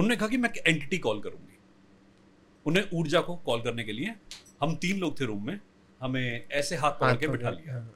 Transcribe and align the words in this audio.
उन्होंने 0.00 0.16
कहा 0.16 0.28
कि 0.28 0.36
मैं 0.36 0.50
एंटिटी 0.58 0.98
कॉल 0.98 1.20
करूँगी। 1.20 1.58
उन्हें 2.66 2.84
ऊर्जा 2.94 3.20
को 3.20 3.34
कॉल 3.36 3.62
करने 3.62 3.84
के 3.84 3.92
लिए 3.92 4.14
हम 4.62 4.74
तीन 4.76 4.98
लोग 4.98 5.20
थे 5.20 5.24
रूम 5.24 5.46
में 5.46 5.58
हमें 6.00 6.46
ऐसे 6.50 6.76
हाथ 6.76 6.92
पकड़ 6.92 7.16
के 7.16 7.28
बिठा 7.28 7.50
लिया। 7.50 7.74
हाँ। 7.74 7.94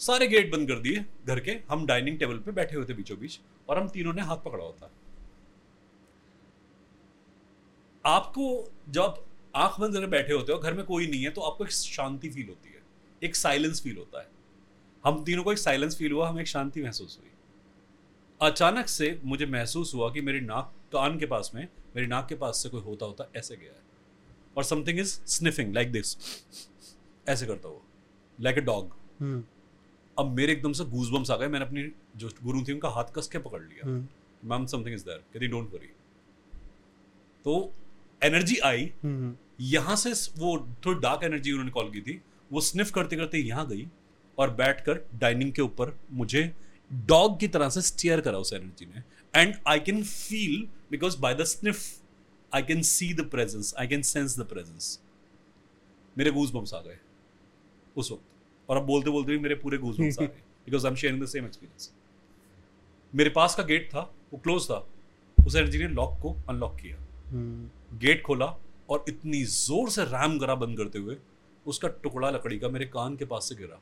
सारे 0.00 0.26
गेट 0.26 0.50
बंद 0.52 0.68
कर 0.68 0.78
दिए 0.78 1.04
घर 1.26 1.40
के 1.40 1.52
हम 1.68 1.86
डाइनिंग 1.86 2.18
टेबल 2.18 2.38
पे 2.38 2.52
बैठे 2.52 2.76
हुए 2.76 2.84
थे 2.84 2.94
बीचों 2.94 3.18
बीच 3.18 3.38
और 3.68 3.78
हम 3.78 3.88
तीनों 3.88 4.12
ने 4.12 4.22
हाथ 4.22 4.36
पकड़ा 4.36 4.64
होता 4.64 4.90
आपको 8.04 8.46
जब 8.90 9.24
आँख 9.56 9.78
बंद 9.80 9.94
करके 9.94 10.06
बैठे 10.06 10.32
होते 10.32 10.52
हो 10.52 10.58
घर 10.58 10.74
में 10.74 10.84
कोई 10.86 11.06
नहीं 11.06 11.22
है 11.24 11.30
तो 11.30 11.40
आपको 11.40 11.64
एक 11.64 11.70
शांति 11.72 12.30
फील 12.30 12.48
होती 12.48 12.70
है 12.70 12.80
एक 13.22 13.36
साइलेंस 13.36 13.82
फील 13.82 13.96
होता 13.96 14.20
है। 14.20 14.28
हम 15.04 15.22
तीनों 15.24 15.44
को 15.44 15.52
एक 15.52 15.58
साइलेंस 15.58 15.96
फील 15.96 16.12
हुआ 16.12 16.28
हमें 16.28 16.40
एक 16.40 16.48
शांति 16.48 16.82
महसूस 16.82 17.18
हुई। 17.20 17.30
अचानक 18.42 18.88
से 18.88 19.18
मुझे 19.24 19.46
महसूस 19.46 19.94
हुआ 19.94 20.10
कि 20.12 20.20
मेरी 20.20 20.40
नाक 20.40 20.72
कान 20.92 21.18
के 21.18 21.26
पास 21.26 21.50
में 21.54 21.66
मेरी 21.96 22.06
नाक 22.06 22.28
के 22.28 22.34
पास 22.34 22.62
से 22.62 22.68
कोई 22.68 22.80
होता 22.80 23.06
होता 23.06 23.28
ऐसे 23.36 23.56
गया 23.56 23.72
है। 23.72 23.80
और 24.56 24.64
something 24.64 24.98
is 24.98 25.12
sniffing 25.28 25.74
like 25.74 25.92
this 25.92 26.16
ऐसे 27.26 27.46
करता 27.46 27.68
हुआ। 27.68 27.80
लाइक 28.38 28.58
अ 28.58 28.60
डॉग 28.60 28.96
अब 30.16 30.32
मेरे 30.36 30.52
एकदम 30.52 30.72
से 30.72 30.84
गूज 30.84 31.10
बम्स 31.10 31.30
आ 31.30 31.36
गए। 31.36 31.48
मैंने 31.48 31.64
अपनी 31.64 31.82
जो 32.16 32.30
गुरु 32.42 32.62
थी 32.62 32.72
उनका 32.72 32.88
हाथ 32.88 33.12
कस 33.16 33.28
के 33.28 33.38
पकड़ 33.38 33.60
लिया। 33.62 33.90
मैम 34.44 34.66
समथिंग 34.66 34.94
इज़ 34.94 35.04
देयर 35.04 35.18
कहती 35.32 35.48
डोंट 35.48 35.72
वरी 35.74 35.92
तो 37.44 37.72
एनर्जी 38.22 38.56
आई। 38.64 38.90
हम्म, 39.02 39.34
यहाँ 39.60 39.96
से 39.96 40.12
वो 40.38 40.56
थोड़ी 40.86 41.00
डार्क 41.00 41.24
एनर्जी 41.24 41.52
उन्होंने 41.52 41.70
कॉल 41.70 41.90
की 41.90 42.00
थी। 42.00 42.20
वो 42.50 42.60
स्निफ 42.62 42.90
करते 42.90 43.16
करते 43.16 43.38
यहाँ 43.38 43.66
गई 43.68 43.86
और 44.38 44.50
बैठकर 44.54 45.00
डाइनिंग 45.14 45.52
के 45.52 45.62
ऊपर 45.62 45.96
मुझे 46.12 46.44
डॉग 46.92 47.38
की 47.40 47.48
तरह 47.48 47.68
से 47.68 47.82
स्टीयर 47.82 48.20
करा 48.20 48.38
उस 48.38 48.52
एनर्जी 48.52 48.86
ने. 48.86 49.02
And 49.34 49.54
I 49.66 49.80
can 49.80 50.02
feel 50.04 50.66
because 50.90 51.18
by 51.20 51.34
the 51.34 51.44
sniff 51.46 51.82
I 52.52 52.62
can 52.62 52.82
see 52.84 53.12
the 53.14 53.28
presence 53.30 53.74
I 53.78 53.86
can 53.88 54.02
sense 54.04 54.38
the 54.38 54.46
presence 54.48 54.98
मेरे 56.16 56.30
गूज 56.30 56.50
बम्स 56.50 56.74
आ 56.74 56.80
गए 56.80 56.98
उस 57.96 58.10
वक्त. 58.12 58.22
और 58.68 58.76
अब 58.76 58.86
बोलते 58.86 59.10
बोलते 59.10 59.32
भी 59.32 59.38
मेरे 59.38 59.54
पूरे 59.56 59.78
गूज 59.78 59.98
बम्स 60.00 60.18
आ 60.18 60.24
गए 60.24 60.42
because 60.66 60.86
I 60.86 60.90
am 60.90 60.96
sharing 60.96 61.22
the 61.22 61.26
same 61.28 61.46
experience 61.46 61.90
मेरे 63.12 63.30
पास 63.30 63.54
का 63.54 63.62
गेट 63.64 63.88
था 63.88 64.00
वो 64.32 64.38
क्लोज 64.38 64.64
था. 64.64 64.86
उस 65.38 65.56
एनर्जी 65.56 65.78
ने 65.78 65.88
लॉक 65.90 66.18
को 66.22 66.36
अनलॉक 66.48 66.76
किया. 66.80 66.96
हम्म, 67.30 67.98
गेट 67.98 68.22
खोला 68.22 68.46
और 68.90 69.04
इतनी 69.08 69.42
ज़ोर 69.46 69.90
से 69.90 70.04
रैम 70.06 70.38
करा 70.38 70.54
बंद 70.56 70.76
करते 70.78 70.98
हुए 70.98 71.16
उसका 71.66 71.88
टुकड़ा 72.02 72.30
लकड़ी 72.30 72.58
का 72.58 72.68
मेरे 72.68 72.86
कान 72.88 73.16
के 73.16 73.24
पास 73.24 73.48
से 73.48 73.54
गिरा. 73.54 73.80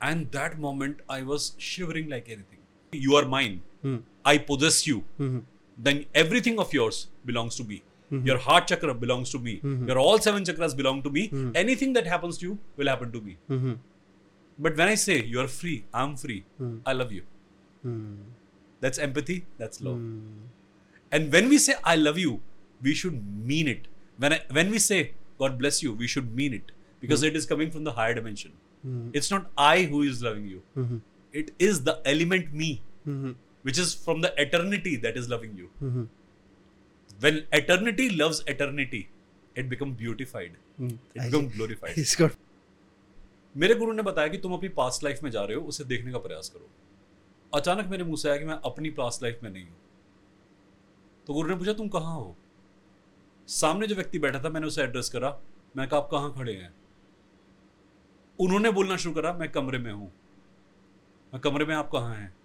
And 0.00 0.30
that 0.32 0.58
moment, 0.58 1.00
I 1.08 1.22
was 1.22 1.52
shivering 1.58 2.08
like 2.08 2.28
anything. 2.28 2.58
You 2.92 3.16
are 3.16 3.24
mine. 3.24 3.62
Hmm. 3.82 3.96
I 4.24 4.38
possess 4.38 4.86
you. 4.86 5.04
Mm-hmm. 5.18 5.38
Then 5.78 6.06
everything 6.14 6.58
of 6.58 6.72
yours 6.72 7.06
belongs 7.24 7.56
to 7.56 7.64
me. 7.64 7.82
Mm-hmm. 8.12 8.26
Your 8.26 8.38
heart 8.38 8.66
chakra 8.66 8.94
belongs 8.94 9.30
to 9.30 9.38
me. 9.38 9.60
Mm-hmm. 9.64 9.88
Your 9.88 9.98
all 9.98 10.18
seven 10.18 10.42
chakras 10.44 10.76
belong 10.76 11.02
to 11.02 11.10
me. 11.10 11.28
Hmm. 11.28 11.52
Anything 11.54 11.92
that 11.94 12.06
happens 12.06 12.38
to 12.38 12.46
you 12.46 12.58
will 12.76 12.88
happen 12.88 13.12
to 13.12 13.20
me. 13.20 13.36
Hmm. 13.48 13.74
But 14.58 14.76
when 14.76 14.88
I 14.88 14.94
say 14.94 15.22
you 15.24 15.40
are 15.40 15.48
free, 15.48 15.84
I'm 15.94 16.16
free, 16.16 16.44
I 16.84 16.92
love 16.92 17.12
you. 17.12 17.22
That's 18.80 18.98
empathy, 18.98 19.46
that's 19.56 19.80
love. 19.80 20.00
And 21.10 21.32
when 21.32 21.48
we 21.48 21.56
say 21.56 21.76
I 21.82 21.96
love 21.96 22.18
you, 22.18 22.42
we 22.82 22.92
should 22.94 23.46
mean 23.46 23.68
it. 23.68 23.88
When, 24.18 24.34
I, 24.34 24.40
when 24.50 24.70
we 24.70 24.78
say 24.78 25.12
God 25.38 25.58
bless 25.58 25.82
you, 25.82 25.94
we 25.94 26.06
should 26.06 26.36
mean 26.36 26.52
it 26.52 26.72
because 27.00 27.22
it 27.22 27.34
is 27.34 27.46
coming 27.46 27.70
from 27.70 27.84
the 27.84 27.92
higher 27.92 28.12
dimension. 28.12 28.52
It's 29.16 29.32
not 29.32 29.46
I 29.58 29.86
who 29.86 30.02
is 30.04 30.24
loving 30.26 30.50
you 30.52 31.00
it 31.34 31.54
is 31.60 31.82
the 31.82 32.02
element 32.06 32.52
me 32.52 32.72
which 33.08 33.78
is 33.78 33.96
from 34.04 34.22
the 34.22 34.34
eternity 34.38 34.96
that 34.96 35.16
is 35.16 35.32
loving 35.32 35.58
you 35.60 35.68
when 37.22 37.42
eternity 37.54 38.08
loves 38.08 38.44
eternity 38.48 39.06
it 39.56 39.66
become 39.66 39.94
beautified 39.96 40.56
it 40.80 41.22
become 41.22 41.48
glorified 41.48 42.30
मेरे 43.54 43.74
गुरु 43.74 43.92
ने 43.92 44.02
बताया 44.02 44.28
कि 44.28 44.38
तुम 44.38 44.52
अपनी 44.54 44.68
past 44.74 45.04
life 45.04 45.22
में 45.22 45.30
जा 45.30 45.42
रहे 45.44 45.56
हो 45.56 45.62
उसे 45.68 45.84
देखने 45.84 46.12
का 46.12 46.18
प्रयास 46.18 46.48
करो। 46.48 46.68
अचानक 47.52 47.86
मेरे 47.86 48.04
मुँह 48.04 48.16
से 48.16 48.28
आया 48.28 48.38
कि 48.38 48.44
मैं 48.44 48.54
अपनी 48.64 48.90
पास्ट 48.90 49.22
लाइफ 49.22 49.40
में 49.42 49.50
नहीं 49.50 49.64
हूँ। 49.64 49.76
तो 51.26 51.34
गुरु 51.34 51.48
ने 51.48 51.56
पूछा 51.56 51.72
तुम 51.72 51.88
कहाँ 51.88 52.14
हो? 52.14 52.36
सामने 53.48 53.86
जो 53.86 53.94
व्यक्ति 53.94 54.18
बैठा 54.18 54.42
था 54.44 54.48
मैंने 54.48 54.66
उसे 54.66 54.82
एड्रेस 54.82 55.08
करा। 55.08 55.30
मैं 55.76 55.88
कहा 55.88 56.00
आप 56.00 56.08
कहाँ 56.10 56.32
खड़े 56.34 56.52
हैं? 56.52 56.72
उन्होंने 58.40 58.70
बोलना 58.70 58.96
शुरू 58.96 59.14
करा, 59.14 59.32
मैं 59.32 59.50
कमरे 59.50 59.78
में 59.78 59.92
हूँ। 59.92 60.12
मैं 61.34 61.40
कमरे 61.40 61.64
में 61.64 61.74
आप 61.74 61.90
कहाँ 61.92 62.16
हैं? 62.16 62.36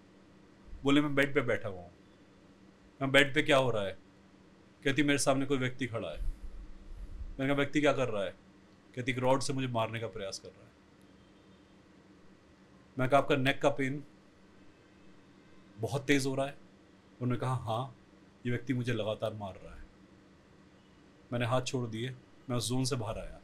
बोले, 0.84 1.02
मैं 1.02 1.16
बेड 1.16 1.34
पे 1.34 1.42
बैठा 1.42 1.70
हुआ 1.70 1.82
हूँ। 1.82 1.92
मैं 3.02 3.12
बेड 3.12 3.34
पे 3.34 3.42
क्या 3.42 3.58
हो 3.58 3.72
रहा 3.72 3.84
है? 3.84 3.98
कहती, 4.84 5.04
मेरे 5.04 5.20
सामने 5.20 5.46
कोई 5.46 5.58
व्यक्ति 5.58 5.88
खड़ा 5.88 6.10
है। 6.10 6.20
मैंने 6.20 7.46
कहा, 7.46 7.56
व्यक्ति 7.56 7.82
क्या 7.82 7.94
कर 7.94 8.10
रहा 8.10 8.24
है? 8.24 8.36
कहती 8.96 9.12
रॉड 9.12 9.42
से 9.42 9.54
मुझे 9.54 9.68
मारने 9.68 10.00
का 10.00 10.08
प्रयास 10.08 10.40
कर 10.40 10.50
रहा 10.50 10.66
है। 10.66 10.72
मैं 13.00 13.10
कहा, 13.10 13.20
आपका 13.20 13.36
नेक 13.36 13.62
का 13.62 13.70
पेन 13.70 14.04
बहुत 15.78 16.06
तेज 16.06 16.26
हो 16.26 16.36
रहा 16.36 16.46
है? 16.46 16.58
उन्होंने 17.22 17.40
कहा 17.40 17.56
हाँ 17.56 17.96
ये 18.46 18.52
व्यक्ति 18.52 18.74
मुझे 18.74 18.94
लगातार 18.94 19.34
मार 19.34 19.60
रहा 19.64 19.76
है। 19.76 19.84
मैंने 21.34 21.46
हाथ 21.46 21.62
छोड़ 21.62 21.90
दिए, 21.90 22.16
मैं 22.50 22.58
उस 22.58 22.70
जोन 22.70 22.86
से 22.86 22.96
बाहर 22.96 23.20
आया। 23.20 23.35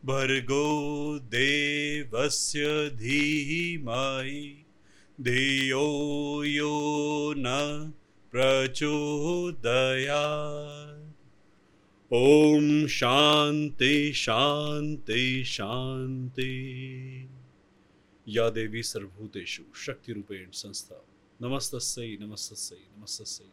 भर्गो 0.04 0.68
देवस्य 1.34 2.64
धीमहि। 2.96 4.42
धियो 5.20 5.86
यो 6.44 6.74
न 7.38 7.46
प्रचोदयात्। 8.32 9.60
ॐ 12.14 12.86
शान्ति 12.86 14.12
शान्ति 14.12 15.44
शान्ति 15.44 16.50
या 18.28 18.50
देवी 18.50 18.82
सर्वभूतेषु 18.82 19.62
शक्तिरूपेण 19.76 20.50
संस्था। 20.50 21.04
नमस्तस्यै 21.42 22.16
नमस्तस्यै 22.20 22.78
नमस्तस्यै। 22.98 23.46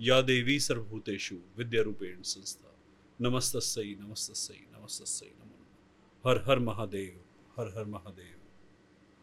या 0.00 0.22
देवी 0.22 0.60
सर्वभूतेषु 0.60 1.36
विद्यारूपेण 1.56 2.22
संस्था। 2.22 2.76
नमस्तस्यै 3.20 3.94
नमस्तस्यै 3.94 4.56
नमस्तस्यै 4.78 5.30
नमो 5.30 5.44
नमः। 5.44 6.30
हर 6.30 6.50
हर 6.50 6.58
महादेव, 6.58 7.20
हर 7.56 7.78
हर 7.78 7.84
महादेव, 7.84 8.36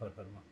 हर 0.02 0.08
हर 0.18 0.24
Mahadev. 0.24 0.47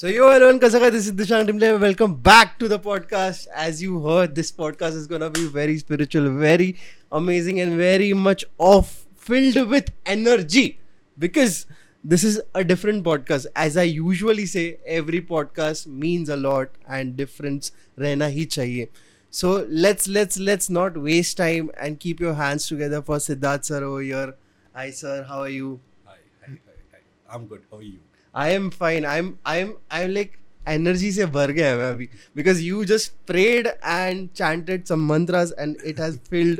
So, 0.00 0.06
yo, 0.06 0.28
everyone, 0.28 0.58
Kasaka, 0.58 0.90
this 0.90 1.08
is 1.08 1.12
Dishang 1.12 1.46
Dimle. 1.46 1.78
Welcome 1.78 2.14
back 2.14 2.58
to 2.58 2.68
the 2.68 2.78
podcast. 2.78 3.48
As 3.54 3.82
you 3.82 4.00
heard, 4.02 4.34
this 4.34 4.50
podcast 4.50 4.94
is 4.94 5.06
gonna 5.06 5.28
be 5.28 5.44
very 5.46 5.76
spiritual, 5.76 6.30
very 6.38 6.76
amazing, 7.12 7.60
and 7.60 7.76
very 7.76 8.14
much 8.14 8.46
off 8.56 9.04
filled 9.14 9.68
with 9.68 9.92
energy 10.06 10.80
because 11.18 11.66
this 12.02 12.24
is 12.24 12.40
a 12.54 12.64
different 12.64 13.04
podcast. 13.04 13.44
As 13.54 13.76
I 13.76 13.82
usually 13.82 14.46
say, 14.46 14.78
every 14.86 15.20
podcast 15.20 15.86
means 15.86 16.30
a 16.30 16.36
lot 16.48 16.70
and 16.88 17.14
difference 17.14 17.72
rehna 17.98 18.32
hi 18.38 18.50
chahiye. 18.56 18.88
So 19.28 19.54
let's 19.68 20.08
let's 20.08 20.38
let's 20.38 20.70
not 20.80 20.96
waste 20.96 21.36
time 21.46 21.72
and 21.78 22.00
keep 22.00 22.20
your 22.20 22.38
hands 22.44 22.66
together 22.66 23.02
for 23.02 23.24
Siddharth 23.30 23.66
sir 23.66 23.84
over 23.84 24.00
here. 24.00 24.34
Hi 24.74 24.92
sir, 24.92 25.24
how 25.24 25.40
are 25.40 25.56
you? 25.62 25.80
Hi, 26.06 26.16
hi, 26.46 26.54
hi, 26.54 26.84
hi. 26.94 27.08
I'm 27.34 27.46
good. 27.46 27.66
How 27.70 27.76
are 27.76 27.90
you? 27.96 27.98
I 28.33 28.49
am 28.51 28.71
fine. 28.71 29.05
I'm 29.05 29.37
I'm 29.45 29.75
I'm 29.89 30.13
like 30.13 30.39
energy 30.67 31.11
से 31.11 31.25
भर 31.37 31.51
गया 31.51 31.75
मैं 31.77 31.91
अभी 31.93 32.07
because 32.39 32.61
you 32.67 32.85
just 32.85 33.13
prayed 33.31 33.69
and 33.83 34.33
chanted 34.33 34.87
some 34.87 35.05
mantras 35.11 35.51
and 35.65 35.77
it 35.93 35.99
has 35.99 36.19
filled 36.29 36.59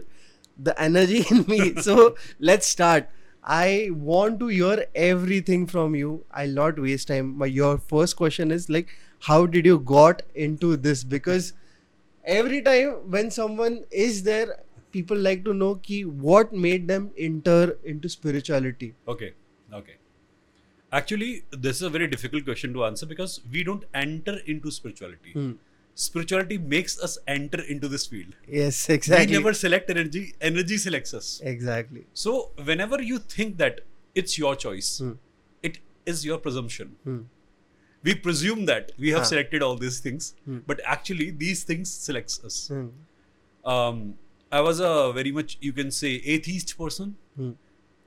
the 0.57 0.79
energy 0.81 1.25
in 1.31 1.45
me. 1.47 1.73
So 1.81 2.15
let's 2.39 2.67
start. 2.67 3.09
I 3.43 3.89
want 3.91 4.39
to 4.39 4.47
hear 4.47 4.85
everything 4.95 5.67
from 5.67 5.95
you. 5.95 6.23
I'll 6.31 6.55
not 6.59 6.79
waste 6.79 7.07
time. 7.09 7.37
My 7.37 7.45
your 7.45 7.77
first 7.77 8.15
question 8.15 8.51
is 8.51 8.69
like, 8.69 8.89
how 9.19 9.45
did 9.45 9.65
you 9.65 9.79
got 9.79 10.23
into 10.33 10.75
this? 10.77 11.03
Because 11.03 11.53
every 12.23 12.61
time 12.61 13.11
when 13.17 13.29
someone 13.29 13.83
is 13.91 14.23
there, 14.23 14.59
people 14.91 15.17
like 15.17 15.43
to 15.45 15.53
know 15.53 15.75
ki 15.75 16.05
what 16.05 16.53
made 16.53 16.87
them 16.87 17.11
enter 17.17 17.77
into 17.83 18.09
spirituality. 18.09 18.95
Okay, 19.07 19.25
okay. 19.25 19.33
Actually, 20.92 21.44
this 21.50 21.76
is 21.76 21.82
a 21.82 21.90
very 21.90 22.06
difficult 22.08 22.44
question 22.44 22.72
to 22.72 22.84
answer 22.84 23.06
because 23.06 23.40
we 23.52 23.62
don't 23.62 23.84
enter 23.94 24.38
into 24.46 24.70
spirituality. 24.70 25.32
Hmm. 25.32 25.52
spirituality 26.02 26.56
makes 26.72 26.92
us 27.06 27.14
enter 27.32 27.60
into 27.72 27.86
this 27.94 28.04
field. 28.06 28.34
Yes, 28.48 28.76
exactly. 28.88 29.26
We 29.26 29.32
never 29.38 29.52
select 29.52 29.90
energy, 29.90 30.34
energy 30.40 30.76
selects 30.78 31.12
us. 31.12 31.42
Exactly. 31.44 32.06
So, 32.14 32.52
whenever 32.68 33.02
you 33.02 33.18
think 33.18 33.58
that 33.58 33.80
it's 34.14 34.38
your 34.42 34.52
choice, 34.62 34.88
Hmm. 35.00 35.10
it 35.70 35.76
is 36.12 36.24
your 36.28 36.38
presumption. 36.46 36.94
Hmm. 37.08 37.18
We 38.02 38.14
presume 38.28 38.64
that 38.70 38.92
we 38.98 39.10
have 39.16 39.22
Ah. 39.26 39.30
selected 39.32 39.62
all 39.68 39.76
these 39.84 39.98
things, 40.06 40.30
but 40.72 40.80
actually, 40.96 41.28
these 41.44 41.64
things 41.72 41.92
selects 42.08 42.40
us. 42.50 42.56
Um, 43.64 44.00
I 44.60 44.60
was 44.68 44.80
a 44.80 45.12
very 45.20 45.32
much, 45.40 45.58
you 45.60 45.72
can 45.80 45.90
say, 45.90 46.14
atheist 46.36 46.76
person. 46.78 47.16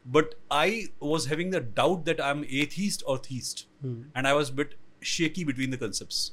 But 0.06 0.36
I 0.52 0.88
was 1.00 1.26
having 1.28 1.50
the 1.52 1.60
doubt 1.60 2.06
that 2.06 2.22
I'm 2.22 2.44
atheist 2.62 3.04
or 3.08 3.18
theist, 3.18 3.68
Hmm. 3.82 4.02
and 4.16 4.28
I 4.28 4.34
was 4.34 4.50
a 4.50 4.54
bit 4.54 4.76
shaky 5.02 5.44
between 5.44 5.70
the 5.70 5.78
concepts 5.78 6.32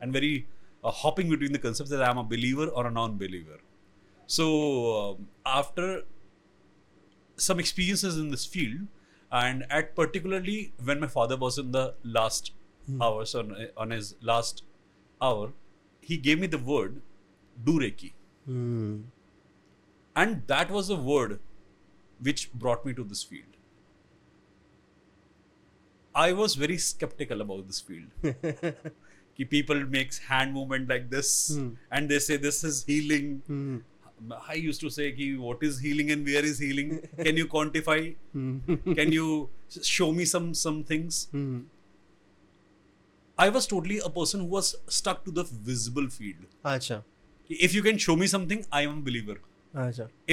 and 0.00 0.12
very 0.12 0.46
uh, 0.84 0.90
hopping 0.90 1.28
between 1.30 1.52
the 1.52 1.58
concepts 1.58 1.90
that 1.90 2.02
I'm 2.02 2.18
a 2.18 2.24
believer 2.24 2.66
or 2.66 2.86
a 2.86 2.90
non-believer. 2.90 3.58
So 4.26 4.46
um, 4.98 5.28
after 5.44 6.02
some 7.36 7.58
experiences 7.58 8.16
in 8.18 8.30
this 8.30 8.44
field, 8.46 8.86
and 9.32 9.64
at 9.70 9.94
particularly 9.96 10.72
when 10.82 11.00
my 11.00 11.06
father 11.06 11.36
was 11.36 11.58
in 11.58 11.72
the 11.72 11.94
last 12.04 12.52
hours 13.00 13.34
on 13.34 13.52
on 13.76 13.90
his 13.90 14.14
last 14.20 14.62
hour, 15.20 15.52
he 16.00 16.16
gave 16.28 16.38
me 16.38 16.46
the 16.46 16.58
word 16.58 17.02
"do 17.64 17.78
reiki," 17.80 18.12
Hmm. 18.46 19.02
and 20.14 20.42
that 20.46 20.70
was 20.70 20.88
a 20.90 20.96
word 20.96 21.38
which 22.20 22.52
brought 22.52 22.84
me 22.84 22.94
to 22.94 23.04
this 23.04 23.22
field. 23.22 23.56
I 26.14 26.32
was 26.32 26.54
very 26.54 26.78
skeptical 26.78 27.42
about 27.42 27.66
this 27.66 27.80
field. 27.80 28.08
Ki 29.36 29.44
people 29.44 29.84
makes 29.84 30.18
hand 30.18 30.54
movement 30.54 30.88
like 30.88 31.10
this 31.10 31.56
hmm. 31.56 31.68
and 31.90 32.08
they 32.08 32.18
say 32.18 32.38
this 32.38 32.64
is 32.64 32.84
healing. 32.84 33.42
Hmm. 33.46 33.76
I 34.48 34.54
used 34.54 34.80
to 34.80 34.88
say 34.88 35.12
Ki, 35.12 35.36
what 35.36 35.62
is 35.62 35.78
healing 35.78 36.10
and 36.10 36.24
where 36.24 36.42
is 36.42 36.58
healing? 36.58 37.06
Can 37.22 37.36
you 37.36 37.46
quantify? 37.46 38.14
Hmm. 38.32 38.58
Can 38.94 39.12
you 39.12 39.50
show 39.82 40.10
me 40.12 40.24
some 40.24 40.54
some 40.54 40.82
things? 40.84 41.28
I 43.38 43.50
was 43.50 43.66
totally 43.66 43.98
a 43.98 44.08
person 44.08 44.40
who 44.40 44.46
was 44.46 44.74
stuck 44.88 45.22
to 45.26 45.30
the 45.30 45.44
visible 45.44 46.08
field. 46.08 46.46
If 47.48 47.74
you 47.74 47.82
can 47.82 47.98
show 47.98 48.16
me 48.16 48.26
something, 48.26 48.64
I 48.72 48.82
am 48.82 48.98
a 48.98 49.00
believer 49.02 49.36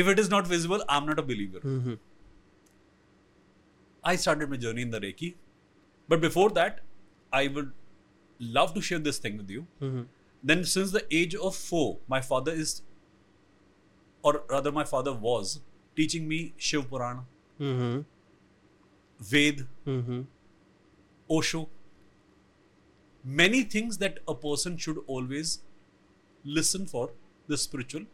if 0.02 0.08
it 0.14 0.20
is 0.24 0.30
not 0.34 0.48
visible 0.56 0.84
I'm 0.96 1.06
not 1.12 1.20
a 1.24 1.26
believer 1.32 1.62
Hmm. 1.68 1.94
I 4.12 4.16
started 4.26 4.50
my 4.54 4.58
journey 4.66 4.82
in 4.88 4.92
the 4.96 5.00
Reiki 5.06 5.34
but 6.14 6.22
before 6.26 6.50
that 6.60 6.80
I 7.42 7.48
would 7.58 7.72
love 8.58 8.74
to 8.78 8.82
share 8.90 9.00
this 9.10 9.20
thing 9.26 9.38
with 9.42 9.50
you 9.58 9.66
Hmm. 9.84 10.02
then 10.52 10.64
since 10.76 10.92
the 10.98 11.04
age 11.22 11.36
of 11.50 11.56
four 11.68 11.86
my 12.16 12.22
father 12.32 12.56
is 12.64 12.74
or 14.30 14.34
rather 14.56 14.72
my 14.80 14.84
father 14.94 15.14
was 15.28 15.54
teaching 16.02 16.28
me 16.34 16.40
shiv 16.70 16.90
purana 16.94 17.26
Hmm. 17.62 17.94
ved 19.34 19.64
Hmm. 19.90 20.22
osho 21.38 21.62
many 23.42 23.64
things 23.76 23.98
that 24.04 24.20
a 24.28 24.36
person 24.48 24.78
should 24.86 24.98
always 25.18 25.52
listen 26.58 26.86
for 26.94 27.04
the 27.52 27.58
spiritual 27.66 28.06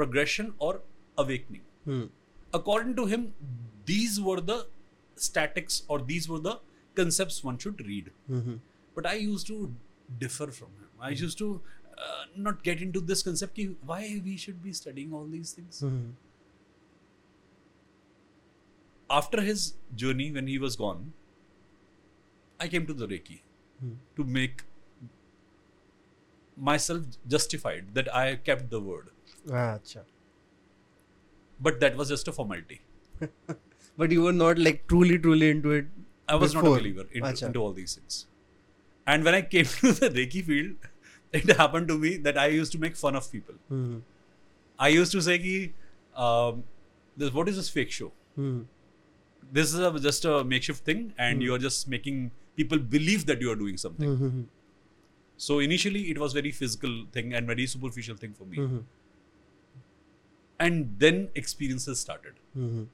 progression 0.00 0.52
or 0.68 0.72
awakening 1.24 1.64
Hmm. 1.88 2.04
according 2.58 2.94
to 3.00 3.04
him 3.14 3.24
these 3.92 4.20
were 4.28 4.40
the 4.52 4.58
statics 5.28 5.82
or 5.88 5.98
these 6.12 6.28
were 6.32 6.38
the 6.48 6.54
concepts 7.00 7.38
one 7.48 7.58
should 7.64 7.80
read 7.90 8.10
Hmm. 8.32 8.56
but 8.98 9.06
I 9.12 9.14
used 9.14 9.46
to 9.52 9.56
differ 10.22 10.46
from 10.58 10.68
him. 10.80 10.88
I 11.00 11.10
used 11.20 11.38
to 11.38 11.46
uh, 12.06 12.24
not 12.46 12.62
get 12.68 12.80
into 12.86 13.00
this 13.10 13.22
concept 13.28 13.54
ki 13.58 13.64
why 13.90 14.00
we 14.24 14.36
should 14.44 14.62
be 14.66 14.72
studying 14.80 15.12
all 15.18 15.26
these 15.36 15.52
things. 15.58 15.80
Hmm. 15.86 16.02
After 19.10 19.40
his 19.48 19.74
journey, 20.02 20.30
when 20.32 20.46
he 20.46 20.58
was 20.58 20.76
gone, 20.76 21.12
I 22.58 22.68
came 22.74 22.86
to 22.92 22.94
the 23.02 23.08
Reiki 23.14 23.40
Hmm. 23.80 23.94
to 24.16 24.24
make 24.38 24.62
myself 26.70 27.18
justified 27.36 27.92
that 27.98 28.12
I 28.22 28.36
kept 28.50 28.70
the 28.70 28.80
word. 28.80 29.10
अच्छा 29.49 30.03
But 31.67 31.79
that 31.79 31.95
was 32.01 32.09
just 32.09 32.27
a 32.27 32.31
formality. 32.31 32.81
but 33.97 34.11
you 34.11 34.21
were 34.21 34.33
not 34.33 34.59
like 34.65 34.87
truly 34.87 35.17
truly 35.19 35.49
into 35.53 35.71
it 35.77 35.87
I 36.27 36.35
was 36.35 36.53
not 36.53 36.59
a 36.59 36.63
Before. 36.63 36.77
believer 36.79 37.05
into, 37.11 37.27
Acha. 37.27 37.47
into 37.47 37.59
all 37.59 37.71
these 37.73 37.95
things. 37.95 38.25
And 39.07 39.23
when 39.23 39.33
I 39.33 39.41
came 39.41 39.65
to 39.65 39.91
the 39.99 40.09
Reiki 40.09 40.43
field, 40.45 40.75
it 41.31 41.57
happened 41.57 41.87
to 41.87 41.97
me 41.97 42.17
that 42.17 42.37
I 42.37 42.45
used 42.47 42.71
to 42.73 42.79
make 42.79 42.95
fun 42.95 43.15
of 43.15 43.31
people. 43.31 43.55
Hmm. 43.67 43.97
I 44.77 44.89
used 44.89 45.11
to 45.13 45.21
say 45.21 45.39
ki, 45.39 45.73
um, 46.15 46.63
this, 47.17 47.33
what 47.33 47.49
is 47.49 47.55
this 47.55 47.69
fake 47.69 47.91
show? 47.91 48.11
Hmm. 48.35 48.61
This 49.51 49.73
is 49.73 49.79
a, 49.79 49.99
just 49.99 50.23
a 50.25 50.43
makeshift 50.43 50.85
thing, 50.85 51.13
and 51.17 51.41
you 51.41 51.55
are 51.55 51.57
just 51.57 51.87
making 51.87 52.29
people 52.55 52.77
believe 52.77 53.25
that 53.25 53.41
you 53.41 53.51
are 53.51 53.55
doing 53.55 53.77
something. 53.77 54.15
Hmm. 54.17 54.41
So 55.37 55.59
initially, 55.59 56.11
it 56.11 56.19
was 56.19 56.33
very 56.33 56.51
physical 56.51 57.05
thing 57.11 57.33
and 57.33 57.47
very 57.47 57.65
superficial 57.65 58.15
thing 58.15 58.33
for 58.33 58.45
me. 58.45 58.57
And 60.58 60.94
then 60.98 61.28
experiences 61.34 62.00
started. 62.00 62.34
Hmm. 62.54 62.84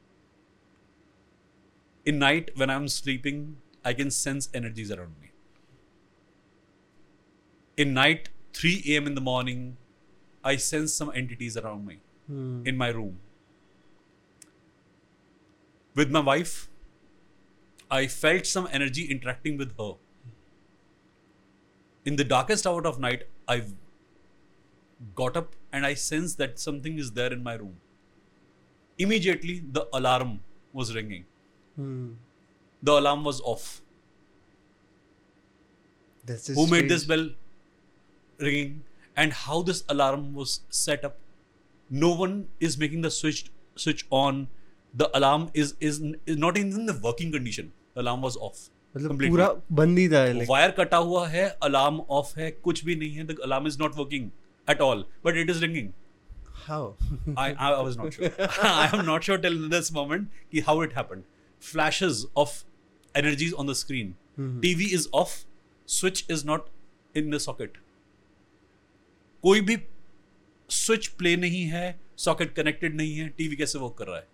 In 2.06 2.18
night, 2.18 2.50
when 2.56 2.70
I'm 2.70 2.88
sleeping, 2.88 3.58
I 3.84 3.92
can 3.92 4.10
sense 4.10 4.48
energies 4.54 4.90
around 4.90 5.14
me. 5.20 5.30
In 7.76 7.92
night, 7.94 8.30
3 8.54 8.82
a.m. 8.88 9.06
in 9.06 9.14
the 9.14 9.20
morning, 9.20 9.76
I 10.42 10.56
sense 10.56 10.92
some 10.94 11.12
entities 11.14 11.56
around 11.56 11.86
me 11.86 11.98
Hmm. 12.26 12.66
in 12.66 12.76
my 12.76 12.88
room. 12.88 13.20
With 15.94 16.10
my 16.10 16.20
wife, 16.20 16.68
I 17.90 18.06
felt 18.06 18.46
some 18.46 18.68
energy 18.72 19.04
interacting 19.14 19.56
with 19.58 19.76
her. 19.78 19.92
In 22.04 22.16
the 22.16 22.24
darkest 22.24 22.66
hour 22.66 22.86
of 22.86 22.98
night, 23.00 23.24
I 23.48 23.62
got 25.14 25.36
up 25.36 25.56
and 25.71 25.85
I 25.85 25.93
sensed 25.93 26.37
that 26.37 26.59
something 26.59 26.97
is 26.97 27.11
there 27.11 27.33
in 27.33 27.43
my 27.43 27.53
room. 27.55 27.75
Immediately, 28.97 29.63
the 29.71 29.87
alarm 29.93 30.39
was 30.73 30.95
ringing. 30.95 31.25
Hmm. 31.75 32.13
The 32.83 32.91
alarm 32.91 33.23
was 33.23 33.41
off. 33.41 33.81
This 36.25 36.49
is 36.49 36.57
Who 36.57 36.67
made 36.67 36.89
this 36.89 37.03
strange. 37.03 37.07
bell 37.07 38.45
ringing 38.47 38.83
and 39.15 39.33
how 39.33 39.61
this 39.61 39.83
alarm 39.89 40.33
was 40.33 40.61
set 40.69 41.03
up? 41.03 41.17
No 41.89 42.13
one 42.15 42.47
is 42.59 42.77
making 42.77 43.01
the 43.01 43.11
switch 43.11 43.51
switch 43.75 44.05
on. 44.09 44.47
The 44.93 45.09
alarm 45.17 45.49
is 45.53 45.75
is, 45.79 46.01
is 46.25 46.37
not 46.37 46.57
even 46.57 46.71
in 46.79 46.85
the 46.85 46.99
working 47.03 47.31
condition. 47.31 47.71
The 47.93 48.01
alarm 48.01 48.21
was 48.21 48.37
off. 48.37 48.63
मतलब 48.95 49.09
completely. 49.09 49.29
पूरा 49.29 49.47
बंद 49.77 49.97
ही 49.99 50.07
था 50.09 50.25
like 50.35 50.49
wire 50.49 50.71
कटा 50.71 50.97
हुआ 50.97 51.27
है 51.27 51.47
alarm 51.63 51.99
off 52.17 52.37
है 52.37 52.49
कुछ 52.67 52.83
भी 52.85 52.95
नहीं 52.95 53.15
है 53.15 53.23
the 53.27 53.35
alarm 53.43 53.67
is 53.67 53.79
not 53.79 53.95
working 53.97 54.29
at 54.68 54.80
all 54.80 55.04
but 55.24 55.36
it 55.36 55.50
is 55.50 55.64
ringing 55.64 55.90
how 56.62 56.78
I, 57.40 57.44
I 57.44 57.68
I 57.74 57.82
was 57.84 57.94
not 57.98 58.14
sure. 58.14 58.28
I 58.70 58.88
am 58.96 59.00
not 59.04 59.26
sure 59.28 59.36
till 59.44 59.54
this 59.74 59.86
moment 59.98 60.42
ki 60.54 60.62
how 60.66 60.74
it 60.86 60.92
happened. 60.96 61.24
Flashes 61.62 62.18
of 62.42 62.52
energies 63.14 63.54
on 63.62 63.70
the 63.70 63.76
screen. 63.80 64.10
Mm-hmm. 64.40 64.58
TV 64.64 64.88
is 64.98 65.06
off. 65.20 65.32
Switch 65.88 66.20
is 66.36 66.44
not 66.50 66.68
in 67.14 67.32
the 67.36 67.40
socket. 67.46 67.78
कोई 69.44 69.60
भी 69.70 69.76
switch 70.70 71.06
play 71.20 71.34
नहीं 71.36 71.64
है 71.68 71.84
socket 72.18 72.54
connected 72.54 72.96
नहीं 72.96 73.16
है 73.18 73.28
TV 73.38 73.56
कैसे 73.56 73.78
work 73.78 73.94
कर 73.98 74.06
रहा 74.06 74.16
है 74.16 74.26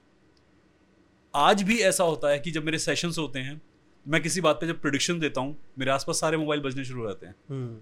आज 1.34 1.62
भी 1.70 1.78
ऐसा 1.90 2.04
होता 2.04 2.30
है 2.30 2.38
कि 2.38 2.50
जब 2.50 2.64
मेरे 2.64 2.78
सेशंस 2.78 3.18
होते 3.18 3.38
हैं 3.48 3.60
मैं 4.06 4.22
किसी 4.22 4.40
बात 4.40 4.60
पे 4.60 4.66
जब 4.66 4.80
प्रोडिक्शन 4.80 5.20
देता 5.20 5.40
हूँ 5.40 5.56
मेरे 5.78 5.90
आसपास 5.90 6.20
सारे 6.20 6.36
मोबाइल 6.36 6.60
बजने 6.62 6.84
शुरू 6.84 7.02
हो 7.02 7.08
जाते 7.08 7.26
हैं 7.26 7.34
Hmm. 7.52 7.74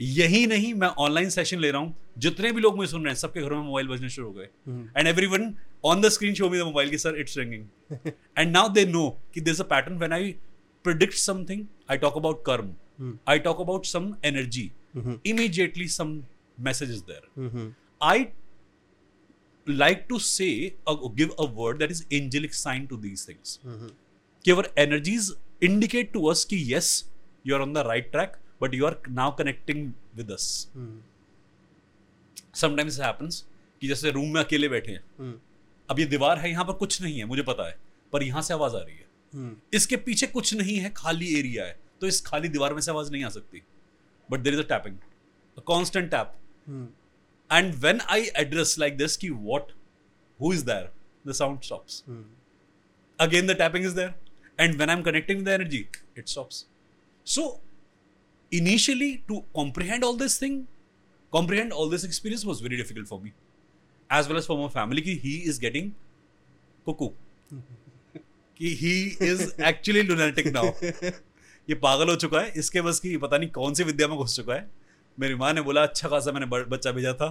यही 0.00 0.46
नहीं 0.46 0.72
मैं 0.74 0.88
ऑनलाइन 0.88 1.30
सेशन 1.30 1.58
ले 1.60 1.70
रहा 1.70 1.80
हूँ। 1.80 1.94
जितने 2.18 2.52
भी 2.52 2.60
लोग 2.60 2.76
मुझे 2.76 2.90
सुन 2.90 3.04
रहे 3.04 3.12
हैं 3.12 3.18
सबके 3.20 3.40
घरों 3.40 3.56
में 3.56 3.64
मोबाइल 3.64 3.88
बजने 3.88 4.08
शुरू 4.08 4.26
हो 4.26 4.32
गए। 4.32 4.48
And 4.96 5.08
everyone 5.26 5.54
on 5.84 6.00
the 6.00 6.08
screen 6.08 6.34
show 6.34 6.50
me 6.50 6.62
mobile 6.62 6.90
की 6.90 6.98
sir 6.98 7.20
it's 7.20 7.38
ringing 7.38 8.10
and 8.38 8.52
now 8.52 8.68
they 8.68 8.84
know 8.86 9.08
कि 9.34 9.40
this 9.40 9.60
a 9.60 9.64
pattern 9.64 9.98
when 9.98 10.12
I 10.12 10.34
predict 10.84 11.14
something 11.14 11.66
I 11.90 11.98
talk 11.98 12.16
about 12.16 12.44
karma 12.46 12.74
I 13.28 13.38
talk 13.38 13.60
about 13.60 13.86
some 13.86 14.14
energy 14.24 14.70
immediately 15.26 15.88
some 15.88 16.22
message 16.60 16.90
is 16.90 17.02
there 17.10 17.72
I 18.02 18.26
like 19.68 20.04
to 20.08 20.18
say 20.18 20.50
give 20.88 21.28
a 21.28 21.44
word 21.54 21.78
that 21.78 21.90
is 21.90 22.04
angelic 22.12 22.54
sign 22.54 22.86
to 22.86 22.96
these 22.96 23.28
things 23.28 23.58
कि 24.44 24.62
energies 24.82 25.32
indicate 25.62 26.12
to 26.12 26.24
us 26.26 26.44
की 26.44 26.62
yes 26.72 26.92
you 27.46 27.54
are 27.54 27.60
on 27.60 27.72
the 27.72 27.78
right 27.86 28.10
track 28.12 28.36
but 28.60 28.74
you 28.74 28.86
are 28.86 28.96
now 29.08 29.34
connecting 29.36 29.92
with 30.16 30.30
us 30.30 30.46
sometimes 32.54 33.00
happens 33.00 33.44
कि 33.82 33.88
जैसे 33.88 34.10
room 34.10 34.32
में 34.34 34.40
अकेले 34.40 34.68
बैठे 34.68 34.92
हैं। 34.92 35.02
hmm. 35.20 35.38
अब 35.88 35.98
ये 35.98 36.04
दीवार 36.06 36.38
है 36.38 36.50
यहाँ 36.50 36.64
पर 36.64 36.72
कुछ 36.72 37.00
नहीं 37.02 37.18
है 37.18 37.24
मुझे 37.24 37.42
पता 37.42 37.68
है 37.68 37.76
पर 38.12 38.22
यहाँ 38.22 38.42
से 38.42 38.54
आवाज़ 38.54 38.76
आ 38.76 38.80
रही 38.80 38.96
है। 38.96 39.06
hmm. 39.34 39.74
इसके 39.74 39.96
पीछे 39.98 40.26
कुछ 40.26 40.54
नहीं 40.54 40.76
है 40.76 40.90
खाली 40.96 41.34
एरिया 41.38 41.64
है 41.64 41.78
तो 42.00 42.06
इस 42.06 42.20
खाली 42.26 42.48
दीवार 42.48 42.74
में 42.74 42.80
से 42.80 42.90
आवाज़ 42.90 43.12
नहीं 43.12 43.24
आ 43.24 43.28
सकती। 43.28 43.62
But 44.28 44.40
there 44.40 44.54
is 44.54 44.60
a 44.60 44.68
tapping 44.68 44.96
constant 45.66 46.10
tap 46.10 46.32
and 47.50 47.74
when 47.84 48.00
I 48.00 48.30
address 48.36 48.76
like 48.78 48.96
this 48.96 49.16
की 49.16 49.30
what 49.30 49.72
who 50.40 50.52
is 50.52 50.64
there 50.64 50.90
the 51.26 51.32
sound 51.32 51.60
stops 51.62 52.02
again 53.18 53.46
the 53.46 53.56
tapping 53.58 53.84
is 53.84 53.94
there 53.96 54.14
and 54.60 54.74
when 54.74 54.90
I 54.90 54.96
am 54.96 55.02
connecting 55.02 55.44
the 55.44 55.48
energy 55.48 55.86
it 56.18 56.28
stops 56.28 56.64
so 57.26 57.48
initially, 58.52 59.22
to 59.28 59.44
comprehend 59.54 60.04
all 60.04 60.14
this 60.14 60.38
thing, 60.38 60.66
comprehend 61.32 61.72
all 61.72 61.88
this 61.88 62.04
experience 62.04 62.44
was 62.44 62.60
very 62.60 62.76
difficult 62.76 63.08
for 63.08 63.20
me. 63.20 63.32
As 64.10 64.28
well 64.28 64.38
as 64.38 64.46
for 64.46 64.58
my 64.58 64.68
family, 64.68 65.02
ki 65.02 65.16
he 65.16 65.34
is 65.52 65.58
getting 65.58 65.94
cuckoo. 66.86 67.10
कि 68.60 68.74
he 68.76 68.94
is 69.22 69.42
actually 69.68 70.02
lunatic 70.06 70.46
now 70.54 70.64
ये 71.68 71.74
पागल 71.84 72.08
हो 72.10 72.16
चुका 72.16 72.40
है 72.40 72.52
इसके 72.58 72.80
बस 72.82 72.98
की 73.00 73.16
पता 73.16 73.38
नहीं 73.38 73.48
कौन 73.50 73.74
सी 73.74 73.84
विद्या 73.84 74.08
में 74.08 74.16
घुस 74.16 74.34
चुका 74.36 74.54
है 74.54 74.68
मेरी 75.18 75.34
माँ 75.34 75.52
ने 75.52 75.60
बोला 75.68 75.82
अच्छा 75.82 76.08
खासा 76.08 76.32
मैंने 76.32 76.46
बच्चा 76.46 76.92
भेजा 76.92 77.12
था 77.20 77.28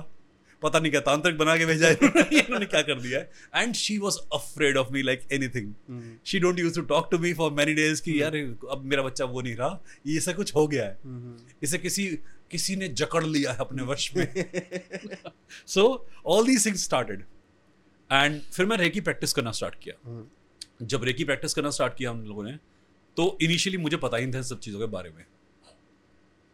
पता 0.61 0.79
नहीं 0.79 0.91
क्या 0.91 1.01
तांत्रिक 1.01 1.37
बना 1.37 1.57
के 1.57 1.65
भेजा 1.65 1.87
है 1.87 1.93
इन्होंने। 1.93 2.65
क्या 2.65 2.81
कर 2.81 2.99
दिया 3.01 3.19
है? 3.19 3.31
And 3.55 3.73
she 3.75 3.97
was 3.97 4.17
afraid 4.33 4.77
of 4.77 4.91
me 4.93 5.01
like 5.01 5.21
anything 5.31 5.73
she 6.25 6.39
don't 6.39 6.59
use 6.59 6.75
to 6.75 6.81
talk 6.81 7.07
to 7.11 7.17
me 7.17 7.33
for 7.33 7.51
many 7.51 7.73
days 7.73 8.01
कि 8.01 8.21
यार 8.21 8.35
अब 8.71 8.81
मेरा 8.85 9.03
बच्चा 9.03 9.25
वो 9.25 9.41
नहीं 9.41 9.55
रहा। 9.55 9.83
ये 10.07 10.17
ऐसा 10.17 10.33
कुछ 10.33 10.55
हो 10.55 10.67
गया 10.67 10.85
है। 10.85 10.97
इसे 11.63 11.77
किसी 11.77 12.07
किसी 12.51 12.75
ने 12.75 12.87
जकड़ 12.87 13.23
लिया 13.23 13.51
है 13.51 13.57
अपने 13.59 13.83
वश 13.83 14.15
में। 14.15 14.45
So 15.67 16.07
all 16.25 16.45
these 16.45 16.65
things 16.65 16.83
started 16.83 17.23
and 18.11 18.41
फिर 18.41 18.65
मैं 18.65 18.77
रेकी 18.77 19.01
प्रैक्टिस 19.01 19.33
करना 19.33 19.51
स्टार्ट 19.51 19.75
किया। 19.83 20.27
जब 20.81 21.03
रेकी 21.03 21.23
प्रैक्टिस 21.23 21.53
करना 21.53 21.69
स्टार्ट 21.69 21.93
किया 21.97 22.11
हम 22.11 22.23
लोगों 22.23 22.43
ने 22.43 22.51
तो 23.17 23.37
इनिशियली 23.41 23.77
मुझे 23.77 23.97
पता 23.97 24.17
ही 24.17 24.25
नहीं 24.25 24.35
था 24.35 24.41
सब 24.41 24.59
चीज़ों 24.59 24.79
के 24.79 24.85
बारे 24.85 25.09
में। 25.09 25.25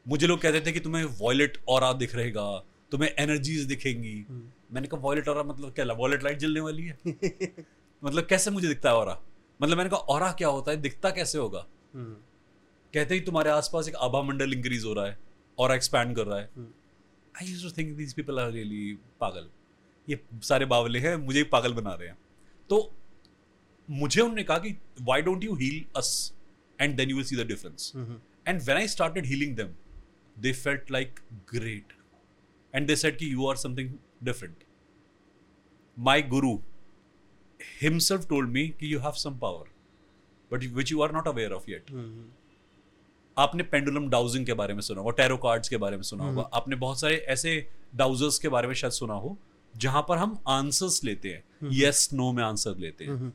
मुझे 0.08 0.28
लोग 0.28 0.42
कहते 0.42 0.62
थे 0.62 0.72
कि 0.72 0.80
तुम्हें 0.80 1.04
वॉयलेट 1.04 1.58
और 1.68 1.98
दिख 1.98 2.16
रहेगा 2.16 2.66
तुम्हें 2.92 3.10
एनर्जीज 3.20 3.64
दिखेंगी। 3.66 4.26
मैंने 4.72 4.88
कहा 4.88 5.00
वॉयलेट 5.00 5.28
और 5.28 5.48
मतलब 5.48 5.74
क्या 5.74 5.86
वॉयलेट 5.86 6.24
लाइट 6.24 6.38
जलने 6.38 6.60
वाली 6.60 6.84
है? 6.84 6.98
मतलब 8.04 8.26
कैसे 8.26 8.52
मुझे 8.52 8.68
दिखता 8.68 8.90
है 8.90 8.96
और 8.96 9.24
मतलब 9.62 9.78
मैंने 9.78 9.90
कहा 9.90 10.00
और 10.00 10.32
क्या 10.34 10.48
होता 10.48 10.72
है 10.72 10.78
दिखता 10.78 11.10
कैसे 11.10 11.38
होगा? 11.38 11.66
कहते 12.94 13.14
ही 13.14 13.20
तुम्हारे 13.20 13.50
आसपास 13.50 13.88
एक 13.88 13.96
आभा 13.96 14.22
मंडल 14.22 14.54
इंक्रीज 14.54 14.86
हो 14.86 14.94
रहा 14.94 15.06
है 15.06 15.18
और 15.60 15.72
एक्सपैंड 15.72 16.16
कर 16.16 16.26
रहा 16.26 16.40
है। 16.40 16.50
I 17.36 17.48
use 17.48 17.64
to 17.64 17.72
think 17.78 17.98
these 17.98 18.14
people 18.14 18.40
are 18.40 18.52
really 18.52 18.94
पागल। 19.20 19.50
ये 20.10 20.20
सारे 20.44 20.66
बावले 20.66 21.00
हैं 21.00 21.16
मुझे 21.16 21.44
पागल 21.44 21.74
बना 21.74 21.94
रहे 21.94 22.08
हैं। 22.08 22.18
तो 22.70 22.94
मुझे 23.90 24.22
उन्होंने 24.22 24.44
कहा 24.44 24.58
कि 24.58 24.76
why 25.02 25.22
don't 25.22 25.44
you 25.44 25.56
heal 25.56 25.86
us 25.98 26.34
and 26.82 26.96
then 26.98 27.10
you 27.10 27.16
will 27.16 27.26
see 27.26 27.36
the 27.36 27.48
difference 27.48 27.92
and 28.48 28.62
when 28.62 28.78
I 28.78 28.88
started 28.88 29.26
healing 29.26 29.56
them 29.56 29.74
they 30.40 30.54
felt 30.54 30.92
like 30.92 31.20
great 31.54 31.94
and 32.76 32.88
they 32.88 32.96
said 32.96 33.18
कि 33.18 33.34
you 33.34 33.48
are 33.48 33.56
something 33.58 33.94
different 34.24 34.64
my 35.98 36.22
guru 36.22 36.58
himself 37.84 38.24
told 38.30 38.50
me 38.56 38.64
कि 38.80 38.94
you 38.94 39.02
have 39.04 39.18
some 39.20 39.36
power 39.42 39.68
but 40.52 40.64
which 40.78 40.92
you 40.94 41.02
are 41.04 41.12
not 41.14 41.28
aware 41.32 41.52
of 41.56 41.70
yet. 41.70 41.92
आपने 43.38 43.64
pendulum 43.64 44.10
dowsing 44.10 44.46
के 44.46 44.54
बारे 44.54 44.74
में 44.74 44.82
सुना 44.82 45.02
होगा 45.02 45.12
tarot 45.12 45.38
cards 45.38 45.70
के 45.70 45.78
बारे 45.78 45.96
में 45.96 46.04
सुना 46.04 46.24
होगा। 46.24 46.42
आपने 46.54 46.76
बहुत 46.76 47.00
सारे 47.00 47.16
ऐसे 47.30 47.70
डाउजर्स 47.96 48.40
के 48.40 48.50
बारे 48.50 48.68
में 48.68 48.74
शायद 48.76 48.94
सुना 48.94 49.14
हो 49.14 49.38
जहाँ 49.76 50.06
पर 50.10 50.18
हम 50.18 50.38
आंसर्स 50.48 51.04
लेते 51.04 51.30
हैं। 51.30 51.70
यस 51.74 52.10
नो 52.14 52.32
में 52.32 52.44
आंसर 52.44 52.78
लेते 52.78 53.06
हैं। 53.06 53.34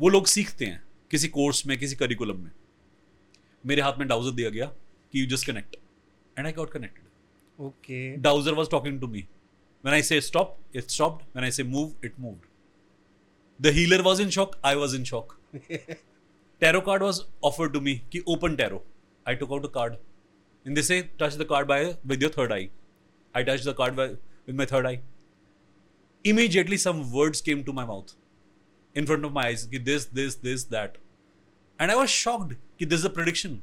वो 0.00 0.08
लोग 0.08 0.26
सीखते 0.26 0.64
हैं 0.64 0.82
किसी 1.10 1.28
कोर्स 1.28 1.66
में 1.66 1.78
किसी 1.78 1.96
करिकुलम 1.96 2.40
में। 2.40 2.50
मेरे 3.64 3.82
हाथ 3.82 3.98
में 3.98 4.06
डाउजर 4.08 4.30
दिया 4.30 4.50
गया 4.50 4.66
कि 4.66 5.20
you 5.20 5.26
just 5.26 5.46
connect 5.46 5.76
and 6.38 6.46
I 6.46 6.52
got 6.52 6.70
connected 6.70 7.01
Okay. 7.60 8.16
Dowser 8.16 8.54
was 8.54 8.68
talking 8.68 8.98
to 9.00 9.06
me. 9.06 9.28
When 9.82 9.94
I 9.94 10.00
say 10.00 10.20
stop, 10.20 10.58
it 10.72 10.90
stopped. 10.90 11.24
When 11.32 11.44
I 11.44 11.50
say 11.50 11.62
move, 11.62 11.94
it 12.02 12.18
moved. 12.18 12.46
The 13.60 13.72
healer 13.72 14.02
was 14.02 14.20
in 14.20 14.30
shock. 14.30 14.56
I 14.62 14.76
was 14.76 14.94
in 14.94 15.04
shock. 15.04 15.38
tarot 16.60 16.80
card 16.82 17.02
was 17.02 17.26
offered 17.40 17.72
to 17.74 17.80
me. 17.80 18.04
Ki 18.10 18.22
open 18.26 18.56
tarot. 18.56 18.82
I 19.26 19.34
took 19.34 19.52
out 19.52 19.64
a 19.64 19.68
card. 19.68 19.98
And 20.64 20.76
they 20.76 20.82
say 20.82 21.10
touch 21.18 21.34
the 21.34 21.44
card 21.44 21.66
by 21.66 21.96
with 22.06 22.20
your 22.20 22.30
third 22.30 22.52
eye. 22.52 22.70
I 23.34 23.42
touched 23.42 23.64
the 23.64 23.74
card 23.74 23.96
by, 23.96 24.16
with 24.46 24.54
my 24.54 24.64
third 24.64 24.86
eye. 24.86 25.00
Immediately 26.24 26.76
some 26.76 27.10
words 27.12 27.40
came 27.40 27.64
to 27.64 27.72
my 27.72 27.84
mouth. 27.84 28.14
In 28.94 29.06
front 29.06 29.24
of 29.24 29.32
my 29.32 29.46
eyes. 29.48 29.66
Ki 29.66 29.78
this, 29.78 30.06
this, 30.06 30.36
this, 30.36 30.64
that. 30.64 30.98
And 31.78 31.90
I 31.90 31.96
was 31.96 32.10
shocked. 32.10 32.54
Ki 32.78 32.84
this 32.84 33.00
is 33.00 33.04
a 33.04 33.10
prediction 33.10 33.62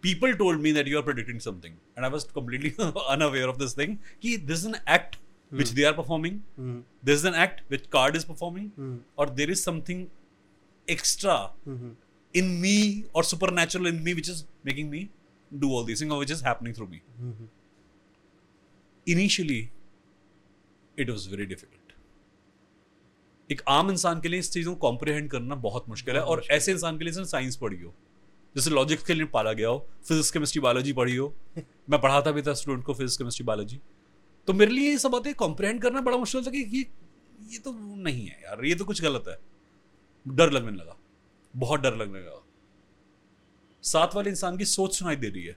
people 0.00 0.34
told 0.34 0.60
me 0.60 0.72
that 0.72 0.86
you 0.86 0.98
are 0.98 1.02
predicting 1.02 1.40
something 1.40 1.76
and 1.96 2.06
i 2.06 2.08
was 2.08 2.24
completely 2.24 2.74
unaware 3.08 3.48
of 3.52 3.58
this 3.62 3.74
thing 3.80 3.98
ki 4.24 4.36
this 4.50 4.60
is 4.60 4.66
an 4.72 4.76
act 4.98 5.18
mm. 5.18 5.58
which 5.58 5.72
they 5.78 5.86
are 5.90 5.94
performing 6.00 6.42
mm. 6.58 6.82
this 7.02 7.18
is 7.20 7.24
an 7.32 7.38
act 7.46 7.62
which 7.68 7.88
card 7.96 8.20
is 8.20 8.26
performing 8.32 8.68
mm. 8.78 8.98
or 9.16 9.26
there 9.40 9.50
is 9.56 9.62
something 9.62 10.04
extra 10.96 11.38
mm-hmm. 11.68 11.90
in 12.42 12.60
me 12.60 12.76
or 13.12 13.24
supernatural 13.30 13.90
in 13.92 14.02
me 14.04 14.14
which 14.20 14.28
is 14.28 14.44
making 14.70 14.90
me 14.90 15.08
do 15.64 15.72
all 15.72 15.84
these 15.90 16.00
things 16.00 16.12
or 16.12 16.18
which 16.18 16.36
is 16.36 16.44
happening 16.50 16.78
through 16.78 16.88
me 16.94 17.02
mm-hmm. 17.22 17.50
initially 19.16 19.60
it 20.96 21.14
was 21.16 21.26
very 21.34 21.50
difficult 21.54 21.78
एक 23.52 23.60
आम 23.68 23.90
इंसान 23.90 24.20
के 24.20 24.28
लिए 24.28 24.40
इस 24.40 24.50
चीज़ों 24.52 24.72
को 24.74 24.78
comprehend 24.80 25.28
करना 25.30 25.54
बहुत 25.66 25.88
मुश्किल 25.88 26.14
है 26.14 26.22
और 26.22 26.42
ऐसे 26.50 26.72
इंसान 26.72 26.98
के 26.98 27.04
लिए 27.04 27.12
जिसने 27.12 27.24
साइंस 27.26 27.56
पढ़ी 27.56 27.80
हो 27.82 27.94
जैसे 28.56 28.70
लॉजिक्स 28.70 29.04
के 29.04 29.14
लिए 29.14 29.24
पाला 29.24 29.52
गया 29.52 29.68
हो 29.68 29.86
फिजिक्स 30.04 30.30
केमिस्ट्री 30.30 30.60
बायोलॉजी 30.60 30.92
पढ़ी 30.92 31.16
हो। 31.16 31.34
मैं 31.90 32.00
पढ़ाता 32.00 32.30
भी 32.30 32.42
था 32.42 32.54
स्टूडेंट 32.54 32.84
को 32.84 32.94
फिजिक्स 32.94 33.16
केमिस्ट्री 33.16 33.44
बायोलॉजी 33.44 33.80
तो 34.48 34.52
मेरे 34.52 34.72
लिए 34.72 34.90
ये 34.90 34.98
सब 34.98 35.10
बातें 35.10 35.34
कॉम्प्रिहेंड 35.34 35.82
करना 35.82 36.00
बड़ा 36.00 36.16
मुश्किल 36.16 36.46
था 36.46 36.50
कि 36.50 36.58
ये 36.58 36.86
ये 37.52 37.58
तो 37.58 37.72
नहीं 37.96 38.26
है 38.26 38.40
यार 38.44 38.64
ये 38.64 38.74
तो 38.74 38.84
कुछ 38.84 39.02
गलत 39.02 39.24
है। 39.28 39.38
डर 40.26 40.50
लगने 40.50 40.72
लगा 40.72 40.96
बहुत 41.56 41.80
डर 41.80 41.96
लगने 41.96 42.18
लगा। 42.18 42.42
साथ 43.82 44.14
वाले 44.14 44.30
इंसान 44.30 44.56
की 44.56 44.64
सोच 44.64 44.96
सुनाई 44.96 45.16
दे 45.16 45.28
रही 45.28 45.44
है। 45.44 45.56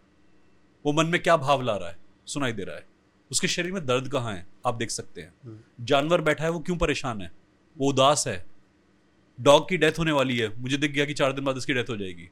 वो 0.86 0.94
मन 0.94 1.06
में 1.06 1.22
क्या 1.24 1.38
भाव 1.38 1.62
ला 1.62 1.76
रहा 1.78 1.90
है 1.90 1.98
सुनाई 2.26 2.54
दे 2.54 2.64
रहा 2.64 2.76
है। 2.76 2.86
उसके 3.32 3.48
शरीर 3.48 3.72
में 3.72 3.86
दर्द 3.86 4.08
कहाँ 4.08 4.34
है 4.34 4.48
आप 4.66 4.76
देख 4.76 4.90
सकते 4.90 5.22
हैं। 5.22 5.34
जानवर 5.82 6.22
बैठा 6.22 6.44
है 6.44 6.50
वो 6.50 6.60
क्यों 6.60 6.78
परेशान 6.78 7.22
है? 7.22 7.32
वो 7.78 7.90
उदास 7.90 8.28
है। 8.28 8.46
डॉग 9.40 9.70
की 9.70 9.78
डेथ 9.78 10.00
होने 10.00 10.12
वाली 10.12 10.38
है। 10.38 10.62
मुझे 10.62 10.78
दिख 10.78 10.92
गया 10.92 11.06
कि 11.06 11.14
चार 11.14 11.34
दिन 11.34 11.46
बाद 11.46 11.58
इसकी 11.58 11.74
डेथ 11.74 11.90
हो 11.90 11.98
जाएगी। 11.98 12.30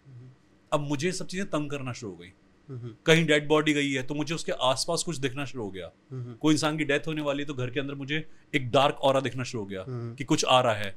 अब 0.72 0.80
मुझे 0.82 1.12
सब 1.12 1.28
चीज़ें 1.28 1.46
तंग 1.48 1.70
करना 1.70 1.94
शुरू 1.94 2.12
हो 2.12 2.18
गई। 2.18 2.32
कहीं 3.06 3.26
डेड 3.26 3.48
बॉडी 3.48 3.74
गई 3.74 3.92
है 3.92 4.02
तो 4.04 4.16
मुझे 4.16 4.34
उसके 4.36 4.52
आसपास 4.64 5.04
कुछ 5.04 5.18
दिखना 5.18 5.46
शुरू 5.46 5.64
हो 5.64 5.70
गया। 5.72 5.92
कोई 6.36 6.54
इंसान 6.54 6.78
की 6.78 6.84
डेथ 6.86 7.08
होने 7.08 7.22
वाली 7.22 7.42
है 7.42 7.48
तो 7.48 7.54
घर 7.54 7.70
के 7.70 7.80
अंदर 7.80 7.96
मुझे 7.96 8.26
एक 8.54 8.70
डार्क 8.72 9.00
और 9.02 9.22
दिखना 9.22 9.44
शुरू 9.44 9.64
हो 9.64 9.68
गया 9.68 9.86
कि 9.88 10.24
कुछ 10.24 10.46
आ 10.46 10.60
रहा 10.62 10.74
है। 10.76 10.96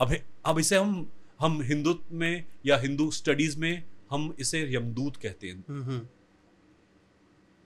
अब 0.00 0.16
अब 0.46 0.58
इसे 0.58 0.76
हम 0.76 1.06
हम 1.40 1.60
हिंदू 1.62 1.98
में 2.12 2.44
या 2.66 2.76
हिंदू 2.78 3.10
स्टडीज़ 3.12 3.58
में 3.60 3.82
हम 4.10 4.34
इसे 4.40 4.60
यमदूत 4.74 5.16
कहते 5.16 5.48
हैं। 5.48 6.00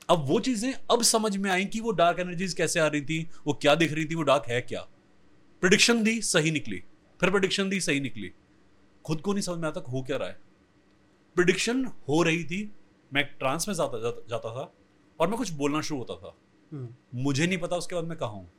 अब 0.08 0.24
वो 0.28 0.38
चीज़ें 0.40 0.72
अब 0.90 1.02
समझ 1.04 1.36
में 1.36 1.50
आई 1.50 1.64
कि 1.64 1.80
वो 1.80 1.90
डार्क 1.92 2.20
एनर्जीज 2.20 2.54
कैसे 2.54 2.80
आ 2.80 2.86
रही 2.86 3.02
थी 3.02 3.26
वो 3.46 3.52
क्या 3.62 3.74
दिख 3.74 3.92
रही 3.92 4.04
थी 4.04 4.14
वो 4.14 4.22
डार्क 4.24 4.48
है 4.48 4.60
क्या। 4.62 4.80
प्रिडिक्शन 5.62 6.02
दी 6.02 6.20
सही 6.24 6.50
निकली। 6.50 6.82
फिर 7.20 7.30
प्रिडिक्शन 7.30 7.68
दी 7.68 7.80
सही 7.80 8.00
निकली। 8.00 8.32
खुद 9.04 9.20
को 9.20 9.32
नहीं 9.32 9.42
समझ 9.42 9.58
में 9.58 9.68
आता 9.68 9.80
हो 9.82 10.02
क्या 10.02 10.16
रहा 10.16 10.28
है। 10.28 10.38
प्रिडिक्शन 11.36 11.84
हो 12.08 12.22
रही 12.22 12.44
थी। 12.44 12.70
मैं 13.12 13.24
ट्रांस 13.38 13.68
में 13.68 13.74
जाता, 13.74 13.98
जाता 13.98 14.22
जाता 14.30 14.54
था 14.56 14.72
और 15.20 15.28
मैं 15.28 15.38
कुछ 15.38 15.50
बोलना 15.52 15.80
शुरू 15.80 16.00
होता 16.00 16.14
था। 16.16 16.36
मुझे 17.14 17.46
नहीं 17.46 17.58
पता 17.58 17.76
उसके 17.76 17.94
बाद 17.94 18.04
मैं 18.04 18.18
कहा 18.18 18.28
हूँ। 18.28 18.50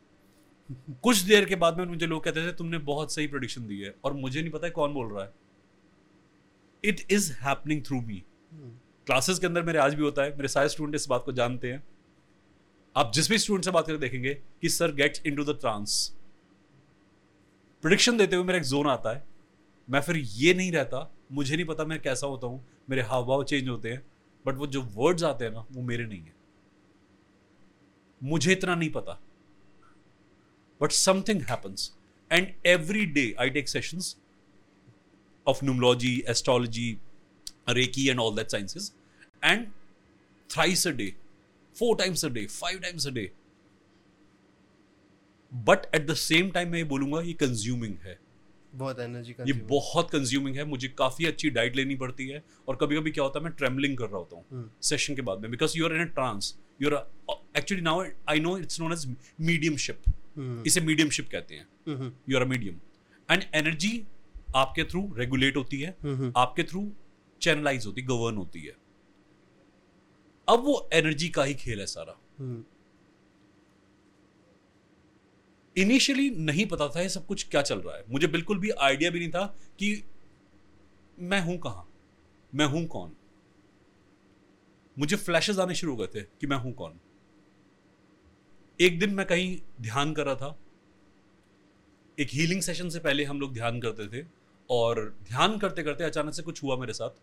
कुछ 1.03 1.17
देर 1.17 1.45
के 1.45 1.55
बाद 1.55 1.77
में 1.77 1.85
मुझे 1.85 2.07
लोग 2.07 2.23
कहते 2.23 2.47
थे 2.47 2.51
तुमने 2.53 2.77
बहुत 2.79 3.13
सही 3.13 3.27
प्रोडिक्शन 3.27 3.67
दी 3.67 3.79
है। 3.79 3.93
और 4.03 4.13
मुझे 4.13 4.41
नहीं 4.41 4.51
पता 4.51 4.67
है 4.67 4.71
कौन 4.71 4.93
बोल 4.93 5.13
रहा 5.13 5.23
है। 5.23 5.33
It 6.83 7.05
is 7.11 7.31
happening 7.33 7.83
through 7.85 8.01
me 8.01 8.23
classes 8.53 9.39
के 9.39 9.47
अंदर 9.47 9.63
मेरे 9.63 9.79
आज 9.79 9.93
भी 9.93 10.03
होता 10.03 10.23
है। 10.23 10.35
मेरे 10.37 10.47
सारे 10.47 10.69
स्टूडेंट 10.69 10.95
इस 10.95 11.07
बात 11.09 11.23
को 11.25 11.31
जानते 11.31 11.71
हैं। 11.71 11.83
आप 12.95 13.11
जिस 13.13 13.29
भी 13.29 13.37
स्टूडेंट 13.37 13.65
से 13.65 13.71
बात 13.71 13.87
करके 13.87 13.99
देखेंगे 13.99 14.33
कि 14.61 14.69
sir 14.69 14.91
gets 14.91 15.21
into 15.25 15.43
the 15.43 15.57
trance 15.59 15.93
prediction 17.83 18.17
देते 18.17 18.35
हुए 18.35 18.45
मेरा 18.45 18.57
एक 18.57 18.65
जोन 18.65 18.87
आता 18.87 19.15
है। 19.15 19.23
मैं 19.87 20.01
फिर 20.01 20.17
ये 20.17 20.53
नहीं 20.53 20.71
रहता 20.71 20.99
मुझे 21.31 21.55
नहीं 21.55 21.65
पता 21.65 21.85
मैं 21.85 21.99
कैसा 22.01 22.27
होता 22.27 22.47
हूँ 22.47 22.63
मेरे 22.89 23.01
हाव 23.01 23.25
भाव 23.25 23.43
चेंज 23.43 23.69
होते 23.69 23.91
हैं 23.91 24.03
बट 24.45 24.55
वो 24.55 24.67
जो 24.67 24.81
वर्ड्स 24.95 25.23
आते 25.23 25.45
हैं 25.45 25.51
ना 25.51 25.65
वो 25.71 25.81
मेरे 25.81 26.05
नहीं 26.05 26.21
है। 26.21 26.33
मुझे 28.21 28.51
इतना 28.51 28.75
नहीं 28.75 28.89
पता। 28.91 29.19
But 30.81 30.91
something 30.91 31.41
happens 31.41 31.91
and 32.31 32.53
every 32.65 33.05
day 33.05 33.33
I 33.39 33.49
take 33.49 33.69
sessions 33.69 34.15
of 35.47 35.59
numerology, 35.67 36.09
astrology, 36.31 36.99
Reiki, 37.67 38.01
and 38.11 38.19
all 38.19 38.31
that 38.31 38.51
sciences, 38.51 38.89
and 39.43 39.71
thrice 40.49 40.83
a 40.85 40.91
day, 40.93 41.07
four 41.75 41.95
times 42.01 42.23
a 42.23 42.29
day, 42.29 42.43
five 42.55 42.81
times 42.83 43.07
a 43.11 43.13
day. 43.15 43.23
But 45.51 45.87
at 45.95 46.05
the 46.07 46.13
same 46.13 46.51
time 46.51 46.69
मैं 46.71 46.77
ये 46.77 46.83
बोलूँगा 46.83 47.21
ये 47.21 47.33
consuming 47.33 47.97
है। 48.03 48.17
बहुत 48.73 48.99
energy 48.99 49.35
ये 49.47 49.53
बहुत 49.69 50.09
consuming 50.11 50.55
है 50.57 50.63
मुझे 50.65 50.87
काफ़ी 50.97 51.25
अच्छी 51.25 51.49
डाइट 51.49 51.75
लेनी 51.75 51.95
पड़ती 51.95 52.27
है 52.27 52.43
और 52.67 52.75
कभी 52.81 52.95
कभी 52.95 53.11
क्या 53.11 53.23
होता 53.23 53.39
है 53.39 53.45
मैं 53.45 53.53
ट्रेमलिंग 53.53 53.97
कर 53.97 54.05
रहा 54.05 54.17
होता 54.17 54.35
हूँ 54.35 54.45
हम्म। 54.51 54.69
सेशन 54.81 55.15
के 55.15 55.21
बाद 55.21 55.41
में 55.41 55.51
because 55.51 55.77
you 55.77 55.85
are 55.85 55.95
in 55.95 56.05
trance 56.09 56.55
you 56.81 56.89
are 56.89 57.35
actually 57.57 57.83
now 57.83 58.03
I 58.29 58.39
know 58.39 58.57
it's 58.57 58.79
known 58.79 58.93
as 58.93 59.05
mediumship 59.41 60.01
hmm. 60.37 60.63
इसे 60.67 60.81
मीडियमशिप 60.81 61.29
कहते 61.31 61.55
हैं। 61.55 62.11
You 62.29 62.37
are 62.37 62.43
a 62.43 62.47
medium 62.47 62.79
and 63.29 63.43
energy 63.55 63.93
आपके 64.55 64.83
थ्रू 64.83 65.01
रेगुलेट 65.17 65.57
होती 65.57 65.81
है 65.81 65.95
हम्म। 66.03 66.31
आपके 66.37 66.63
थ्रू 66.63 66.91
चैनलाइज 67.41 67.85
होती 67.85 68.01
गवर्न 68.01 68.37
होती 68.37 68.61
है। 68.61 68.75
अब 70.47 70.63
वो 70.63 70.89
एनर्जी 70.93 71.29
का 71.29 71.43
ही 71.43 71.53
खेल 71.53 71.79
है 71.79 71.85
सारा। 71.85 72.17
इनिशियली 75.77 76.29
नहीं 76.29 76.65
पता 76.65 76.87
था 76.87 77.01
ये 77.01 77.09
सब 77.09 77.25
कुछ 77.25 77.47
क्या 77.49 77.61
चल 77.61 77.79
रहा 77.79 77.95
है। 77.97 78.03
मुझे 78.09 78.27
बिल्कुल 78.27 78.57
भी 78.57 78.69
आइडिया 78.69 79.11
भी 79.11 79.19
नहीं 79.19 79.29
था 79.29 79.45
कि 79.79 80.03
मैं 81.19 81.41
हूँ 81.41 81.57
कहाँ? 81.57 81.87
मैं 82.55 82.65
हूँ 82.65 82.85
कौन? 82.85 83.11
मुझे 84.99 85.15
फ्लैशेस 85.15 85.59
आने 85.59 85.75
शुरू 85.75 85.91
हो 85.91 85.97
गए 85.97 86.07
थे 86.07 86.21
कि 86.21 86.47
मैं 86.47 86.57
हूँ 86.57 86.73
कौन? 86.73 86.99
एक 88.81 88.99
दिन 88.99 89.13
मैं 89.13 89.25
कहीं 89.25 89.59
ध्यान 89.81 90.13
कर 90.13 90.25
रहा 90.25 90.35
था। 90.35 90.57
एक 92.19 92.27
हीलिंग 92.31 92.61
सेशन 92.61 92.89
से 92.89 92.99
पहले 92.99 93.23
हम 93.23 93.39
लोग 93.39 93.53
ध्यान 93.53 93.79
करते 93.81 94.07
थे 94.07 94.27
और 94.69 95.17
ध्यान 95.23 95.57
करते 95.57 95.83
करते 95.83 96.03
अचानक 96.03 96.33
से 96.33 96.43
कुछ 96.43 96.63
हुआ 96.63 96.77
मेरे 96.77 96.93
साथ 96.93 97.21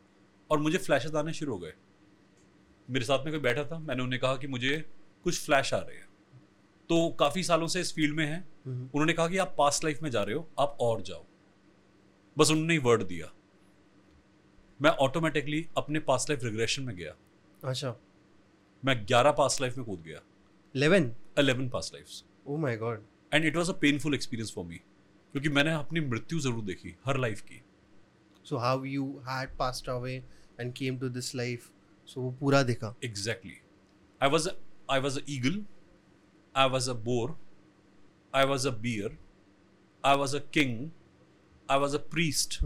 और 0.51 0.59
मुझे 0.59 0.79
फ्लैशेस 0.79 1.15
आने 1.15 1.33
शुरू 1.33 1.53
हो 1.53 1.59
गए। 1.59 1.73
मेरे 2.91 3.05
साथ 3.05 3.19
में 3.19 3.33
कोई 3.33 3.41
बैठा 3.41 3.65
था, 3.65 3.79
मैंने 3.79 4.03
उन्हें 4.03 4.21
कहा 4.21 4.37
कि 4.37 4.47
मुझे 4.47 4.85
कुछ 5.25 5.41
फ्लैश 5.41 5.75
आ 5.75 5.79
रहे 5.79 5.97
हैं। 5.97 6.08
तो 6.91 7.09
काफ़ी 7.21 7.43
सालों 7.43 7.67
से 7.67 7.81
इस 7.81 7.95
फ़ील्ड 7.95 8.17
में 8.17 8.25
हैं। 8.27 8.41
उन्होंने 8.67 9.13
कहा 9.13 9.29
कि 9.29 9.39
आप 9.39 9.55
पास्ट 9.59 9.85
लाइफ 9.85 10.03
में 10.03 10.11
जा 10.11 10.23
रहे 10.23 10.35
हो 10.35 10.49
आप 10.59 10.77
और 10.81 11.03
जाओ। 11.03 11.25
बस 12.37 12.51
उन्होंने 12.51 12.75
ही 12.75 12.79
वर्ड 12.81 13.03
दिया। 13.03 13.33
मैं 14.81 14.91
ऑटोमेटिकली 15.03 15.67
अपने 15.77 16.01
पास्ट 16.03 16.31
लाइफ 16.31 16.45
रिग्रेशन 16.45 16.83
में 16.83 16.95
गया। 16.97 17.15
अच्छा। 17.63 17.95
मैं 18.83 18.95
11 19.07 19.33
पास्ट 19.39 19.61
लाइफ 19.61 19.77
में 19.79 19.87
कूद 19.87 20.03
गया। 20.03 20.21
11 20.75 21.11
11 21.39 21.69
past 21.71 21.95
lives 21.95 22.25
oh 22.47 22.57
my 22.57 22.77
god 22.77 23.03
and 23.33 23.45
it 23.45 23.57
was 23.57 23.71
a 23.71 23.73
painful 23.81 24.15
experience 24.15 24.53
for 24.55 24.65
me 24.65 24.77
क्योंकि 24.77 25.49
मैंने 25.51 25.73
अपनी 25.75 26.01
मृत्यु 26.01 26.39
ज़रूर 26.41 26.65
देखी 26.65 26.95
हर 27.07 27.19
लाइफ 27.19 27.41
की। 27.41 27.63
So 28.45 28.57
how 28.57 28.85
you 28.85 29.07
had 29.29 29.57
passed 29.59 29.89
away 29.91 30.15
and 30.61 30.73
came 30.75 30.99
to 30.99 31.09
this 31.11 31.35
life 31.35 31.71
so 32.09 32.21
वो 32.21 32.31
पूरा 32.41 32.63
देखा। 32.63 32.95
Exactly 33.05 33.57
I 34.21 34.31
was 34.31 34.49
I 34.91 35.01
was 35.01 35.19
a 35.19 35.23
eagle 35.31 35.65
I 36.59 36.69
was 36.69 36.89
a 36.89 36.93
boar 36.93 37.37
I 38.35 38.45
was 38.45 38.67
a 38.67 38.71
bear 38.71 39.19
I 40.05 40.17
was 40.17 40.35
a 40.37 40.39
king 40.39 40.91
I 41.71 41.79
was 41.79 41.95
a 41.95 41.99
priest 41.99 42.59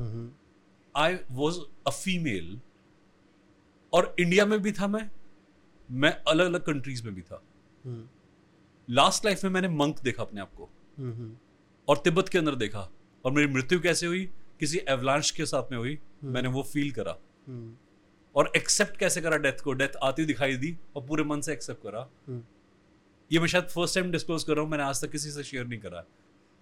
I 0.96 1.18
was 1.30 1.58
a 1.87 1.90
female 1.90 2.61
और 3.92 4.14
India 4.20 4.46
में 4.46 4.62
भी 4.62 4.72
था 4.72 4.87
मैं 4.87 5.11
मैं 5.90 6.11
अलग 6.28 6.46
अलग 6.46 6.64
कंट्रीज़ 6.64 7.04
में 7.04 7.14
भी 7.14 7.22
था। 7.22 7.42
लास्ट 8.88 9.25
लाइफ 9.25 9.44
में 9.44 9.50
मैंने 9.50 9.68
मंक 9.68 10.00
देखा 10.00 10.22
अपने 10.22 10.40
आप 10.40 10.50
को। 10.54 10.68
और 11.88 11.99
तिब्बत 11.99 12.28
के 12.28 12.38
अंदर 12.38 12.54
देखा। 12.54 12.88
और 13.25 13.32
मेरी 13.32 13.49
मृत्यु 13.49 13.80
कैसे 13.80 14.06
हुई? 14.06 14.25
किसी 14.61 14.78
एवलांश 14.88 15.30
के 15.30 15.46
साथ 15.46 15.70
में 15.70 15.78
हुई। 15.78 15.99
मैंने 16.25 16.49
वो 16.49 16.62
फील 16.62 16.92
करा। 16.92 17.12
और 18.37 18.52
एक्सेप्ट 18.56 18.96
कैसे 18.96 19.20
करा 19.20 19.37
डेथ 19.37 19.62
को? 19.64 19.72
डेथ 19.72 19.96
आती 20.02 20.25
दिखाई 20.25 20.56
दी 20.56 20.76
और 20.96 21.06
पूरे 21.06 21.25
मन 21.25 21.40
से 21.40 21.52
एक्सेप्ट 21.52 21.82
करा। 21.82 22.08
ये 23.32 23.40
मैं 23.40 23.46
शायद 23.48 23.64
फ़र्स्ट 23.74 23.94
टाइम 23.94 24.10
डिस्क्लोज 24.12 24.44
कर 24.44 24.54
रहा 24.54 24.62
हूँ 24.62 24.70
मैंने 24.70 24.84
आज 24.84 25.00
तक 25.04 25.10
किसी 25.10 25.30
से 25.30 25.42
शेयर 25.44 25.66
नहीं 25.66 25.78
करा। 25.80 26.04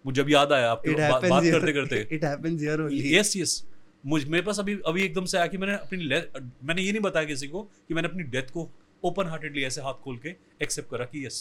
मुझे 0.04 0.20
अब 0.22 0.30
याद 0.30 0.52
आया 0.52 0.70
आपके 0.70 0.90
बा, 0.90 1.08
बात 1.28 1.44
करते 1.44 1.72
करते। 1.72 1.96
It 2.14 2.24
happens 2.24 2.60
here 2.60 2.80
only 2.80 3.14
yes 3.16 3.36
yes 3.36 3.62
मुझ 4.06 4.24
मेरे 4.24 4.42
पास 4.42 4.58
अभी 4.60 4.78
अभी 4.86 5.02
एकदम 5.04 5.24
से 5.32 5.38
आया 5.38 5.46
कि 5.46 5.58
मैंने 5.58 5.74
अपनी 5.74 6.06
मैंने 6.68 6.82
ये 6.82 6.92
नहीं 6.92 7.02
बताया 7.02 7.26
किसी 7.26 7.48
को 7.48 7.62
कि 7.88 7.94
मैंने 7.94 8.08
अपनी 8.08 8.22
डेथ 8.36 8.50
को 8.52 8.68
ओपन 9.02 9.26
हार्टेडली 9.26 9.64
ऐसे 9.64 9.80
हाथ 9.82 9.94
खोल 10.04 10.16
के 10.18 10.34
एक्सेप्ट 10.62 10.90
करा 10.90 11.04
कि 11.04 11.26
yes 11.26 11.40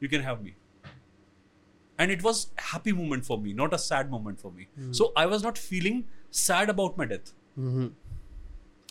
you 0.00 0.08
can 0.08 0.20
have 0.20 0.42
me 0.42 0.54
and 1.98 2.10
it 2.12 2.22
was 2.22 2.46
happy 2.72 2.92
moment 2.92 3.24
for 3.24 3.38
me 3.38 3.52
not 3.54 3.74
a 3.74 3.82
sad 3.84 4.10
moment 4.10 4.38
for 4.38 4.52
me 4.52 4.92
so 4.94 5.12
I 5.18 5.26
was 5.26 5.44
not 5.44 5.58
feeling 5.58 6.02
sad 6.42 6.70
about 6.70 6.98
my 6.98 7.06
death 7.06 7.34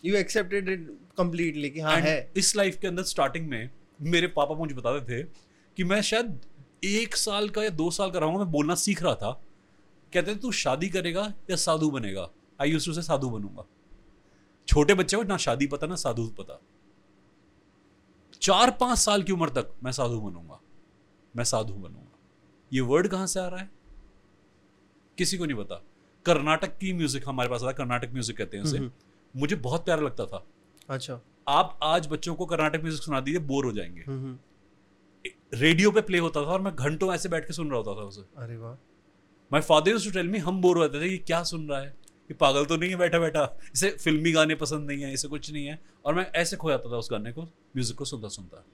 you 0.04 0.16
accepted 0.16 0.68
it 0.68 0.88
completely 1.18 1.70
कि 1.70 1.80
हाँ 1.80 1.96
है। 2.00 2.18
इस 2.36 2.54
life 2.56 2.78
के 2.80 2.86
अंदर 2.86 3.02
starting 3.14 3.48
में 3.48 3.70
मेरे 4.14 4.26
पापा 4.36 4.54
मुझे 4.54 4.74
बताते 4.74 5.12
थे 5.12 5.26
कि 5.76 5.84
मैं 5.84 6.02
शायद 6.02 6.40
एक 6.84 7.16
साल 7.16 7.48
का 7.48 7.62
या 7.62 7.70
दो 7.70 7.90
साल 7.90 8.10
का 8.10 8.18
रहूँगा 8.18 8.38
मैं 8.38 8.52
बोलना 8.52 8.74
सीख 8.74 9.02
रहा 9.02 9.14
था। 9.14 9.42
कहते 10.12 10.34
थे 10.34 10.38
तू 10.38 10.52
शादी 10.52 10.88
करेगा 10.88 11.34
या 11.50 11.56
साधु 11.56 11.90
बनेगा? 11.90 12.30
आई 12.60 12.70
यूज़ 12.70 12.86
टू 12.86 12.92
से 12.92 13.02
साधु 13.02 13.30
बनूँगा। 13.30 13.64
छोटे 14.68 14.94
बच्चे 14.94 15.16
को 15.16 15.22
ना 15.22 15.36
शादी 15.36 15.66
पता 15.66 15.86
ना 15.86 15.94
साधु 15.94 16.26
पता। 16.28 16.60
चार 18.42 18.70
पाँच 18.70 18.98
साल 18.98 19.22
की 19.22 19.32
उम्र 19.32 19.48
तक 19.48 19.74
मैं 19.84 19.92
साधु 19.92 20.20
बनूँगा। 20.20 20.60
मैं 21.36 21.44
साधु 21.44 21.74
बनूँगा। 21.74 22.18
ये 22.72 22.80
वर्ड 22.80 23.08
कहाँ 23.08 23.26
से 23.26 23.40
आ 23.40 23.46
रहा 23.46 23.60
है? 23.60 23.70
किसी 25.18 25.38
को 25.38 25.44
नहीं 25.44 25.56
पता। 25.56 25.82
कर्नाटक 26.26 26.78
की 26.78 26.92
म्यूज़िक 26.92 27.28
हमारे 27.28 27.48
पास 27.48 27.60
आता 27.60 27.68
है 27.68 27.74
कर्नाटक 27.74 28.10
म्यूज़िक 28.12 28.36
कहते 28.36 28.56
हैं 28.56 28.64
उसे। 28.64 28.90
मुझे 29.36 29.56
बहुत 29.56 29.84
प्यारा 29.84 30.02
लगता 30.02 30.26
था। 30.26 30.46
अच्छा। 30.88 31.20
आप 31.48 31.78
आज 31.82 32.06
बच्चों 32.06 32.34
को 32.34 32.46
कर्नाटक 32.46 32.80
म्यूज़िक 32.80 33.02
सुना 33.02 33.20
दीजिए 33.20 33.40
बोर 33.40 33.64
हो 33.64 33.72
जाएँगे। 33.72 34.04
हम्म, 34.06 34.38
रेडियो 35.52 35.90
पे 35.90 36.00
प्ले 36.00 36.18
होता 36.18 36.40
था 36.40 36.46
और 36.46 36.60
मैं 36.60 36.74
घंटों 36.74 37.12
ऐसे 37.14 37.28
बैठ 37.28 37.46
के 37.46 37.52
सुन 37.52 37.68
रहा 37.68 37.78
होता 37.78 37.94
था 37.94 38.04
उसे। 38.04 38.20
अरे 38.36 38.56
वाह। 38.56 38.72
My 39.50 39.60
father 39.60 39.90
used 39.90 40.06
to 40.06 40.12
tell 40.12 40.28
me 40.28 40.38
हम 40.38 40.60
बोर 40.60 40.78
होते 40.78 41.00
थे 41.00 41.08
ये 41.08 41.18
क्या 41.18 41.42
सुन 41.44 41.68
रहा 41.68 41.80
है? 41.80 41.86
ये 41.86 42.34
पागल 42.34 42.64
तो 42.64 42.76
नहीं 42.76 42.90
है 42.90 42.96
बैठा 42.96 43.18
बैठा। 43.18 43.44
इसे 43.74 43.90
फिल्मी 43.94 44.32
गाने 44.32 44.54
पसंद 44.54 44.90
नहीं 44.90 45.02
है 45.02 45.12
इसे 45.14 45.28
कुछ 45.28 45.50
नहीं 45.52 45.66
है। 45.66 45.78
और 46.04 46.14
मैं 46.14 46.30
ऐसे 46.34 46.56
खो 46.56 46.70
जाता 46.70 46.90
था 46.92 46.96
उस 46.96 47.08
गाने 47.12 47.32
को 47.32 47.42
म्यूज़िक 47.42 47.96
को 47.98 48.04
सुनता 48.04 48.28
सुनता। 48.28 48.64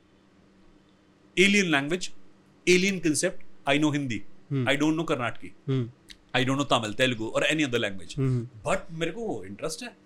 Alien 1.36 1.66
language 1.66 2.10
alien 2.66 2.98
concept 2.98 3.44
I 3.68 3.78
know 3.78 3.90
Hindi. 3.90 4.22
I 4.68 4.76
don't 4.76 4.96
know 4.96 5.02
Karnataki 5.04 5.52
I 6.36 6.44
don't 6.44 6.58
know 6.58 6.64
Tamil 6.66 6.92
Telugu 6.94 7.28
और 7.28 7.44
एनी 7.44 7.62
अदर 7.62 7.78
लैंग्वेज 7.78 8.14
बट 8.66 8.90
मेरे 8.92 9.12
को 9.12 9.44
इंटरेस्ट 9.44 9.82
है। 9.82 9.96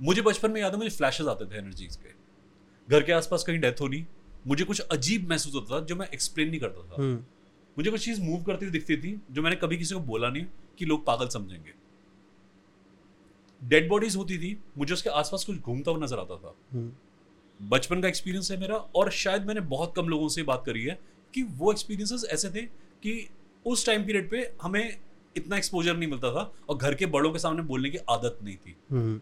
मुझे 0.00 0.22
बचपन 0.22 0.50
में 0.50 0.60
याद 0.60 0.72
है 0.72 0.78
मुझे 0.78 0.90
फ्लैशेस 0.96 1.26
आते 1.26 1.46
थे 1.46 1.58
एनर्जीज 1.58 1.96
के। 1.96 2.16
घर 2.88 3.02
के 3.02 3.12
आसपास 3.12 3.44
कहीं 3.44 3.58
डेथ 3.60 3.80
होनी 3.80 4.04
मुझे 4.48 4.64
कुछ 4.64 4.80
अजीब 4.80 5.28
महसूस 5.30 5.54
होता 5.54 5.80
था 5.80 5.84
जो 5.84 5.96
मैं 5.96 6.08
एक्सप्लेन 6.08 6.48
नहीं 6.48 6.60
करता 6.60 6.82
था। 6.88 7.02
हम्म। 7.02 7.16
मुझे 7.78 7.90
कुछ 7.90 8.04
चीज़ 8.04 8.22
मूव 8.22 8.42
करती 8.42 8.66
हुई 8.66 8.72
दिखती 8.72 8.96
थी 8.96 9.20
जो 9.30 9.42
मैंने 9.42 9.56
कभी 9.56 9.78
किसी 9.78 9.94
को 9.94 10.00
बोला 10.00 10.28
नहीं 10.30 10.46
कि 10.78 10.84
लोग 10.84 11.04
पागल 11.06 11.28
समझेंगे। 11.28 11.72
डेड 13.64 13.88
बॉडीज 13.88 14.16
होती 14.16 14.38
थी 14.38 14.58
मुझे 14.78 14.94
उसके 14.94 15.10
आसपास 15.10 15.44
कुछ 15.44 15.58
घूमता 15.58 15.90
हुआ 15.90 16.00
नज़र 16.04 16.18
आता 16.18 16.36
था। 16.36 16.54
हम्म। 16.72 17.68
बचपन 17.68 18.00
का 18.00 18.08
एक्सपीरियंस 18.08 18.50
है 18.50 18.60
मेरा 18.60 18.76
और 18.76 19.10
शायद 19.10 19.46
मैंने 19.46 19.60
बहुत 19.60 19.92
कम 19.96 20.08
लोगों 20.08 20.28
से 20.28 20.42
बात 20.42 20.62
करी 20.66 20.84
है 20.84 20.98
कि 21.34 21.42
वो 21.42 21.72
एक्सपीरियंसेस 21.72 22.24
ऐसे 22.24 22.50
थे 22.50 22.62
कि 23.02 23.28
उस 23.66 23.86
टाइम 23.86 24.06
पीरियड 24.06 24.30
पे 24.30 24.52
हमें 24.62 24.98
इतना 25.36 25.56
एक्सपोजर 25.56 25.96
नहीं 25.96 26.08
मिलता 26.08 26.30
था 26.30 26.52
और 26.68 26.76
घर 26.76 26.94
के 26.94 27.06
बड़ों 27.06 27.32
के 27.32 27.38
सामने 27.38 27.62
बोलने 27.62 27.90
की 27.90 27.98
आदत 27.98 28.38
नहीं 28.42 28.56
थी। 28.56 28.76
हम्म। 28.90 29.20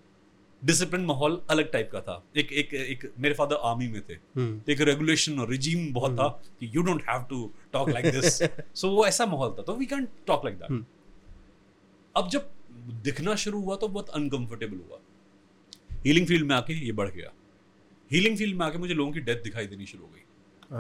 डिसिप्लिन 0.63 1.05
माहौल 1.05 1.41
अलग 1.51 1.71
टाइप 1.73 1.91
का 1.93 2.01
था। 2.01 2.23
एक 2.37 2.53
एक 2.53 2.75
एक 2.75 3.11
मेरे 3.19 3.35
फादर 3.35 3.57
आर्मी 3.65 3.89
में 3.89 4.01
थे। 4.09 4.13
हम्म। 4.13 4.73
एक 4.73 4.81
रेगुलेशन 4.81 5.39
और 5.41 5.51
रिजीम 5.51 5.93
बहुत 5.95 6.13
था 6.19 6.29
कि 6.61 6.71
you 6.75 6.83
don't 6.83 7.03
have 7.09 7.23
to 7.31 7.51
talk 7.73 7.89
like 7.89 8.11
this 8.13 8.43
so 8.75 8.91
वो 8.91 9.07
ऐसा 9.07 9.27
माहौल 9.27 9.55
था 9.59 9.63
तो 9.63 9.75
we 9.75 9.87
can 9.87 10.09
talk 10.27 10.45
like 10.45 10.59
that 10.59 10.71
hmm. 10.71 10.85
अब 12.15 12.29
जब 12.31 12.51
दिखना 13.05 13.35
शुरू 13.37 13.61
हुआ 13.61 13.77
तो 13.77 13.89
बहुत 13.89 14.09
अनकंफर्टेबल 14.11 14.77
हुआ। 14.89 14.99
हीलिंग 16.07 16.27
फ़ील्ड 16.27 16.47
में 16.47 16.55
आके 16.57 16.75
ये 16.75 16.93
बढ़ 16.93 17.11
गया। 17.11 17.33
हीलिंग 18.11 18.37
फ़ील्ड 18.39 18.57
में 18.57 18.67
आके 18.67 18.79
मुझे 18.79 18.95
लोगों 18.95 19.13
की 19.13 19.21
डेथ 19.21 19.43
दिखाई 19.43 19.67
देनी 19.67 19.87
शुरू 19.87 20.05
हो 20.05 20.11
गई। 20.15 20.23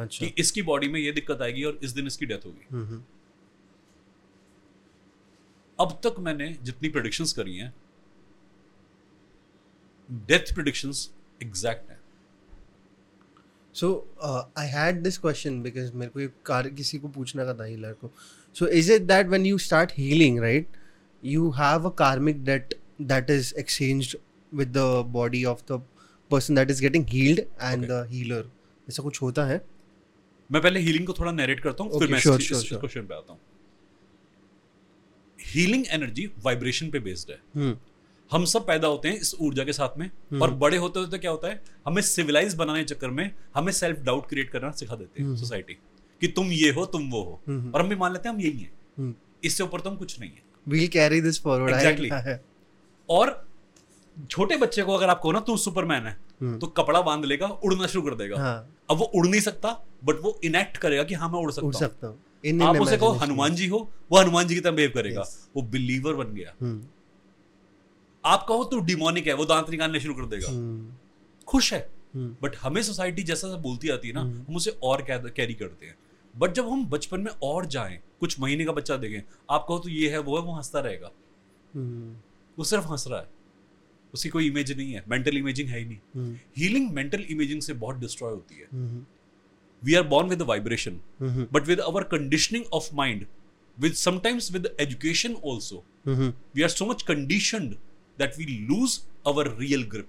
अच्छा। 0.02 0.26
कि 0.26 0.32
इसकी 0.38 0.62
बॉडी 0.62 0.88
में 0.88 1.00
ये 1.00 1.12
दिक्कत 1.12 1.42
आएगी 1.42 1.64
और 1.64 1.78
इस 1.82 1.90
दिन 1.90 2.06
इसकी 2.06 2.26
डेथ 2.26 2.46
होगी। 2.46 2.66
हम्म 2.70 3.02
अब 5.78 5.90
तक 6.06 6.18
मैंने 6.20 6.48
जितनी 6.62 6.88
प्रोडिक्शंस 6.88 7.32
करी 7.32 7.56
हैं 7.56 7.72
डेथ 10.10 10.54
प्रोडिक्शंस 10.54 11.10
एग्जैक्ट 11.42 11.90
हैं. 11.90 12.00
So 13.74 14.08
I 14.58 14.66
had 14.66 15.02
this 15.02 15.18
question 15.18 15.62
because 15.62 15.92
मेरे 15.92 16.10
को 16.10 16.20
एक 16.20 16.34
कार 16.46 16.68
किसी 16.68 16.98
को 16.98 17.08
पूछना 17.08 17.44
का 17.44 17.54
था 17.54 17.64
हीलर 17.64 17.92
को. 17.92 18.10
So 18.54 18.66
is 18.66 18.92
it 18.92 19.02
that 19.02 19.26
when 19.26 19.46
you 19.46 19.58
start 19.58 19.92
healing 19.98 20.38
right 20.38 20.66
you 21.26 21.40
have 21.40 21.80
a 21.80 21.90
karmic 22.00 22.34
debt 22.34 22.74
that 23.02 23.24
is 23.30 23.52
exchanged 23.58 24.16
with 24.58 24.72
the 24.74 25.04
body 25.16 25.42
of 25.44 25.56
the 25.56 25.80
person 26.32 26.50
that 26.50 26.70
is 26.70 26.80
getting 26.80 27.06
healed 27.06 27.40
and 27.40 27.78
Okay. 27.78 27.90
the 27.90 28.06
healer? 28.12 28.44
ऐसा 28.88 29.02
कुछ 29.02 29.22
होता 29.22 29.44
है? 29.44 29.66
मैं 30.52 30.62
पहले 30.62 30.80
healing 30.80 31.06
को 31.06 31.12
थोड़ा 31.12 31.32
narrate 31.32 31.60
करता 31.60 31.84
हूँ 31.84 31.98
फिर 31.98 32.08
मैं 32.08 32.20
sure, 32.20 32.40
इस- 32.40 32.52
sure, 32.52 32.66
sure. 32.66 32.80
क्वेश्चन 32.80 33.06
पे 33.06 33.14
आता 33.14 33.32
हूँ. 33.32 33.40
हीलिंग 35.40 35.84
एनर्जी 35.88 36.26
वाइब्रेशन 36.26 36.90
पे 36.90 36.98
बेस्ड 36.98 37.30
है. 37.30 37.42
हम्म 37.54 37.78
हम 38.32 38.44
सब 38.44 38.66
पैदा 38.66 38.88
होते 38.88 39.08
हैं 39.08 39.16
इस 39.16 39.34
ऊर्जा 39.40 39.64
के 39.64 39.72
साथ 39.72 39.98
में 39.98 40.10
और 40.40 40.50
बड़े 40.50 40.76
होते 40.76 41.00
होते 41.00 41.18
क्या 41.18 41.30
होता 41.30 41.48
है 41.48 41.62
हमें 41.86 42.02
सिविलाइज 42.02 42.54
बनाने 42.54 42.78
के 42.78 42.84
चक्कर 42.84 43.08
में 43.08 43.30
हमें 43.54 43.72
सेल्फ 43.72 43.98
डाउट 43.98 44.28
क्रिएट 44.28 44.50
करना 44.50 44.70
सिखा 44.70 44.94
देते 44.94 45.22
हैं 45.22 45.36
सोसाइटी 45.36 45.74
कि 46.20 46.28
तुम 46.28 46.46
ये 46.46 46.72
हो 46.72 46.86
तुम 46.86 47.10
वो 47.10 47.22
हो। 47.22 47.40
हम्म। 47.48 47.70
और 47.70 47.80
हम 47.80 47.88
भी 47.88 47.96
मान 47.96 48.12
लेते 48.12 48.28
हैं 48.28 48.36
हम 48.36 48.42
यही 48.42 48.58
हैं। 48.58 48.72
हम्म। 48.98 49.14
इससे 49.44 49.62
ऊपर 49.62 49.80
तो 49.80 49.90
हम 49.90 49.96
कुछ 49.96 50.20
नहीं 50.20 50.30
है। 50.30 50.42
We'll 50.68 50.96
carry 50.96 51.24
this 51.26 51.42
forward 51.46 51.74
I- 51.74 51.82
Exactly. 51.82 52.36
और 53.10 53.48
छोटे 54.30 54.56
बच्चे 54.56 54.82
को 54.82 54.94
अगर 54.94 55.08
आप 55.08 55.20
कहो 55.22 55.32
ना 55.32 55.40
तू 55.40 55.56
सुपरमैन 55.56 56.02
है 56.02 56.16
हम्म। 56.40 56.58
तो 56.58 56.66
कपड़ा 56.66 57.00
बाँध 57.00 57.24
लेगा 57.24 57.46
उड़ना 57.46 57.86
शुरू 57.86 58.10
कर 58.10 58.14
देगा। 58.14 58.38
हाँ। 58.38 58.76
अब 58.90 58.96
वो 58.96 59.04
उड़ 59.04 59.26
नहीं 59.26 59.40
सकता 59.40 59.84
बट 60.04 60.14
वो 60.22 60.40
इनेक्ट 60.44 60.76
करेगा 60.76 61.02
कि 61.04 61.14
हाँ 61.14 61.28
मैं 61.28 61.38
उड़ 61.38 61.44
उड़ 61.44 61.52
सकता 61.52 61.66
हूँ। 61.66 61.72
सकता 61.72 62.06
हूँ। 62.06 62.18
आप 62.62 62.80
उसे 62.80 62.96
कहो 62.96 63.10
हनुमान 63.10 63.54
जी 63.54 63.66
हो 63.66 63.90
वो 64.12 64.18
हनुमान 64.18 64.46
जी 64.46 64.54
की 64.54 64.60
तरह 64.60 64.72
बिहेव 64.72 64.90
करेगा। 64.94 65.22
Yes. 65.22 65.30
वो 65.56 65.62
बिलीवर 65.62 66.14
बन 66.14 66.34
गया। 66.34 66.54
हम्म, 66.60 66.84
आप 68.26 68.46
कहो 68.48 68.64
तू 68.64 68.80
डिमोनिक 68.80 69.26
है 69.26 69.34
वो 69.34 69.44
दांत 69.44 69.70
निकालने 69.70 70.00
शुरू 70.00 70.14
कर 70.14 70.26
देगा। 70.26 70.48
हम्म, 70.48 70.92
खुश 71.46 71.72
है। 71.72 71.90
हम्म, 72.14 72.36
बट 72.42 72.56
हमें 72.56 72.82
सोसाइटी 72.82 73.22
जैसा 73.22 73.48
जैसा 73.48 73.58
बोलती 73.58 73.88
आती 73.88 74.08
है 74.08 74.14
ना 74.14 74.20
हम्म। 74.20 74.44
हम 74.48 74.56
उसे 74.56 74.70
और 74.82 75.06
कैरी 75.10 75.54
करते 75.54 75.86
हैं। 75.86 75.96
बट 76.38 76.52
जब 76.52 76.68
हम 76.68 76.86
बचपन 76.86 77.20
में 77.20 77.32
और 77.42 77.66
जाएँ 77.66 77.98
कुछ 78.20 78.40
महीने 78.40 78.64
का 78.64 78.72
बच्चा 78.72 78.96
देखें 78.96 79.22
आप 79.50 79.66
कहो 79.68 79.78
तो 79.78 79.88
ये 79.88 80.10
है 80.10 80.18
वो 80.18 80.38
है 80.38 80.44
वो 80.44 80.52
हंसता 80.52 80.80
रहेगा। 80.80 81.10
हम्म, 81.74 82.16
वो 82.58 82.64
सिर्फ़ 82.64 82.84
हंस 82.84 83.04
रहा 83.08 83.20
है। 83.20 83.28
उसकी 84.14 84.28
कोई 84.28 84.46
इमेज 84.46 84.72
नहीं 84.76 84.92
है 84.92 85.04
मेंटल 85.08 85.36
इमेजिंग 85.36 85.68
है 85.68 85.78
ही 85.78 85.84
नहीं। 85.84 85.98
हम्म, 86.16 86.36
हीलिंग 86.56 86.90
मेंटल 86.90 87.20
इमेजिंग 87.20 87.62
से 87.62 87.72
बहुत 87.72 87.96
डिस्ट्रॉय 87.96 88.30
होती 88.30 88.54
है। 88.54 88.68
हम्म, 88.72 89.06
we 89.84 89.94
are 89.94 90.02
vibration 90.02 90.94
hmm, 91.20 91.46
but 91.54 91.66
with 91.68 91.80
our 91.80 92.02
conditioning 92.14 92.64
of 92.74 92.86
mind 92.98 93.24
with 93.78 93.94
sometimes 94.04 94.48
with 94.54 94.68
education 94.80 95.34
also 95.48 95.76
hmm, 96.06 96.32
we 96.56 96.64
are 96.66 96.72
so 96.76 96.88
much 96.90 97.04
conditioned 97.10 97.74
that 98.18 98.38
we 98.38 98.44
lose 98.44 99.00
our 99.26 99.56
real 99.58 99.82
grip 99.94 100.08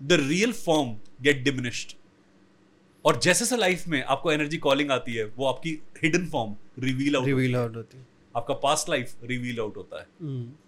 the 0.00 0.12
real 0.20 0.52
form 0.52 0.96
get 1.22 1.42
diminished 1.44 1.96
और 3.04 3.18
जैसे 3.20 3.44
जैसे 3.44 3.56
life 3.56 3.86
में 3.88 4.02
आपको 4.02 4.32
energy 4.32 4.58
calling 4.58 4.90
आती 4.90 5.14
है 5.14 5.24
वो 5.36 5.46
आपकी 5.46 5.70
hidden 6.02 6.26
form 6.30 6.54
reveal 6.78 7.16
out 7.16 7.26
reveal 7.26 7.56
out 7.56 7.76
होती 7.76 7.98
है। 7.98 8.06
आपका 8.36 8.54
पास्ट 8.54 8.88
लाइफ 8.88 9.14
रिवील 9.24 9.60
आउट 9.60 9.76
होता 9.76 10.00
है। 10.00 10.06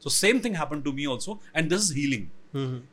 So 0.03 0.11
same 0.11 0.41
thing 0.45 0.57
happen 0.57 0.83
to 0.83 0.93
me 0.93 1.05
also 1.05 1.39
and 1.57 1.69
this 1.71 1.81
is 1.81 1.95
healing 1.95 2.27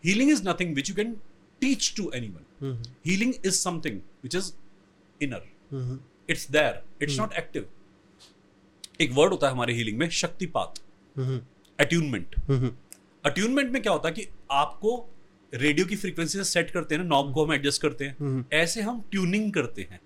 healing 0.06 0.32
is 0.32 0.48
nothing 0.50 0.76
which 0.76 0.90
you 0.90 0.96
can 0.96 1.14
teach 1.62 1.94
to 1.98 2.12
anyone 2.16 2.84
healing 3.06 3.34
is 3.46 3.54
something 3.54 4.00
which 4.24 4.36
is 4.36 4.52
inner 5.22 5.48
it's 6.30 6.50
there 6.52 6.82
it's 7.04 7.20
not 7.20 7.34
active 7.34 7.70
एक 9.02 9.12
word 9.12 9.32
होता 9.32 9.48
है 9.48 9.54
हमारे 9.54 9.74
healing 9.74 9.98
में 9.98 10.10
शक्तिपात. 10.10 10.80
Mm-hmm. 11.16 11.42
Attunement 11.80 12.36
attunement 13.26 13.72
में 13.72 13.82
क्या 13.82 13.92
होता 13.92 14.08
है 14.10 14.14
कि 14.14 14.28
आपको 14.52 15.10
रेडियो 15.54 15.86
की 15.86 15.96
फ्रीक्वेंसी 15.96 16.38
से 16.38 16.44
सेट 16.44 16.72
करते 16.72 16.96
हैं 16.96 17.02
ना 17.04 17.08
नॉब 17.10 17.34
को 17.34 17.46
हम 17.46 17.54
एडजस्ट 17.54 17.82
करते 17.82 18.06
हैं। 18.06 18.46
ऐसे 18.54 18.82
हम 18.82 19.02
ट्यूनिंग 19.12 19.54
करते 19.54 19.82
हैं। 19.82 20.00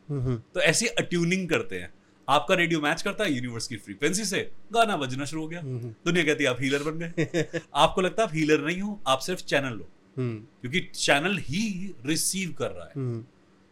तो 0.53 0.59
ऐसे 0.59 0.87
अट्यूनिंग 0.87 1.49
करते 1.49 1.79
हैं। 1.79 1.93
आपका 2.29 2.55
रेडियो 2.55 2.81
मैच 2.81 3.01
करता 3.01 3.23
है 3.23 3.33
यूनिवर्स 3.33 3.67
की 3.67 3.77
फ्रीक्वेंसी 3.77 4.25
से। 4.25 4.51
गाना 4.73 4.97
बजना 4.97 5.25
शुरू 5.25 5.41
हो 5.41 5.47
गया। 5.47 5.61
दुनिया 6.05 6.23
कहती 6.23 6.43
है 6.43 6.49
आप 6.49 6.61
हीलर 6.61 6.83
बन 6.83 6.99
गए। 6.99 7.45
आपको 7.75 8.01
लगता 8.01 8.23
है 8.23 8.29
आप 8.29 8.35
हीलर 8.35 8.61
नहीं 8.61 8.81
हो 8.81 8.99
आप 9.07 9.19
सिर्फ़ 9.19 9.43
चैनल 9.43 9.79
हो। 9.79 9.89
हम्म, 10.17 10.37
क्योंकि 10.61 10.79
चैनल 10.79 11.37
ही 11.37 11.95
रिसीव 12.05 12.53
कर 12.53 12.69
रहा 12.69 12.85
है। 12.85 13.21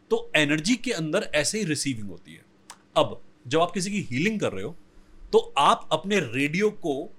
तो 0.09 0.31
एनर्जी 0.35 0.75
के 0.75 0.91
अंदर 0.91 1.29
ऐसे 1.35 1.57
ही 1.57 1.63
रिसीविंग 1.65 2.09
होती 2.09 2.33
है। 2.33 2.41
अब 2.97 3.21
जब 3.47 3.59
आप 3.59 3.71
किसी 3.71 3.91
की 3.91 4.01
हीलिंग 4.01 4.39
कर 4.39 4.51
रहे 4.51 4.63
हो 4.63 4.75
तो 5.33 5.53
आप 5.57 5.89
अपने 5.91 6.19
रेडियो 6.19 6.69
को 6.69 7.13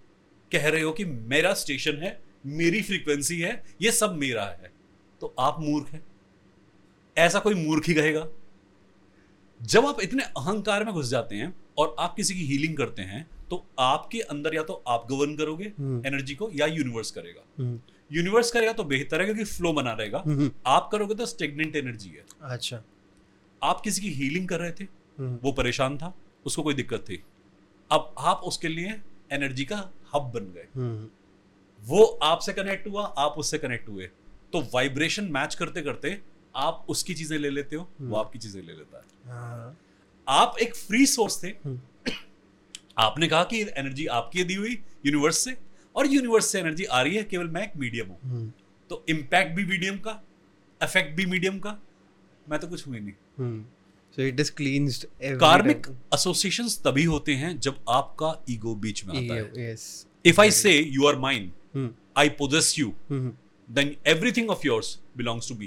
कह 0.52 0.68
रहे 0.68 0.82
हो 0.82 0.92
कि 0.92 1.04
मेरा 1.04 1.52
स्टेशन 1.54 1.96
है 1.96 2.18
मेरी 2.46 2.82
फ्रीक्वेंसी 2.82 3.40
है 3.40 3.62
ये 3.82 3.92
सब 3.92 4.14
मेरा 4.14 4.44
है। 4.44 4.70
तो 5.20 5.34
आप 5.38 5.60
मूर्ख 5.60 5.88
हैं। 5.88 6.02
ऐसा 7.16 7.38
कोई 7.38 7.54
मूर्ख 7.54 7.88
ही 7.88 7.94
कहेगा। 7.94 8.26
जब 9.60 9.86
आप 9.86 10.00
इतने 10.02 10.22
अहंकार 10.22 10.84
में 10.84 10.92
घुस 10.94 11.08
जाते 11.08 11.36
हैं 11.36 11.54
और 11.78 11.94
आप 11.98 12.14
किसी 12.14 12.34
की 12.34 12.44
हीलिंग 12.46 12.76
करते 12.76 13.02
हैं 13.02 13.26
तो 13.50 13.64
आपके 13.78 14.20
अंदर 14.20 14.54
या 14.54 14.62
तो 14.62 14.82
आप 14.88 15.06
गवर्न 15.10 15.36
करोगे 15.36 15.72
हम्म। 15.78 16.06
एनर्जी 16.06 16.34
को 16.34 16.50
या 16.54 16.66
यूनिवर्स 16.66 17.10
करेगा। 17.10 17.42
हम्म, 17.58 17.80
यूनिवर्स 18.12 18.50
करेगा 18.50 18.72
तो 18.72 18.84
बेहतर 18.84 19.20
है 19.20 19.24
क्योंकि 19.24 19.44
फ्लो 19.44 19.72
बना 19.72 19.92
रहेगा। 19.92 20.22
हम्म, 20.26 20.50
आप 20.66 20.88
करोगे 20.92 21.14
तो 21.14 21.26
स्टेगनेंट 21.26 21.76
एनर्जी 21.76 22.10
है। 22.10 22.24
अच्छा। 22.42 22.82
आप 23.62 23.80
किसी 23.80 24.02
की 24.02 24.10
हीलिंग 24.10 24.48
कर 24.48 24.60
रहे 24.60 24.72
थे 24.72 24.84
हम्म, 24.84 25.38
वो 25.42 25.52
परेशान 25.52 25.98
था 25.98 26.14
उसको 26.46 26.62
कोई 26.62 26.74
दिक्कत 26.74 27.00
थी। 27.00 27.22
अब 27.90 28.14
आप 28.18 28.40
उसके 28.44 28.68
लिए 28.68 29.00
एनर्जी 29.32 29.64
का 29.64 29.90
हब 30.14 30.31
बन 30.35 30.53
गए। 30.55 30.66
हम्म, 30.75 31.09
वो 31.83 32.05
आपसे 32.23 32.53
कनेक्ट 32.53 32.88
हुआ 32.88 33.05
आप 33.18 33.35
उससे 33.38 33.59
कनेक्ट 33.59 33.88
हुए। 33.88 34.11
तो 34.53 34.61
वाइब्रेशन 34.75 35.25
मैच 35.33 35.55
करते 35.55 35.83
करते 35.83 36.20
आप 36.55 36.87
उसकी 36.88 37.14
चीज़ें 37.14 37.38
ले 37.38 37.51
लेते 37.51 37.77
हो 37.77 37.88
वो 38.01 38.16
आपकी 38.16 38.38
चीज़ें 38.38 38.62
ले 38.62 38.73
लेता 38.73 38.99
है। 38.99 39.33
हाँ, 39.33 39.77
आप 40.27 40.57
एक 40.61 40.75
फ्री 40.77 41.05
सोर्स 41.07 41.42
थे। 41.42 41.49
हम्म। 41.64 41.81
आपने 42.99 43.29
कहा 43.29 43.44
कि 43.44 43.61
एनर्जी 43.62 44.07
आपकी 44.12 44.44
दी 44.44 44.55
हुई 44.55 44.73
यूनिवर्स 45.07 45.38
से 45.38 45.57
और 45.94 46.07
यूनिवर्स 46.07 46.46
से 46.46 46.61
एनर्जी 46.61 46.85
आ 46.85 47.01
रही 47.03 47.16
है 47.16 47.23
केवल 47.25 47.49
मैं 47.49 47.62
एक 47.62 47.77
मीडियम 47.77 48.09
हूँ। 48.09 48.18
हम्म, 48.23 48.51
तो 48.90 49.05
इम्पैक्ट 49.09 49.55
भी 49.57 49.64
मीडियम 49.64 49.99
का 49.99 50.20
इफ़ेक्ट 50.81 51.16
भी 51.16 51.27
मीडियम 51.27 51.59
का 51.59 51.79
मैं 52.49 52.59
तो 52.61 52.68
कुछ 52.68 52.87
हुई 52.87 53.01
नहीं। 53.01 53.14
Hmm, 53.38 53.64
so 54.20 54.26
it 54.30 54.40
is 54.44 54.50
cleansed 54.61 55.04
karmic 55.42 55.87
time. 55.87 55.96
Associations 56.14 56.80
तभी 56.85 57.04
होते 57.14 57.35
हैं 57.42 57.59
जब 57.66 57.76
आपका 57.98 58.35
ईगो 58.50 58.74
बीच 58.87 59.04
में 59.06 59.14
आता 59.18 59.35
है 59.35 59.52
yes 59.66 59.85
if 60.26 60.40
I 60.40 60.50
say 60.61 60.72
you 60.94 61.06
are 61.09 61.16
mine 61.18 61.50
hmm, 61.74 61.90
I 62.18 62.28
possess 62.38 62.74
you 62.78 62.92
hmm, 63.11 63.33
then 63.78 63.90
everything 64.14 64.48
of 64.56 64.64
yours 64.70 64.88
belongs 65.20 65.48
to 65.52 65.54
me 65.59 65.66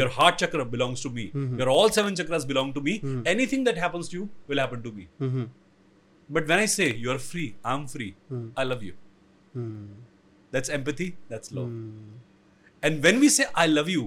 your 0.00 0.06
heart 0.16 0.36
chakra 0.42 0.64
belongs 0.74 1.00
to 1.06 1.10
me 1.18 1.22
Mm-hmm. 1.34 1.58
your 1.62 1.68
all 1.74 1.88
seven 1.96 2.16
chakras 2.20 2.44
belong 2.52 2.72
to 2.78 2.82
me 2.88 2.94
Mm-hmm. 2.98 3.22
anything 3.32 3.64
that 3.68 3.80
happens 3.84 4.10
to 4.12 4.16
you 4.20 4.26
will 4.52 4.62
happen 4.64 4.82
to 4.86 4.92
me 4.98 5.06
hmm, 5.22 5.46
but 6.36 6.50
when 6.52 6.62
i 6.64 6.66
say 6.76 6.88
you 7.04 7.12
are 7.16 7.20
free 7.26 7.46
i'm 7.74 7.86
free 7.94 8.10
Hmm. 8.32 8.44
i 8.64 8.66
love 8.72 8.84
you 8.88 8.94
hmm, 9.56 9.88
that's 10.56 10.72
empathy 10.78 11.08
that's 11.32 11.54
love 11.58 11.66
hmm, 11.70 12.20
and 12.88 13.06
when 13.08 13.20
we 13.24 13.30
say 13.38 13.46
i 13.64 13.66
love 13.70 13.90
you 13.94 14.04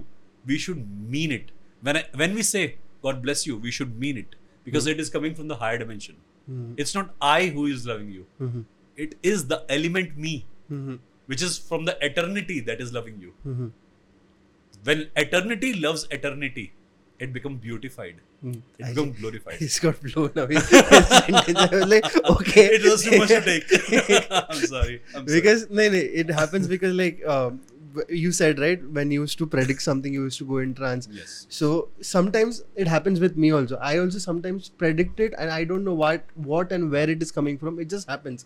we 0.52 0.60
should 0.68 0.86
mean 1.16 1.34
it 1.40 1.52
when 1.88 1.98
I, 1.98 2.04
when 2.24 2.40
we 2.40 2.44
say 2.52 2.64
God 3.04 3.22
bless 3.22 3.46
you, 3.46 3.58
we 3.58 3.72
should 3.72 4.00
mean 4.00 4.18
it 4.18 4.36
because 4.64 4.86
mm-hmm. 4.86 4.92
it 4.92 5.00
is 5.00 5.10
coming 5.10 5.36
from 5.36 5.48
the 5.48 5.56
higher 5.56 5.78
dimension. 5.78 6.16
Mm-hmm. 6.50 6.74
It's 6.78 6.96
not 6.96 7.14
I 7.22 7.48
who 7.48 7.66
is 7.68 7.86
loving 7.86 8.12
you, 8.12 8.26
mm-hmm. 8.42 8.62
it 8.98 9.16
is 9.24 9.48
the 9.48 9.64
element 9.70 10.18
me, 10.18 10.46
mm-hmm. 10.72 10.96
which 11.28 11.42
is 11.42 11.58
from 11.58 11.86
the 11.86 11.98
eternity 12.06 12.60
that 12.62 12.82
is 12.82 12.94
loving 12.94 13.20
you. 13.20 13.34
Mm-hmm. 13.48 13.68
When 14.84 15.10
eternity 15.16 15.74
loves 15.74 16.08
eternity, 16.12 16.74
it 17.20 17.32
become 17.32 17.58
beautified. 17.58 18.16
Mm. 18.44 18.62
It 18.78 18.88
become 18.88 19.12
glorified. 19.14 19.56
He's 19.56 19.80
got 19.80 20.02
blown 20.02 20.32
away. 20.36 20.56
like, 21.94 22.06
okay. 22.30 22.66
It 22.76 22.84
was 22.84 23.04
too 23.04 23.18
much 23.18 23.30
to 23.30 23.42
take. 23.42 24.28
I'm 24.50 24.66
sorry. 24.68 25.02
I'm 25.16 25.26
because. 25.26 25.70
No, 25.70 25.88
no, 25.88 25.96
it 25.96 26.30
happens 26.30 26.68
because 26.68 26.94
like 26.94 27.26
um, 27.26 27.62
you 28.10 28.32
said 28.32 28.60
right 28.60 28.84
when 28.98 29.12
you 29.12 29.22
used 29.22 29.38
to 29.38 29.46
predict 29.46 29.82
something, 29.82 30.14
you 30.14 30.24
used 30.24 30.38
to 30.40 30.46
go 30.46 30.58
in 30.58 30.74
trance. 30.74 31.08
yes 31.12 31.46
So 31.50 31.72
sometimes 32.02 32.64
it 32.76 32.88
happens 32.88 33.20
with 33.20 33.38
me 33.46 33.52
also. 33.52 33.78
I 33.78 33.98
also 34.04 34.20
sometimes 34.20 34.70
predict 34.84 35.20
it, 35.20 35.34
and 35.38 35.50
I 35.50 35.64
don't 35.64 35.84
know 35.84 35.96
what 36.04 36.36
what 36.52 36.72
and 36.72 36.92
where 36.92 37.10
it 37.10 37.26
is 37.28 37.32
coming 37.40 37.58
from. 37.58 37.80
It 37.80 37.90
just 37.90 38.08
happens. 38.16 38.46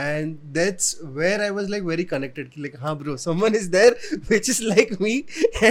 And 0.00 0.38
that's 0.56 0.90
where 1.16 1.38
I 1.46 1.50
was 1.50 1.68
like 1.68 1.82
very 1.88 2.04
connected. 2.10 2.56
Like, 2.56 2.76
huh, 2.84 2.94
bro, 2.94 3.16
someone 3.16 3.54
is 3.54 3.68
there 3.70 3.94
which 4.28 4.48
is 4.48 4.60
like 4.62 4.98
me, 5.06 5.14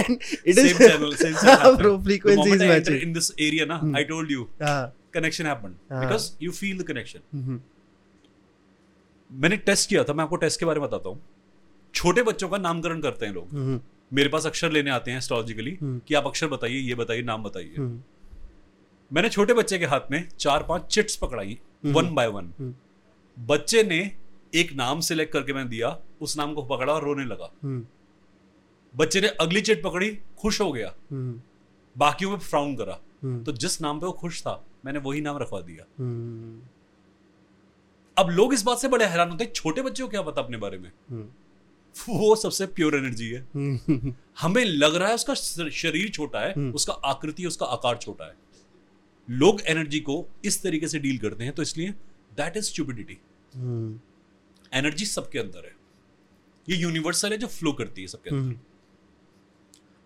and 0.00 0.20
it 0.44 0.54
same 0.54 0.66
is 0.66 0.76
same 0.76 0.88
channel 0.88 1.12
same 1.22 1.34
channel 1.34 1.64
हाँ, 1.64 1.78
bro, 1.78 1.92
frequency 2.08 2.50
is 2.58 2.60
matching. 2.60 3.00
in 3.06 3.12
this 3.18 3.30
area 3.46 3.66
na 3.72 3.78
hmm. 3.80 3.96
i 3.96 4.04
told 4.12 4.30
you 4.36 4.44
हाँ, 4.60 4.92
connection 5.16 5.48
happened 5.52 5.76
हाँ. 5.90 6.02
because 6.04 6.28
you 6.46 6.52
feel 6.60 6.78
the 6.82 6.86
connection 6.92 7.24
hmm, 7.34 7.60
मैंने 9.42 9.56
test 9.70 9.88
किया 9.88 10.04
था 10.04 10.12
मैं 10.12 10.24
आपको 10.24 10.36
test 10.44 10.60
के 10.60 10.66
बारे 10.66 10.80
में 10.80 10.88
बताता 10.88 11.08
हूँ 11.08 11.20
छोटे 11.94 12.22
बच्चों 12.22 12.48
का 12.48 12.58
नामकरण 12.58 13.00
करते 13.00 13.26
हैं 13.26 13.32
लोग। 13.32 13.50
हम्म, 13.50 13.80
मेरे 14.12 14.28
पास 14.28 14.46
अक्षर 14.46 14.70
लेने 14.72 14.90
आते 14.90 15.10
हैं 15.10 15.18
एस्ट्रोलॉजिकली 15.18 15.76
हम्म. 15.82 16.00
कि 16.08 16.14
आप 16.14 16.26
अक्षर 16.26 16.46
बताइए 16.46 16.78
ये 16.78 16.94
बताइए 16.94 17.22
नाम 17.22 17.42
बताइए। 17.42 17.74
हम्म, 17.78 18.02
मैंने 19.10 19.28
छोटे 19.28 19.54
बच्चे 19.54 19.78
के 19.78 19.86
हाथ 19.86 20.10
में 20.10 20.28
चार 20.30 20.62
पाँच 20.62 20.86
चिट्स 20.86 21.16
पकड़ाई 21.16 21.58
वन 21.86 22.14
बाय 22.14 22.26
वन 22.28 22.52
हम्म. 22.58 22.74
बच्चे 23.36 23.82
ने 23.82 24.00
एक 24.54 24.72
नाम 24.72 25.00
सिलेक्ट 25.00 25.32
करके 25.32 25.52
मैंने 25.52 25.70
दिया 25.70 25.96
उस 26.20 26.36
नाम 26.38 26.54
को 26.54 26.62
पकड़ा 26.62 26.92
और 26.92 27.04
रोने 27.04 27.24
लगा। 27.24 27.50
हम्म, 27.62 27.84
बच्चे 28.94 29.20
ने 29.20 29.28
अगली 29.40 29.60
चिट 29.60 29.82
पकड़ी 29.82 30.10
खुश 30.38 30.60
हो 30.60 30.72
गया। 30.72 30.94
हम्म, 31.10 31.40
बाकियों 31.96 32.30
में 32.30 32.38
फ्राउन 32.38 32.74
करा। 32.76 32.98
हम्म, 33.22 33.42
तो 33.44 33.52
जिस 33.54 33.80
नाम 33.80 34.00
पे 34.00 34.06
वो 34.06 34.12
खुश 34.12 34.40
था 34.42 34.62
मैंने 34.84 34.98
वही 34.98 35.20
नाम 35.20 35.38
रखवा 35.38 35.60
दिया। 35.60 35.84
हम्म, 35.98 36.60
अब 38.16 38.30
लोग 38.30 38.54
इस 38.54 38.62
बात 38.62 38.78
से 38.78 38.88
बड़े 38.88 39.04
हैरान 39.04 39.30
होते 39.30 39.44
हैं 39.44 39.52
छोटे 39.52 39.82
बच्चे 39.82 40.02
को 40.02 40.08
क्या 40.08 40.22
पता 40.22 40.42
अपने 40.42 40.56
बारे 40.56 40.78
में? 40.78 40.90
हम्म, 41.10 41.24
वो 42.08 42.34
सबसे 42.36 42.66
प्योर 42.68 42.94
एनर्जी 42.96 43.28
है। 43.30 43.40
हम्म, 43.54 44.14
हमें 44.40 44.64
लग 44.64 44.94
रहा 44.94 45.08
है 45.08 45.14
उसका 45.14 45.34
शरीर 45.34 46.08
छोटा 46.10 46.40
है 46.40 46.52
हम्म. 46.52 46.72
उसका 46.74 46.92
आकृति 46.92 47.46
उसका 47.46 47.66
आकार 47.66 47.96
छोटा 47.96 48.24
है। 48.24 48.34
लोग 49.28 49.60
एनर्जी 49.68 50.00
को 50.00 50.24
इस 50.44 50.62
तरीके 50.62 50.88
से 50.88 50.98
डील 50.98 51.18
करते 51.18 51.44
हैं 51.44 51.52
तो 51.54 51.62
इसलिए 51.62 51.90
that 52.32 52.56
is 52.56 52.64
stupidity 52.64 53.18
hmm, 53.54 54.00
energy 54.72 55.04
सबके 55.06 55.38
अंदर 55.38 55.64
है। 55.66 55.74
ये 56.68 56.76
यूनिवर्सल 56.76 57.32
है 57.32 57.38
जो 57.38 57.46
फ्लो 57.46 57.72
करती 57.72 58.00
है 58.00 58.06
सबके 58.06 58.30
अंदर। 58.30 58.42
हम्म, 58.42 58.58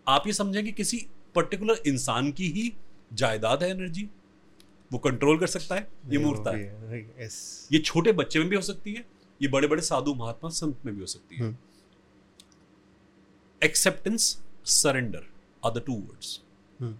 आप 0.07 0.27
ये 0.27 0.33
समझें 0.33 0.65
कि 0.65 0.73
किसी 0.73 1.07
पर्टिकुलर 1.35 1.83
इंसान 1.87 2.31
की 2.33 2.49
ही 2.51 2.73
जायदाद 3.13 3.63
है 3.63 3.71
एनर्जी 3.71 4.09
वो 4.91 4.99
कंट्रोल 4.99 5.39
कर 5.39 5.47
सकता 5.47 5.75
है 5.75 5.89
ये 6.11 6.19
मूर्ता 6.19 6.51
है। 6.51 6.65
ये 7.73 7.79
छोटे 7.79 8.13
बच्चे 8.13 8.39
में 8.39 8.49
भी 8.49 8.57
हो 8.57 8.63
सकती 8.63 8.93
है 8.93 9.05
ये 9.41 9.49
बड़े 9.49 9.69
बड़े 9.69 9.83
साधु 9.83 10.15
महात्मा 10.15 10.51
संत 10.51 10.85
में 10.87 10.95
भी 10.95 11.01
हो 11.01 11.07
सकती 11.07 11.37
है। 11.37 11.51
acceptance, 13.63 14.39
surrender 14.63 15.25
are 15.63 15.71
the 15.71 15.81
two 15.81 15.95
words. 15.95 16.41
Hmm. 16.79 16.93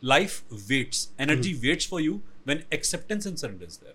Life 0.00 0.42
waits, 0.68 1.08
energy 1.18 1.52
hmm. 1.52 1.66
waits 1.66 1.84
for 1.84 2.00
you 2.00 2.22
when 2.44 2.64
acceptance 2.72 3.26
and 3.26 3.38
surrender 3.38 3.66
is 3.66 3.78
there. 3.78 3.92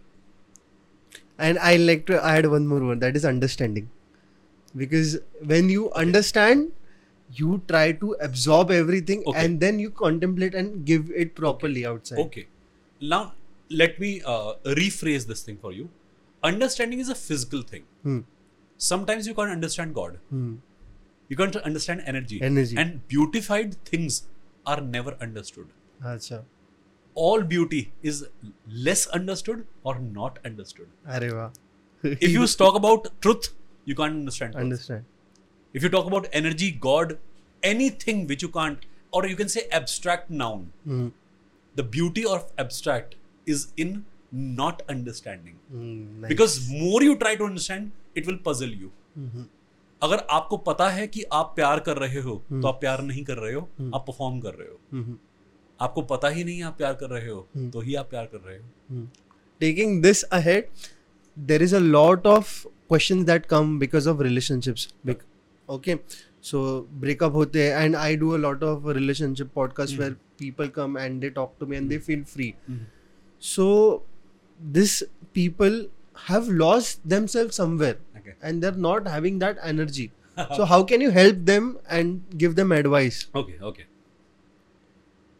And 1.37 1.59
I 1.59 1.75
like 1.75 2.05
to 2.07 2.23
add 2.23 2.45
one 2.49 2.67
more 2.67 2.79
word 2.79 3.01
that 3.01 3.15
is 3.15 3.25
understanding. 3.25 3.89
Because 4.75 5.19
when 5.43 5.69
you 5.69 5.91
understand, 5.91 6.71
you 7.33 7.61
try 7.67 7.91
to 7.93 8.15
absorb 8.21 8.71
everything 8.71 9.23
okay. 9.27 9.45
and 9.45 9.59
then 9.59 9.79
you 9.79 9.89
contemplate 9.89 10.53
and 10.53 10.85
give 10.85 11.09
it 11.11 11.35
properly 11.35 11.85
okay. 11.85 11.93
outside. 11.93 12.19
Okay. 12.19 12.47
Now, 13.01 13.33
let 13.69 13.99
me 13.99 14.21
uh, 14.25 14.53
rephrase 14.65 15.25
this 15.27 15.41
thing 15.41 15.57
for 15.57 15.71
you. 15.73 15.89
Understanding 16.43 16.99
is 16.99 17.09
a 17.09 17.15
physical 17.15 17.61
thing. 17.61 17.83
Hmm. 18.03 18.19
Sometimes 18.77 19.27
you 19.27 19.33
can't 19.33 19.51
understand 19.51 19.95
God. 19.95 20.19
Hmm 20.29 20.55
you 21.29 21.35
can't 21.35 21.55
understand 21.57 22.03
energy. 22.05 22.41
Energy. 22.41 22.77
And 22.77 23.07
beautified 23.07 23.75
things 23.85 24.27
are 24.65 24.81
never 24.81 25.17
understood. 25.21 25.67
Achha. 26.03 26.43
All 27.13 27.41
beauty 27.41 27.93
is 28.03 28.27
less 28.67 29.07
understood 29.07 29.65
or 29.83 29.99
not 29.99 30.39
understood. 30.45 30.87
If 32.03 32.29
you 32.31 32.45
talk 32.47 32.75
about 32.75 33.09
truth, 33.21 33.53
you 33.85 33.95
can't 33.95 34.13
understand. 34.13 34.53
Truth. 34.53 34.63
Understand. 34.63 35.05
If 35.73 35.83
you 35.83 35.89
talk 35.89 36.05
about 36.05 36.27
energy, 36.31 36.71
God, 36.71 37.17
anything 37.63 38.27
which 38.27 38.41
you 38.41 38.49
can't, 38.49 38.85
or 39.11 39.25
you 39.25 39.35
can 39.35 39.49
say 39.49 39.67
abstract 39.71 40.29
noun. 40.29 40.71
Mm. 40.87 41.11
The 41.75 41.83
beauty 41.83 42.25
of 42.25 42.51
abstract 42.57 43.15
is 43.45 43.67
in 43.77 44.05
not 44.31 44.81
understanding. 44.89 45.57
Mm, 45.73 46.19
nice. 46.21 46.29
Because 46.29 46.69
more 46.69 47.01
you 47.01 47.17
try 47.17 47.35
to 47.35 47.45
understand, 47.45 47.91
it 48.13 48.25
will 48.25 48.37
puzzle 48.37 48.69
you. 48.69 48.91
Mm-hmm. 49.19 49.43
अगर 50.03 50.17
आपको 50.29 50.57
पता 50.57 50.89
है 50.89 51.07
कि 51.07 51.23
आप 51.23 51.53
प्यार 51.55 51.79
कर 51.79 51.97
रहे 51.97 52.19
हो 52.19 52.43
तो 52.51 52.67
आप 52.67 52.79
प्यार 52.81 53.01
नहीं 53.01 53.23
कर 53.23 53.37
रहे 53.37 53.53
हो 53.53 53.61
आप 53.93 54.05
परफॉर्म 54.07 54.39
कर 54.39 54.49
रहे 54.49 54.67
हो। 54.67 55.17
आपको 55.81 56.01
पता 56.01 56.27
ही 56.27 56.43
नहीं 56.43 56.63
आप 56.63 56.77
प्यार 56.77 56.93
कर 56.93 57.09
रहे 57.09 57.29
हो 57.29 57.47
तो 57.57 57.79
ही 57.79 57.95
आप 57.95 58.09
प्यार 58.09 58.25
कर 58.25 58.37
रहे 58.37 58.57
हो। 58.57 59.07
Taking 59.59 60.01
this 60.03 60.23
ahead 60.23 60.69
there 61.39 61.63
is 61.63 61.75
a 61.75 61.79
lot 61.79 62.27
of 62.27 62.67
question 62.67 63.23
that 63.23 63.45
come 63.45 63.79
because 63.79 64.09
of 64.09 64.21
relationships 64.21 64.93
okay 65.69 65.95
so 66.41 66.87
breakup 66.91 67.33
होते 67.33 67.67
हैं 67.67 67.81
and 67.81 67.95
I 67.95 68.15
do 68.15 68.29
a 68.29 68.37
lot 68.37 68.63
of 68.63 68.87
relationship 68.87 69.51
podcast 69.55 69.99
where 69.99 70.11
people 70.11 70.67
come 70.67 70.97
and 70.97 71.21
they 71.21 71.29
talk 71.29 71.55
to 71.59 71.65
me 71.65 71.77
and 71.77 71.89
they 71.89 71.97
feel 71.97 72.23
free 72.23 72.53
so 73.41 73.67
this 74.61 75.01
people 75.33 75.87
have 76.29 76.49
lost 76.49 76.99
them 77.07 77.25
self 77.25 77.51
somewhere 77.51 78.01
Okay. 78.25 78.35
and 78.49 78.63
they're 78.63 78.83
not 78.85 79.07
having 79.15 79.35
that 79.41 79.59
energy 79.71 80.05
so 80.57 80.65
how 80.69 80.77
can 80.91 81.03
you 81.05 81.11
help 81.15 81.43
them 81.49 81.67
and 81.97 82.37
give 82.43 82.55
them 82.61 82.71
advice 82.77 83.19
Okay, 83.41 83.57
okay. 83.71 83.85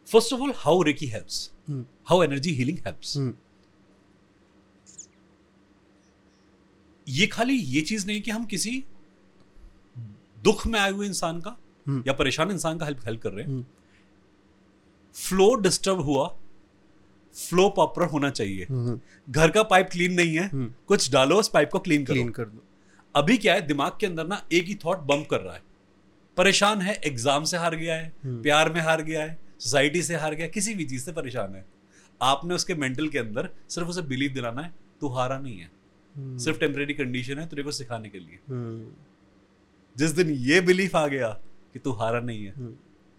First 0.07 0.33
of 0.35 0.41
all, 0.45 0.51
how 0.63 0.73
Reiki 0.87 1.07
helps, 1.11 1.37
Hmm. 1.69 1.79
how 2.09 2.17
energy 2.25 2.51
healing 2.57 2.75
helps. 2.87 3.13
Hmm. 3.19 3.31
ये 7.07 7.27
खाली 7.33 7.53
ये 7.53 7.81
चीज़ 7.89 8.05
नहीं 8.07 8.21
कि 8.21 8.31
हम 8.31 8.45
किसी 8.53 8.83
दुख 10.43 10.65
में 10.67 10.79
आए 10.79 10.91
हुए 10.91 11.07
इंसान 11.07 11.39
का 11.47 11.55
Hmm. 11.89 12.07
या 12.07 12.13
परेशान 12.19 12.51
इंसान 12.51 12.77
का 12.79 12.85
हेल्प 12.85 13.01
हेल्प 13.05 13.21
कर 13.21 13.31
रहे 13.31 13.45
हैं 13.45 13.57
Hmm. 13.59 13.65
फ्लो 15.15 15.53
डिस्टर्ब 15.65 15.99
हुआ 16.05 16.27
फ्लो 17.35 17.67
प्रॉपर 17.77 18.05
होना 18.11 18.29
चाहिए 18.29 18.65
Mhm. 18.71 18.99
घर 19.29 19.51
का 19.51 19.63
पाइप 19.73 19.89
क्लीन 19.91 20.13
नहीं 20.13 20.35
है 20.37 20.49
Hmm. 20.51 20.67
कुछ 20.87 21.11
डालो 21.11 21.39
उस 21.39 21.49
पाइप 21.53 21.69
को 21.71 21.79
क्लीन 21.87 22.05
clean 22.05 22.31
कर 22.35 22.45
दो 22.45 22.63
अभी 23.15 23.37
क्या 23.37 23.53
है 23.53 23.61
दिमाग 23.67 23.97
के 23.99 24.05
अंदर 24.05 24.27
ना 24.27 24.41
एक 24.53 24.65
ही 24.65 24.75
थॉट 24.85 24.99
बम्प 25.11 25.27
कर 25.29 25.41
रहा 25.41 25.53
है 25.53 25.61
परेशान 26.37 26.81
है 26.81 26.93
एग्ज़ाम 27.05 27.43
से 27.51 27.57
हार 27.57 27.75
गया 27.75 27.95
है 27.95 28.41
प्यार 28.41 28.71
में 28.73 28.81
हार 28.81 29.01
गया 29.03 29.23
है 29.23 29.37
सोसाइटी 29.59 30.01
से 30.03 30.15
हार 30.23 30.35
गया 30.35 30.47
किसी 30.57 30.73
भी 30.75 30.85
चीज़ 30.85 31.03
से 31.05 31.11
परेशान 31.19 31.55
है 31.55 31.65
आपने 32.21 32.55
उसके 32.55 32.75
मेंटल 32.83 33.07
के 33.09 33.19
अंदर 33.19 33.49
सिर्फ़ 33.69 33.89
उसे 33.89 34.01
बिलीव 34.11 34.33
दिलाना 34.33 34.61
है 34.61 34.73
तू 35.01 35.07
हारा 35.19 35.39
नहीं 35.39 35.57
है 35.59 35.73
Hmm. 36.15 36.37
सिर्फ़ 36.43 36.59
टेम्परेरी 36.59 36.93
कंडीशन 36.93 37.39
है 37.39 37.45
तेरे 37.49 37.63
को 37.63 37.71
सिखाने 37.77 38.09
के 38.09 38.19
लिए 38.19 38.37
Hmm. 38.51 38.83
जिस 39.95 40.11
दिन 40.19 40.29
ये 40.43 40.59
बिलीफ 40.67 40.95
आ 40.95 41.07
गया 41.07 41.29
कि 41.73 41.79
तू 41.79 41.91
हारा 42.01 42.19
नहीं 42.19 42.45
है. 42.45 42.53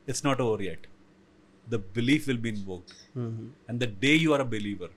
It's 0.09 0.25
not 0.25 0.41
over 0.41 0.63
yet 0.63 0.87
the 1.67 1.83
belief 1.95 2.27
will 2.29 2.39
be 2.39 2.49
invoked 2.49 2.95
Hmm. 3.19 3.43
And 3.71 3.83
the 3.83 3.89
day 4.01 4.15
you 4.15 4.33
are 4.33 4.41
a 4.41 4.45
believer 4.55 4.95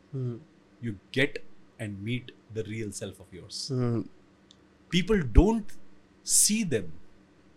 you 0.82 0.94
get 1.16 1.44
and 1.82 1.98
meet 2.00 2.32
the 2.54 2.64
real 2.68 2.92
self 3.00 3.22
of. 3.22 3.36
Hmm. 3.74 4.02
People 4.90 5.22
don't 5.40 5.72
see 6.24 6.64
them. 6.64 6.92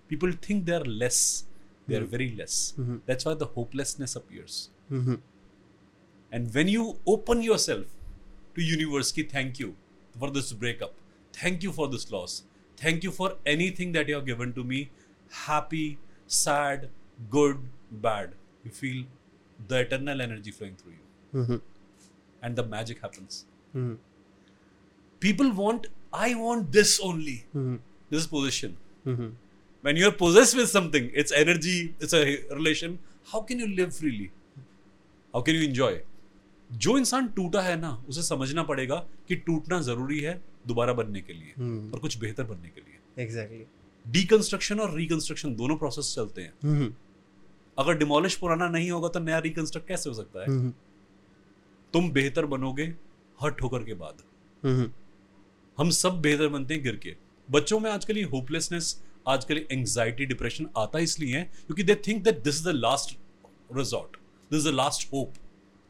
People 0.09 0.33
think 0.47 0.67
they 0.67 0.75
are 0.81 0.89
less. 1.03 1.45
They 1.89 1.97
are 2.01 2.07
very 2.15 2.29
less. 2.41 2.57
Mhm. 2.79 3.01
That's 3.07 3.29
why 3.29 3.35
the 3.43 3.49
hopelessness 3.59 4.17
appears. 4.21 4.59
Mhm. 4.91 5.21
And 6.31 6.55
when 6.59 6.69
you 6.73 6.85
open 7.15 7.43
yourself 7.47 7.87
to 8.57 8.67
universe, 8.69 9.13
ki 9.19 9.25
thank 9.33 9.59
you 9.63 9.71
for 10.19 10.31
this 10.37 10.53
breakup. 10.65 10.95
Thank 11.41 11.67
you 11.67 11.73
for 11.79 11.89
this 11.95 12.07
loss. 12.15 12.37
Thank 12.83 13.09
you 13.09 13.13
for 13.19 13.29
anything 13.55 13.93
that 13.97 14.13
you 14.13 14.15
have 14.19 14.27
given 14.31 14.55
to 14.61 14.65
me. 14.73 14.81
Happy, 15.47 15.99
sad, 16.39 16.89
good, 17.37 17.67
bad. 18.07 18.35
You 18.65 18.71
feel 18.79 19.05
the 19.69 19.81
eternal 19.87 20.25
energy 20.29 20.55
flowing 20.61 20.77
through 20.83 20.95
you. 20.99 21.43
Mhm. 21.43 21.61
And 22.43 22.63
the 22.63 22.67
magic 22.77 23.05
happens. 23.09 23.45
Mhm. 23.75 23.99
people 25.25 25.51
want 25.59 25.85
I 26.15 26.35
want 26.35 26.69
this 26.69 27.01
only 27.01 27.41
this 27.57 28.27
position 28.27 28.77
when 29.85 29.97
you 29.97 30.07
are 30.07 30.17
possess 30.19 30.55
with 30.57 30.67
something 30.67 31.11
it's 31.15 31.33
energy 31.33 31.81
it's 31.81 32.15
relation 32.15 32.99
how 33.27 33.45
can 33.45 33.61
you 33.61 33.67
live 33.67 33.91
freely 33.91 34.31
how 35.35 35.43
can 35.43 35.57
you 35.57 35.63
enjoy 35.63 36.03
जो 36.71 36.97
इंसान 36.99 37.29
टूटा 37.29 37.61
है 37.61 37.81
ना 37.81 37.91
उसे 38.09 38.23
समझना 38.23 38.63
पड़ेगा 38.63 38.97
कि 39.29 39.37
टूटना 39.37 39.81
ज़रूरी 39.81 40.21
है 40.21 40.41
दोबारा 40.67 40.93
बनने 40.93 41.21
के 41.21 41.33
लिए 41.33 41.53
hmm. 41.53 41.95
और 41.95 41.99
कुछ 42.01 42.19
बेहतर 42.19 42.45
बनने 42.45 42.69
के 42.69 42.81
लिए। 42.81 43.25
एग्जैक्टली 43.25 43.65
डीकंस्ट्रक्शन 44.07 44.81
और 44.81 44.95
रिकंस्ट्रक्शन 44.97 45.55
दोनों 45.55 45.77
प्रोसेस 45.77 46.13
चलते 46.17 46.43
हैं। 46.43 46.53
mm-hmm. 46.53 46.93
अगर 47.79 47.99
डिमोलिश 47.99 48.35
पुराना 48.35 48.69
नहीं 48.69 48.91
होगा 48.91 49.09
तो 49.09 49.21
नया 49.21 49.39
रिकंस्ट्रक्ट 49.39 49.89
कैसे 49.89 50.11
हो 50.11 50.15
सकता 50.17 50.41
है? 50.41 50.47
Mm-hmm. 50.47 50.73
तुम 51.93 52.11
बेहतर 52.11 52.47
बनोगे 52.47 52.95
हट 53.43 53.63
होकर 53.63 53.85
के 53.85 53.95
बाद। 53.95 54.23
mm-hmm. 54.63 54.89
हम 55.79 55.91
सब 55.91 56.21
बेहतर 56.23 56.49
बनते 56.49 56.75
हैं 56.75 56.83
गिर 56.83 56.97
के 56.97 57.15
बच्चों 57.49 57.79
में 57.81 57.91
आजकल 57.91 58.17
ये 58.17 58.23
होपलेसनेस 58.33 58.97
आजकल 59.29 59.61
एंग्जाइटी 59.73 60.27
डिप्रेशन 60.27 60.67
आता 60.79 60.99
इसलिए 60.99 61.37
है 61.37 61.43
क्योंकि 61.67 61.83
they 61.83 61.95
think 62.07 62.23
that 62.25 62.43
this 62.45 62.57
is 62.57 62.69
the 62.69 62.73
last 62.75 63.17
resort 63.77 64.17
this 64.51 64.61
is 64.61 64.69
the 64.69 64.75
last 64.75 65.13
hope 65.13 65.33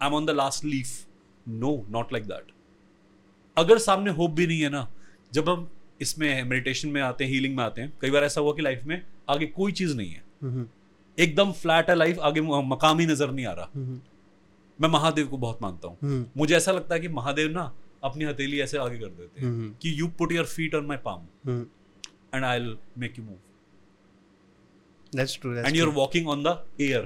I 0.01 0.09
am 0.09 0.15
on 0.15 0.27
the 0.27 0.31
last 0.31 0.65
leaf 0.65 1.07
no 1.47 1.75
not 1.91 2.13
like 2.13 2.27
that 2.27 2.53
अगर 3.57 3.79
सामने 3.79 4.11
होप 4.11 4.31
भी 4.31 4.47
नहीं 4.47 4.61
है 4.61 4.69
ना 4.71 4.89
जब 5.33 5.49
हम 5.49 5.69
इसमें 6.01 6.43
मेडिटेशन 6.45 6.89
में 6.89 7.01
आते 7.03 7.25
हैं 7.25 7.31
हीलिंग 7.33 7.57
में 7.57 7.65
आते 7.65 7.81
हैं 7.81 7.93
कई 8.01 8.11
बार 8.11 8.25
ऐसा 8.25 8.41
हुआ 8.41 8.53
कि 8.53 8.63
लाइफ 8.63 8.85
में 8.85 9.01
आगे 9.31 9.47
कोई 9.47 9.73
चीज़ 9.73 9.97
नहीं 9.97 10.11
है. 10.11 10.67
एकदम 11.19 11.53
फ्लैट 11.53 11.91
है 11.91 11.95
लाइफ 11.97 12.19
आगे 12.21 12.41
मकाम 12.41 12.99
ही 12.99 13.07
नज़र 13.07 13.31
नहीं 13.31 13.47
आ 13.47 13.53
रहा. 13.53 13.69
मैं 14.79 14.89
महादेव 14.89 15.27
को 15.27 15.39
बहुत 15.39 15.63
मानता 15.63 15.89
हूँ 15.89 15.99
Mhm. 15.99 16.25
मुझे 16.37 16.55
ऐसा 16.57 16.73
लगता 16.73 16.95
है 16.95 17.01
कि 17.01 17.09
महादेव 17.09 17.51
ना 17.51 17.73
अपनी 18.05 18.25
हथेली 18.25 18.61
ऐसे 18.61 18.79
आगे 18.79 18.99
कर 18.99 19.07
देते 19.07 19.41
हैं 19.41 19.53
Mhm. 19.53 19.81
कि 19.83 20.01
you 20.01 20.09
put 20.09 20.33
your 20.33 20.45
feet 20.45 20.75
on 20.75 20.87
my 20.87 20.97
palm 20.97 21.21
Mhm. 21.49 21.65
and 22.35 22.45
I'll 22.45 22.71
make 23.03 23.19
you 23.19 23.25
move. 23.25 23.41
That's 25.17 25.35
true. 25.41 25.55
That's 25.55 25.69
and 25.69 25.79
you're 25.79 25.91
true. 25.91 26.03
walking 26.03 26.31
on 26.35 26.43
the 26.47 26.55
air. 26.89 27.03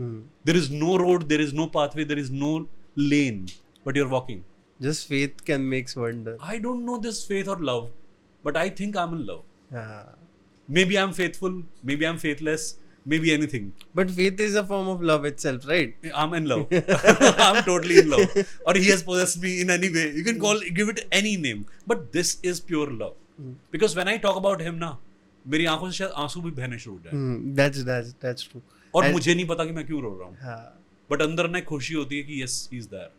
Mhm. 0.00 0.20
There 0.46 0.58
is 0.60 0.70
no 0.72 0.96
road, 0.96 1.22
there 1.28 1.44
is 1.46 1.54
no 1.54 1.66
pathway, 1.66 2.08
there 2.08 2.22
is 2.22 2.32
no 2.32 2.66
lane, 2.98 3.46
but. 3.84 3.96
Just 4.80 5.06
faith 5.06 5.44
can 5.44 5.68
makes 5.68 5.96
wonder. 5.96 6.36
I 6.54 6.58
don't 6.58 6.84
know 6.84 6.98
this 7.02 7.24
faith 7.28 7.48
or 7.48 7.58
love, 7.62 7.88
but 8.44 8.56
I 8.56 8.68
think 8.80 8.96
I'm 8.96 9.12
in 9.12 9.26
love. 9.26 9.42
Yeah. 9.72 10.02
Maybe 10.68 10.98
I'm 10.98 11.12
faithful, 11.12 11.62
maybe 11.84 12.06
I'm 12.06 12.18
faithless, 12.18 12.78
maybe 13.12 13.32
anything. 13.32 13.64
But 13.94 14.10
faith 14.18 14.40
is 14.40 14.54
a 14.54 14.64
form 14.64 14.88
of 14.88 15.02
love 15.10 15.24
itself, 15.30 15.66
right? 15.70 15.94
I'm 16.22 16.34
in 16.34 16.46
love. 16.52 16.66
I'm 17.48 17.62
totally 17.64 17.98
in 18.02 18.10
love. 18.10 18.36
Or 18.66 18.74
he 18.74 18.84
has 18.90 19.02
possessed 19.08 19.40
me 19.42 19.60
in 19.64 19.70
any 19.70 19.90
way. 19.96 20.04
You 20.18 20.24
can 20.28 20.38
call 20.46 20.60
give 20.80 20.92
it 20.94 21.02
any 21.22 21.36
name. 21.48 21.64
But 21.94 22.06
this 22.18 22.32
is 22.52 22.60
pure 22.72 22.90
love. 23.02 23.14
Because 23.76 23.96
when 24.00 24.08
I 24.08 24.16
talk 24.28 24.36
about 24.44 24.60
him 24.68 24.78
ना 24.84 24.92
मेरी 25.54 25.64
आँखों 25.70 25.90
से 25.90 25.96
शायद 25.96 26.10
आँसू 26.24 26.40
भी 26.42 26.50
बहने 26.58 26.78
शुरू 26.82 26.96
हो 26.96 27.00
जाए 27.04 27.12
Hmm. 27.14 27.54
That's 27.56 27.82
that's 27.88 28.12
that's 28.24 28.44
true. 28.50 28.62
और 28.94 29.04
And- 29.04 29.12
मुझे 29.14 29.34
नहीं 29.34 29.46
पता 29.46 29.64
कि 29.64 29.72
मैं 29.78 29.84
क्यों 29.86 30.02
रो 30.02 30.12
रहा 30.20 30.28
हूँ. 30.28 30.62
बट 31.10 31.22
अंदर 31.22 31.48
ना 31.56 31.60
खुशी 31.70 31.94
होती 31.94 32.16
है 32.18 32.22
कि 32.28 32.42
yes 32.42 32.54
he 32.72 32.78
is 32.78 32.88
there 32.94 33.10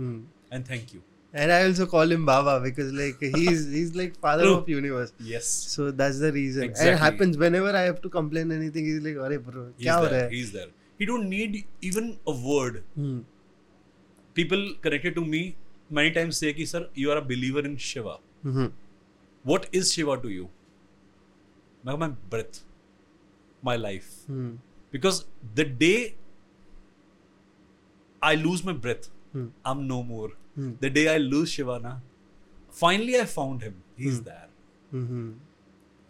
Hmm. 0.00 0.20
And 0.52 0.64
thank 0.70 0.94
you 0.94 1.00
and 1.34 1.50
I 1.50 1.64
also 1.66 1.84
call 1.84 2.10
him 2.10 2.24
Baba 2.24 2.60
because 2.60 2.92
like 2.92 3.20
he's 3.20 3.66
he's 3.76 3.94
like 3.96 4.16
father 4.26 4.46
of 4.48 4.68
universe. 4.68 5.12
Yes. 5.18 5.46
So 5.46 5.90
that's 5.90 6.20
the 6.20 6.32
reason. 6.32 6.62
Exactly. 6.62 6.92
And 6.92 6.96
it 6.96 7.02
happens 7.02 7.36
whenever 7.36 7.76
I 7.76 7.80
have 7.82 8.00
to 8.02 8.08
complain 8.08 8.52
anything. 8.52 8.84
He's 8.90 9.00
like, 9.06 9.16
"Arey 9.28 9.38
bro, 9.46 9.66
he's 9.76 9.86
kya 9.86 10.10
there, 10.10 10.28
He's 10.34 10.52
there. 10.52 10.68
He 10.98 11.06
don't 11.12 11.28
need 11.28 11.64
even 11.80 12.18
a 12.32 12.34
word. 12.50 12.84
Hmm. 12.94 13.18
People 14.34 14.62
connected 14.80 15.16
to 15.16 15.24
me 15.32 15.42
many 16.00 16.12
times 16.18 16.42
say, 16.44 16.52
"Ki 16.60 16.68
sir, 16.74 16.84
you 17.04 17.10
are 17.16 17.18
a 17.22 17.26
believer 17.32 17.66
in 17.70 17.76
Shiva. 17.88 18.14
Mm-hmm. 18.46 18.68
What 19.54 19.68
is 19.80 19.92
Shiva 19.96 20.16
to 20.26 20.32
you? 20.36 20.48
My 21.82 22.12
breath, 22.36 22.62
my 23.70 23.76
life. 23.88 24.14
Hmm. 24.28 24.52
Because 24.92 25.24
the 25.60 25.64
day 25.64 26.14
I 28.22 28.36
lose 28.46 28.64
my 28.72 28.80
breath, 28.88 29.12
hmm. 29.32 29.48
I'm 29.72 29.86
no 29.92 30.02
more." 30.14 30.32
Hmm. 30.56 30.72
the 30.82 30.88
day 30.96 31.04
I 31.12 31.18
lose 31.20 31.52
Shiva 31.52 31.76
na 31.84 31.92
finally 32.72 33.14
I 33.20 33.24
found 33.30 33.62
him 33.66 33.76
he's 34.02 34.18
Hmm. 34.18 34.26
there 34.26 34.50
Mhm. 34.94 35.32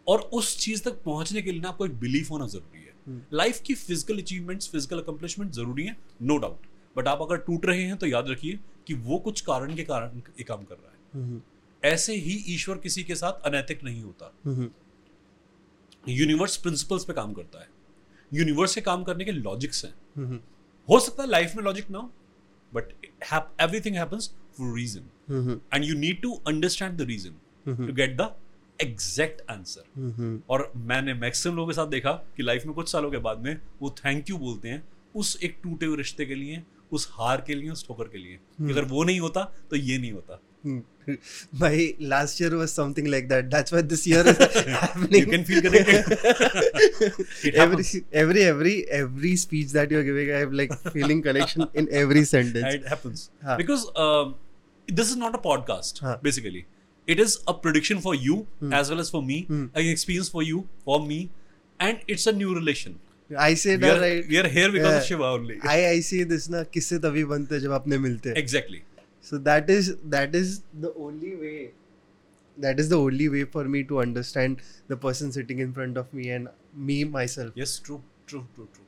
और 0.06 0.20
उस 0.38 0.58
चीज़ 0.58 0.82
तक 0.84 1.02
पहुँचने 1.02 1.42
के 1.42 1.52
लिए 1.52 1.60
ना 1.60 1.68
आपको 1.68 1.86
एक 1.86 1.98
belief 2.00 2.30
होना 2.30 2.46
ज़रूरी 2.46 2.80
है। 2.80 3.26
लाइफ 3.32 3.60
की 3.66 3.74
फ़िज़िकल 3.74 4.18
अचीवमेंट्स 4.18 4.70
फ़िज़िकल 4.70 4.98
अकम्पलिशमेंट 4.98 5.52
ज़रूरी 5.52 5.84
है 5.86 5.96
नो 6.22 6.36
डाउट 6.36 6.66
बट 6.96 7.08
आप 7.08 7.22
अगर 7.22 7.36
टूट 7.36 7.66
रहे 7.66 7.82
हैं 7.82 7.96
तो 7.96 8.06
याद 8.06 8.28
रखिए 8.28 8.58
कि 8.86 8.94
वो 8.94 9.18
कुछ 9.18 9.40
कारण 9.40 9.74
के 9.76 9.84
कारण 9.84 10.18
ये 10.38 10.44
काम 10.44 10.64
कर 10.64 10.74
रहा 10.74 10.92
है 10.92 11.24
Mhm. 11.24 11.40
ऐसे 11.82 12.14
ही 12.16 12.34
ईश्वर 12.54 12.78
किसी 12.78 13.02
के 13.04 13.14
साथ 13.14 13.46
अनैतिक 13.46 13.84
नहीं 13.84 14.02
होता. 14.02 14.32
यूनिवर्स 16.08 16.56
प्रिंसिपल्स 16.56 17.04
पे 17.04 17.12
काम 17.12 17.32
करता 17.32 17.60
है 17.60 17.68
यूनिवर्स 18.34 18.74
के 18.74 18.80
काम 18.80 19.04
करने 19.04 19.24
के 19.24 19.32
लॉजिक्स 19.32 19.84
हैं. 19.84 19.94
हो 20.88 21.00
सकता 21.00 21.22
है 21.22 21.28
लाइफ 21.28 21.56
में 21.56 21.62
लॉजिक 21.64 21.90
ना 21.90 21.98
हो 21.98 22.10
but 22.74 22.92
everything 23.60 23.96
happens 23.96 24.30
for 24.58 24.74
reason. 24.76 25.60
And 25.74 25.84
you 25.84 25.94
need 25.98 26.20
to 26.22 26.32
understand 26.48 26.96
the 26.98 27.06
reason. 27.08 27.34
To 27.66 27.92
get 27.92 28.16
the 28.16 28.30
exact 28.78 29.42
answer. 29.50 30.40
और 30.50 30.72
मैंने 30.76 31.14
मैक्सिमम 31.14 31.56
लोगों 31.56 31.68
के 31.68 31.74
साथ 31.74 31.86
देखा 31.88 32.12
कि 32.36 32.42
लाइफ 32.42 32.66
में 32.66 32.74
कुछ 32.74 32.92
सालों 32.92 33.10
के 33.10 33.18
बाद 33.26 33.38
में 33.38 33.60
वो 33.82 33.90
थैंक 34.04 34.30
यू 34.30 34.38
बोलते 34.38 34.68
हैं 34.68 34.82
उस 35.14 35.38
एक 35.44 35.56
टूटे 35.62 35.86
हुए 35.86 35.96
रिश्ते 35.96 36.26
के 36.26 36.34
लिए 36.34 36.62
उस 36.92 37.08
हार 37.12 37.40
के 37.46 37.54
लिए 37.54 37.70
उस 37.70 37.86
ठोकर 37.86 38.08
के 38.08 38.18
लिए 38.18 38.38
अगर 38.70 38.84
वो 38.84 39.04
नहीं 39.04 39.20
होता 39.20 39.44
तो 39.70 39.76
ये 39.76 39.98
नहीं 39.98 40.12
होता. 40.12 40.40
My 41.52 41.94
last 42.00 42.40
year 42.40 42.50
was 42.56 42.72
something 42.72 43.08
like 43.14 43.28
that. 43.28 43.50
That's 43.50 43.70
why 43.72 43.82
this 43.82 44.06
year 44.06 44.22
is 44.26 44.38
happening. 44.66 45.20
You 45.20 45.26
can 45.26 45.44
feel 45.44 45.60
connected. 45.60 46.06
Every 47.64 47.84
every 48.12 48.42
every 48.52 48.74
every 49.00 49.34
speech 49.36 49.72
that 49.72 49.90
you're 49.90 50.04
giving, 50.04 50.32
I'm 50.34 50.52
like 50.62 50.72
feeling 50.96 51.20
connection 51.22 51.66
in 51.74 51.88
every 52.04 52.24
sentence. 52.24 52.74
it 52.80 52.88
happens 52.88 53.30
हाँ. 53.44 53.56
because 53.58 53.84
um, 53.96 54.34
this 54.88 55.10
is 55.10 55.16
not 55.16 55.34
a 55.34 55.42
podcast 55.48 56.00
हाँ. 56.06 56.16
basically 56.22 56.64
it 57.06 57.20
is 57.20 57.36
a 57.46 57.54
prediction 57.66 58.00
for 58.06 58.14
you 58.14 58.36
hmm. 58.60 58.72
as 58.72 58.90
well 58.94 59.00
as 59.04 59.10
for 59.10 59.22
me 59.22 59.38
Hmm. 59.50 59.64
an 59.74 59.90
experience 59.94 60.28
for 60.38 60.42
you 60.42 60.62
for 60.84 60.98
me 61.06 61.18
and 61.80 62.00
it's 62.16 62.26
a 62.26 62.32
new 62.40 62.54
relation 62.54 62.98
I 63.38 63.54
say 63.54 63.76
we 63.76 63.82
that 63.84 63.96
are, 63.98 64.00
right. 64.00 64.26
we 64.28 64.38
are 64.38 64.48
here 64.56 64.70
because 64.72 64.90
Yeah. 64.92 64.98
of 65.02 65.04
Shiva 65.10 65.28
only 65.36 65.58
I 65.74 65.76
I 65.92 66.00
see 66.08 66.22
this 66.32 66.48
ना 66.56 66.62
किससे 66.76 66.98
तभी 67.04 67.24
बनते 67.34 67.54
हैं 67.54 67.62
जब 67.62 67.72
अपने 67.82 67.98
मिलते 68.06 68.28
हैं. 68.30 68.36
exactly 68.44 68.82
so 69.30 69.38
that 69.48 69.70
is 69.70 69.96
that 70.14 70.34
is 70.34 70.62
the 70.86 70.92
only 71.08 71.34
way 71.42 71.70
that 72.64 72.78
is 72.78 72.88
the 72.88 72.98
only 72.98 73.28
way 73.28 73.44
for 73.44 73.64
me 73.64 73.82
to 73.92 74.00
understand 74.00 74.60
the 74.88 74.96
person 74.96 75.32
sitting 75.36 75.58
in 75.58 75.72
front 75.72 75.96
of 75.96 76.12
me 76.14 76.30
and 76.30 76.48
me 76.74 77.04
myself 77.04 77.62
yes 77.62 77.78
true 77.78 78.02
true 78.26 78.46
true 78.54 78.68
true 78.72 78.84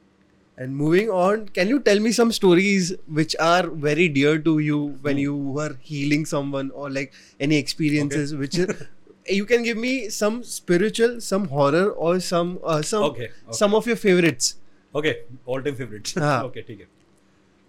and 0.57 0.77
moving 0.77 1.11
on 1.11 1.49
can 1.61 1.69
you 1.69 1.79
tell 1.89 2.01
me 2.01 2.13
some 2.19 2.33
stories 2.33 2.93
which 3.21 3.37
are 3.47 3.67
very 3.87 4.09
dear 4.09 4.39
to 4.39 4.59
you 4.59 4.79
when 5.09 5.19
you 5.19 5.37
were 5.37 5.77
healing 5.81 6.25
someone 6.25 6.71
or 6.71 6.91
like 6.91 7.13
any 7.41 7.57
experiences 7.57 8.33
okay. 8.33 8.41
which 8.41 8.59
you 9.39 9.45
can 9.45 9.63
give 9.63 9.77
me 9.77 10.09
some 10.09 10.43
spiritual 10.43 11.21
some 11.21 11.49
horror 11.49 11.89
or 11.91 12.21
some 12.21 12.59
uh, 12.65 12.83
some 12.83 13.03
okay, 13.05 13.25
okay. 13.25 13.59
some 13.63 13.75
of 13.75 13.87
your 13.87 13.97
favorites 13.97 14.57
okay 14.95 15.17
all 15.45 15.63
time 15.63 15.75
favorites 15.75 16.15
ah. 16.17 16.43
okay 16.51 16.63
take 16.63 16.81
it 16.81 16.96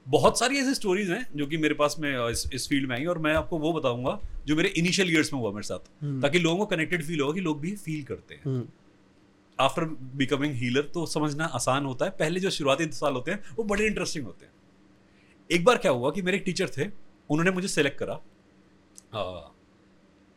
बहुत 0.08 0.40
सारी 0.40 0.58
ऐसी 0.58 0.74
stories 0.74 1.10
हैं 1.12 1.28
जो 1.36 1.48
कि 1.48 1.58
मेरे 1.58 1.74
पास 1.74 1.96
में 2.00 2.30
इस, 2.30 2.50
इस 2.54 2.68
फ़ील्ड 2.70 2.90
में 2.90 2.96
आई 2.96 3.06
और 3.06 3.18
मैं 3.18 3.34
आपको 3.34 3.58
वो 3.60 3.74
बताऊँगा 3.74 4.20
जो 4.46 4.56
मेरे 4.56 4.70
इनिशियल 4.70 5.12
ईयर्स 5.12 5.34
में 5.34 5.40
हुआ 5.40 5.52
मेरे 5.52 5.64
साथ। 5.64 6.04
हम्म। 6.04 6.22
ताकि 6.22 6.40
लोगों 6.40 6.58
को 6.58 6.66
कनेक्टेड 6.66 7.04
फील 7.04 7.22
होगा 7.22 7.34
कि 7.34 7.40
लोग 7.40 7.60
भी 7.62 7.76
फील 7.76 8.04
करते 8.04 8.36
हैं. 8.36 8.74
आफ्टर 9.60 9.86
बिकमिंग 10.16 10.54
हीलर 10.54 10.82
तो 10.82 11.06
समझना 11.06 11.46
आसान 11.46 11.86
होता 11.86 12.06
है। 12.06 12.12
पहले 12.12 12.40
जो 12.40 12.50
शुरुआती 12.50 12.88
साल 12.92 13.14
होते 13.14 13.32
हैं 13.32 13.44
वो 13.58 13.64
बड़े 13.64 13.86
इंटरेस्टिंग 13.88 14.26
होते 14.26 14.46
हैं। 14.46 14.54
एक 15.52 15.66
बार 15.66 15.78
क्या 15.78 15.92
हुआ 15.92 16.12
कि 16.12 16.22
मेरे 16.22 16.38
टीचर 16.38 16.70
थे 16.70 16.86
उन्होंने 17.30 17.52
मुझे 17.52 17.68
सेलेक्ट 17.68 18.00
करा 18.00 18.14
अ, 19.14 19.52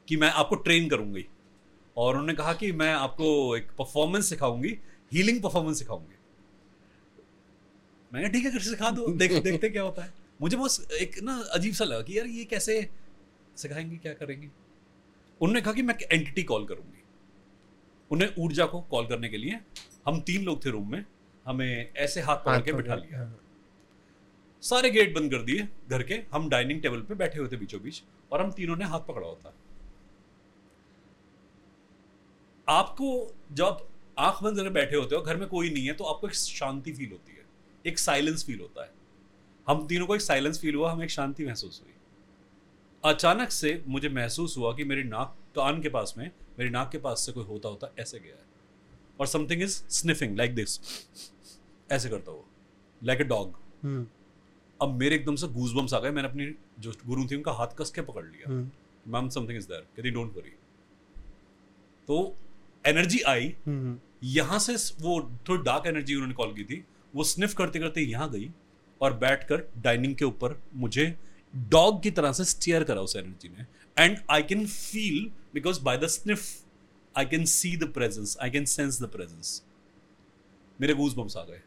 कि 0.09 0.17
मैं 0.17 0.31
आपको 0.31 0.55
ट्रेन 0.55 0.89
करूँगी। 0.89 1.27
और 1.97 2.13
उन्होंने 2.15 2.35
कहा 2.35 2.53
कि 2.53 2.73
मैं 2.73 2.93
आपको 2.95 3.57
एक 3.57 3.71
परफॉर्मेंस 3.79 4.29
सिखाऊँगी 4.29 4.79
हीलिंग 5.13 5.43
परफॉर्मेंस 5.43 5.79
सिखाऊँगी। 5.79 6.15
मैंने 8.11 8.29
ठीक 8.29 8.45
है 8.45 8.51
कर 8.51 8.61
सिखा 8.61 8.91
दो 8.91 9.07
देख 9.15 9.33
देखते 9.43 9.69
क्या 9.71 9.83
होता 9.83 10.03
है. 10.03 10.13
मुझे 10.41 10.57
बस 10.57 10.87
एक 10.93 11.19
ना 11.23 11.37
अजीब 11.53 11.75
सा 11.75 11.85
लगा 11.85 12.03
कि 12.03 12.19
यार 12.19 12.27
ये 12.27 12.45
कैसे 12.45 12.89
सिखाएँगे 13.57 13.97
क्या 13.97 14.13
करेंगे? 14.13 14.49
उन्होंने 15.41 15.61
कहा 15.61 15.73
कि 15.73 15.83
मैं 15.83 15.95
एंटिटी 16.03 16.43
कॉल 16.43 16.67
करूँगी। 16.67 17.03
उन्हें 18.11 18.35
ऊर्जा 18.39 18.67
को 18.67 18.81
कॉल 18.81 19.07
करने 19.07 19.29
के 19.29 19.37
लिए 19.37 19.61
हम 20.07 20.21
तीन 20.21 20.45
लोग 20.45 20.65
थे 20.65 20.71
रूम 20.71 20.91
में 20.93 21.05
हमें 21.47 21.93
ऐसे 21.97 22.21
हाथ 22.21 22.37
पकड़ 22.37 22.61
के 22.61 22.73
बिठा 22.73 22.95
लिया। 22.95 23.19
हाँ. 23.19 23.39
सारे 24.63 24.91
गेट 24.91 25.15
बंद 25.15 25.31
कर 25.31 25.43
दिए 25.43 25.69
घर 25.89 26.03
के 26.03 26.15
हम 26.33 26.49
डाइनिंग 26.49 26.81
टेबल 26.83 27.01
पे 27.01 27.15
बैठे 27.15 27.39
हुए 27.39 27.49
थे 27.49 27.57
बीचों 27.57 27.81
बीच 27.83 28.03
और 28.33 28.41
हम 28.41 28.51
तीनों 28.53 28.77
ने 28.77 28.85
हाथ 28.85 29.01
पकड़ा 29.01 29.27
होता 29.27 29.53
आपको 32.69 33.09
जब 33.53 33.87
आँख 34.19 34.43
बंद 34.43 34.57
करके 34.57 34.71
बैठे 34.71 34.97
होते 34.97 35.15
हो 35.15 35.23
घर 35.23 35.37
में 35.37 35.49
कोई 35.49 35.71
नहीं 35.71 35.87
है 35.87 35.93
तो 35.93 36.05
आपको 36.05 36.29
एक 36.29 36.35
शांति 36.35 36.93
फील 36.93 37.11
होती 37.13 37.33
है। 37.33 37.40
एक 37.87 37.99
साइलेंस 37.99 38.45
फील 38.45 38.61
होता 38.61 38.85
है। 38.85 38.91
हम 39.69 39.87
तीनों 39.87 40.07
को 40.07 40.15
एक 40.15 40.21
साइलेंस 40.21 40.61
फील 40.61 40.75
हुआ 40.75 40.93
हमें 40.93 41.05
एक 41.05 41.11
शांति 41.11 41.47
महसूस 41.47 41.81
हुई। 41.85 41.93
अचानक 43.05 43.51
से 43.51 43.83
मुझे 43.89 44.09
महसूस 44.09 44.57
हुआ 44.57 44.75
कि 44.75 44.85
मेरी 44.85 45.03
नाक 45.03 45.37
कान 45.57 45.83
के 45.83 45.89
पास 45.89 46.15
में 46.19 46.31
मेरी 46.59 46.71
नाक 46.71 46.91
के 46.93 46.99
पास 46.99 47.27
से 47.27 47.33
कोई 47.33 47.45
होता 47.45 47.69
होता 47.69 47.93
ऐसे 47.99 48.19
गया 48.19 48.35
है। 48.35 48.45
और 49.21 49.27
something 49.27 49.63
is 49.63 49.83
sniffing 49.91 50.37
like 50.37 50.55
this 50.55 50.79
ऐसे 51.91 52.09
करता 52.09 52.31
हुआ। 52.31 52.43
Like 53.03 53.21
a 53.21 53.25
dog. 53.25 53.59
अब 54.83 54.89
मेरे 54.89 55.17
एकदम 55.17 55.37
से 55.37 55.49
गूजबम्स 55.49 55.95
आ 55.95 55.99
गए। 56.01 56.11
मैंने 56.11 56.29
अपनी 56.29 56.55
जो 56.79 56.93
गुरु 57.07 57.25
थी 57.25 57.37
उनका 57.37 57.53
हाथ 57.53 57.77
कस 57.79 57.91
के 57.91 58.01
पकड़ 58.01 58.25
लिया. 58.25 58.53
मैम 59.09 59.29
समथिंग 59.29 59.59
इज़ 59.59 59.69
देयर 59.69 59.81
कहती 59.97 60.11
डोंट 60.11 60.37
वरी 60.37 60.51
तो 62.09 62.37
एनर्जी 62.87 63.21
आई। 63.21 63.57
Hmm. 63.69 63.97
यहाँ 64.25 64.59
से 64.59 64.75
वो 65.03 65.21
थोड़ी 65.49 65.63
डार्क 65.63 65.87
एनर्जी 65.87 66.15
उन्होंने 66.15 66.35
कॉल 66.35 66.55
की 66.55 66.65
थी। 66.65 66.85
वो 67.15 67.25
स्निफ 67.25 67.55
करते 67.55 67.79
करते 67.79 68.01
यहाँ 68.03 68.31
गई 68.31 68.51
और 69.01 69.13
बैठकर 69.19 69.67
डाइनिंग 69.79 70.15
के 70.17 70.25
ऊपर 70.25 70.61
मुझे 70.77 71.15
डॉग 71.55 72.03
की 72.03 72.11
तरह 72.11 72.33
से 72.33 72.45
स्टेयर 72.45 72.85
करा 72.85 73.01
उस 73.01 73.17
एनर्जी 73.17 73.49
ने। 73.49 73.67
And 73.97 74.19
I 74.31 74.43
can 74.43 74.67
feel 74.67 75.31
because 75.55 75.81
by 75.85 75.99
the 75.99 76.07
sniff 76.09 76.47
I 77.15 77.27
can 77.27 77.45
see 77.47 77.77
the 77.77 77.93
presence 77.93 78.37
I 78.43 78.51
can 78.51 78.65
sense 78.67 79.03
the 79.03 79.07
presence 79.13 79.63
मेरे 80.79 80.95
गूज 80.95 81.15
बम्स 81.15 81.37
आ 81.37 81.45
गए 81.45 81.61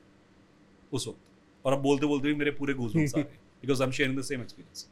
उस 0.92 1.08
वक्त। 1.08 1.66
और 1.66 1.74
अब 1.74 1.82
बोलते 1.82 2.06
बोलते 2.06 2.28
भी 2.28 2.36
मेरे 2.36 2.52
पूरे 2.52 2.74
गूज 2.74 2.96
बम्स 2.96 3.16
आ 3.16 3.18
गए 3.18 3.24
because 3.62 3.82
I 3.82 3.88
am 3.88 3.92
sharing 3.92 4.20
the 4.20 4.24
same 4.24 4.42
experience 4.42 4.88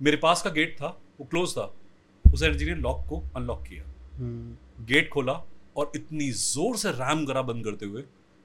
मेरे 0.00 0.16
पास 0.16 0.42
का 0.42 0.50
गेट 0.50 0.74
था 0.76 0.88
वो 1.20 1.26
क्लोज 1.26 1.56
था। 1.56 1.72
उस 2.24 2.42
एनर्जी 2.42 2.64
ने 2.64 2.74
लॉक 2.76 3.04
को 3.08 3.22
अनलॉक 3.36 3.62
किया. 3.66 3.84
गेट 4.86 5.08
खोला 5.10 5.32
और 5.76 5.92
इतनी 5.96 6.30
ज़ोर 6.32 6.76
से 6.76 6.90
रैम 6.92 7.24
करा 7.26 7.42
बंद 7.42 7.64
करते 7.64 7.86
हुए 7.86 8.02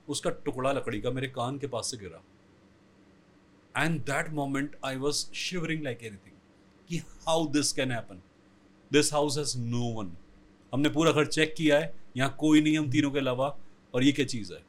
उसका 0.09 0.29
टुकड़ा 0.45 0.71
लकड़ी 0.71 1.01
का 1.01 1.11
मेरे 1.11 1.27
कान 1.27 1.57
के 1.57 1.67
पास 1.67 1.91
से 1.91 1.97
गिरा। 1.97 2.21
And 3.83 3.99
that 4.01 4.29
moment 4.29 4.75
I 4.85 4.95
was 4.95 5.25
shivering 5.33 5.83
like 5.83 6.03
anything 6.03 6.35
कि 6.89 6.97
how 7.27 7.47
this 7.47 7.71
can 7.71 7.91
happen 7.91 8.21
this 8.91 9.13
house 9.13 9.37
has 9.37 9.57
no 9.57 9.83
one 9.93 10.11
हमने 10.73 10.89
पूरा 10.89 11.11
घर 11.11 11.25
चेक 11.25 11.53
किया 11.57 11.79
है, 11.79 11.93
यहाँ 12.17 12.35
कोई 12.39 12.61
नहीं 12.61 12.77
हम 12.77 12.91
तीनों 12.91 13.11
के 13.11 13.19
अलावा, 13.19 13.57
और 13.93 14.03
ये 14.03 14.11
क्या 14.11 14.25
चीज़ 14.25 14.53
है? 14.53 14.63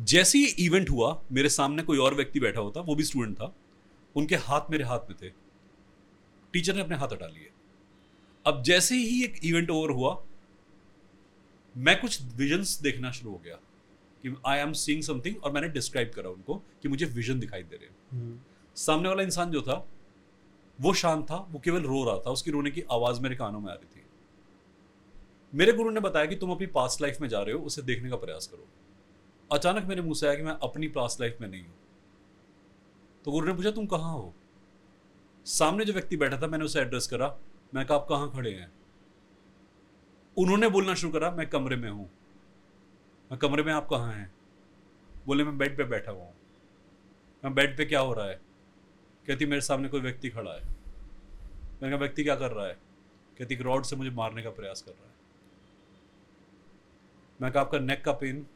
जैसे 0.00 0.38
ही 0.38 0.44
इवेंट 0.44 0.90
हुआ, 0.90 1.22
मेरे 1.32 1.48
सामने 1.48 1.82
कोई 1.82 1.98
और 1.98 2.14
व्यक्ति 2.14 2.40
बैठा 2.40 2.60
होता, 2.60 2.80
वो 2.80 2.94
भी 2.94 3.04
स्टूडेंट 3.04 3.36
था, 3.36 3.54
उनके 4.16 4.36
हाथ 4.36 4.70
मेरे 4.70 4.84
हाथ 4.84 4.98
में 4.98 5.18
थे। 5.22 5.28
टीचर 6.52 6.74
ने 6.74 6.80
अपने 6.80 6.96
हाथ 6.96 7.12
हटा 7.12 7.26
लिए। 7.26 7.50
अब 8.46 8.62
जैसे 8.62 8.94
ही 8.94 9.24
एक 9.24 9.40
इवेंट 9.44 9.70
ओवर 9.70 9.90
हुआ, 9.90 10.22
मैं 11.76 12.00
कुछ 12.00 12.22
विजन्स 12.22 12.80
देखना 12.82 13.10
शुरू 13.10 13.30
हो 13.30 13.38
गया। 13.38 13.58
कि 14.22 14.36
आई 14.46 14.58
एम 14.58 14.72
सीइंग 14.72 15.02
समथिंग 15.02 15.44
और 15.44 15.52
मैंने 15.52 15.68
डिस्क्राइब 15.68 16.10
करा 16.14 16.30
उनको 16.30 16.54
कि 16.82 16.88
मुझे 16.88 17.06
विजन 17.06 17.40
दिखाई 17.40 17.62
दे 17.62 17.76
रहे 17.76 17.88
हैं। 17.88 18.34
Hmm. 18.34 18.44
सामने 18.76 19.08
वाला 19.08 19.22
इंसान 19.22 19.50
जो 19.50 19.62
था 19.62 19.88
वो 20.80 20.94
शांत 20.94 21.24
था 21.24 21.36
वो 21.50 21.58
केवल 21.58 21.82
रो 21.82 22.04
रहा 22.04 22.18
था 22.18 22.30
उसकी 22.30 22.50
रोने 22.50 22.70
की 22.70 22.82
आवाज़ 22.92 23.20
मेरे 23.20 23.36
कानों 23.36 23.60
में 23.60 23.70
आ 23.70 23.74
रही 23.74 23.86
थी। 23.86 24.04
मेरे 25.54 25.72
गुरु 25.72 25.90
ने 25.90 26.00
बताया 26.00 26.26
कि 26.26 26.36
तुम 26.36 26.50
अपनी 26.50 26.66
पास्ट 26.66 27.02
लाइफ 27.02 27.20
में 27.20 27.28
जा 27.28 27.42
रहे 27.42 27.54
हो 27.54 27.60
उसे 27.60 27.82
देखने 27.82 28.10
का 28.10 28.16
प्रयास 28.16 28.46
करो। 28.46 28.68
अचानक 29.52 29.84
मेरे 29.84 30.02
मुँह 30.02 30.14
से 30.14 30.26
आया 30.26 30.36
कि 30.36 30.42
मैं 30.42 30.52
अपनी 30.52 30.88
पास्ट 30.88 31.20
लाइफ 31.20 31.36
में 31.40 31.48
नहीं 31.48 31.62
हूँ। 31.62 31.74
तो 33.24 33.32
गुरु 33.32 33.46
ने 33.46 33.52
पूछा 33.52 33.70
तुम 33.70 33.86
कहाँ 33.86 34.12
हो? 34.12 34.34
सामने 35.44 35.84
जो 35.84 35.92
व्यक्ति 35.92 36.16
बैठा 36.16 36.36
था 36.42 36.46
मैंने 36.46 36.64
उसे 36.64 36.80
एड्रेस 36.80 37.06
करा 37.06 37.38
मैं 37.74 37.86
कहा 37.86 37.98
आप 37.98 38.06
कहाँ 38.08 38.32
खड़े 38.32 38.50
हैं? 38.50 38.72
उन्होंने 40.38 40.68
बोलना 40.68 40.94
शुरू 40.94 41.12
करा 41.12 41.30
मैं 41.30 41.48
कमरे 41.48 41.76
में 41.76 41.90
हूँ। 41.90 42.10
मैं 43.32 43.38
कमरे 43.38 43.62
में 43.62 43.72
आप 43.72 43.88
कहाँ 43.88 44.12
हैं? 44.12 44.34
बोले, 45.26 45.44
मैं 45.44 45.58
बेड 45.58 45.76
पे 45.76 45.84
बैठा 45.84 46.12
हुआ 46.12 46.24
हूँ। 46.24 46.34
मैं 47.44 47.54
बेड 47.54 47.76
पे 47.76 47.84
क्या 47.84 48.00
हो 48.00 48.12
रहा 48.12 48.26
है? 48.26 48.40
कहती, 49.26 49.46
मेरे 49.46 49.60
सामने 49.60 49.88
कोई 49.88 50.00
व्यक्ति 50.00 50.30
खड़ा 50.30 50.52
है। 50.52 50.64
मैंने 50.64 51.88
कहा, 51.88 51.96
व्यक्ति 51.96 52.24
क्या 52.24 52.36
कर 52.36 52.50
रहा 52.52 52.66
है? 52.66 52.78
कहती 53.38 53.54
रॉड 53.54 53.84
से 53.84 53.96
मुझे 53.96 54.10
मारने 54.10 54.42
का 54.42 54.50
प्रयास 54.50 54.82
कर 54.82 54.92
रहा 54.92 55.06
है। 55.06 55.14
मैं 57.42 57.52
कहा, 57.52 57.62
आपका 57.62 57.78
नेक 57.78 58.04
का 58.04 58.12
पेन 58.12 58.46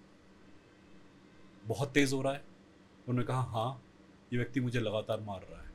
बहुत 1.64 1.93
तेज 1.93 2.12
हो 2.12 2.22
रहा 2.22 2.33
है? 2.33 2.45
उन्होंने 3.09 3.27
कहा 3.27 3.41
हाँ 3.41 3.83
ये 4.33 4.39
व्यक्ति 4.39 4.61
मुझे 4.61 4.81
लगातार 4.81 5.20
मार 5.20 5.41
रहा 5.51 5.62
है। 5.62 5.72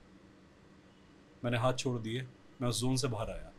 मैंने 1.43 1.57
हाथ 1.57 1.73
छोड़ 1.73 2.01
दिए, 2.01 2.27
मैं 2.61 2.69
उस 2.69 2.81
जोन 2.81 2.95
से 2.95 3.07
बाहर 3.07 3.29
आया। 3.29 3.51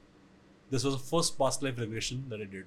This 0.71 0.85
was 0.85 0.97
first 0.97 1.39
past 1.39 1.63
life 1.63 1.79
regulation 1.79 2.17
that 2.17 2.41
I 2.41 2.47
did 2.47 2.67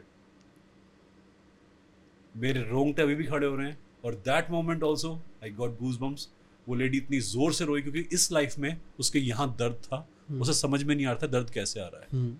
मेरे 2.35 2.61
रोंगटे 2.61 3.01
अभी 3.01 3.15
भी 3.15 3.23
खड़े 3.25 3.47
हो 3.47 3.55
रहे 3.55 3.67
हैं। 3.67 3.77
और 4.05 4.15
that 4.25 4.49
moment 4.51 4.83
also 4.83 5.13
I 5.43 5.49
got 5.51 5.77
goose 5.79 5.97
bumps 5.97 6.27
वो 6.67 6.75
लेडी 6.75 6.97
इतनी 6.97 7.19
ज़ोर 7.21 7.53
से 7.53 7.65
रोई 7.65 7.81
क्योंकि 7.81 7.99
इस 8.13 8.31
लाइफ 8.31 8.57
में 8.59 8.75
उसके 8.99 9.19
यहाँ 9.19 9.55
दर्द 9.59 9.75
था। 9.83 10.07
उसे 10.31 10.53
समझ 10.53 10.83
में 10.83 10.95
नहीं 10.95 11.05
आ 11.05 11.11
रहा 11.11 11.19
था 11.21 11.27
दर्द 11.29 11.49
कैसे 11.49 11.79
आ 11.79 11.85
रहा 11.85 12.01
है। 12.01 12.07
हम्म, 12.11 12.35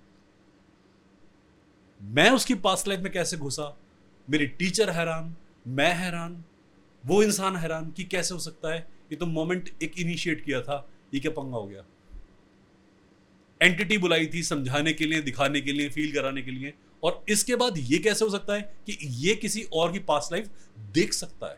मैं 2.02 2.30
उसकी 2.32 2.56
पास्ट 2.62 2.88
लाइफ 2.88 3.00
में 3.00 3.12
कैसे 3.12 3.38
घुसा? 3.38 3.76
मेरी 4.28 4.48
टीचर 4.50 4.90
हैरान 4.90 5.36
मैं 5.68 5.94
हैरान 5.96 6.44
वो 7.04 7.22
इंसान 7.24 7.56
हैरान 7.56 7.92
कि 7.92 8.04
कैसे 8.06 8.34
हो 8.34 8.40
सकता 8.40 8.74
है? 8.74 8.80
ये 9.12 9.16
तो 9.16 9.26
मोमेंट 9.26 9.70
एक 9.84 10.00
इनिशिएट 10.00 10.44
किया 10.46 10.62
था 10.62 10.88
ये 11.14 11.20
क्या 11.20 11.32
पंगा 11.32 11.58
हो 11.58 11.68
गया? 11.68 11.84
एंटिटी 13.62 13.98
बुलाई 13.98 14.26
थी 14.34 14.44
समझाने 14.44 14.94
के 14.94 15.06
लिए 15.06 15.22
दिखाने 15.22 15.62
के 15.62 15.72
लिए 15.72 15.90
फील 15.90 16.14
कराने 16.14 16.42
के 16.42 16.52
लिए। 16.52 16.74
और 17.06 17.24
इसके 17.30 17.56
बाद 17.56 17.78
ये 17.78 17.98
कैसे 18.00 18.26
हो 18.26 18.32
सकता 18.32 18.54
है 18.54 18.62
कि 18.88 18.98
ये 19.02 19.36
किसी 19.36 19.64
और 19.74 19.92
की 19.92 20.00
पास्ट 20.08 20.32
लाइफ 20.32 20.50
देख 20.94 21.14
सकता 21.14 21.48
है? 21.48 21.58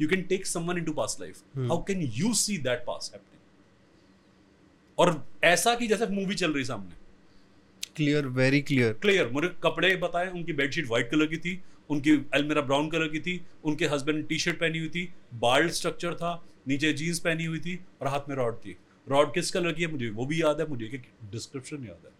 You 0.00 0.08
can 0.08 0.22
take 0.24 0.46
someone 0.46 0.78
into 0.78 0.92
past 0.92 1.20
life 1.20 1.42
how 1.58 1.82
can 1.82 2.02
you 2.14 2.32
see 2.34 2.56
that 2.60 2.84
past 2.86 3.14
happening 3.14 3.32
और 4.98 5.24
ऐसा 5.44 5.74
कि 5.74 5.86
जैसे 5.86 6.06
मूवी 6.06 6.34
चल 6.34 6.52
रही 6.52 6.64
सामने। 6.64 7.02
क्लियर 7.96 8.26
वेरी 8.36 8.60
क्लियर 8.62 8.92
क्लियर 9.02 9.28
मुझे 9.30 9.48
कपड़े 9.62 9.94
बताए 9.98 10.30
उनकी 10.30 10.52
बेडशीट 10.52 10.86
व्हाइट 10.86 11.10
कलर 11.10 11.26
की 11.26 11.36
थी 11.38 11.60
उनकी 11.90 12.12
अलमेरा 12.34 12.62
ब्राउन 12.62 12.88
कलर 12.90 13.08
की 13.08 13.20
थी 13.20 13.40
उनके 13.64 13.86
हस्बैंड 13.86 14.26
टी 14.28 14.38
शर्ट 14.38 14.58
पहनी 14.60 14.78
हुई 14.78 14.88
थी 14.88 15.08
बाल्ड 15.40 15.70
स्ट्रक्चर 15.72 16.14
था 16.14 16.32
नीचे 16.68 16.92
जीन्स 16.92 17.18
पहनी 17.18 17.44
हुई 17.44 17.60
थी 17.60 17.78
और 18.02 18.08
हाथ 18.08 18.28
में 18.28 18.34
रॉड 18.36 18.56
थी। 18.56 18.76
रॉड 19.06 19.32
किस 19.34 19.50
कलर 19.50 19.72
की 19.72 19.82
है 19.82 19.90
मुझे 19.92 20.08
वो 20.10 20.26
भी 20.26 20.40
याद 20.42 20.60
है 20.60 20.66
मुझे 20.68 21.02
डिस्क्रिप्शन 21.32 21.86
याद 21.86 22.06
है। 22.06 22.13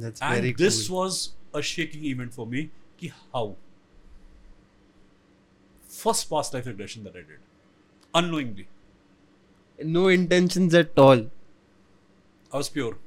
That's 0.00 0.22
very 0.22 0.48
and 0.48 0.56
this 0.56 0.90
was 0.90 1.28
a 1.54 1.60
shaking 1.60 2.06
event 2.06 2.32
for 2.32 2.46
me 2.46 2.62
कि 3.00 3.08
how 3.08 3.54
first 5.90 6.28
past 6.28 6.54
life 6.54 6.66
regression 6.66 7.04
that 7.04 7.16
I 7.16 7.22
did 7.22 7.40
unknowingly 8.14 8.66
no 9.78 10.02
intentions 10.08 10.74
at 10.74 10.98
all. 10.98 11.20
Pure 12.52 13.00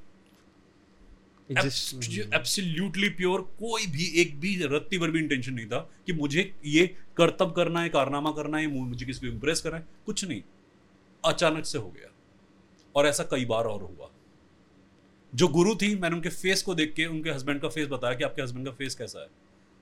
it 1.50 1.58
just 1.58 1.94
absolutely 2.36 3.10
pure 3.10 3.42
कोई 3.60 3.86
भी 3.88 4.06
एक 4.22 4.40
भी 4.40 4.56
रत्ती 4.66 4.98
भर 4.98 5.12
भी 5.12 5.20
इंटेंशन 5.20 5.54
नहीं 5.54 5.66
था 5.66 5.80
कि 6.06 6.14
मुझे 6.14 6.44
ये 6.66 6.86
कर्तव्य 7.18 7.54
करना 7.56 7.82
है 7.82 7.90
कारनामा 7.90 8.32
करना 8.32 8.58
है 8.58 8.68
मुझे 8.68 9.06
किसी 9.06 9.20
को 9.20 9.28
इम्प्रेस 9.28 9.62
करना 9.62 9.78
है 9.78 9.88
कुछ 10.06 10.26
नहीं. 10.26 10.42
अचानक 11.26 11.66
से 11.66 11.78
हो 11.78 11.90
गया. 11.90 12.12
और 12.96 13.08
ऐसा 13.08 13.24
कई 13.24 13.46
बार 13.46 13.66
और 13.66 13.82
हुआ. 13.82 14.10
जो 15.34 15.48
गुरु 15.48 15.76
थी 15.76 15.96
मैंने 15.96 16.16
उनके 16.16 16.30
फेस 16.30 16.62
को 16.64 16.76
देख 16.76 16.94
के 16.94 17.06
उनके 17.06 17.30
हस्बैंड 17.30 17.62
का 17.62 17.70
फेस 17.70 17.88
बताया 17.88 18.16
कि 18.16 18.24
आपके 18.24 18.42
हस्बैंड 18.42 18.66
का 18.66 18.72
फेस 18.74 18.96
कैसा 18.96 19.20
है। 19.20 19.28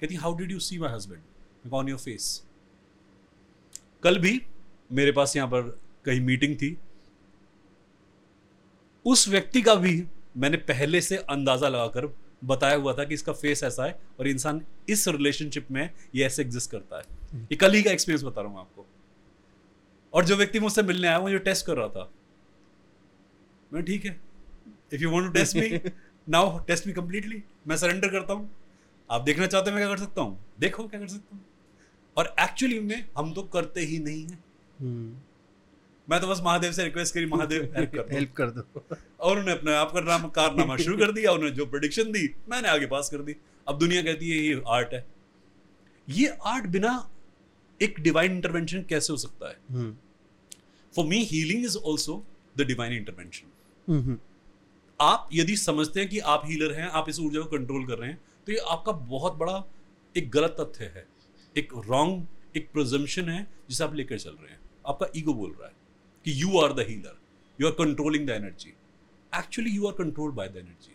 कहती 0.02 0.16
how 0.16 0.36
did 0.38 0.52
you 0.52 0.60
see 0.60 0.80
my 0.80 0.93
husband 0.93 1.74
on 1.74 1.89
your 1.89 2.00
face 2.00 2.43
कल 4.04 4.18
भी 4.20 4.41
मेरे 4.91 5.12
पास 5.12 5.36
यहाँ 5.36 5.48
पर 5.48 5.62
कहीं 6.06 6.22
मीटिंग 6.22 6.56
थी। 6.56 6.76
उस 9.06 9.28
व्यक्ति 9.30 9.62
का 9.62 9.76
भी 9.76 10.04
मैंने 10.38 10.58
पहले 10.60 11.02
से 11.02 11.18
अंदाज़ा 11.18 11.70
लगाकर 11.70 12.14
बताया 12.43 12.76
हुआ 12.76 12.93
था 12.93 13.04
कि 13.04 13.14
इसका 13.14 13.34
फेस 13.34 13.64
ऐसा 13.64 13.86
है 13.86 14.00
और 14.20 14.28
इंसान 14.28 14.62
इस 14.89 15.08
रिलेशनशिप 15.08 15.72
में 15.72 15.89
ये 16.16 16.26
ऐसे 16.26 16.41
एग्जिस्ट 16.41 16.72
करता 16.72 16.98
है। 16.98 17.39
ये 17.41 17.56
कल 17.56 17.74
ही 17.74 17.82
का 17.84 17.91
एक्सपीरियंस 17.91 18.24
बता 18.24 18.41
रहा 18.41 18.52
हूँ 18.52 18.60
आपको। 18.60 18.86
और 20.14 20.26
जो 20.26 20.36
व्यक्ति 20.36 20.60
मुझसे 20.60 20.84
मिलने 20.84 21.08
आया 21.08 21.18
वो 21.18 21.30
जो 21.30 21.38
टेस्ट 21.39 21.66
कर 21.66 21.76
रहा 21.78 21.88
था। 21.88 22.10
मैं 23.74 23.84
ठीक 23.84 24.06
है। 24.06 24.20
If 24.94 25.02
you 25.02 25.12
want 25.12 25.26
to 25.26 25.32
test 25.32 25.58
me 25.58 25.80
now 26.30 26.60
test 26.60 26.88
me 26.88 26.94
completely 26.94 27.44
मैं 27.68 27.78
सरेंडर 27.78 28.08
करता 28.08 28.34
हूँ। 28.34 28.50
आप 29.12 29.22
देखना 29.22 29.46
चाहते 29.46 29.70
हैं 29.70 29.78
मैं 29.78 29.88
क्या 29.88 29.96
कर 29.96 30.02
सकता 30.04 30.22
हूँ? 30.22 30.46
देखो 30.60 30.88
क्या 30.88 31.00
कर 31.00 31.08
सकता 31.08 31.36
हूँ। 31.36 31.46
और 32.18 32.36
एक्चुअली 32.40 32.80
में 32.80 33.06
हम 33.18 33.34
तो 33.34 33.44
करते 33.44 33.82
ही 33.82 34.00
नहीं 34.00 34.24
है। 34.24 34.38
Hmm. 34.82 35.20
मैं 36.10 36.22
तो 36.22 36.28
बस 36.28 36.42
महादेव 36.44 36.72
से 36.72 36.84
रिक्वेस्ट 36.84 37.14
करी 37.14 37.26
महादेव 37.26 37.74
हेल्प 38.12 38.34
कर 38.38 38.50
दो। 38.50 38.62
और 39.20 39.32
उन्होंने 39.32 39.52
अपने 39.52 39.74
आप 39.74 39.92
का 39.92 40.02
नाम 40.02 40.28
कारनामा 40.30 40.78
शुरू 40.78 40.98
कर 40.98 41.12
दिया 41.12 41.32
उन्होंने 41.32 41.56
जो 41.56 41.66
प्रोडिक्शन 41.66 42.12
दी 42.12 42.36
मैंने 42.50 42.70
आगे 42.70 42.86
पास 42.86 43.10
कर 43.10 43.18
दी। 43.18 43.36
अब 43.68 43.80
दुनिया 43.80 44.02
कहती 44.02 44.30
है 44.30 44.38
ये 44.38 44.62
आर्ट 44.68 44.94
है। 44.94 45.06
ये 46.10 46.28
आर्ट 46.28 46.66
बिना 46.66 47.10
एक 47.82 48.00
डिवाइन 48.00 48.32
इंटरवेंशन 48.32 48.84
कैसे 48.84 49.14
हो 49.14 49.18
सकता 49.18 49.50
है. 49.50 49.56
For 50.96 51.06
me 51.06 51.24
healing 51.24 51.66
is 51.66 51.78
also 51.78 52.24
the 52.58 52.62
divine 52.62 52.94
intervention. 52.94 54.20
आप 55.00 55.30
यदि 55.34 55.56
समझते 55.56 56.00
हैं 56.00 56.10
कि 56.10 56.20
आप 56.20 56.41
हीलर 56.46 56.74
हैं, 56.74 56.88
आप 56.88 57.10
इस 57.10 57.20
ऊर्जा 57.20 57.41
को 57.41 57.58
कंट्रोल 57.58 57.88
कर 57.88 57.98
रहे 57.98 58.10
हैं 58.10 58.22
तो 58.46 58.52
ये 58.52 58.58
आपका 58.58 58.91
बहुत 58.91 59.34
बड़ा 59.34 59.64
एक 60.18 60.30
गलत 60.32 60.56
तथ्य 60.60 60.86
है। 60.86 61.08
एक 61.58 61.74
रॉन्ग 61.86 62.26
एक 62.58 62.72
प्रोजम्पशन 62.72 63.30
है, 63.30 63.48
जिसे 63.70 63.84
आप 63.84 63.93
लेकर 63.96 64.20
चल 64.20 64.32
रहे 64.32 64.52
हैं। 64.52 64.60
आपका 64.88 65.08
ईगो 65.16 65.34
बोल 65.34 65.52
रहा 65.52 65.68
है 65.68 65.74
कि 66.26 66.41
you 66.41 66.60
are 66.60 66.74
the 66.74 66.80
healer 66.80 67.18
you 67.62 67.68
are 67.68 67.74
controlling 67.74 68.28
the 68.28 68.30
energy 68.30 68.74
actually 69.39 69.72
you 69.72 69.88
are 69.88 69.93
controlled 69.93 70.36
by 70.36 70.50
the 70.50 70.58
energy 70.58 70.91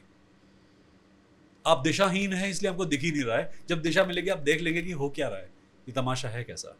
आप 1.66 1.78
दिशाहीन 1.78 2.32
है, 2.32 2.50
इसलिए 2.50 2.70
आपको 2.70 2.84
दिख 2.84 3.00
ही 3.00 3.10
नहीं 3.10 3.22
रहा 3.22 3.36
है। 3.36 3.60
जब 3.68 3.82
दिशा 3.82 4.04
मिलेगी, 4.04 4.28
आप 4.28 4.38
देख 4.38 4.60
लेंगे 4.60 4.82
कि 4.82 4.90
हो 4.90 5.08
क्या 5.10 5.28
रहा 5.28 5.38
है। 5.38 5.50
ये 5.88 5.92
तमाशा 5.92 6.28
है 6.28 6.44
कैसा? 6.44 6.76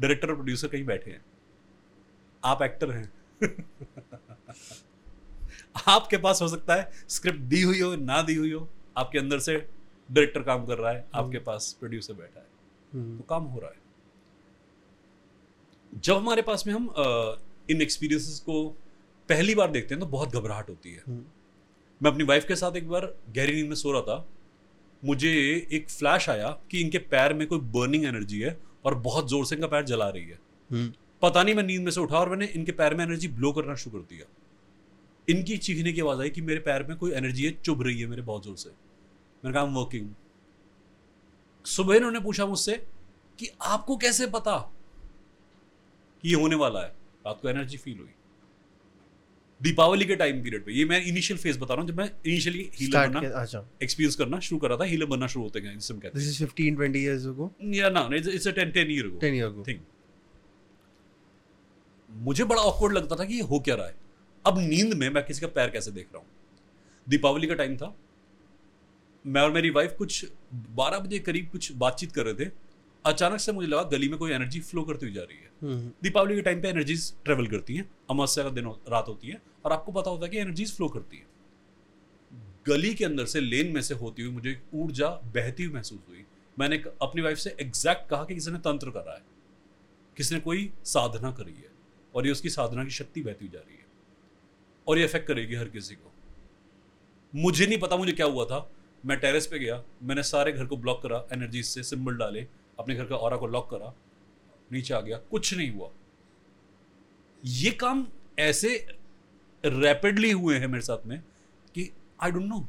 डायरेक्टर 0.00 0.28
और 0.28 0.34
प्रोड्यूसर 0.34 0.68
कहीं 0.68 0.84
बैठे 0.84 1.10
हैं। 1.10 1.24
आप 2.44 2.62
एक्टर 2.62 2.90
हैं। 2.90 3.12
आपके 5.74 6.16
पास 6.16 6.42
हो 6.42 6.48
सकता 6.48 6.74
है 6.74 6.90
स्क्रिप्ट 7.08 7.40
दी 7.40 7.62
हुई 7.62 7.80
हो 7.80 7.94
ना 7.96 8.20
दी 8.22 8.34
हुई 8.34 8.52
हो 8.52 8.68
आपके 8.96 9.18
अंदर 9.18 9.38
से 9.38 9.56
डायरेक्टर 10.08 10.42
काम 10.42 10.66
कर 10.66 10.78
रहा 10.78 10.92
है 10.92 11.06
आपके 11.14 11.38
पास 11.40 11.76
प्रोड्यूसर 11.80 12.14
बैठा 12.14 12.40
है। 12.40 12.46
Hmm. 12.46 13.18
तो 13.18 13.24
काम 13.28 13.44
हो 13.44 13.60
रहा 13.60 13.70
है। 13.70 13.76
जब 15.92 16.16
हमारे 16.16 16.42
पास 16.42 16.66
में 16.66 16.74
हम 16.74 16.88
इन 17.70 17.82
एक्सपीरियंसेस 17.82 18.38
को 18.40 18.68
पहली 19.28 19.54
बार 19.54 19.70
देखते 19.70 19.94
हैं 19.94 20.00
तो 20.00 20.06
बहुत 20.06 20.32
घबराहट 20.32 20.68
होती 20.68 20.92
है। 20.92 21.00
Hmm. 21.00 21.22
मैं 22.00 22.10
अपनी 22.10 22.24
वाइफ 22.24 22.44
के 22.44 22.56
साथ 22.56 22.76
एक 22.76 22.88
बार 22.88 23.06
गहरी 23.30 23.52
नींद 23.52 23.68
में 23.68 23.76
सो 23.76 23.92
रहा 23.92 24.02
था। 24.02 24.26
मुझे 25.02 25.30
एक 25.72 25.90
फ्लैश 25.90 26.28
आया 26.30 26.48
कि 26.70 26.80
इनके 26.80 26.98
पैर 26.98 27.32
में 27.34 27.46
कोई 27.46 27.58
बर्निंग 27.72 28.04
एनर्जी 28.04 28.40
है 28.40 28.58
और 28.84 28.94
बहुत 29.00 29.28
ज़ोर 29.30 29.46
से 29.46 29.54
इनका 29.54 29.66
पैर 29.66 29.84
जला 29.84 30.08
रही 30.08 30.24
है. 30.24 30.38
पता 31.22 31.42
नहीं 31.42 31.54
मैं 31.54 31.62
नींद 31.62 31.82
में 31.82 31.90
से 31.90 32.00
उठा 32.00 32.18
और 32.18 32.28
मैंने 32.28 32.46
इनके 32.46 32.72
पैर 32.72 32.94
में 32.94 33.04
एनर्जी 33.04 33.28
ब्लो 33.28 33.52
करना 33.52 33.74
शुरू 33.74 33.98
कर 33.98 34.04
दिया। 34.04 34.26
इनकी 35.30 35.56
चीखने 35.56 35.92
की 35.92 36.00
आवाज़ 36.00 36.20
आई 36.20 36.30
कि 36.30 36.40
मेरे 36.40 36.60
पैर 36.60 36.82
में 36.82 36.96
कोई 36.96 37.12
एनर्जी 37.12 37.44
है 37.44 37.52
चुभ 37.64 37.82
रही 37.82 38.00
है 38.00 38.06
मेरे 38.06 38.22
बहुत 38.22 38.44
ज़ोर 38.44 38.56
से। 38.56 38.70
मैंने 38.70 39.54
कहा 39.54 39.62
वर्किंग 39.62 40.10
सुबह 41.66 41.96
इन्होंने 41.96 42.20
पूछा 42.20 42.46
मुझसे 42.46 42.86
कि 43.38 43.48
आपको 43.62 43.96
कैसे 43.96 44.26
पता 44.26 44.56
कि 46.22 46.28
ये 46.28 46.34
होने 46.34 46.56
वाला 46.56 46.80
है? 46.80 46.88
रात 47.26 47.38
को 47.42 47.48
एनर्जी 47.48 47.76
फील 47.76 47.98
हुई। 47.98 48.10
दीपावली 49.62 50.04
के 50.04 50.16
टाइम 50.16 50.42
पीरियड 50.42 50.64
पे 50.64 50.72
ये 50.72 50.84
मैं 50.84 51.00
इनिशियल 51.04 51.38
फ़ेज़ 51.38 51.58
बता 51.58 51.74
रहा 51.74 51.82
हूँ 51.82 51.88
जब 51.90 51.96
मैं 51.98 52.10
इनिशियली 52.26 52.70
हीलर 52.74 53.08
बनना 53.08 53.28
अच्छा। 53.40 53.64
एक्सपीरियंस 53.82 54.16
करना 54.16 54.40
शुरू 54.40 54.58
करा 54.60 54.76
था 54.76 54.84
हीलर 54.84 55.06
बनना 55.06 55.26
शुरू 55.26 55.44
होते 55.44 55.60
हैं 55.60 55.78
जिसे 55.78 55.94
हम 55.94 56.00
कहते 56.00 56.18
this 56.18 56.30
is 56.32 56.40
15 56.42 56.76
20 56.78 57.02
years 57.04 57.26
ago? 57.32 57.48
हैं 57.62 57.74
या 57.74 57.88
ना 57.88 58.08
it's 58.16 58.48
a 58.48 58.50
10 58.50 58.72
10 58.74 58.90
year 58.90 59.06
ago 59.06 59.18
10 59.18 59.34
year 59.40 59.50
ago. 59.52 59.66
Thing 59.68 59.80
मुझे 62.10 62.44
बड़ा 62.44 62.62
ऑकवर्ड 62.62 62.92
लगता 62.92 63.16
था 63.16 63.24
कि 63.24 63.34
ये 63.34 63.40
हो 63.40 63.60
क्या 63.60 63.74
रहा 63.74 63.86
है? 63.86 64.03
अब 64.46 64.58
नींद 64.58 64.94
में 64.94 65.10
मैं 65.10 65.24
किसी 65.24 65.40
का 65.40 65.46
पैर 65.46 65.70
कैसे 65.70 65.90
देख 65.90 66.06
रहा 66.14 66.18
हूँ? 66.18 66.26
दीपावली 67.08 67.46
का 67.46 67.54
टाइम 67.54 67.76
था। 67.76 67.96
मैं 69.26 69.42
और 69.42 69.52
मेरी 69.52 69.70
वाइफ 69.70 69.94
कुछ 69.98 70.26
12 70.54 70.98
बजे 70.98 71.18
करीब 71.18 71.48
कुछ 71.52 71.72
बातचीत 71.72 72.12
कर 72.12 72.26
रहे 72.26 72.46
थे। 72.46 72.50
अचानक 73.06 73.40
से 73.40 73.52
मुझे 73.52 73.68
लगा 73.68 73.82
गली 73.82 74.08
में 74.08 74.18
कोई 74.18 74.32
एनर्जी 74.32 74.60
फ्लो 74.60 74.82
करती 74.82 75.06
हुई 75.06 75.14
जा 75.14 75.22
रही 75.22 75.38
है। 75.38 75.48
Hmm. 75.48 76.02
दीपावली 76.02 76.34
के 76.34 76.42
टाइम 76.42 76.62
पे 76.62 76.68
एनर्जीज 76.68 77.14
ट्रेवल 77.24 77.46
करती 77.46 77.76
हैं। 77.76 77.90
अमावस्या 78.10 78.44
का 78.44 78.50
दिन 78.50 78.64
हो- 78.64 78.92
रात 78.92 79.08
होती 79.08 79.28
है 79.28 79.42
और 79.64 79.72
आपको 79.72 79.92
पता 79.92 80.10
होता 80.10 80.24
है 80.26 80.30
कि 80.30 80.38
एनर्जीज 80.38 80.76
फ्लो 80.76 80.88
करती 80.88 81.16
है। 81.16 81.26
गली 82.68 82.94
के 82.94 83.04
अंदर 83.04 83.26
से 83.26 83.40
लेन 83.40 83.72
में 83.72 83.82
से 83.82 83.94
होती 83.94 84.22
हुई 84.22 84.34
मुझे 84.34 84.50
एक 84.50 84.62
ऊर्जा 84.74 85.08
बहती 85.08 85.64
हुई 85.64 85.74
महसूस 85.74 85.98
हुई। 86.08 86.24
मैंने 86.58 86.84
अपनी 87.02 87.22
वाइफ 87.22 87.38
से 87.38 87.56
एग्जैक्ट 87.60 88.08
कहा 88.08 88.24
कि 88.24 88.34
किसी 88.34 88.50
ने 88.50 88.58
तंत्र 88.58 88.90
करा 88.90 89.14
है। 89.14 89.22
किसी 90.16 90.34
ने 90.34 90.40
कोई 90.40 90.72
साधना 90.84 91.32
करी 91.32 91.52
है 91.52 91.68
और 92.14 92.26
ये 92.26 92.32
उसकी 92.32 92.50
साधना 92.50 92.84
की 92.84 92.90
शक्ति 92.90 93.22
बहती 93.22 93.44
हुई 93.44 93.52
जा 93.52 93.58
रही 93.58 93.76
है। 93.76 93.83
और 94.88 94.98
ये 94.98 95.04
अफेक्ट 95.04 95.26
करेगी 95.28 95.54
हर 95.54 95.68
किसी 95.68 95.94
को। 95.94 96.12
मुझे 97.34 97.66
नहीं 97.66 97.78
पता 97.78 97.96
मुझे 97.96 98.12
क्या 98.12 98.26
हुआ 98.26 98.44
था। 98.44 98.70
मैं 99.06 99.18
टेरेस 99.20 99.46
पे 99.46 99.58
गया 99.58 99.82
मैंने 100.02 100.22
सारे 100.22 100.52
घर 100.52 100.66
को 100.66 100.76
ब्लॉक 100.76 101.02
करा 101.02 101.26
एनर्जी 101.32 101.62
से 101.62 101.82
सिंबल 101.82 102.14
डाले 102.14 102.46
अपने 102.78 102.94
घर 102.94 103.04
का 103.04 103.16
और 103.16 103.36
को 103.36 103.46
लॉक 103.46 103.70
करा 103.70 103.94
नीचे 104.72 104.94
आ 104.94 105.00
गया 105.00 105.16
कुछ 105.30 105.54
नहीं 105.54 105.70
हुआ। 105.70 105.90
ये 107.44 107.70
काम 107.70 108.06
ऐसे 108.38 108.86
रैपिडली 109.64 110.30
हुए 110.30 110.58
हैं 110.58 110.66
मेरे 110.66 110.84
साथ 110.84 111.06
में 111.06 111.20
कि 111.74 111.90
I 112.22 112.30
don't 112.30 112.46
know 112.46 112.66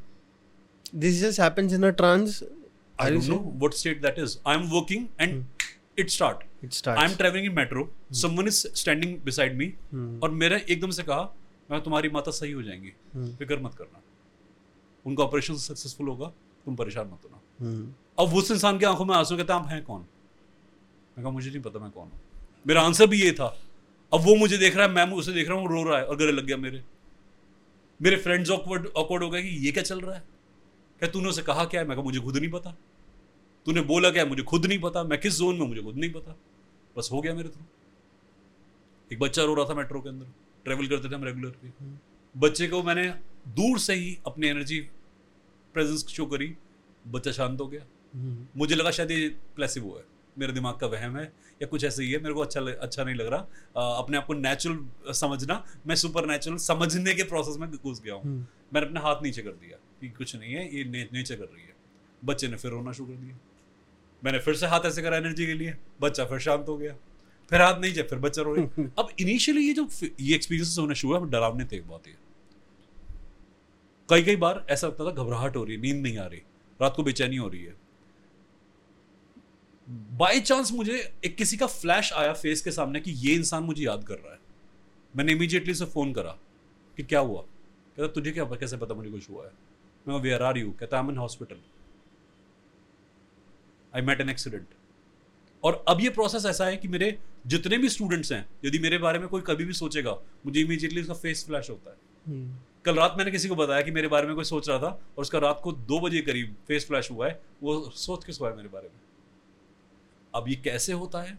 this 0.95 1.21
just 1.21 1.39
happens 1.39 1.73
in 1.73 1.83
a 1.83 1.89
trance 1.89 2.43
I 3.01 3.11
don't 3.11 3.23
know 3.23 3.37
what 3.37 3.73
state 3.73 4.01
that 4.01 4.19
is 4.19 4.37
I 4.47 4.55
am 4.55 4.69
working 4.69 5.07
and 5.21 5.45
it 5.99 6.09
start 6.09 6.43
it 6.63 6.73
start 6.73 6.99
I 6.99 7.09
am 7.09 7.15
travelling 7.15 7.45
in 7.45 7.55
metro 7.55 7.91
someone 8.13 8.47
is 8.47 8.67
standing 8.67 9.17
beside 9.21 9.57
me 9.57 9.67
और 10.23 10.29
मेरे 10.31 10.65
एकदम 10.69 10.91
से 10.91 11.03
कहा 11.03 11.35
मैं 11.71 11.81
तुम्हारी 11.81 12.09
माता 12.09 12.31
सही 12.31 12.51
हो 12.51 12.63
जाएँगी। 12.63 12.89
फ़िक्र 13.35 13.59
मत 13.59 13.73
करना। 13.73 14.01
उनका 15.05 15.23
ऑपरेशन 15.23 15.55
सक्सेसफुल 15.55 16.07
होगा 16.07 16.27
तुम 16.65 16.75
परेशान 16.75 17.07
मत 17.07 17.19
होना। 17.23 17.37
Hmm. 17.37 18.27
अब 18.27 18.35
उस 18.35 18.51
इंसान 18.51 18.79
की 18.79 18.85
आँखों 18.85 19.05
में 19.05 19.15
आँसू 19.15 19.37
कहता 19.37 19.55
आप 19.55 19.67
हैं 19.67 19.83
कौन? 19.83 20.01
मैं 20.01 21.21
कहा 21.21 21.29
मुझे 21.29 21.49
नहीं 21.49 21.61
पता 21.61 21.79
मैं 21.79 21.91
कौन 21.91 22.07
हूँ। 22.07 22.21
मेरा 22.67 22.81
आंसर 22.81 23.07
भी 23.07 23.21
ये 23.21 23.31
था। 23.31 23.61
अब 24.13 24.21
वो 24.21 24.35
मुझे 24.35 24.57
देख 24.57 24.75
रहा 24.75 24.87
है 24.87 24.93
मैं 24.93 25.11
उसे 25.11 25.31
देख 25.31 25.49
रहा 25.49 25.57
हूँ 25.57 25.69
रो 25.69 25.83
रहा 25.83 25.97
है 25.97 26.05
और 26.05 26.17
गले 26.17 26.31
लग 26.31 26.45
गया 26.45 26.57
मेरे। 26.57 26.83
मेरे 28.01 28.17
फ्रेंड्स 28.17 28.49
ऑकवर्ड 28.49 28.87
ऑकवर्ड 28.87 29.23
हो 29.23 29.29
गए 29.29 29.41
कि 29.41 29.47
ये 29.47 29.71
क्या 29.71 29.83
चल 29.83 30.01
रहा 30.01 30.15
है? 30.15 30.23
क्या 30.99 31.09
तूने 31.09 31.29
उसे 31.29 31.41
कहा 31.41 31.65
क्या 31.65 31.81
है? 31.81 31.87
मैं 31.87 31.97
कहा 31.97 32.03
मुझे 32.03 32.19
खुद 32.19 32.37
नहीं 32.37 32.51
पता। 32.51 32.71
तूने 33.65 33.81
बोला 33.81 34.11
क्या 34.11 34.23
है? 34.23 34.29
मुझे 34.29 34.43
खुद 34.43 34.65
नहीं 34.65 34.79
पता। 34.79 35.03
मैं 35.03 35.19
किस 35.19 35.37
जोन 35.37 35.59
में 35.59 35.67
मुझे 35.67 35.81
खुद 35.81 35.95
नहीं 35.95 36.11
पता। 36.11 36.35
बस 36.97 37.09
हो 37.11 37.21
गया 37.21 37.33
मेरे 37.33 37.49
थ्रू 37.49 37.61
एक 39.13 39.19
बच्चा 39.19 39.43
रो 39.43 39.53
रहा 39.53 39.65
था 39.65 39.73
मेट्रो 39.73 40.01
के 40.01 40.09
अंदर। 40.09 40.25
ट्रेवल 40.65 40.87
करते 40.87 41.09
थे 41.09 41.15
हम 41.15 41.23
रेगुलर 41.23 41.55
बच्चे 42.37 42.67
को 42.67 42.83
मैंने 42.83 43.09
दूर 43.47 43.79
से 43.79 43.93
ही 43.93 44.17
अपनी 44.27 44.47
एनर्जी 44.47 44.79
प्रेजेंस 45.73 46.07
शो 46.07 46.25
करी। 46.25 46.55
बच्चा 47.07 47.31
शांत 47.31 47.61
हो 47.61 47.67
गया। 47.67 47.81
Hmm. 47.81 48.57
मुझे 48.57 48.75
लगा 48.75 48.91
शायद 48.91 49.11
ये 49.11 49.29
प्लेसिबो 49.55 49.95
है। 49.97 50.03
मेरे 50.37 50.53
दिमाग 50.53 50.75
का 50.75 50.87
वहम 50.87 51.17
है 51.17 51.33
या 51.61 51.67
कुछ 51.67 51.83
ऐसे 51.83 52.03
ही 52.03 52.11
है। 52.11 52.19
मेरे 52.19 52.33
को 52.33 52.39
अच्छा 52.39 52.61
अच्छा 52.61 53.03
नहीं 53.03 53.15
लग 53.15 53.27
रहा। 53.27 53.39
अ, 53.39 54.03
अपने 54.03 54.17
आप 54.17 54.25
को 54.25 54.33
नेचुरल 54.33 55.13
समझना 55.13 55.65
मैं 55.87 55.95
सुपर 55.95 56.25
नेचुरल 56.25 56.57
समझने 56.57 57.13
के 57.13 57.23
प्रोसेस 57.23 57.57
में 57.57 57.71
घुस 57.71 58.01
गया 58.01 58.13
हूँ। 58.13 58.21
Hmm. 58.21 58.73
मैंने 58.73 58.87
अपने 58.87 58.99
हाथ 58.99 59.15
नीचे 59.23 59.41
कर 59.41 59.51
दिया 59.51 59.77
कि 60.01 60.09
कुछ 60.09 60.35
नहीं 60.35 60.53
है 60.53 60.77
ये 60.77 60.83
ने, 60.83 61.09
नेचर 61.13 61.35
कर 61.35 61.45
रही 61.45 61.63
है। 61.63 61.75
बच्चे 62.25 62.47
ने 62.47 62.57
फिर 62.57 62.71
रोना 62.71 62.91
शुरू 62.91 63.13
कर 63.13 63.19
दिया। 63.19 63.37
मैंने 64.23 64.39
फिर 64.39 64.55
से 64.55 64.67
हाथ 64.67 64.79
ऐसे 64.85 65.01
करा 65.01 65.17
एनर्जी 65.17 65.45
के 65.45 65.53
लिए। 65.53 65.75
बच्चा 66.01 66.25
फिर 66.25 66.39
शांत 66.39 66.65
हो 66.67 66.77
गया। 66.77 66.95
फिर 67.49 67.61
हाथ 67.61 67.79
नीचे 67.79 68.03
फिर 68.03 68.19
बच्चा 68.19 68.41
रो 68.41 68.53
रहा 68.53 68.83
अब 68.99 69.07
इनिशियली 69.19 69.67
ये 69.67 69.73
जो 69.73 69.89
ये 70.19 70.35
एक्सपीरियंस 70.35 70.75
होने 70.79 70.95
शुरू 70.95 71.17
हुआ 71.17 71.27
डरावने 71.27 71.65
थे 71.65 71.81
बात 71.81 72.07
ये 72.07 72.15
कई 74.09 74.23
कई 74.23 74.35
बार 74.35 74.65
ऐसा 74.69 74.87
लगता 74.87 75.05
था 75.05 75.11
घबराहट 75.11 75.55
हो 75.55 75.63
रही 75.63 75.75
है 75.75 75.81
नींद 75.81 75.95
नहीं 75.95 76.17
आ 76.17 76.25
रही 76.25 76.41
रात 76.81 76.93
को 76.95 77.03
बेचैनी 77.03 77.35
हो 77.35 77.47
रही 77.47 77.63
है। 77.63 77.73
बाय 79.89 80.39
चांस 80.39 80.71
मुझे 80.71 81.19
एक 81.25 81.35
किसी 81.35 81.57
का 81.57 81.67
फ्लैश 81.67 82.13
आया 82.13 82.33
फेस 82.33 82.61
के 82.61 82.71
सामने 82.71 82.99
कि 82.99 83.11
ये 83.11 83.35
इंसान 83.35 83.63
मुझे 83.63 83.83
याद 83.83 84.03
कर 84.03 84.15
रहा 84.15 84.33
है। 84.33 84.39
मैंने 85.15 85.31
इमीजिएटली 85.31 85.71
उसे 85.71 85.85
फ़ोन 85.85 86.13
करा 86.13 86.37
कि 86.97 87.03
क्या 87.03 87.19
हुआ? 87.19 87.41
कहता 87.41 88.07
तुझे 88.07 88.31
क्या 88.31 88.45
कैसे 88.45 88.77
पता 88.77 88.95
मुझे 88.95 89.09
कुछ 89.09 89.29
हुआ 89.29 89.45
है? 89.45 89.51
मैं 90.07 90.19
वेयर 90.19 90.43
आर 90.43 90.57
यू 90.57 90.71
कहता 90.71 90.97
I 90.97 91.03
am 91.03 91.09
in 91.09 91.17
hospital 91.17 91.57
I 93.95 94.01
met 94.01 94.21
an 94.21 94.29
accident 94.29 94.67
और 95.63 95.85
अब 95.87 96.01
ये 96.01 96.09
प्रोसेस 96.09 96.45
ऐसा 96.45 96.65
है 96.65 96.77
कि 96.77 96.87
मेरे 96.87 97.19
जितने 97.45 97.77
भी 97.77 97.89
स्टूडेंट्स 97.89 98.31
हैं 98.31 98.45
यदि 98.65 98.79
मेरे 98.79 98.97
बारे 98.97 99.19
में 99.19 99.27
कोई 99.27 99.41
कभी 99.41 99.65
भी 99.65 99.73
सोचेगा 99.73 100.11
मुझे 100.45 100.59
इमीडिएटली 100.61 101.01
उसका 101.01 101.13
फेस 101.13 101.45
फ्लैश 101.45 101.69
होता 101.69 101.91
है 101.91 101.97
Hmm. 102.29 102.45
कल 102.85 102.95
रात 102.95 103.15
मैंने 103.17 103.31
किसी 103.31 103.49
को 103.49 103.55
बताया 103.55 103.81
कि 103.81 103.91
मेरे 103.91 104.07
बारे 104.07 104.27
में 104.27 104.35
कोई 104.35 104.43
सोच 104.43 104.69
रहा 104.69 104.77
था 104.79 104.87
और 104.87 105.21
उसका 105.21 105.39
रात 105.39 105.59
को 105.63 105.71
दो 105.89 105.99
बजे 105.99 106.21
करीब 106.21 106.55
फेस 106.67 106.87
फ्लैश 106.87 107.09
हुआ 107.11 107.27
है 107.27 107.41
वो 107.63 107.75
सोच 107.95 108.23
किस 108.25 108.39
हुआ 108.41 108.49
है 108.49 108.55
मेरे 108.55 108.69
बारे 108.69 108.87
में 108.87 108.99
अब 110.33 110.49
ये 110.49 110.55
कैसे 110.55 110.93
होता 110.93 111.21
है 111.21 111.37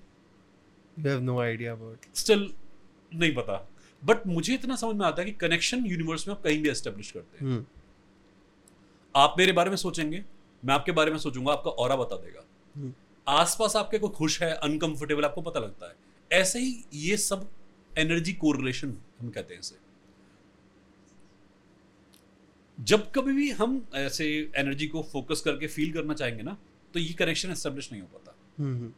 You 0.96 1.06
have 1.06 1.24
no 1.28 1.34
idea 1.44 1.72
about. 1.76 2.06
Still 2.16 2.52
नहीं 3.12 3.34
पता 3.34 3.56
बट 4.02 4.26
मुझे 4.26 4.54
इतना 4.54 4.76
समझ 4.76 4.96
में 4.96 5.06
आता 5.06 5.22
है 5.22 5.30
कि 5.30 5.32
कनेक्शन 5.40 5.84
यूनिवर्स 5.86 6.28
में 6.28 6.34
आप 6.34 6.42
कहीं 6.42 6.62
भी 6.62 6.68
एस्टेब्लिश 6.68 7.10
करते 7.10 7.44
हैं 7.44 7.58
Hmm. 7.58 7.64
आप 9.14 9.34
मेरे 9.38 9.52
बारे 9.52 9.70
में 9.70 9.76
सोचेंगे 9.76 10.24
मैं 10.62 10.74
आपके 10.74 10.92
बारे 10.92 11.10
में 11.10 11.18
सोचूँगा 11.18 11.52
आपका 11.52 11.70
और 11.70 11.96
बता 11.96 12.16
देगा 12.16 12.44
Hmm. 12.78 12.92
आसपास 13.28 13.76
आपके 13.76 13.98
कोई 13.98 14.10
खुश 14.10 14.42
है 14.42 14.54
अनकंफर्टेबल 14.54 15.24
आपको 15.24 15.42
पता 15.42 15.60
लगता 15.60 15.86
है। 15.86 15.94
ऐसे 16.32 16.58
ही 16.58 16.84
ये 16.94 17.16
सब 17.16 17.50
एनर्जी 17.98 18.32
कोरिलेशन 18.32 18.96
हम 19.20 19.30
कहते 19.30 19.54
हैं 19.54 19.60
इसे। 19.60 19.76
जब 22.80 23.12
कभी 23.12 23.32
भी 23.32 23.50
हम 23.50 23.88
ऐसे 23.94 24.52
एनर्जी 24.56 24.86
को 24.86 25.02
फोकस 25.02 25.40
करके 25.40 25.66
फील 25.66 25.92
करना 25.92 26.14
चाहेंगे 26.14 26.42
ना 26.42 26.56
तो 26.94 27.00
ये 27.00 27.12
कनेक्शन 27.12 27.50
एस्टेब्लिश 27.50 27.92
नहीं 27.92 28.02
हो 28.02 28.08
पाता। 28.08 28.32
Hmm. 28.32 28.96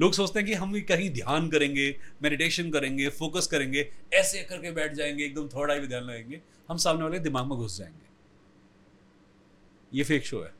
लोग 0.00 0.12
सोचते 0.12 0.38
हैं 0.38 0.48
कि 0.48 0.54
हम 0.54 0.72
भी 0.72 0.82
कहीं 0.82 1.10
ध्यान 1.10 1.50
करेंगे 1.50 2.00
मेडिटेशन 2.22 2.70
करेंगे 2.70 3.08
फोकस 3.08 3.46
करेंगे 3.46 3.92
ऐसे 4.14 4.42
करके 4.42 4.70
बैठ 4.70 4.92
जाएँगे 4.92 5.24
एकदम 5.24 5.70
आई 5.70 5.80
में 5.80 5.88
ध्यान 5.88 6.02
लगेंगे 6.02 6.40
हम 6.68 6.76
सामने 6.76 7.02
वाले 7.02 7.18
दिमाग 7.18 7.46
में 7.46 7.58
घुस 7.58 7.78
जाएँगे। 7.78 8.08
ये 9.98 10.04
फेक 10.04 10.24
शो 10.24 10.40
है। 10.40 10.59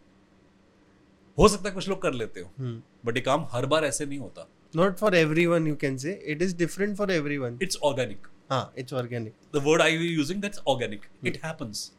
हो 1.39 1.49
सकता 1.49 1.69
है 1.69 1.75
कुछ 1.75 1.89
लोग 1.89 2.03
कर 2.03 2.15
लेते 2.15 2.41
हो 2.41 2.51
Hmm. 2.61 2.77
बट 3.07 3.17
ये 3.17 3.23
काम 3.23 3.47
हर 3.53 3.67
बार 3.75 3.85
ऐसे 3.85 4.07
नहीं 4.07 4.19
होता 4.19 4.47
Not 4.75 4.99
for 5.03 5.11
everyone, 5.19 5.65
you 5.69 5.77
can 5.85 5.97
say. 6.03 6.13
It 6.35 6.43
is 6.47 6.53
different 6.59 6.97
for 7.01 7.07
everyone. 7.15 7.57
It's 7.63 7.79
organic 7.85 8.27
Ah, 8.55 8.63
it's 8.83 8.95
organic. 9.01 9.33
The 9.55 9.63
word 9.65 9.83
I 9.83 9.97
using 9.97 10.41
that's 10.43 10.61
organic 10.69 11.03
it 11.27 11.39
happens 11.45 11.91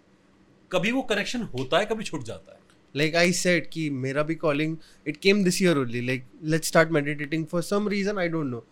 कभी 0.71 0.91
वो 0.91 1.01
कनेक्शन 1.11 1.41
होता 1.57 1.79
है 1.79 1.85
कभी 1.85 2.03
छूट 2.03 2.23
जाता 2.23 2.53
है 2.53 2.59
Like 2.99 3.13
I 3.19 3.27
said, 3.39 3.67
कि 3.73 3.89
मेरा 4.05 4.23
भी 4.29 4.35
calling, 4.39 4.71
it 5.09 5.19
came 5.25 5.43
this 5.43 5.57
year 5.63 5.75
only. 5.81 5.99
Like, 6.07 6.23
let's 6.53 6.71
start 6.71 6.89
meditating 6.95 7.45
for 7.51 7.61
some 7.67 7.85
reason, 7.93 8.17
I 8.23 8.25
don't 8.33 8.51
know. 8.55 8.63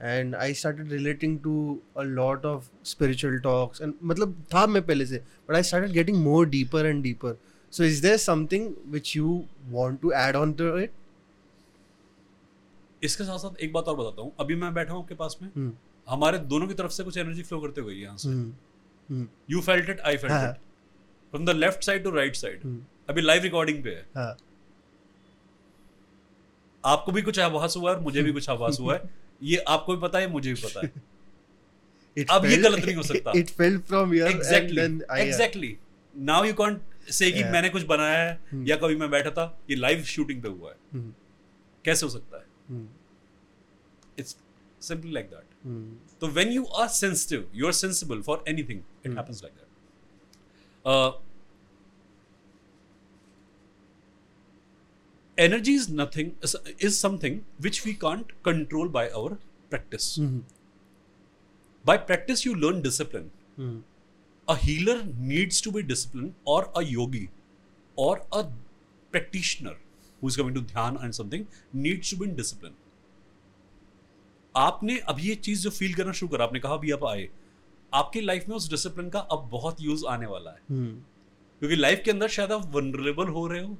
And 0.00 0.36
I 0.46 0.48
started 0.60 0.90
relating 0.94 1.36
to 1.44 1.52
a 2.02 2.06
lot 2.16 2.48
of 2.52 2.66
spiritual 2.92 3.36
talks. 3.44 3.82
And 3.86 4.00
मतलब 4.12 4.34
था 4.54 4.66
मैं 4.66 4.82
पहले 4.86 5.06
से, 5.06 5.20
but 5.48 5.58
I 5.58 5.62
started 5.70 5.94
getting 5.98 6.18
more 6.24 6.42
deeper 6.56 6.82
and 6.90 7.06
deeper. 7.06 7.32
So 7.72 7.82
is 7.84 8.00
there 8.00 8.18
something 8.18 8.74
which 8.90 9.14
you 9.14 9.46
want 9.70 10.00
to 10.02 10.12
add 10.14 10.36
on 10.36 10.54
to 10.54 10.76
it? 10.76 10.92
इसके 13.02 13.24
साथ 13.24 13.38
साथ 13.38 13.60
एक 13.62 13.72
बात 13.72 13.88
और 13.88 13.96
बताता 13.96 14.22
हूँ 14.22 14.32
अभी 14.40 14.54
मैं 14.56 14.72
बैठा 14.74 14.92
हूँ 14.92 15.02
आपके 15.02 15.14
पास 15.14 15.36
में 15.42 15.48
Hmm. 15.50 15.70
हमारे 16.06 16.38
दोनों 16.52 16.66
की 16.68 16.74
तरफ़ 16.74 16.92
से 16.92 17.04
कुछ 17.04 17.16
एनर्जी 17.18 17.42
फ्लो 17.42 17.60
करते 17.60 17.80
हुए 17.80 17.94
यहाँ 17.94 18.16
से. 18.18 18.30
You 19.50 19.60
felt 19.60 19.90
it 19.90 20.00
I 20.00 20.16
felt. 20.16 20.32
It 20.34 20.60
from 21.32 21.44
the 21.46 21.50
left 21.56 21.84
side 21.84 22.04
to 22.04 22.10
right 22.10 22.36
side. 22.36 22.62
अभी 23.10 23.20
लाइव 23.22 23.42
रिकॉर्डिंग 23.42 23.82
पे 23.84 23.90
है 23.90 24.06
हाँ. 24.16 24.36
आपको 26.84 27.12
भी 27.12 27.22
कुछ 27.22 27.38
आभास 27.38 27.76
हुआ 27.76 27.90
है 27.90 27.96
और 27.96 28.02
मुझे 28.02 28.22
भी 28.22 28.32
कुछ 28.32 28.48
आभास 28.50 28.80
हुआ 28.80 28.94
है 28.94 29.10
ये 29.42 29.56
आपको 29.68 29.94
भी 29.96 30.00
पता 30.02 30.18
है 30.18 30.30
मुझे 30.32 30.52
भी 30.52 30.60
पता 30.62 30.86
है 30.86 30.92
It 32.18 32.30
अब 32.30 32.44
ये 32.46 32.56
गलत 32.56 32.84
नहीं 32.84 32.96
हो 32.96 33.02
सकता। 33.02 33.32
Fell 33.58 33.76
from 33.90 34.12
here 34.14 34.26
and 34.26 34.36
exactly 34.36 34.82
exactly 35.22 35.76
now 36.14 36.44
you 36.44 36.54
can't 36.54 36.87
say 37.10 37.30
कि 37.32 37.44
मैंने 37.44 37.68
कुछ 37.68 37.82
बनाया 37.82 38.18
है 38.18 38.40
hmm. 38.54 38.68
या 38.68 38.76
कभी 38.76 38.96
मैं 38.96 39.10
बैठा 39.10 39.30
था 39.30 39.60
ये 39.70 39.76
लाइव 39.76 40.02
शूटिंग 40.04 40.42
पे 40.42 40.48
हुआ 40.48 40.70
है। 40.70 40.76
hmm. 40.76 41.12
कैसे 41.84 42.06
हो 42.06 42.12
सकता 42.12 42.38
है? 42.38 42.46
इट्स 44.18 44.36
सिंपली 44.80 45.12
लाइक 45.12 45.30
दैट 45.30 45.44
तो 46.20 46.26
when 46.26 46.48
you 46.48 46.64
are 46.64 46.88
sensitive 46.88 47.50
you 47.54 47.66
are 47.66 47.72
sensible 47.72 48.22
for 48.22 48.44
anything 48.48 48.80
it 49.06 49.16
happens 49.16 49.42
like 49.44 49.54
that 49.54 49.66
energy 55.38 55.74
is 55.74 55.92
nothing 55.92 56.30
is 56.82 56.98
something 56.98 57.40
which 57.60 57.86
we 57.86 57.94
can't 57.94 58.32
control 58.44 58.88
by 58.88 59.08
our 59.08 59.34
practice 59.70 60.18
by 61.86 61.96
practice 61.96 62.46
you 62.46 62.54
learn 62.54 62.82
discipline 62.82 63.30
a 64.48 64.56
healer 64.56 64.96
needs 65.32 65.60
to 65.66 65.72
be 65.76 65.82
disciplined 65.82 66.32
or 66.46 66.60
a 66.80 66.84
yogi 66.90 67.26
or 67.98 68.14
a 68.36 68.42
practitioner 69.14 69.74
who's 70.22 70.36
coming 70.36 70.54
to 70.56 70.62
dhyan 70.72 71.00
and 71.06 71.16
something 71.20 71.44
needs 71.86 72.12
to 72.12 72.20
be 72.20 72.28
in 72.28 72.36
discipline 72.36 72.76
आपने 74.56 74.98
अभी 74.98 75.22
ये 75.22 75.34
चीज़ 75.34 75.62
जो 75.62 75.70
feel 75.70 75.94
करना 75.94 76.12
शुरू 76.12 76.28
करा 76.28 76.44
आपने 76.44 76.60
कहा 76.60 76.74
अभी 76.74 76.90
आप 76.90 77.04
आए 77.04 77.28
आपकी 77.94 78.20
लाइफ 78.20 78.48
में 78.48 78.56
उस 78.56 78.70
डिसिप्लिन 78.70 79.10
का 79.10 79.18
अब 79.18 79.48
बहुत 79.52 79.76
यूज़ 79.80 80.06
आने 80.06 80.26
वाला 80.26 80.50
है। 80.50 80.56
Hmm. 80.56 81.08
क्योंकि 81.58 81.76
लाइफ 81.76 82.02
के 82.04 82.10
अंदर 82.10 82.28
शायद 82.28 82.52
आप 82.52 82.72
वनरेबल 82.74 83.28
हो 83.28 83.46
रहे 83.46 83.64
हो 83.64 83.78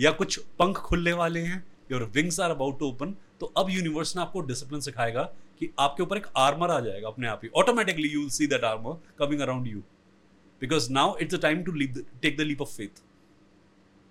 या 0.00 0.10
कुछ 0.10 0.38
पंख 0.38 0.76
खुलने 0.76 1.12
वाले 1.12 1.40
हैं 1.40 1.66
your 1.92 2.04
wings 2.04 2.40
are 2.40 2.50
about 2.50 2.78
to 2.78 2.88
open 2.88 3.16
तो 3.40 3.46
अब 3.46 3.70
यूनिवर्स 3.70 4.16
ने 4.16 4.22
आपको 4.22 4.40
डिसिप्लिन 4.40 4.80
सिखाएगा 4.80 5.22
कि 5.60 5.70
आपके 5.78 6.02
ऊपर 6.02 6.16
एक 6.16 6.26
आर्मर 6.36 6.70
आ 6.70 6.80
जाएगा 6.80 7.08
अपने 7.08 7.28
आप 7.28 7.40
ही। 7.44 7.48
Automatically 7.56 8.08
you 8.08 8.28
see 8.28 8.46
that 8.46 8.64
armour 8.64 9.02
coming 9.18 9.40
around 9.40 9.66
you 9.66 9.82
because 10.64 10.90
now 10.92 11.16
it's 11.20 11.34
the 11.34 11.40
time 11.42 11.62
to 11.64 11.72
take 12.22 12.36
the 12.36 12.40
leap 12.50 12.60
of 12.62 12.76
faith 12.76 13.02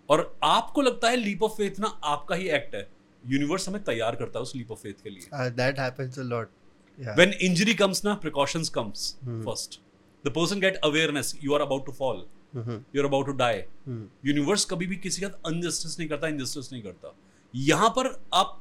और 0.09 0.25
आपको 0.43 0.81
लगता 0.81 1.09
है 1.09 1.17
लीप 1.17 1.43
ऑफ़ 1.43 1.53
फेथ 1.57 1.79
ना 1.79 1.87
आपका 2.13 2.35
ही 2.35 2.49
एक्ट 2.57 2.75
है 2.75 2.87
यूनिवर्स 3.23 3.67
हमें 3.69 3.83
तैयार 3.83 4.15
करता 4.15 4.39
है 4.39 4.43
उस 4.43 4.55
लीप 4.55 4.71
ऑफ़ 4.71 4.79
फेथ 4.79 5.03
के 5.03 5.09
लिए 5.09 5.49
that 5.61 5.81
happens 5.83 6.19
a 6.23 6.29
lot. 6.33 6.51
Yeah. 6.99 7.15
when 7.19 7.31
injury 7.45 7.73
comes 7.77 7.99
na 8.05 8.11
precautions 8.23 8.69
comes 8.73 9.03
Hmm. 9.27 9.37
first 9.45 9.77
the 10.25 10.31
person 10.33 10.59
get 10.63 10.75
awareness 10.89 11.31
you 11.45 11.53
are 11.57 11.61
about 11.65 11.85
to 11.87 11.93
fall 11.99 12.19
Mhm. 12.55 12.75
you're 12.95 13.05
about 13.09 13.29
to 13.29 13.33
die 13.39 13.61
Hmm. 13.87 14.03
Universe 14.25 14.65
कभी 14.73 14.87
भी 14.87 14.95
किसी 15.05 15.21
का 15.21 15.27
injustice 15.51 15.97
नहीं 15.99 16.09
करता 16.09 16.27
injustice 16.27 16.71
नहीं 16.73 16.81
करता 16.83 17.13
यहाँ 17.53 17.89
पर 17.97 18.09
आप 18.41 18.59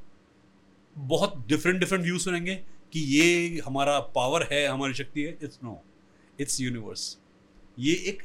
बहुत 0.97 1.36
डिफरेंट 1.49 1.80
डिफरेंट 1.80 2.05
व्यू 2.05 2.18
सुनेंगे 2.18 2.55
कि 2.93 3.01
ये 3.11 3.61
हमारा 3.66 3.99
पावर 4.16 4.47
है 4.53 4.66
हमारी 4.66 4.95
शक्ति 4.95 5.22
है 5.22 5.36
इट्स 5.43 5.59
नो 5.64 5.78
इट्स 6.38 6.61
यूनिवर्स 6.61 7.07
ये 7.82 7.94
एक 8.08 8.22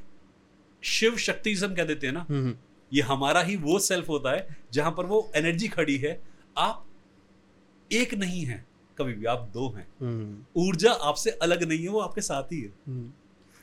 शिव 0.83 1.17
शक्ति 1.17 1.53
जिसे 1.53 1.65
हम 1.65 1.75
कह 1.75 1.83
देते 1.83 2.07
हैं 2.07 2.13
ना। 2.13 2.25
हम्म, 2.29 2.55
ये 2.91 3.01
हमारा 3.01 3.41
ही 3.41 3.55
वो 3.55 3.77
सेल्फ 3.79 4.09
होता 4.09 4.31
है 4.31 4.57
जहाँ 4.73 4.91
पर 4.97 5.05
वो 5.05 5.19
एनर्जी 5.35 5.67
खड़ी 5.67 5.97
है। 5.97 6.19
आप 6.57 6.85
एक 7.91 8.13
नहीं 8.13 8.43
है 8.45 8.65
कभी 8.97 9.13
भी 9.13 9.25
आप 9.25 9.49
दो 9.53 9.69
हैं। 9.77 9.87
हम्म, 10.01 10.61
ऊर्जा 10.61 10.91
आपसे 11.09 11.31
अलग 11.45 11.63
नहीं 11.63 11.83
है 11.83 11.89
वो 11.89 11.99
आपके 11.99 12.21
साथ 12.21 12.51
ही 12.51 12.61
है। 12.61 12.71
हम्म, 12.87 13.11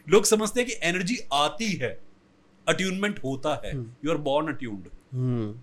लोग 0.06 0.24
समझते 0.24 0.60
हैं 0.60 0.68
कि 0.70 0.76
एनर्जी 0.88 1.18
आती 1.32 1.72
है 1.82 1.90
अट्यूनमेंट 2.66 3.18
होता 3.24 3.54
है। 3.64 3.72
हम्म। 3.74 3.92
You 4.04 4.10
are 4.12 4.18
born 4.22 4.52
attuned 4.54 4.88
hmm, 5.14 5.54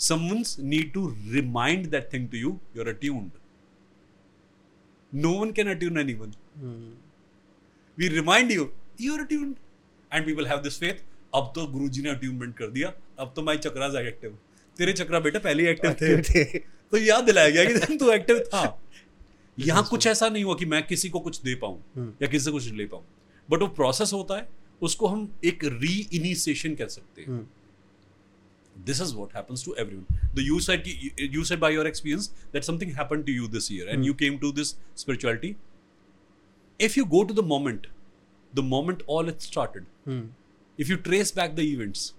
someone's 0.00 0.52
need 0.70 0.88
to 0.94 1.02
remind 1.32 1.84
that 1.90 2.06
thing 2.12 2.24
to 2.30 2.38
you 2.44 2.48
you're 2.76 2.86
attuned 2.92 3.36
no 5.12 5.30
one 5.42 5.52
can 5.58 5.68
attune 5.72 6.00
anyone 6.02 6.32
hmm, 6.56 6.92
we 7.98 8.08
remind 8.14 8.54
you 8.56 8.64
you're 8.98 9.22
attuned 9.24 9.56
and 10.12 10.26
people 10.26 10.46
have 10.52 10.62
this 10.68 10.78
faith 10.84 11.02
अब 11.34 11.52
तो 11.54 11.66
गुरुजी 11.66 12.02
ने 12.02 12.10
attunement 12.10 12.56
कर 12.56 12.70
दिया 12.70 12.92
अब 13.20 13.32
तो 13.36 13.42
माई 13.42 13.56
chakras 13.58 13.94
active 14.00 14.36
तेरे 14.76 14.92
चक्रा 14.92 15.20
बेटा 15.20 15.38
पहले 15.46 15.62
ही 15.62 15.68
एक्टिव 15.68 15.92
थे 16.00 16.16
थे 16.28 16.44
तो 16.92 16.98
याद 16.98 17.24
दिलाया 17.24 17.50
गया 17.50 17.64
कि 17.86 17.96
तू 17.98 18.10
एक्टिव 18.12 18.38
था 18.54 18.62
यहाँ 19.58 19.82
कुछ 19.90 20.06
ऐसा 20.06 20.28
नहीं 20.28 20.44
हुआ 20.44 20.54
कि 20.60 20.64
मैं 20.66 20.82
किसी 20.86 21.08
को 21.10 21.20
कुछ 21.26 21.40
दे 21.42 21.54
पाऊँ 21.64 21.78
हम्म। 21.96 22.12
या 22.22 22.28
किसी 22.28 22.44
से 22.44 22.50
कुछ 22.50 22.70
ले 22.80 22.86
पाऊँ 22.94 23.04
बट 23.48 23.62
वो 23.62 23.68
प्रोसेस 23.80 24.12
होता 24.12 24.36
है 24.36 24.48
उसको 24.82 25.06
हम 25.08 25.28
एक 25.44 25.64
री 25.64 25.94
इनिशिएशन 26.14 26.74
कह 26.74 26.86
सकते 26.94 27.22
हैं 27.22 27.28
हम्म, 27.28 27.44
this 28.86 29.00
is 29.02 29.10
what 29.16 29.34
happens 29.38 29.60
to 29.64 29.72
everyone 29.80 30.22
the 30.38 30.44
you 30.44 30.56
said 30.68 30.80
ki- 30.86 31.28
you 31.34 31.44
said 31.50 31.60
by 31.64 31.68
your 31.74 31.84
experience 31.90 32.24
that 32.54 32.64
something 32.68 32.94
happened 32.96 33.26
to 33.28 33.34
you 33.40 33.50
this 33.52 33.68
year 33.74 33.84
and 33.88 33.98
Hmm. 33.98 34.06
you 34.08 34.14
came 34.22 34.38
to 34.44 34.50
this 34.56 34.72
spirituality 35.02 35.52
if 36.80 36.96
you 37.00 37.04
go 37.12 37.20
to 37.28 37.36
the 38.54 38.62
moment 38.62 39.02
all 39.06 39.28
it 39.28 39.42
started. 39.42 39.86
Hmm. 40.04 40.26
If 40.78 40.88
you 40.88 40.96
trace 40.96 41.30
back 41.30 41.56
the 41.56 41.62
events, 41.72 42.14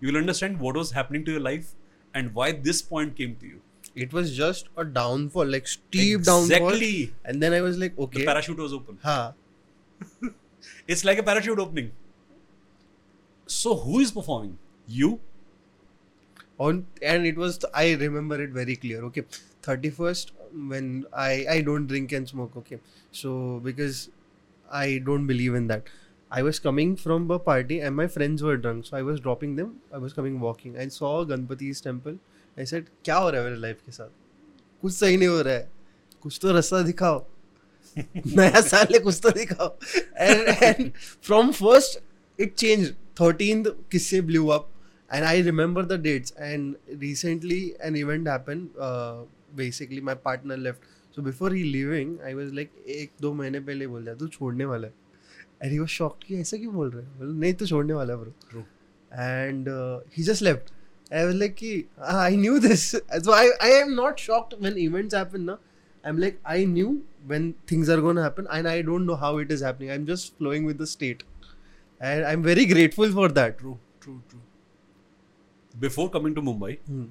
you 0.00 0.08
will 0.08 0.18
understand 0.18 0.60
what 0.60 0.76
was 0.76 0.92
happening 0.92 1.24
to 1.24 1.32
your 1.32 1.40
life 1.40 1.72
and 2.14 2.34
why 2.34 2.52
this 2.52 2.82
point 2.82 3.16
came 3.16 3.36
to 3.36 3.46
you. 3.46 3.60
It 3.94 4.12
was 4.12 4.36
just 4.36 4.68
a 4.76 4.84
downfall, 4.84 5.46
like 5.46 5.66
steep 5.66 6.18
exactly. 6.18 6.48
downfall. 6.48 6.68
Exactly. 6.68 7.14
And 7.24 7.42
then 7.42 7.52
I 7.52 7.60
was 7.60 7.78
like, 7.78 7.98
okay. 7.98 8.20
The 8.20 8.26
parachute 8.26 8.58
was 8.58 8.72
open. 8.72 8.98
Ha! 9.02 9.32
it's 10.88 11.04
like 11.04 11.18
a 11.18 11.22
parachute 11.22 11.58
opening. 11.58 11.90
So 13.46 13.74
who 13.76 13.98
is 14.00 14.12
performing? 14.12 14.58
You. 14.86 15.20
On 16.58 16.86
and 17.02 17.24
it 17.24 17.36
was 17.36 17.64
I 17.72 17.94
remember 17.94 18.40
it 18.42 18.50
very 18.50 18.76
clear. 18.76 19.02
Okay, 19.04 19.22
thirty 19.62 19.90
first 19.90 20.32
when 20.52 21.06
I 21.12 21.46
I 21.48 21.60
don't 21.60 21.86
drink 21.86 22.12
and 22.12 22.28
smoke. 22.28 22.56
Okay, 22.56 22.80
so 23.12 23.60
because 23.62 24.10
i 24.69 24.99
don't 25.09 25.27
believe 25.27 25.55
in 25.59 25.67
that 25.67 25.91
i 26.31 26.41
was 26.47 26.59
coming 26.59 26.95
from 27.03 27.29
a 27.31 27.39
party 27.39 27.79
and 27.79 27.95
my 27.95 28.07
friends 28.07 28.43
were 28.43 28.55
drunk 28.57 28.85
so 28.85 28.97
i 28.97 29.01
was 29.01 29.19
dropping 29.19 29.55
them 29.55 29.75
i 29.93 30.01
was 30.05 30.13
coming 30.19 30.39
walking 30.39 30.77
i 30.77 30.87
saw 30.97 31.13
ganpati's 31.33 31.81
temple 31.89 32.17
i 32.57 32.67
said 32.73 32.89
क्या 33.05 33.17
हो 33.17 33.29
रहा 33.29 33.41
है 33.41 33.49
मेरे 33.49 33.61
life 33.61 33.81
के 33.85 33.91
साथ 33.91 34.09
कुछ 34.81 34.93
सही 34.93 35.17
नहीं 35.17 35.29
हो 35.29 35.41
रहा 35.41 35.53
है 35.53 35.69
कुछ 36.21 36.39
तो 36.41 36.53
रास्ता 36.53 36.81
दिखाओ 36.91 37.23
नया 37.97 38.61
साल 38.61 38.93
है 38.93 38.99
कुछ 38.99 39.19
तो 39.23 39.31
दिखाओ 39.39 39.71
and 40.27 40.53
and 40.69 40.91
from 41.29 41.53
first 41.61 41.99
it 42.45 42.55
changed 42.63 42.93
13th 43.21 43.73
किससे 43.91 44.21
blew 44.29 44.45
up 44.57 44.73
and 45.13 45.25
I 45.25 45.39
remember 45.41 45.83
the 45.83 45.97
dates. 45.97 46.31
And 46.31 46.75
recently, 46.97 47.75
an 47.79 47.95
event 47.95 48.27
happened. 48.27 48.71
Uh, 48.79 49.25
basically, 49.55 50.01
my 50.01 50.15
partner 50.15 50.57
So 51.18 51.22
before 51.22 51.50
he 51.50 51.64
leaving, 51.64 52.20
I 52.24 52.32
was 52.34 52.52
like, 52.56 52.70
एक 52.96 53.10
दो 53.20 53.32
महीने 53.34 53.60
पहले 53.60 53.86
बोल 53.86 54.02
दिया 54.04 54.14
तू 54.18 54.26
छोड़ने 54.34 54.64
वाला 54.64 54.86
है 54.88 54.92
and 55.62 55.72
he 55.72 55.78
was 55.80 55.90
shocked 55.90 56.24
कि 56.26 56.36
ऐसा 56.40 56.56
क्यों 56.56 56.74
बोल 56.74 56.90
रहे 56.90 57.04
हो 57.04 57.12
बोला, 57.18 57.32
नहीं 57.38 57.54
तू 57.62 57.66
छोड़ने 57.66 57.94
वाला 57.94 58.14
है 58.14 58.18
bro 58.20 58.32
True. 58.50 58.64
and 59.12 59.68
uh, 59.68 59.98
he 60.16 60.22
just 60.28 60.42
left 60.48 60.70
I 61.10 61.24
was 61.24 61.34
like 61.40 61.56
कि 61.62 61.84
"Ah, 61.98 62.20
I 62.26 62.36
knew 62.36 62.60
this 62.60 62.84
so 63.22 63.32
I, 63.32 63.50
I 63.60 63.70
am 63.80 63.96
not 63.96 64.20
shocked 64.20 64.54
when 64.60 64.78
events 64.78 65.12
happen 65.14 65.44
na 65.46 65.56
I'm 66.04 66.20
like 66.24 66.38
I 66.44 66.64
knew 66.64 67.02
when 67.26 67.54
things 67.66 67.88
are 67.88 68.00
gonna 68.00 68.22
happen 68.22 68.46
and 68.58 68.68
I 68.68 68.82
don't 68.82 69.04
know 69.04 69.16
how 69.16 69.38
it 69.38 69.50
is 69.50 69.60
happening 69.60 69.90
I'm 69.90 70.06
just 70.06 70.38
flowing 70.38 70.64
with 70.72 70.78
the 70.78 70.86
state 70.86 71.24
and 72.00 72.24
I'm 72.26 72.42
very 72.44 72.66
grateful 72.66 73.10
for 73.10 73.28
that 73.40 73.58
true 73.58 73.78
true 74.06 74.20
true 74.28 74.42
before 75.88 76.08
coming 76.18 76.34
to 76.40 76.42
mumbai 76.42 76.78
Hmm. 76.86 77.06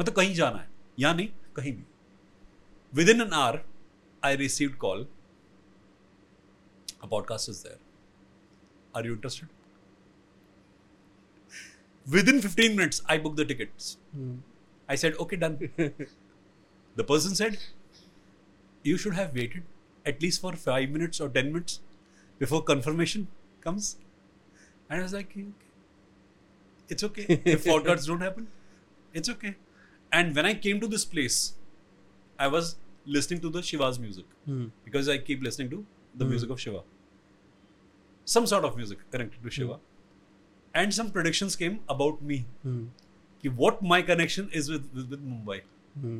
मतलब 0.00 0.14
कहीं 0.14 0.34
जाना 0.34 0.58
है। 0.58 0.70
यहाँ 0.98 1.14
नहीं 1.14 1.28
कहीं 1.56 1.72
भी। 1.72 1.84
Within 3.08 3.20
an 3.20 3.32
hour 3.32 3.64
I 4.24 4.36
receive 4.36 4.74
call 4.74 5.06
a 7.02 7.06
podcast 7.06 7.48
is 7.48 7.62
there 7.62 7.78
are 8.96 9.06
you 9.06 9.14
interested 9.14 9.48
within 12.28 12.40
15 12.40 12.76
minutes 12.76 13.02
I 13.10 13.18
book 13.18 13.36
the 13.36 13.40
tickets. 13.40 13.98
I 14.88 14.94
said, 14.94 15.14
okay, 15.20 15.36
done. 15.36 15.58
the 16.96 17.04
person 17.04 17.34
said, 17.34 17.58
you 18.82 18.96
should 18.96 19.14
have 19.14 19.34
waited 19.34 19.64
at 20.04 20.22
least 20.22 20.40
for 20.40 20.52
five 20.54 20.90
minutes 20.90 21.20
or 21.20 21.28
10 21.28 21.52
minutes 21.52 21.80
before 22.38 22.62
confirmation 22.62 23.26
comes. 23.60 23.96
And 24.88 25.00
I 25.00 25.02
was 25.02 25.12
like, 25.12 25.30
okay. 25.30 25.46
it's 26.88 27.02
okay. 27.02 27.26
if 27.44 27.64
podcasts 27.64 28.06
don't 28.12 28.20
happen, 28.20 28.46
it's 29.12 29.28
okay. 29.28 29.56
And 30.12 30.34
when 30.36 30.46
I 30.46 30.54
came 30.54 30.80
to 30.80 30.86
this 30.86 31.04
place, 31.04 31.54
I 32.38 32.46
was 32.46 32.76
listening 33.04 33.40
to 33.40 33.50
the 33.50 33.62
Shiva's 33.62 33.98
music 33.98 34.24
Hmm. 34.44 34.66
because 34.84 35.08
I 35.08 35.18
keep 35.18 35.42
listening 35.42 35.70
to 35.70 35.84
the 36.14 36.24
Hmm. 36.24 36.30
music 36.30 36.50
of 36.50 36.60
Shiva. 36.60 36.82
Some 38.24 38.46
sort 38.46 38.64
of 38.64 38.76
music 38.76 38.98
connected 39.10 39.42
to 39.42 39.50
Shiva. 39.50 39.78
And 40.74 40.92
some 40.94 41.10
predictions 41.10 41.56
came 41.56 41.80
about 41.88 42.22
me. 42.22 42.44
Hmm. 43.46 43.56
कि 43.56 43.56
what 43.56 43.82
my 43.82 44.00
connection 44.02 44.48
is 44.52 44.70
with 44.70 44.84
with, 44.94 45.10
with 45.10 45.24
Mumbai. 45.24 45.60
Hmm. 46.00 46.18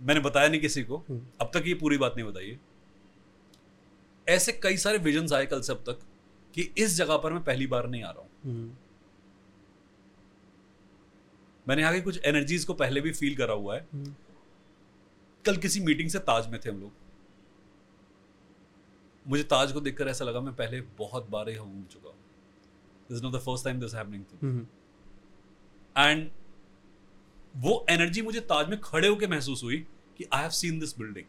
मैंने 0.00 0.20
बताया 0.20 0.48
नहीं 0.48 0.60
किसी 0.60 0.82
को 0.82 0.96
हम्म। 1.08 1.20
अब 1.40 1.50
तक 1.54 1.64
ये 1.66 1.74
पूरी 1.74 1.96
बात 1.98 2.14
नहीं 2.16 2.26
बताई 2.26 2.50
है 2.50 2.58
ऐसे 4.26 4.52
कई 4.52 4.76
सारे 4.76 4.98
विजन्स 4.98 5.32
आए 5.32 5.46
कल 5.46 5.60
से 5.60 5.72
अब 5.72 5.82
तक 5.86 6.00
कि 6.54 6.68
इस 6.78 6.96
जगह 6.96 7.16
पर 7.16 7.32
मैं 7.32 7.42
पहली 7.44 7.66
बार 7.66 7.88
नहीं 7.88 8.02
आ 8.02 8.10
रहा 8.10 8.20
हूँ 8.20 8.28
Hmm. 8.46 8.68
मैंने 11.66 11.82
यहाँ 11.82 11.94
की 11.94 12.00
कुछ 12.00 12.20
एनर्जीज 12.24 12.64
को 12.64 12.74
पहले 12.74 13.00
भी 13.00 13.12
फील 13.12 13.36
करा 13.36 13.54
हुआ 13.54 13.74
है 13.74 13.86
Hmm. 13.86 14.12
कल 15.44 15.56
किसी 15.56 15.80
मीटिंग 15.80 16.10
से 16.10 16.18
ताज 16.18 16.48
में 16.50 16.60
थे 16.60 16.70
हम 16.70 16.80
लोग 16.80 16.92
मुझे 19.26 19.42
ताज 19.44 19.72
को 19.72 19.80
देखकर 19.80 20.08
ऐसा 20.08 20.24
लगा 20.24 20.40
मैं 20.40 20.54
पहले 20.54 20.80
बहुत 20.98 21.28
बार 21.30 21.48
यहाँ 21.50 21.66
घूम 21.66 21.84
चुका 21.84 22.08
हूँ 22.08 22.16
this 23.10 23.22
not 23.22 23.32
the 23.32 23.38
first 23.40 23.64
time 23.64 23.80
this 23.80 23.94
happening 23.94 24.24
Hmm. 24.44 24.64
And 25.98 26.30
वो 27.56 27.86
एनर्जी 27.90 28.22
मुझे 28.22 28.40
ताज 28.40 28.68
में 28.68 28.80
खड़े 28.80 29.08
होकर 29.08 29.28
महसूस 29.28 29.62
हुई 29.64 29.86
कि 30.18 30.24
I 30.32 30.40
have 30.42 30.50
seen 30.50 30.78
this 30.78 30.98
building 30.98 31.26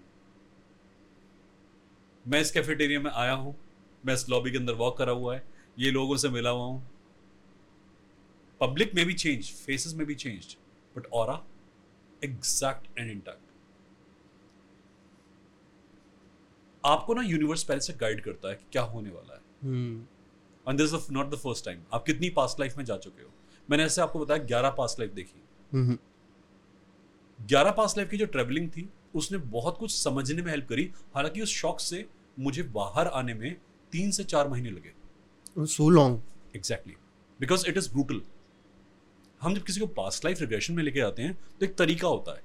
मैं 2.27 2.41
इस 2.41 2.51
कैफेटेरिया 2.51 2.99
में 2.99 3.11
आया 3.11 3.33
हूँ 3.33 3.55
मैं 4.05 4.13
इस 4.13 4.29
लॉबी 4.29 4.51
के 4.51 4.57
अंदर 4.57 4.73
वॉक 4.73 4.97
करा 4.97 5.11
हुआ 5.11 5.35
है 5.35 5.43
ये 5.79 5.91
लोगों 5.91 6.17
से 6.17 6.29
मिला 6.29 6.49
हुआ 6.49 6.65
हूँ। 6.65 6.87
पब्लिक 8.61 8.95
में 8.95 9.05
भी 9.05 9.13
चेंज 9.13 9.51
फेसेस 9.51 9.93
में 9.93 10.07
भी 10.07 10.15
चेंज 10.15 10.57
बट 10.97 11.07
और 11.13 11.47
एग्जैक्ट 12.23 12.99
एंड 12.99 13.11
इंटैक्ट 13.11 13.41
आपको 16.85 17.13
ना 17.13 17.21
यूनिवर्स 17.21 17.63
पहले 17.63 17.81
से 17.81 17.93
गाइड 17.93 18.23
करता 18.23 18.49
है 18.49 18.55
कि 18.55 18.65
क्या 18.71 18.81
होने 18.81 19.09
वाला 19.09 19.33
है। 19.33 19.39
Hmm. 19.39 20.69
And 20.69 20.79
this 20.79 21.09
not 21.11 21.29
the 21.29 21.35
first 21.35 21.65
time 21.65 21.83
आप 21.93 22.05
कितनी 22.05 22.29
पास्ट 22.29 22.59
लाइफ 22.59 22.77
में 22.77 22.85
जा 22.85 22.97
चुके 22.97 23.23
हो? 23.23 23.31
मैंने 23.69 23.83
ऐसे 23.83 24.01
आपको 24.01 24.19
बताया 24.19 24.43
ग्यारह 24.43 24.69
पास 24.69 24.95
लाइफ 24.99 25.11
देखी. 25.11 25.41
ग्यारह 27.39 27.71
पास 27.71 27.97
लाइफ 27.97 28.09
की 28.09 28.17
जो 28.17 28.25
ट्रेवलिंग 28.25 28.69
थी 28.69 28.89
उसने 29.15 29.37
बहुत 29.37 29.77
कुछ 29.77 29.91
समझने 29.91 30.41
में 30.41 30.51
हेल्प 30.51 30.67
करी। 30.69 30.91
हालाँकि 31.15 31.41
उस 31.41 31.49
शौक 31.49 31.79
से 31.79 32.05
मुझे 32.39 32.63
बाहर 32.63 33.07
आने 33.07 33.33
में 33.33 33.55
तीन 33.91 34.11
से 34.11 34.23
चार 34.23 34.47
महीने 34.47 34.71
लगे। 34.71 34.93
So 35.67 35.89
long. 35.91 36.17
Exactly 36.55 36.93
because 37.39 37.67
it 37.67 37.77
is 37.77 37.89
brutal 37.91 38.21
हम 39.41 39.55
जब 39.55 39.63
किसी 39.63 39.79
को 39.79 39.85
पास्ट 39.87 40.25
लाइफ 40.25 40.41
रिग्रेशन 40.41 40.73
में 40.73 40.83
लेके 40.83 40.99
आते 40.99 41.21
हैं 41.21 41.33
तो 41.59 41.65
एक 41.65 41.75
तरीका 41.75 42.07
होता 42.07 42.35
है। 42.35 42.43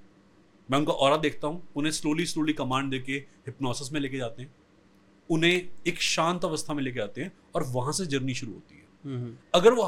मैं 0.68 0.78
उनका 0.78 0.92
और 0.92 1.20
देखता 1.20 1.48
हूँ 1.48 1.62
उन्हें 1.76 1.92
स्लोली 1.92 2.26
स्लोली 2.26 2.52
कमांड 2.52 2.90
दे 2.90 2.98
के 2.98 3.12
हिप्नोसिस 3.46 3.92
में 3.92 4.00
लेके 4.00 4.16
जाते 4.16 4.42
हैं। 4.42 4.54
उन्हें 5.30 5.68
एक 5.86 6.00
शांत 6.02 6.44
अवस्था 6.44 6.74
में 6.74 6.82
लेके 6.82 7.00
आते 7.00 7.22
हैं 7.22 7.32
और 7.54 7.64
वहाँ 7.64 7.92
से 7.92 8.06
जर्नी 8.06 8.34
शुरू 8.34 8.52
होती 8.52 8.76
है। 8.76 8.84
अगर 9.55 9.72
वो 9.72 9.86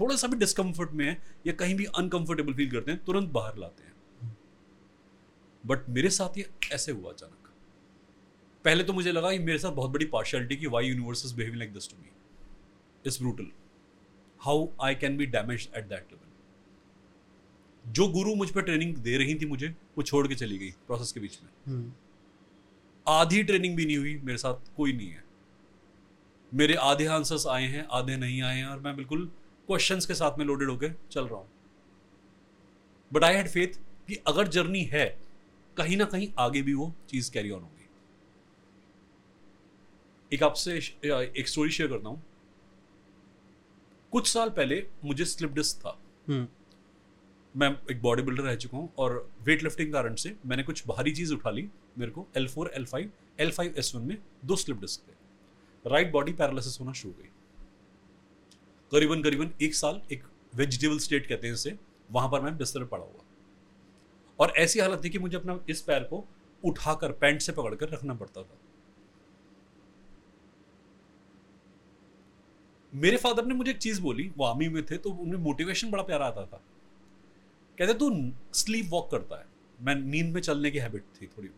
थोड़ा 0.00 0.16
सा 0.16 0.28
भी 0.28 0.36
डिस्कम्फर्ट 0.36 0.92
में 0.92 1.04
है 1.06 1.16
या 1.46 1.52
कहीं 1.54 1.74
भी 1.74 1.84
अनकंफर्टेबल 1.96 2.54
फील 2.54 2.70
करते 2.70 2.90
हैं 2.90 3.04
तुरंत 3.04 3.30
बाहर 3.30 3.56
लाते 3.56 3.84
हैं। 3.84 3.94
बट 5.64 5.88
मेरे 5.88 6.10
साथ 6.10 6.38
ये 6.38 6.48
ऐसे 6.72 6.92
हुआ 6.92 7.12
अचानक। 7.12 7.50
पहले 8.64 8.84
तो 8.84 8.92
मुझे 8.92 9.12
लगा 9.12 9.30
ये 9.30 9.38
मेरे 9.38 9.58
साथ 9.58 9.72
बहुत 9.72 9.90
बड़ी 9.90 10.06
पार्शलिटी 10.06 10.56
की 10.56 10.66
why 10.66 10.86
universe 10.86 11.24
is 11.26 11.34
behaving 11.34 11.58
like 11.58 11.72
this 11.72 11.90
to 11.90 11.96
me 12.02 12.10
it's 13.06 13.20
brutal 13.22 13.50
how 14.40 14.66
I 14.82 14.94
can 14.94 15.16
be 15.16 15.26
damage 15.26 15.68
at 15.76 15.84
that 15.84 16.12
level 16.12 17.92
जो 17.92 18.08
गुरु 18.08 18.34
मुझ 18.34 18.50
पर 18.50 18.62
ट्रेनिंग 18.62 18.96
दे 18.98 19.16
रही 19.16 19.34
थी 19.34 19.46
मुझे 19.46 19.68
वो 19.98 20.02
छोड़ 20.02 20.26
के 20.28 20.34
चली 20.34 20.58
गई 20.58 20.70
प्रोसेस 20.86 21.12
के 21.12 21.20
बीच 21.20 21.38
में। 21.42 21.50
हम्म, 21.66 21.92
आधी 23.06 23.42
ट्रेनिंग 23.42 23.76
भी 23.76 23.86
नहीं 23.86 23.96
हुई 23.96 24.16
मेरे 24.24 24.38
साथ 24.38 24.74
कोई 24.76 24.92
नहीं 24.92 25.10
है। 25.10 25.24
मेरे 26.56 26.74
आधे 26.82 27.06
आंसर्स 27.06 27.46
आए 27.46 27.64
हैं 27.66 27.86
आधे 27.92 28.16
नहीं 28.16 28.40
आए 28.42 28.56
हैं 28.56 28.66
और 28.66 28.78
मैं 28.80 28.94
बिल्कुल 28.96 29.24
क्वेश्चंस 29.68 30.06
के 30.06 30.14
साथ 30.14 30.38
में 30.38 30.44
लोडेड 30.46 30.68
होकर 30.70 30.94
चल 31.10 31.26
रहा 31.26 31.38
हूँ। 31.38 31.48
बट 33.10 33.24
आई 33.24 33.34
हैड 33.34 33.48
फेथ 33.48 33.78
कि 34.08 34.16
अगर 34.26 34.48
जर्नी 34.48 34.82
है 34.92 35.06
कहीं 35.76 35.96
ना 35.96 36.04
कहीं 36.04 36.28
आगे 36.38 36.62
भी 36.62 36.74
वो 36.74 36.92
चीज़ 37.10 37.30
कैरी 37.32 37.50
ऑन 37.50 37.60
होगी। 37.62 37.88
एक 40.32 40.42
आपसे 40.42 40.76
एक 40.76 41.48
स्टोरी 41.48 41.70
शेयर 41.70 41.90
करता 41.90 42.08
हूँ। 42.08 42.22
कुछ 44.12 44.28
साल 44.28 44.50
पहले 44.50 44.82
मुझे 45.04 45.24
स्लिप 45.24 45.52
डिस्क 45.52 45.78
था। 45.80 45.98
हम्म, 46.28 46.46
मैं 47.54 47.70
एक 47.90 48.02
बॉडी 48.02 48.22
बिल्डर 48.22 48.42
रह 48.42 48.54
चुका 48.56 48.78
हूँ 48.78 48.88
और 48.98 49.28
वेट 49.42 49.62
लिफ्टिंग 49.62 49.92
कारण 49.92 50.14
से 50.14 50.34
मैंने 50.46 50.62
कुछ 50.62 50.82
भारी 50.88 51.12
चीज़ 51.12 51.34
उठा 51.34 51.50
ली 51.50 51.68
मेरे 51.98 52.12
को 52.12 52.26
L 52.36 52.48
four 52.48 52.70
L 52.74 52.84
five 52.86 53.10
L 53.40 53.50
five 53.50 53.74
S 53.78 53.94
one 53.94 54.02
में 54.02 54.16
दो 54.44 54.56
स्लिप 54.56 54.80
डिस्क 54.80 55.08
थे। 55.08 55.15
राइट 55.86 56.12
बॉडी 56.12 56.32
पैरालिसिस 56.32 56.80
होना 56.80 56.92
शुरू 56.92 57.14
हो 57.14 57.22
गई। 57.22 57.28
करीबन 58.92 59.22
करीबन 59.22 59.50
एक 59.62 59.74
साल 59.74 60.02
एक 60.12 60.24
वेजिटेबल 60.54 60.98
स्टेट 60.98 61.28
कहते 61.28 61.46
हैं 61.46 61.54
इसे, 61.54 61.78
वहाँ 62.10 62.28
पर 62.28 62.40
मैं 62.40 62.56
बिस्तर 62.56 62.84
पड़ा 62.84 63.04
हुआ। 63.04 63.22
और 64.40 64.50
ऐसी 64.50 64.80
हालत 64.80 65.04
थी 65.04 65.10
कि 65.10 65.18
मुझे 65.18 65.36
अपना 65.36 65.60
इस 65.68 65.82
पैर 65.82 66.04
को 66.04 66.24
उठाकर, 66.64 67.12
पैंट 67.12 67.40
से 67.40 67.52
पकड़कर 67.52 67.88
रखना 67.88 68.14
पड़ता 68.14 68.42
था। 68.42 68.58
मेरे 72.94 73.16
फादर 73.16 73.46
ने 73.46 73.54
मुझे 73.54 73.70
एक 73.70 73.78
चीज़ 73.78 74.02
बोली, 74.02 74.32
वो 74.36 74.44
आर्मी 74.44 74.68
में 74.68 74.86
थे 74.86 74.98
तो 74.98 75.10
उन्हें 75.10 75.40
मोटिवेशन 75.40 75.90
बड़ा 75.90 76.02
प्यारा 76.02 76.26
आता 76.26 76.46
था। 76.46 76.62
कहते, 77.78 77.94
तू 77.94 78.32
स्लीप 78.54 78.86
वॉक 78.88 79.10
करता 79.10 79.38
है। 79.38 79.46
मैं 79.80 79.94
नींद 79.94 80.34
में 80.34 80.40
चलने 80.40 80.70
की 80.70 80.78
हैबिट 80.78 81.04
थी 81.22 81.26
थोड़ी 81.26 81.48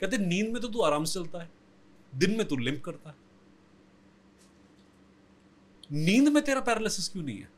कहते, 0.00 0.18
नींद 0.18 0.52
में 0.52 0.62
तो 0.62 0.68
तू 0.68 0.80
आराम 0.80 1.04
से 1.04 1.14
चलता 1.14 1.42
है। 1.42 1.55
दिन 2.16 2.36
में 2.36 2.46
तू 2.48 2.56
लिम्प 2.56 2.82
करता 2.84 3.10
है। 3.10 3.16
नींद 5.92 6.28
में 6.28 6.42
तेरा 6.44 6.60
पैरालिसिस 6.60 7.08
क्यों 7.08 7.24
नहीं 7.24 7.38
है? 7.38 7.48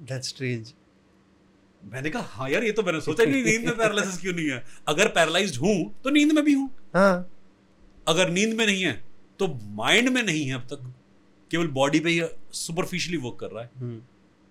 That's 0.00 0.32
strange. 0.34 0.72
मैंने 1.82 2.10
कहा 2.10 2.22
हाँ 2.22 2.48
यार 2.50 2.64
ये 2.64 2.72
तो 2.72 2.82
मैंने 2.82 3.00
सोचा 3.00 3.24
नहीं 3.24 3.42
नींद 3.44 3.64
में 3.64 3.76
पैरालिसिस 3.76 4.20
क्यों 4.20 4.32
नहीं 4.34 4.48
है। 4.50 4.64
अगर 4.88 5.08
पैरालाइज्ड 5.08 5.56
हूँ 5.56 5.76
तो 6.04 6.10
नींद 6.10 6.32
में 6.32 6.44
भी 6.44 6.52
हूँ। 6.52 6.68
हाँ। 6.94 7.28
अगर 8.08 8.30
नींद 8.30 8.54
में 8.54 8.64
नहीं 8.66 8.82
है 8.84 8.92
तो 9.40 9.46
माइंड 9.74 10.08
में 10.08 10.22
नहीं 10.22 10.44
है 10.46 10.54
अब 10.54 10.66
तक। 10.72 10.92
केवल 11.50 11.68
बॉडी 11.68 12.00
पे 12.00 12.10
ही 12.10 12.22
सुपरफिशियली 12.54 13.18
वर्क 13.18 13.36
कर 13.40 13.50
रहा 13.50 13.62
है। 13.64 13.70
हम्म, 13.76 14.00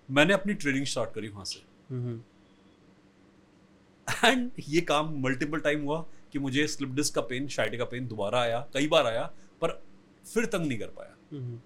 मैंने 0.08 0.34
अपनी 0.34 0.54
ट्रेनिंग 0.54 0.86
स्टार्ट 0.86 1.14
करी 1.14 1.28
वहाँ 1.28 1.44
से। 1.44 1.62
हम्म, 1.90 2.20
एंड 4.24 4.50
ये 4.68 4.80
काम 4.82 5.14
मल्टीपल 5.22 5.60
टाइम 5.60 5.82
हुआ। 5.82 6.04
कि 6.32 6.38
मुझे 6.38 6.66
स्लिप 6.66 6.90
डिस्क 6.94 7.14
का 7.14 7.20
पेन 7.30 7.48
शाइटे 7.48 7.76
का 7.76 7.84
पेन 7.84 8.06
दोबारा 8.08 8.40
आया 8.40 8.60
कई 8.74 8.88
बार 8.88 9.06
आया 9.06 9.22
पर 9.62 9.80
फिर 10.24 10.46
तंग 10.46 10.66
नहीं 10.66 10.78
कर 10.78 10.86
पाया। 10.96 11.16
हम्म, 11.32 11.58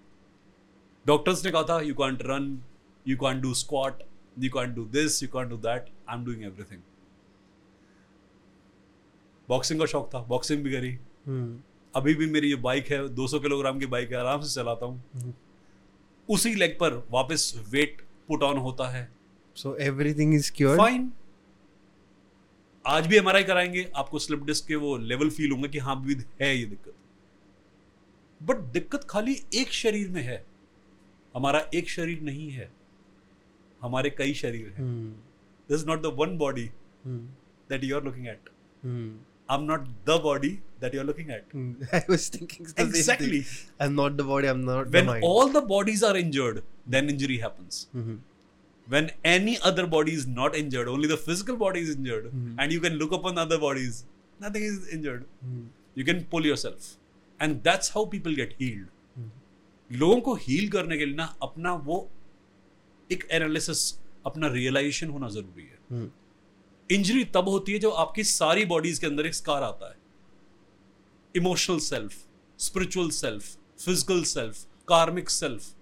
डॉक्टर्स 1.05 1.45
ने 1.45 1.51
कहा 1.51 1.63
था 1.63 1.79
you 1.81 1.93
can't 1.95 2.21
run 2.25 2.57
you 3.05 3.17
can't 3.17 3.41
do 3.41 3.53
squat 3.53 4.03
you 4.39 4.49
can't 4.51 4.75
do 4.75 4.85
this 4.91 5.21
you 5.23 5.29
can't 5.29 5.49
do 5.49 5.57
that 5.57 5.89
I 6.09 6.17
am 6.17 6.25
doing 6.25 6.43
everything 6.43 6.81
boxing 9.49 9.79
का 9.79 9.85
शौक 9.85 10.09
था 10.13 10.19
बॉक्सिंग 10.19 10.63
भी 10.63 10.71
करी। 10.71 10.97
हम्म, 11.25 11.59
अभी 11.95 12.13
भी 12.13 12.25
मेरी 12.27 12.49
ये 12.49 12.55
बाइक 12.61 12.87
है 12.91 12.97
200 13.15 13.39
किलोग्राम 13.39 13.79
की 13.79 13.85
बाइक 13.85 14.11
है 14.11 14.17
आराम 14.17 14.41
से 14.41 14.53
चलाता 14.55 14.85
हूँ। 14.85 15.03
हम्म। 15.15 15.33
उसी 16.29 16.53
लेग 16.55 16.77
पर 16.79 16.93
वापस 17.11 17.53
वेट 17.69 18.01
पुट 18.27 18.43
ऑन 18.43 18.57
होता 18.57 18.87
है। 18.89 19.03
So 19.57 19.71
everything 19.83 20.33
is 20.37 20.47
cured. 20.55 20.77
Fine 20.77 21.11
आज 22.87 23.07
भी 23.07 23.17
एमआरआई 23.17 23.43
कराएँगे 23.43 23.89
आपको 23.97 24.19
स्लिप 24.19 24.43
डिस्क 24.45 24.67
के 24.67 24.75
वो 24.81 24.95
लेवल 25.11 25.29
फील 25.37 25.51
होंगे 25.51 25.67
कि 25.69 25.77
हाँ 25.85 26.01
भी 26.01 26.15
है 26.41 26.55
ये 26.57 26.65
दिक्कत 26.65 26.93
बट 28.41 28.57
दिक्कत 28.73 29.05
खाली 29.09 29.35
एक 29.61 29.71
शरीर 29.73 30.09
में 30.11 30.21
है 30.23 30.43
हमारा 31.35 31.63
एक 31.75 31.89
शरीर 31.89 32.21
नहीं 32.23 32.49
है 32.51 32.69
हमारे 33.81 34.09
कई 34.17 34.33
शरीर 34.41 34.73
हैं 34.77 34.85
this 35.69 35.79
is 35.79 35.85
not 35.87 36.01
the 36.01 36.11
one 36.19 36.37
body 36.37 36.69
that 37.07 37.83
you 37.83 37.95
are 37.95 38.03
looking 38.03 38.27
at 38.27 38.49
I 38.85 39.57
am 39.57 39.63
not 39.71 39.87
the 40.09 40.19
body 40.23 40.49
that 40.81 40.95
you 40.95 40.99
are 41.01 41.05
looking 41.07 41.31
at 41.31 41.55
hmm. 41.55 41.87
I 41.97 42.03
was 42.13 42.29
thinking 42.35 42.69
the 42.69 42.75
same 42.75 42.93
Exactly. 42.93 43.41
thing. 43.41 43.73
I'm 43.85 43.97
not 44.01 44.15
the 44.21 44.27
body. 44.29 44.49
I'm 44.53 44.63
not 44.69 44.95
when 44.97 45.11
the 45.11 45.17
all 45.31 45.51
the 45.57 45.65
bodies 45.73 46.05
are 46.11 46.15
injured 46.23 46.63
then 46.95 47.11
injury 47.15 47.41
happens 47.47 47.83
Mhm. 47.97 48.15
When 48.87 49.07
any 49.29 49.53
other 49.67 49.83
body 49.91 50.13
is 50.17 50.25
not 50.31 50.55
injured 50.57 50.89
only 50.89 51.07
the 51.11 51.17
physical 51.21 51.55
body 51.61 51.81
is 51.85 51.93
injured 51.95 52.25
Mhm. 52.31 52.49
and 52.63 52.75
you 52.75 52.81
can 52.81 52.97
look 53.03 53.15
upon 53.17 53.39
other 53.43 53.57
bodies 53.63 54.01
nothing 54.39 54.65
is 54.71 54.75
injured 54.97 55.23
Mhm. 55.45 55.63
you 55.99 56.05
can 56.09 56.19
pull 56.33 56.49
yourself 56.49 56.89
and 57.39 57.63
that's 57.69 57.93
how 57.95 58.03
people 58.11 58.35
get 58.41 58.53
healed 58.59 58.91
Mhm. 59.21 59.31
लोगों 59.89 60.19
को 60.27 60.35
heal 60.43 60.69
करने 60.77 60.97
के 60.97 61.05
लिए 61.05 61.15
ना 61.15 61.25
अपना 61.49 61.73
वो 61.89 61.97
एक 63.09 63.27
analysis 63.39 63.81
अपना 64.25 64.47
रियलाइजेशन 64.59 65.09
होना 65.17 65.29
ज़रूरी 65.37 65.63
है 65.63 65.79
Mhm. 65.97 66.07
इंजरी 66.89 67.23
तब 67.35 67.49
होती 67.49 67.73
है 67.73 67.79
जब 67.79 67.93
आपकी 68.05 68.23
सारी 68.29 68.65
बॉडीज 68.75 68.99
के 68.99 69.07
अंदर 69.07 69.25
एक 69.25 69.33
स्कार 69.35 69.63
आता 69.63 69.89
है 69.89 69.97
emotional 71.35 71.79
self 71.85 72.13
spiritual 72.59 73.09
self 73.19 73.55
physical 73.85 74.23
self 74.33 74.65
karmic 74.89 75.29
self 75.29 75.73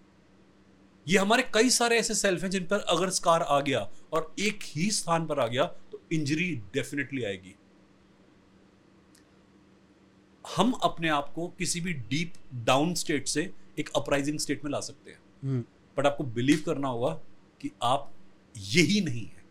ये 1.08 1.18
हमारे 1.18 1.44
कई 1.54 1.70
सारे 1.70 1.98
ऐसे 2.00 2.14
सेल्फ 2.16 2.44
हैं 2.44 2.50
जिन 2.50 2.66
पर 2.66 2.80
अगर 2.90 3.10
स्कार 3.10 3.42
आ 3.42 3.60
गया 3.60 3.80
और 4.14 4.34
एक 4.40 4.60
ही 4.66 4.90
स्थान 4.92 5.26
पर 5.28 5.40
आ 5.40 5.48
गया 5.48 5.66
तो 5.92 6.02
इंजरी 6.14 6.52
डेफिनेटली 6.74 7.24
आएगी 7.24 7.56
हम 10.46 10.72
अपने 10.84 11.10
आप 11.10 11.32
को 11.36 11.48
किसी 11.58 11.82
भी 11.82 11.94
डीप 11.94 12.34
डाउन 12.66 12.94
स्टेट 12.94 13.28
से 13.28 13.52
एक 13.80 13.90
अपराइजिंग 13.96 14.40
स्टेट 14.40 14.64
में 14.64 14.72
ला 14.72 14.80
सकते 14.80 15.12
हैं. 15.12 15.62
बट 15.98 16.06
आपको 16.06 16.24
बिलीव 16.24 16.64
करना 16.66 16.88
होगा 16.88 17.10
कि 17.62 17.72
आप 17.84 18.12
यही 18.56 19.00
नहीं 19.02 19.26
है. 19.26 19.44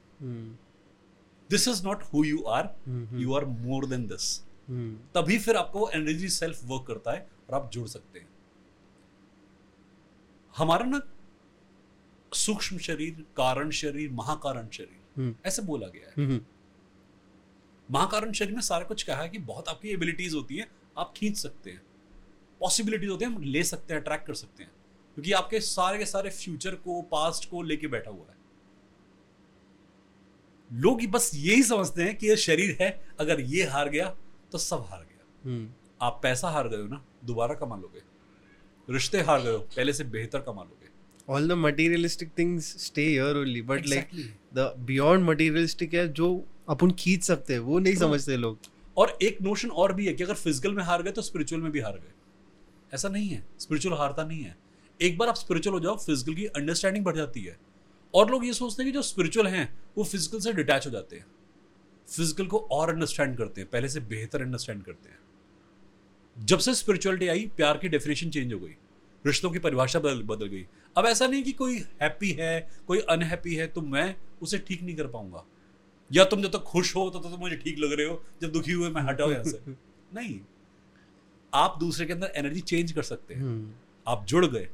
This 1.51 1.69
is 1.69 1.83
not 1.85 2.03
who 2.05 2.25
you 2.25 2.43
are. 2.43 2.69
You 3.15 3.35
are 3.35 3.45
more 3.45 3.87
than 3.87 4.07
this. 4.07 4.37
तभी 5.15 5.39
फिर 5.39 5.57
आपको 5.57 5.89
एनर्जी 5.91 6.29
सेल्फ 6.29 6.61
वर्क 6.65 6.85
करता 6.87 7.13
है 7.13 7.27
और 7.51 7.57
आप 7.57 7.71
जुड़ 7.73 7.87
सकते 7.89 8.19
हैं 8.19 8.29
हमारा 10.55 10.87
ना 10.87 11.01
सूक्ष्म 12.35 12.78
शरीर 12.78 13.26
कारण 13.37 13.70
शरीर 13.70 14.11
महाकारण 14.11 14.68
शरीर। 14.68 15.20
हम्म। 15.20 15.35
ऐसे 15.47 15.62
बोला 15.62 15.87
गया 15.87 16.22
है। 16.22 16.28
Mhm. 16.28 16.47
महाकारण 17.91 18.33
शरीर 18.33 18.55
में 18.55 18.61
सारा 18.61 18.85
कुछ 18.85 19.03
कहा 19.03 19.22
है 19.22 19.28
कि 19.28 19.39
बहुत 19.39 19.68
आपकी 19.68 19.89
एबिलिटीज 19.89 20.35
होती 20.35 20.57
हैं 20.57 20.68
आप 20.99 21.14
खींच 21.16 21.37
सकते 21.37 21.70
हैं। 21.70 21.83
पॉसिबिलिटीज 22.61 23.09
होती 23.09 23.24
हैं 23.24 23.33
हम 23.33 23.43
ले 23.43 23.64
सकते 23.64 23.95
हैं 23.95 24.03
ट्रैक 24.03 24.24
कर 24.26 24.35
सकते 24.35 24.62
हैं। 24.62 24.70
क्योंकि 25.14 25.33
आपके 25.33 25.61
सारे 25.61 25.99
के 25.99 26.07
सारे 26.07 26.30
फ्यूचर 26.30 26.74
को 26.74 27.03
पास्ट 27.03 27.51
को 27.51 27.62
लेके 27.62 27.87
बैठा 27.87 28.11
हुआ 28.11 28.26
है। 28.30 28.37
लोग 30.72 31.07
बस 31.07 31.30
यही 31.35 31.62
समझते 31.62 32.03
हैं 32.03 32.18
कि 32.18 32.28
ये 32.28 32.37
शरीर 32.37 32.78
है 32.80 33.09
अगर 33.20 33.41
ये 33.41 33.64
हार 33.64 33.89
गया 33.89 34.16
तो 34.53 34.59
सब 34.59 34.85
हार 34.89 35.01
गया। 35.01 35.61
Mhm. 35.61 35.83
आप 36.03 36.20
पैसा 36.22 36.49
हार 36.49 36.68
गए 36.68 36.76
हो 36.76 36.89
ना 36.89 37.05
दोबारा 37.24 37.55
कमा 37.55 37.76
लोगे। 37.76 38.03
रिश्ते 38.91 39.20
हार 39.20 39.43
गए 39.43 39.51
हो 39.51 39.59
पहले 39.59 39.93
से 39.93 40.05
बेहतर 40.05 40.41
कमा 40.41 40.62
लोगे। 40.62 40.82
All 41.29 41.47
the 41.47 41.57
materialistic 41.57 42.31
things 42.35 42.68
stay 42.85 43.09
here 43.11 43.35
only, 43.41 43.61
but 43.62 43.79
Exactly. 43.79 44.23
like 44.23 44.57
the 44.57 44.64
beyond 44.87 45.29
materialistic 45.29 45.95
है 45.95 46.07
जो 46.12 46.29
अपन 46.68 46.91
खींच 46.99 47.23
सकते 47.25 47.53
हैं 47.53 47.61
वो 47.61 47.79
नहीं. 47.79 47.95
समझते 47.97 48.37
लोग। 48.37 48.59
और 48.97 49.16
एक 49.23 49.39
नोशन 49.43 49.68
और 49.68 49.93
भी 49.93 50.07
है 50.07 50.12
कि 50.12 50.25
अगर 50.25 50.35
फ़िज़िकल 50.35 50.75
में 50.75 50.83
हार 50.85 51.03
गए 51.03 51.11
तो 51.11 51.23
स्पिरिचुअल 51.23 51.62
में 51.62 51.70
भी 51.73 51.81
हार 51.81 51.93
गए। 51.93 52.95
ऐसा 52.95 53.09
नहीं 53.09 53.29
है। 53.29 53.43
स्पिरिचुअल 53.61 53.97
हारता 53.99 54.25
नहीं 54.25 54.43
है। 54.43 54.57
एक 55.01 55.18
बार 55.18 55.29
आप 55.29 55.37
स्पिरिचुअल 55.37 55.75
हो 55.75 55.81
जाओ 55.81 55.97
फ़िज़िकल 55.97 56.35
की 56.35 56.47
अंडरस्टैंडिंग 56.47 57.05
बढ़ 57.05 57.16
जाती 57.16 57.41
है। 57.41 57.57
और 58.14 58.31
लोग 58.31 58.45
ये 58.47 58.53
सोचते 58.53 58.83
हैं 58.83 58.93
कि 58.93 58.97
जो 58.97 59.03
स्पिरिचुअल 59.03 59.47
हैं 59.47 59.73
वो 59.99 60.05
फ़िज़िकल 60.05 60.41
से 60.41 60.53
डिटैच 60.53 60.87
हो 60.87 60.91
जाते 60.91 61.16
हैं। 61.16 61.27
फ़िज़िकल 62.09 62.47
को 62.47 62.59
और 62.73 62.91
अंडरस्टैंड 62.91 63.37
करते 63.37 63.61
हैं 63.61 63.70
पहले 63.70 63.89
से 63.89 64.01
बेहतर 64.01 64.43
अंडरस्टैंड 64.43 64.83
करते 64.85 65.09
हैं। 65.09 66.47
जब 66.47 66.59
से 66.59 66.75
स्पिरिचुअलिटी 66.75 67.29
आई 67.29 67.51
प्यार 67.57 67.79
की 67.79 67.89
डेफिनेशन 67.89 68.31
चेंज 68.31 68.53
हो 68.53 68.59
गई। 68.59 68.77
रिश्तों 69.25 69.51
की 69.51 69.59
परिभाषा 69.59 69.99
बदल 69.99 70.23
बदल 70.25 70.47
गई। 70.47 70.66
अब 70.97 71.07
ऐसा 71.07 71.27
नहीं 71.27 71.43
कि 71.43 71.53
कोई 71.53 71.79
हैप्पी 72.03 72.31
है 72.31 72.68
कोई 72.87 72.99
अनहैप्पी 73.01 73.55
है 73.55 73.66
तो 73.66 73.81
मैं 73.81 74.14
उसे 74.43 74.59
ठीक 74.59 74.83
नहीं 74.83 74.97
कर 74.97 75.07
पाऊँगा। 75.07 75.45
या 76.11 76.25
तुम 76.25 76.43
जब 76.43 76.47
तक 76.47 76.53
तो 76.53 76.59
खुश 76.59 76.95
हो 76.97 77.09
तो, 77.11 77.18
तो 77.18 77.29
तुम 77.31 77.41
मुझे 77.41 77.57
ठीक 77.57 77.79
लग 77.79 77.93
रहे 77.93 78.07
हो 78.07 78.23
जब 78.43 78.53
दुखी 78.53 78.73
हुए 78.73 78.89
मैं 78.91 79.03
हटाओ 79.03 79.31
यहाँ 79.31 79.45
से 79.45 79.61
नहीं। 80.14 80.41
आप 81.53 81.77
दूसरे 81.81 82.07
के 82.07 82.12
अंदर 82.12 82.33
एनर्जी 82.37 82.61
चेंज 82.61 82.93
कर 82.93 83.03
सकते 83.03 83.35
हैं। 83.35 83.43
हम्म, 83.43 83.73
आप 84.07 84.25
जुड़ 84.27 84.47
गए। 84.47 84.68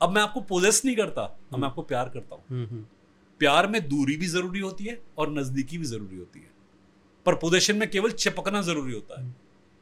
अब 0.00 0.10
मैं 0.10 0.22
आपको 0.22 0.40
पोजेस 0.40 0.84
नहीं 0.84 0.96
करता 0.96 1.22
अब 1.22 1.58
मैं 1.58 1.68
आपको 1.68 1.82
प्यार 1.82 2.08
करता 2.08 2.34
हूँ। 2.34 2.44
हम्म, 2.50 2.66
हम्म, 2.66 2.84
प्यार 3.40 3.66
में 3.66 3.88
दूरी 3.88 4.16
भी 4.16 4.26
ज़रूरी 4.26 4.60
होती 4.60 4.84
है 4.84 5.00
और 5.18 5.30
नजदीकी 5.30 5.78
भी 5.78 5.84
ज़रूरी 5.84 6.16
होती 6.16 6.40
है। 6.40 6.50
पर 7.26 7.34
पोजेशन 7.34 7.76
में 7.76 7.90
केवल 7.90 8.10
चिपकना 8.10 8.62
ज़रूरी 8.62 8.92
होता 8.92 9.20
है। 9.20 9.26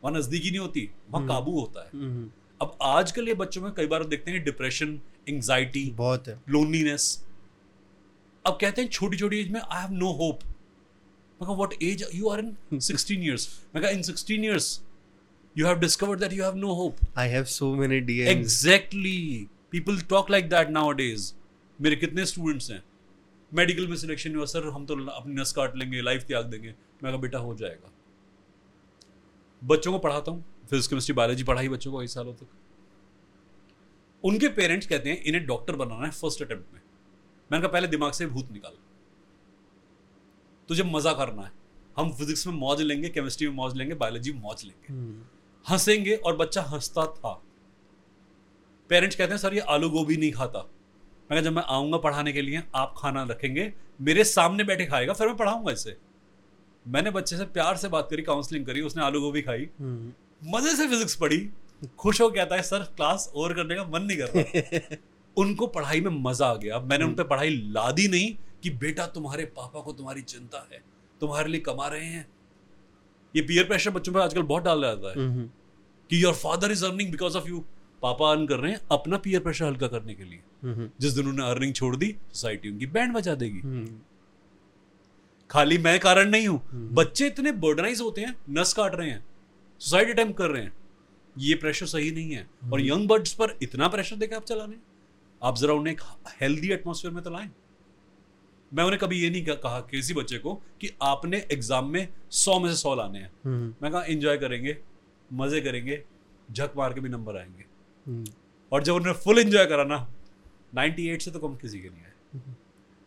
वहाँ 0.02 0.16
नजदीकी 0.16 0.50
नहीं 0.50 0.60
होती 0.60 0.88
वहाँ 1.10 1.26
काबू 1.28 1.58
होता 1.60 1.84
है। 1.84 1.90
हम्म, 1.94 2.30
अब 2.62 2.76
आजकल 2.82 3.28
ये 3.28 3.34
बच्चों 3.34 3.62
में 3.62 3.72
कई 3.74 3.86
बार 3.86 4.04
देखते 4.04 4.30
हैं 4.30 4.42
डिप्रेशन 4.44 5.00
एंजाइटी 5.28 5.84
बहुत 5.96 6.28
है। 6.28 6.38
लोनलीनेस 6.48 7.24
अब 8.44 8.58
कहते 8.60 8.82
हैं 8.82 8.88
छोटी 8.88 9.16
छोटी 9.16 9.40
एज 9.40 9.50
में 9.52 9.60
आई 9.60 9.80
हैव 9.82 9.92
नो 9.92 10.12
होप 10.12 10.44
मैं 10.44 11.46
कहा 11.46 11.54
what 11.54 11.82
age 11.82 12.04
you 12.14 12.28
are 12.28 12.38
in 12.38 12.80
16 12.80 13.10
years 13.10 13.48
मैं 13.74 13.82
कहा 13.82 13.92
in 13.92 14.02
16 14.02 14.44
years 14.44 14.80
you 15.56 15.66
have 15.66 15.78
discovered 15.78 16.20
that 16.20 16.32
you 16.32 16.44
have 16.44 16.56
no 16.56 16.74
hope 16.74 16.96
I 17.18 17.28
have 17.28 17.44
so 17.44 17.74
many 17.74 18.00
DMs 18.00 18.30
exactly 18.30 19.48
people 19.70 20.00
talk 20.10 20.30
like 20.30 20.48
that 20.48 20.70
nowadays 20.92 21.32
मेरे 21.78 21.96
कितने 21.96 22.24
students 22.26 22.70
हैं। 22.70 22.82
Medical 23.52 23.86
में 23.88 23.96
selection 23.96 24.34
हुआ 24.36 24.44
sir 24.44 24.66
हम 24.68 24.84
तो 24.86 24.94
अपनी 25.10 25.34
नस 25.34 25.52
काट 25.52 25.76
लेंगे 25.76 26.02
लाइफ 26.02 26.24
त्याग 26.24 26.44
देंगे. 26.44 26.68
मैं 26.68 27.12
कहा 27.12 27.16
बेटा 27.16 27.38
हो 27.38 27.54
जाएगा. 27.54 27.90
बच्चों 29.62 29.92
को 29.92 29.98
पढ़ाता 29.98 30.30
हूँ। 30.30 30.44
फिजिक्स 30.70 30.88
केमिस्ट्री 30.88 31.14
बायोलॉजी 31.14 31.44
पढ़ाई 31.44 31.68
बच्चों 31.68 31.92
को 31.92 31.98
कई 31.98 32.06
सालों 32.06 32.34
तक। 32.34 32.48
उनके 34.24 34.48
पेरेंट्स 34.48 34.86
कहते 34.86 35.10
हैं 35.10 35.22
इन्हें 35.22 35.46
डॉक्टर 35.46 35.76
बनाना 35.76 36.04
है 36.06 36.10
फ़र्स्ट 36.12 36.42
अटेम्प्ट 36.42 36.74
में। 36.74 36.80
मैंने 37.50 37.62
कहा 37.62 37.72
पहले 37.72 37.88
दिमाग 37.88 38.12
से 38.12 38.26
भूत 38.26 38.50
निकाल। 38.52 38.72
तुझे 40.68 40.82
मज़ा 40.82 41.12
करना 41.12 41.42
है। 41.42 41.52
हम 41.96 42.12
फिजिक्स 42.12 42.46
में 42.46 42.54
मौज 42.54 42.80
लेंगे 42.82 43.08
केमिस्ट्री 43.08 43.48
में 43.48 43.54
मौज 43.54 43.76
लेंगे 43.76 43.94
बायोलॉजी 43.94 44.32
में 44.32 44.40
मौज 44.40 44.64
लेंगे। 44.64 44.92
हम्म, 44.92 45.24
हंसेंगे 45.66 46.14
और 46.16 46.36
बच्चा 46.36 46.62
हंसता 46.62 47.06
था। 47.06 47.32
पेरेंट्स 48.90 49.16
कहते 49.16 49.30
हैं 49.30 49.38
सर 49.38 49.54
ये 49.54 49.60
आलू 49.68 49.90
गोभी 49.90 50.16
नहीं 50.16 50.32
खाता। 50.32 50.66
मैं 51.30 51.42
जब 51.42 51.52
मैं 51.52 51.62
आऊँगा 51.64 51.98
पढ़ाने 51.98 52.32
के 52.32 52.42
लिए 52.42 52.62
आप 52.74 52.94
खाना 52.98 53.22
रखेंगे 53.24 53.72
मेरे 54.00 54.24
सामने 54.26 54.64
बैठे 54.64 54.86
खाएगा 54.86 55.12
फिर 55.12 55.26
मैं 55.26 55.36
पढ़ाऊँगा 55.36 55.72
इसे। 55.72 55.96
मैंने 56.86 57.10
बच्चे 57.10 57.36
से 57.36 57.44
प्यार 57.48 57.76
से 57.76 57.88
बात 57.88 58.08
करी 58.10 58.22
काउंसलिंग 58.22 58.66
करी 58.66 58.80
उसने 58.82 59.02
आलू 59.02 59.20
गोभी 59.20 59.42
खाई। 59.42 59.68
हम्म, 59.78 60.12
मज़े 60.42 60.74
से 60.76 60.86
फिजिक्स 60.88 61.14
पढ़ी 61.14 61.48
खुश 61.98 62.20
हो 62.20 62.28
कहता 62.30 62.56
है 62.56 62.62
सर 62.62 62.82
क्लास 62.96 63.30
ओवर 63.34 63.52
करने 63.54 63.74
का 63.74 63.84
मन 63.84 64.02
नहीं 64.02 64.18
कर 64.18 64.30
रहा। 64.34 64.96
उनको 65.36 65.66
पढ़ाई 65.66 66.00
में 66.00 66.10
मज़ा 66.22 66.46
आ 66.46 66.54
गया। 66.54 66.78
मैंने 66.80 67.04
उन 67.04 67.14
पर 67.14 67.24
पढ़ाई 67.24 67.50
ला 67.72 67.90
दी 67.90 68.06
नहीं 68.08 68.34
कि 68.62 68.70
बेटा 68.70 69.06
तुम्हारे 69.06 69.44
पापा 69.56 69.80
को 69.80 69.92
तुम्हारी 69.92 70.22
चिंता 70.22 70.66
है 70.72 70.82
तुम्हारे 71.20 71.50
लिए 71.50 71.60
कमा 71.60 71.86
रहे 71.88 72.04
हैं। 72.04 72.26
ये 73.34 73.42
पीयर 73.42 73.64
प्रेशर 73.64 73.90
बच्चों 73.90 74.12
पर 74.12 74.20
आजकल 74.20 74.42
बहुत 74.42 74.64
डाल 74.64 74.80
जाता 74.82 75.08
है 75.08 75.14
हम्म, 75.16 75.46
कि 76.10 76.22
your 76.24 76.34
father 76.34 76.72
is 76.72 76.84
earning 76.84 77.10
because 77.10 77.36
of 77.36 77.48
you 77.48 77.64
पापा 78.02 78.30
अर्न 78.30 78.46
कर 78.46 78.56
रहे 78.56 78.72
हैं 78.72 78.80
अपना 78.92 79.16
पीयर 79.18 79.40
प्रेशर 79.40 79.64
हल्का 79.64 79.88
करने 79.88 80.14
के 80.14 80.24
लिए। 80.24 80.40
हम्म, 80.62 80.90
जिस 81.00 81.12
दिन 81.12 81.26
उन्होंने 81.26 81.50
अर्निंग 81.50 81.74
छोड़ 81.74 81.96
दी 81.96 82.14
सोसाइटी 82.32 82.68
उनकी 82.68 82.86
बैंड 82.86 83.12
बजा 83.14 83.34
देगी। 83.34 83.60
हम्म, 83.60 83.88
खाली 85.50 85.78
मैं 85.78 85.98
कारण 86.00 86.30
नहीं 86.30 86.48
हूँ। 86.48 86.60
बच्चे 86.94 87.26
इतने 87.26 87.52
बर्डनाइज 87.52 88.00
होते 88.00 88.20
हैं 88.20 88.34
नस 88.50 88.72
काट 88.72 88.94
रहे 88.94 89.10
हैं। 89.10 89.24
सुसाइड 89.80 90.10
अटेम्प्ट 90.10 90.38
कर 90.38 90.50
रहे 90.50 90.62
हैं। 90.62 90.72
ये 91.38 91.54
प्रेशर 91.54 91.86
सही 91.86 92.10
नहीं 92.10 92.32
है। 92.32 92.50
और 92.72 92.80
यंग 92.80 93.08
बर्ड्स 93.08 93.32
पर 93.32 93.58
इतना 93.62 93.88
प्रेशर 93.88 94.16
देकर 94.16 94.36
आप 94.36 94.44
चलाने। 94.44 94.76
आप 95.42 95.58
जरा 95.58 95.74
उन्हें 95.74 95.94
एक 95.94 96.00
हेल्दी 96.40 96.70
एटमोसफेयर 96.70 97.14
में 97.14 97.24
तो 97.24 97.30
लाएँ। 97.30 97.50
मैं 98.74 98.84
उन्हें 98.84 98.98
कभी 99.00 99.20
ये 99.20 99.30
नहीं 99.30 99.44
कहा- 99.44 99.90
किसी 99.90 100.14
बच्चे 100.14 100.38
को 100.38 100.54
कि 100.54 100.90
आपने 101.02 101.46
एग्ज़ाम 101.52 101.88
में 101.88 102.08
सौ 102.30 102.60
में 102.60 102.70
से 102.70 102.76
सौ 102.76 102.94
लाने 102.94 103.18
हैं। 103.18 103.32
हम्म, 103.44 103.74
मैं 103.82 103.92
कहा 103.92 104.04
एंजॉय 104.04 104.38
करेंगे 104.38 104.78
मज़े 105.32 105.60
करेंगे 105.60 106.04
झक 106.52 106.72
मार 106.76 106.92
के 106.92 107.00
भी 107.00 107.08
नंबर 107.08 107.36
आएँगे। 107.36 107.64
हम्म, 108.06 108.24
और 108.72 108.82
जब 108.82 108.94
उन्होंने 108.94 109.18
फुल 109.18 109.38
एंजॉय 109.38 109.66
करा 109.66 109.84
ना 109.84 110.14
98 110.74 111.22
से 111.22 111.30
तो 111.30 111.38
कम 111.38 111.54
किसी 111.54 111.80
के 111.80 111.88
नहीं 111.88 112.02
आए। 112.02 112.40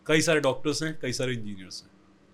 कई 0.06 0.22
सारे 0.22 0.40
डॉक्टर्स 0.40 0.84
हैं 0.84 1.00
कई 1.02 1.14
सारे 1.14 1.34
इंजीनियर्स 1.34 1.84
हैं। 1.84 1.92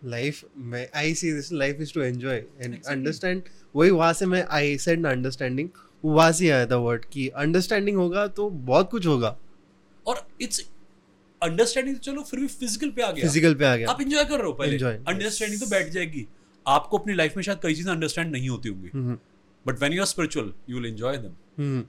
लाइफ 0.10 0.46
में 0.58 0.90
I 0.96 1.14
see 1.14 1.34
this 1.34 1.54
life 1.54 1.78
is 1.80 1.94
to 1.94 2.02
enjoy 2.02 2.36
and. 2.36 2.86
Understand 2.86 3.44
वही 3.76 3.90
वहाँ 3.92 4.14
से 4.14 4.26
मैं 4.26 4.46
आई 4.50 4.78
सेड 4.78 5.06
अंडरस्टैंडिंग 5.06 5.70
वहाँ 6.04 6.32
से 6.32 6.50
आया 6.50 6.66
था 6.66 6.76
वर्ड 6.78 7.06
कि 7.14 7.28
अंडरस्टैंडिंग 7.38 7.98
होगा 7.98 8.26
तो 8.30 8.50
बहुत 8.50 8.90
कुछ 8.92 9.06
होगा। 9.08 9.36
और 10.06 10.28
इट्स 10.42 10.66
अंडरस्टैंडिंग 11.42 11.96
तो 11.96 12.02
चलो 12.04 12.22
फिर 12.24 12.40
भी 12.40 12.48
फ़िज़िकल 12.48 12.90
पे 12.90 13.02
आ 13.02 13.12
गया। 13.12 13.26
फ़िज़िकल 13.26 13.56
पे 13.56 13.66
आ 13.66 13.76
गया। 13.76 13.90
आप 13.90 14.02
एंजॉय 14.02 14.26
कर 14.26 14.38
रहे 14.38 14.48
हो 14.48 14.54
पहले। 14.54 14.78
अंडरस्टैंडिंग 14.78 15.62
तो 15.62 15.68
बैठ 15.70 15.90
जाएगी। 15.92 16.26
आपको 16.66 16.98
अपनी 16.98 17.14
लाइफ 17.14 17.36
में 17.38 17.44
शायद 17.44 17.60
कई 17.64 17.76
चीज़ें 17.76 17.92
अंडरस्टैंड 17.94 18.32
नहीं 18.32 18.50
होती 18.50 18.70
होंगी। 18.70 19.18
But 19.66 19.80
when 19.80 19.94
you 19.94 20.02
are 20.02 20.06
spiritual 20.08 20.54
you 20.70 20.78
will 20.78 20.86
enjoy 20.86 21.18
them 21.18 21.84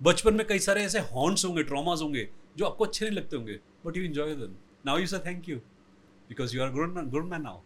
बचपन 0.00 0.34
में 0.34 0.46
कई 0.46 0.58
सारे 0.58 0.82
ऐसे 0.84 0.98
हॉन्ट्स 1.12 1.44
होंगे 1.44 1.62
ट्रॉमास 1.62 2.00
होंगे 2.02 2.28
जो 2.58 2.64
आपको 2.64 2.84
अच्छे 2.84 3.04
नहीं 3.04 3.16
लगते 3.16 3.36
होंगे 3.36 3.58
but 3.86 3.96
you 3.96 4.02
enjoy 4.04 4.34
them 4.34 4.54
now 4.86 4.98
you 4.98 5.06
say 5.06 5.18
thank 5.26 5.48
you 5.48 5.56
because 6.28 6.56
you 6.56 6.62
are 6.62 6.70
good 6.70 7.24
man 7.30 7.42
now 7.42 7.60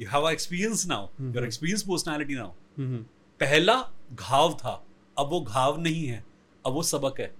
you 0.00 0.08
have 0.10 0.28
experience 0.30 0.86
now 0.88 1.08
you 1.20 1.38
are 1.38 1.44
experience 1.44 1.82
personality 1.82 2.34
now 2.34 2.52
पहला 2.78 3.74
घाव 4.12 4.52
था। 4.54 4.84
अब 5.18 5.30
वो 5.30 5.40
घाव 5.40 5.80
नहीं 5.80 6.06
है 6.06 6.24
अब 6.66 6.72
वो 6.72 6.82
सबक 6.82 7.20
है। 7.20 7.34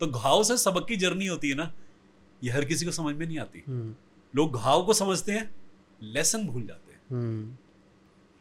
तो 0.00 0.06
घाव 0.06 0.42
से 0.44 0.56
सबक 0.58 0.86
की 0.88 0.96
जर्नी 0.96 1.26
होती 1.26 1.48
है 1.48 1.54
ना 1.54 1.72
ये 2.44 2.50
हर 2.50 2.64
किसी 2.64 2.84
को 2.84 2.90
समझ 2.90 3.14
में 3.16 3.26
नहीं 3.26 3.38
आती। 3.38 3.62
हम्म, 3.68 3.94
लोग 4.34 4.56
घाव 4.56 4.84
को 4.86 4.92
समझते 4.92 5.32
हैं 5.32 5.50
लेसन 6.02 6.46
भूल 6.46 6.66
जाते 6.66 6.92
हैं। 6.92 7.00
हम्म, 7.10 7.56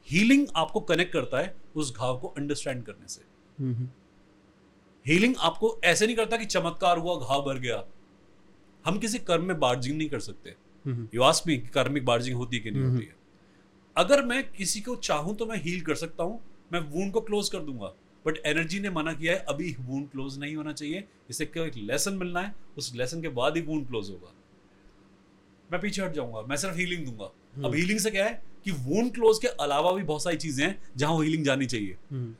हीलिंग 0.08 0.48
आपको 0.56 0.80
कनेक्ट 0.80 1.14
करता 1.14 1.40
है 1.40 1.56
उस 1.76 1.96
घाव 1.98 2.20
को 2.20 2.28
अंडरस्टैंड 2.28 2.84
करने 2.84 3.08
से। 3.08 3.22
हीलिंग 5.06 5.36
आपको 5.40 5.80
ऐसे 5.84 6.06
नहीं 6.06 6.16
करता 6.16 6.38
कि 6.38 6.46
चमत्कार 6.46 6.98
हुआ 6.98 7.16
घाव 7.16 7.42
भर 7.42 7.60
गया। 7.60 7.84
हम 8.86 9.00
किसी 9.00 9.20
कर्म 9.20 9.44
में 9.44 9.60
बार्जिंग 9.60 9.98
नहीं 9.98 10.10
कर 10.10 10.20
सकते। 10.20 10.56
यू 11.16 11.22
आस्क 11.22 11.48
मी 11.48 11.58
कर्मिक 11.58 12.06
बार्जिंग 12.06 12.38
होती 12.38 12.58
है 12.58 12.64
कि 12.64 12.72
नहीं 12.72 12.84
होती 12.84 13.06
है। 13.06 13.16
अगर 14.00 14.24
मैं 14.26 14.44
किसी 14.52 14.82
को 14.82 14.96
चाहूँ 14.96 15.36
तो 15.36 15.46
मैं 15.46 15.62
हील 15.62 15.82
कर 15.82 15.96
सकता 15.96 16.24
हूँ 16.24 16.40
मैं 16.74 16.80
वूंड 16.92 17.12
को 17.14 17.22
क्लोज 17.22 17.50
कर 17.50 17.60
दूँगा। 17.60 17.94
बट 18.26 18.38
एनर्जी 18.46 18.80
ने 18.80 18.90
मना 18.90 19.14
किया 19.14 19.34
है 19.34 19.40
अभी 19.50 19.76
वूंड 19.80 20.10
क्लोज 20.10 20.38
नहीं 20.40 20.56
होना 20.56 20.72
चाहिए। 20.74 21.04
इसे 21.30 21.46
क्यों 21.46 21.66
एक 21.68 21.76
लेसन 21.78 22.14
मिलना 22.14 22.42
है? 22.42 22.54
उस 22.78 22.94
लेसन 22.96 23.22
के 23.22 23.30
बाद 23.30 23.56
ही 23.58 23.62
वूंड 23.62 23.88
क्लोज 23.88 24.10
होगा। 24.10 24.34
मैं 25.70 25.82
पीछे 25.82 26.02
हट 26.02 26.14
जाऊँगा 26.14 26.42
मैं 26.42 26.58
सिर्फ़ 26.58 26.78
हीलिंग 26.78 27.06
दूँगा। 27.06 27.32
अब 27.66 27.76
हीलिंग 27.76 28.00
से 28.00 28.12
क्या 28.12 28.26
है 28.26 28.42
कि 28.66 28.72
वूंड 28.72 29.14
क्लोज 29.14 29.40
के 29.40 29.48
अलावा 29.48 29.92
भी 29.92 30.04
बहुत 30.04 30.24
सारी 30.24 30.38
चीज़ें 30.38 30.66
हैं 30.66 30.78
जहाँ 30.98 31.22
हीलिंग 31.24 31.44
जानी 31.46 31.66
चाहिए। 31.66 31.98
हम्म, 32.12 32.34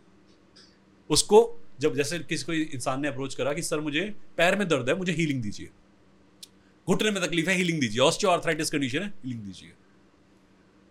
उसको 1.10 1.42
जब 1.80 1.96
जैसे 1.96 2.20
किसी 2.20 2.46
को 2.46 2.54
इंसान 2.54 3.02
ने 3.02 3.08
अप्रोच 3.08 3.36
करा 3.36 3.54
कि 3.54 3.62
सर 3.62 3.80
मुझे 3.80 4.02
पैर 4.38 4.56
में 4.56 4.68
दर्द 4.68 4.90
है 4.90 4.98
मुझे 4.98 5.12
हीलिंग 5.12 5.42
दीजिए। 5.44 5.70
घुटने 6.88 7.12
में 7.12 7.22
तकलीफ़ 7.24 7.50
है 7.50 7.56
हीलिंग 7.56 7.80
दीजिए। 7.82 8.02
ऑस्टियोआर्थराइटिस 8.02 8.70
कंडीशन 8.70 9.02
है 9.02 9.14
हीलिंग 9.26 9.44
दीजिए। 9.44 9.74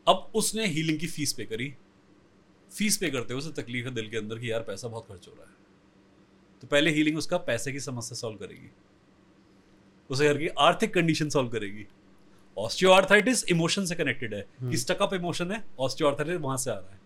अब 0.08 0.30
उसने 0.34 0.66
हीलिंग 0.66 0.98
की 0.98 1.06
फ़ीस 1.06 1.32
पे 1.32 1.44
करी। 1.44 1.74
फ़ीस 2.78 2.96
पे 2.96 3.10
करते 3.10 3.34
हुए 3.34 3.42
उसे 3.42 3.62
तकलीफ़ 3.62 3.86
है 3.86 3.94
दिल 3.94 4.10
के 4.10 4.16
अंदर 4.16 4.38
कि 4.38 4.52
यार 4.52 4.60
पैसा 4.60 4.88
बहुत 4.88 5.06
खर्च 5.08 5.28
हो 5.28 5.32
रहा 5.32 5.48
है। 5.48 5.56
तो 6.60 6.66
पहले 6.66 6.90
हीलिंग 6.90 7.18
उसका 7.18 7.38
पैसे 7.38 7.72
की 7.72 7.80
समस्या 7.80 8.16
सॉल्व 8.16 8.36
करेगी। 8.36 8.70
उसे 10.10 10.24
घर 10.24 10.38
की 10.38 10.48
आर्थिक 10.48 10.94
कंडीशन 10.94 11.28
सॉल्व 11.28 11.48
करेगी। 11.48 11.86
ऑस्टियोआर्थराइटिस 12.58 13.44
इमोशन 13.44 13.84
से 13.84 13.94
कनेक्टेड 13.94 14.34
है। 14.34 14.46
कि 14.70 14.76
स्टक 14.76 15.02
अप 15.02 15.14
इमोशन 15.14 15.52
है? 15.52 15.64
ऑस्टियोआर्थराइटिस 15.78 16.40
वहाँ 16.40 16.56
से 16.56 16.70
आ 16.70 16.74
रहा 16.74 16.90
है। 16.90 17.00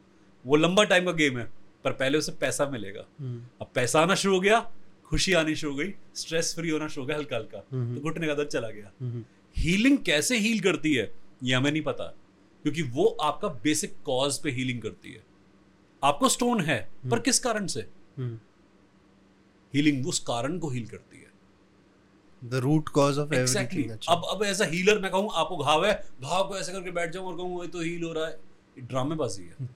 वो 0.46 0.57
लंबा 0.57 0.84
टाइम 0.84 1.05
का 1.05 1.12
गेम 1.12 1.38
है 1.38 1.50
पर 1.84 1.92
पहले 1.92 2.18
उसे 2.18 2.32
पैसा 2.32 2.66
मिलेगा। 2.66 3.05
हम्म, 3.20 3.46
अब 3.61 3.70
पैसा 3.74 4.00
आना 4.00 4.14
शुरू 4.14 4.34
हो 4.34 4.40
गया 4.40 4.72
खुशी 5.05 5.32
आनी 5.32 5.55
शुरू 5.55 5.72
हो 5.72 5.78
गई 5.78 5.94
स्ट्रेस 6.14 6.55
फ्री 6.55 6.70
होना 6.70 6.88
शुरू 6.88 7.03
हो 7.03 7.07
गया 7.07 7.16
हल्का 7.16 7.36
हल्का 7.36 7.66
हम्म। 7.72 7.94
तो 7.94 8.00
घुटने 8.00 8.26
का 8.26 8.34
दर्द 8.34 8.48
चला 8.48 8.70
गया। 8.70 8.92
हम्म, 9.00 9.24
हीलिंग 9.57 9.98
कैसे 9.98 10.38
हील 10.38 10.61
करती 10.61 10.94
है 10.94 11.12
ये 11.42 11.55
हमें 11.55 11.72
नहीं 11.72 11.82
पता। 11.82 12.16
क्योंकि 12.62 12.82
वो 12.82 13.04
आपका 13.22 13.48
बेसिक 13.62 13.96
कॉज 14.04 14.38
पे 14.38 14.50
हीलिंग 14.50 14.82
करती 14.82 15.12
है। 15.12 15.22
आपको 16.02 16.28
स्टोन 16.28 16.60
है 16.60 16.78
पर 17.10 17.20
किस 17.20 17.38
कारण 17.38 17.66
से? 17.66 17.80
हम्म, 18.16 18.38
हीलिंग 19.74 20.06
उस 20.06 20.18
कारण 20.20 20.58
को 20.58 20.70
हील 20.70 20.86
करती 20.86 21.16
है। 21.16 21.30
The 22.42 22.60
root 22.60 22.88
cause 22.96 23.18
of 23.18 23.32
exactly 23.34 23.82
अब 24.08 24.22
अब 24.30 24.42
एज 24.42 24.62
अ 24.62 24.66
हीलर 24.68 24.98
मैं 24.98 25.10
कहूँ 25.10 25.30
आपको 25.32 25.56
घाव 25.56 25.84
है 25.86 25.92
घाव 26.22 26.48
को 26.48 26.56
ऐसे 26.58 26.72
करके 26.72 26.90
बैठ 26.90 27.12
जाऊँ 27.12 27.26
और 27.26 27.36
कहूँ 27.36 27.66
तो 27.66 27.80
हील 27.80 28.02
हो 28.04 28.12
रहा 28.12 28.26
है। 28.26 28.38
ड्रामेबाजी 28.78 29.42
है। 29.42 29.68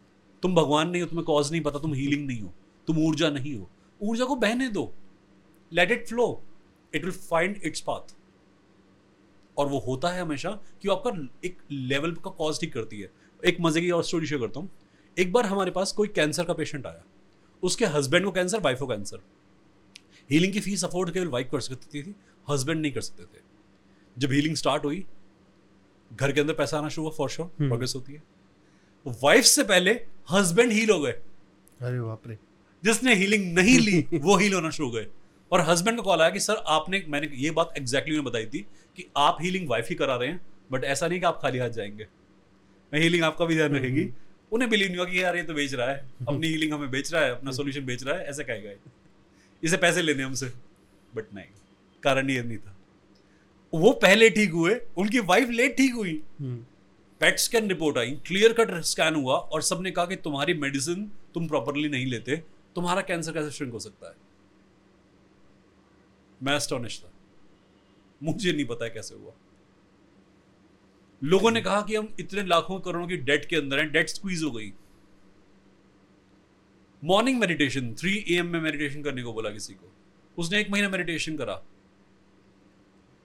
तुम 0.43 0.55
भगवान 0.55 0.91
नहीं 0.91 1.03
हो 1.03 1.09
तुम्हें 1.09 1.25
कॉज 1.27 1.51
नहीं 1.53 1.61
पता 1.61 1.79
तुम 1.79 1.95
हीलिंग 1.95 2.27
नहीं 2.27 2.41
हो 2.41 2.53
तुम 2.87 2.99
ऊर्जा 2.99 3.31
नहीं 3.31 3.55
हो। 3.57 3.69
ऊर्जा 4.01 4.25
को 4.25 4.37
बहने 4.37 4.69
दो। 4.69 4.93
Let 5.73 5.91
it 5.91 6.07
flow 6.09 6.27
it 6.95 7.05
will 7.05 7.13
find 7.13 7.61
its 7.65 7.81
path 7.81 8.16
और 9.59 9.67
वो 9.67 9.79
होता 9.79 10.09
है 10.09 10.21
हमेशा 10.21 10.51
कि 10.83 10.89
वो 10.89 10.95
आपका 10.95 11.29
एक 11.45 11.59
लेवल 11.71 12.13
का 12.13 12.31
कॉज 12.31 12.61
ठीक 12.61 12.73
करती 12.75 13.01
है। 13.01 13.11
एक 13.45 13.57
मज़े 13.61 13.81
की 13.81 13.91
और 13.91 14.05
स्टोरी 14.05 14.27
शेयर 14.27 14.41
करता 14.41 14.61
हूँ। 14.61 14.71
एक 15.19 15.33
बार 15.33 15.47
हमारे 15.47 15.71
पास 15.71 15.93
कोई 15.93 16.09
कैंसर 16.09 16.45
का 16.45 16.53
पेशेंट 16.53 16.87
आया। 16.87 17.05
उसके 17.63 17.85
हस्बैंड 17.87 18.25
को 18.25 18.31
कैंसर 18.33 18.61
वाइफ 18.61 18.79
को 18.79 18.87
कैंसर 18.87 19.19
हीलिंग 20.31 20.53
की 20.53 20.61
फ़ीस 20.61 20.85
अफोर्ड 20.85 21.11
केवल 21.11 21.29
वाइफ 21.29 21.49
कर 21.53 21.61
सकती 21.61 22.03
थी 22.03 22.15
हस्बैंड 22.51 22.81
नहीं 22.81 22.93
कर 22.93 23.01
सकते 23.01 23.23
थे। 23.23 23.43
जब 24.19 24.33
हीलिंग 24.33 24.57
स्टार्ट 24.57 24.85
हुई 24.85 25.05
घर 26.13 26.33
के 26.33 26.41
अंदर 26.41 26.55
पैसा 26.55 26.79
आना 26.79 26.89
शुरू 26.89 27.07
हुआ 27.07 27.17
फॉर 27.17 27.31
श्योर 27.31 27.49
प्रोग्रेस 27.69 27.93
होती 27.97 28.13
है। 28.13 28.23
वाइफ 29.07 29.45
से 29.45 29.63
पहले 29.65 29.91
हस्बैंड 30.31 30.73
हील 30.73 30.91
हो 30.91 31.01
गए। 31.01 31.13
अरे 31.13 32.01
बाप 32.01 32.23
रे। 32.27 32.39
जिसने 32.85 33.15
हीलिंग 33.15 33.55
नहीं 33.55 33.79
ली 33.79 34.07
वो 34.19 34.37
हील 34.37 34.55
होना 34.55 34.71
शुरू 34.71 34.89
हो 34.89 34.95
गए। 34.95 35.07
और 35.53 35.61
हस्बैंड 35.61 35.97
का 35.97 36.03
कॉल 36.03 36.21
आया 36.21 36.31
कि 36.31 36.41
सर 36.41 36.55
आपने 36.55 37.05
मैंने 37.09 37.31
ये 37.35 37.51
बात 37.51 37.75
एग्जैक्टली 37.79 38.15
exactly 38.15 38.33
बताई 38.33 38.47
थी 38.47 38.67
कि 38.97 39.07
आप 39.17 39.39
हीलिंग 39.43 39.69
वाइफ 39.69 39.89
ही 39.89 39.95
करा 39.95 40.17
रहे 40.17 40.29
हैं 40.29 40.41
बट 40.73 40.85
ऐसा 40.85 41.09
नहीं 41.09 41.21
कि 41.21 41.27
आप 41.27 41.39
खाली 41.43 41.59
हाथ 41.59 41.71
जाएँगे। 41.71 42.07
मैं 42.93 43.01
हीलिंग 43.01 43.25
आपका 43.25 43.45
भी 43.45 43.55
ध्यान 43.55 43.75
रखेगी। 43.77 44.09
उन्हें 44.53 44.71
बिलीव 44.71 44.89
नहीं 44.89 44.97
हुआ 44.97 45.07
कि 45.07 45.23
यार 45.23 45.37
ये 45.37 45.43
तो 45.43 45.55
बेच 45.55 45.75
रहा 45.75 45.89
है। 45.89 46.09
अपनी 46.29 46.47
हीलिंग 46.47 46.73
हमें 46.73 46.91
बेच 46.91 47.13
रहा 47.13 47.23
है 47.23 47.31
अपना 47.31 47.53
सोल्यूशन 47.53 47.85
बेच 47.87 48.05
रहा 48.05 48.17
है 48.17 48.27
ऐसा 48.27 48.43
कहेगा 48.43 48.71
ये। 48.71 48.79
इसे 49.63 49.77
पैसे 49.77 50.03
लेने 50.03 50.23
हमसे 50.23 50.47
बट 51.15 51.35
नहीं। 51.35 51.45
कारण 52.03 52.31
ये 52.31 52.43
नहीं 52.43 52.59
था। 52.59 52.77
वो 53.75 53.93
पहले 53.93 54.31
ठीक 54.31 54.53
हुए 54.53 54.75
उनकी 54.97 55.19
वाइफ 55.19 55.49
लेट 55.49 55.77
ठीक 55.77 55.95
हुई। 55.95 56.23
पेट 56.43 57.39
स्कैन 57.39 57.69
रिपोर्ट 57.69 57.99
आई 57.99 58.11
क्लियर 58.27 58.53
कट 58.53 58.71
स्कैन 58.83 59.15
हुआ 59.15 59.37
और 59.37 59.63
सबने 59.63 59.91
कहा 59.91 60.07
कि 60.07 60.17
तुम्हारी 60.17 60.55
मेडिसिन 60.55 61.11
तुम 61.35 61.49
प्रॉपरली 61.49 61.89
नहीं 61.89 62.07
लेते 62.07 62.37
तुम्हारा 62.75 63.01
कैंसर 63.01 63.33
कैसे 63.33 63.51
श्रिंक 63.51 63.73
हो 63.73 63.79
सकता 63.79 64.09
है। 64.09 64.15
मैं 66.43 66.57
एस्टोनिश 66.57 67.01
था। 67.05 67.11
मुझे 68.23 68.53
नहीं 68.53 68.65
पता 68.65 68.89
कैसे 68.89 69.15
हुआ। 69.15 69.33
लोगों 71.25 71.51
ने 71.51 71.61
कहा 71.61 71.83
कि 71.83 71.95
हम 71.95 72.17
इतने 72.21 72.43
लाखों 72.43 72.81
करोड़ों 72.81 73.09
की 73.09 73.17
डेट 73.17 73.45
के 73.45 73.57
अंदर 73.57 73.79
हैं 73.79 73.93
डेट 73.93 74.09
स्क्वीज 74.09 74.43
हो 74.43 74.51
गई। 74.51 74.73
Morning 77.05 77.41
meditation 77.41 77.95
three 77.95 78.25
A 78.31 78.35
M 78.35 78.47
में 78.47 78.61
मेडिटेशन 78.61 79.03
करने 79.03 79.23
को 79.23 79.33
बोला 79.33 79.51
किसी 79.51 79.75
को। 79.75 79.93
उसने 80.39 80.61
एक 80.61 80.71
महीना 80.71 80.89
मेडिटेशन 80.89 81.37
करा। 81.37 81.63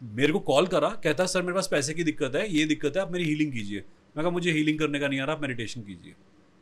मेरे 0.03 0.33
को 0.33 0.39
कॉल 0.39 0.67
करा 0.67 0.89
कहता 0.89 1.25
सर 1.25 1.41
मेरे 1.41 1.53
पास 1.53 1.67
पैसे 1.71 1.93
की 1.93 2.03
दिक्कत 2.03 2.35
है 2.35 2.53
ये 2.53 2.65
दिक्कत 2.65 2.93
है 2.95 3.01
आप 3.01 3.11
मेरी 3.11 3.25
हीलिंग 3.25 3.53
कीजिए। 3.53 3.79
मैं 4.17 4.23
कहा 4.23 4.29
मुझे 4.29 4.51
हीलिंग 4.51 4.79
करने 4.79 4.99
का 4.99 5.07
नहीं 5.07 5.19
आ 5.19 5.25
रहा 5.25 5.35
आप 5.35 5.41
मेडिटेशन 5.41 5.81
कीजिए। 5.81 6.13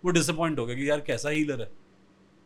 वो 0.05 0.11
डिसअपॉइंट 0.11 0.59
हो 0.59 0.65
गया 0.65 0.75
कि 0.75 0.89
यार 0.89 1.01
कैसा 1.01 1.29
हीलर 1.29 1.61
है। 1.61 1.71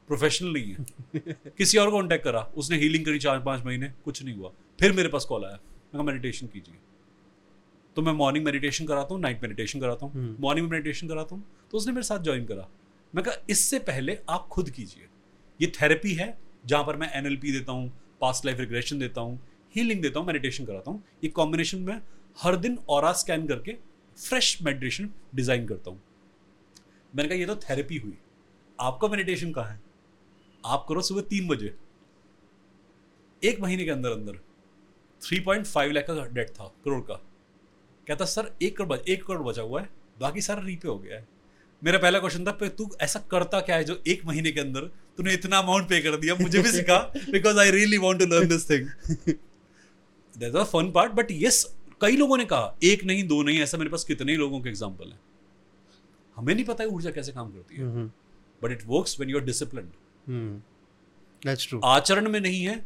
प्रोफेशनल 0.08 0.54
नहीं 0.54 0.76
है। 0.76 0.86
किसी 1.58 1.78
और 1.78 1.86
को 1.86 1.92
कॉन्टैक्ट 1.92 2.24
करा। 2.24 2.42
उसने 2.42 2.78
हीलिंग 2.78 3.06
करी 3.06 3.20
चार 3.20 3.40
पाँच 3.40 3.66
महीने 3.66 3.94
कुछ 4.06 4.24
नहीं 4.24 4.36
हुआ। 4.36 4.52
फिर 4.80 4.92
मेरे 4.92 5.10
पास 5.10 5.26
कॉल 5.26 5.46
आया। 5.46 5.60
मैं 5.94 6.00
कहा 6.00 6.04
मेडिटेशन 6.04 6.48
कीजिए। 6.48 6.76
तो 7.96 8.02
मैं 8.02 8.12
मॉर्निंग 8.14 8.46
मेडिटेशन 8.46 8.86
कराता 8.86 9.14
हूँ 9.14 9.22
नाइट 9.22 9.42
मेडिटेशन 9.44 9.80
कराता 9.80 10.06
हूँ। 10.06 10.38
मॉर्निंग 10.42 10.70
मेडिटेशन 10.70 11.08
कराता 11.08 11.36
हूँ 11.36 11.44
तो 11.72 11.78
उसने 11.78 11.94
मेरे 11.94 12.04
साथ 12.04 12.20
ज्वाइन 12.20 12.46
करा। 12.46 12.68
मैं 13.14 13.24
कहा 13.24 13.36
इससे 13.50 13.80
पहले 13.82 14.18
आप 14.30 14.48
खुद 14.52 14.70
कीजिए। 14.70 15.08
ये 15.60 15.72
थेरेपी 15.76 16.14
है 16.14 16.38
जहाँ 16.66 16.84
पर 16.84 16.96
मैं 16.96 17.12
एनएलपी 17.14 17.52
देता 17.52 17.72
हूँ 17.72 17.92
पास्ट 18.22 18.46
लाइफ 18.46 18.60
रिग्रेशन 18.60 19.00
देता 19.00 19.22
हूँ 19.22 19.40
हीलिंग 19.76 20.02
देता 20.02 20.20
हूँ 20.20 20.28
मेडिटेशन 20.28 20.66
कराता 20.66 20.92
हूँ। 20.92 21.04
ये 21.24 21.30
कॉम्बिनेशन 21.32 21.82
में 21.82 22.02
हर 22.38 22.56
दिन 22.56 22.78
और 22.90 23.12
स्कैन 23.16 23.46
करके 23.48 23.76
फ्रेश 24.18 24.58
मेडिटेशन 24.64 25.10
डिज़ाइन 25.36 25.68
करता 25.68 25.92
हूँ। 25.92 26.02
मैंने 27.14 27.30
कहा 27.30 27.38
ये 27.38 27.46
तो 27.46 27.56
थेरेपी 27.70 27.98
हुई। 27.98 28.18
आपका 28.80 29.08
मेडिटेशन 29.08 29.52
कहाँ 29.52 29.70
है? 29.70 29.80
आप 30.64 30.86
करो 30.90 31.02
सुबह 31.02 31.22
तीन 31.30 31.48
बजे। 31.48 31.74
एक 33.42 33.62
महीने 33.62 33.86
के 33.86 33.92
अंदर 33.92 34.12
अंदर 34.12 34.40
थ्री 35.24 35.40
पॉइंट 35.40 35.66
फाइव 35.66 35.92
लाख 35.92 36.06
का 36.10 36.26
डेट 36.26 36.50
था 36.50 36.74
करोड़ 36.86 37.02
का। 37.02 37.14
कहता 38.08 38.26
सर 38.26 38.56
एक 38.62 38.78
करोड़ 38.78 39.00
एक 39.00 39.24
करोड़ 39.24 39.42
बचा 39.42 39.62
हुआ 39.62 39.82
है 39.82 39.90
बाकी 40.20 40.42
सारा 40.42 40.62
रीपे 40.62 40.88
हो 40.88 41.00
गया 41.00 41.18
है। 41.18 41.28
मेरा 41.82 42.00
पहला 42.00 42.20
क्वेश्चन 42.20 42.46
था 42.46 42.70
तू 42.70 42.92
ऐसा 43.02 43.20
करता 43.32 43.60
क्या 43.60 43.76
है 43.76 43.84
जो 43.84 44.02
एक 44.08 44.26
महीने 44.26 44.52
के 44.52 44.60
अंदर 44.60 44.82
तूने 45.18 45.34
इतना 45.34 45.58
अमाउंट 45.58 45.90
पे 45.90 46.02
कर 46.02 46.18
दिया? 46.18 46.36
मुझे 46.36 46.60
भी 46.60 46.72
सिखा 46.72 47.14
because 47.32 47.60
I 47.60 47.72
really 47.72 47.98
want 47.98 48.20
to 48.20 48.26
learn 48.26 48.48
this 48.48 48.70
thing 48.70 48.88
that 50.36 50.58
fun 50.58 50.92
part 50.92 51.12
but 51.12 51.28
yes 51.32 51.76
कई 52.02 52.18
लोगों 52.18 52.38
ने 52.38 52.46
कहा 52.46 52.78
एक 52.84 53.04
नहीं 53.04 53.28
दो 53.28 53.44
नहीं 53.44 53.60
ऐसा 53.60 53.78
मेरे 53.78 53.90
पास 53.90 54.04
कितने 54.04 54.32
ही 54.32 54.38
लोगों 54.38 54.62
के 54.62 54.70
एग्ज़ाम्पल 54.70 55.08
है? 55.08 55.20
हमें 56.36 56.56
नहीं 56.56 56.66
पता 56.66 56.84
है 56.84 56.90
ऊर्जा 56.90 57.12
कैसे 57.12 57.32
काम 57.32 57.52
करती 57.52 57.76
है 57.76 58.06
but 58.62 58.72
it 58.72 58.84
works 58.88 59.20
when 59.20 59.30
you 59.30 59.40
are 59.40 59.46
true 61.56 61.80
आचरण 61.84 62.30
में 62.30 62.40
नहीं 62.40 62.64
है 62.64 62.86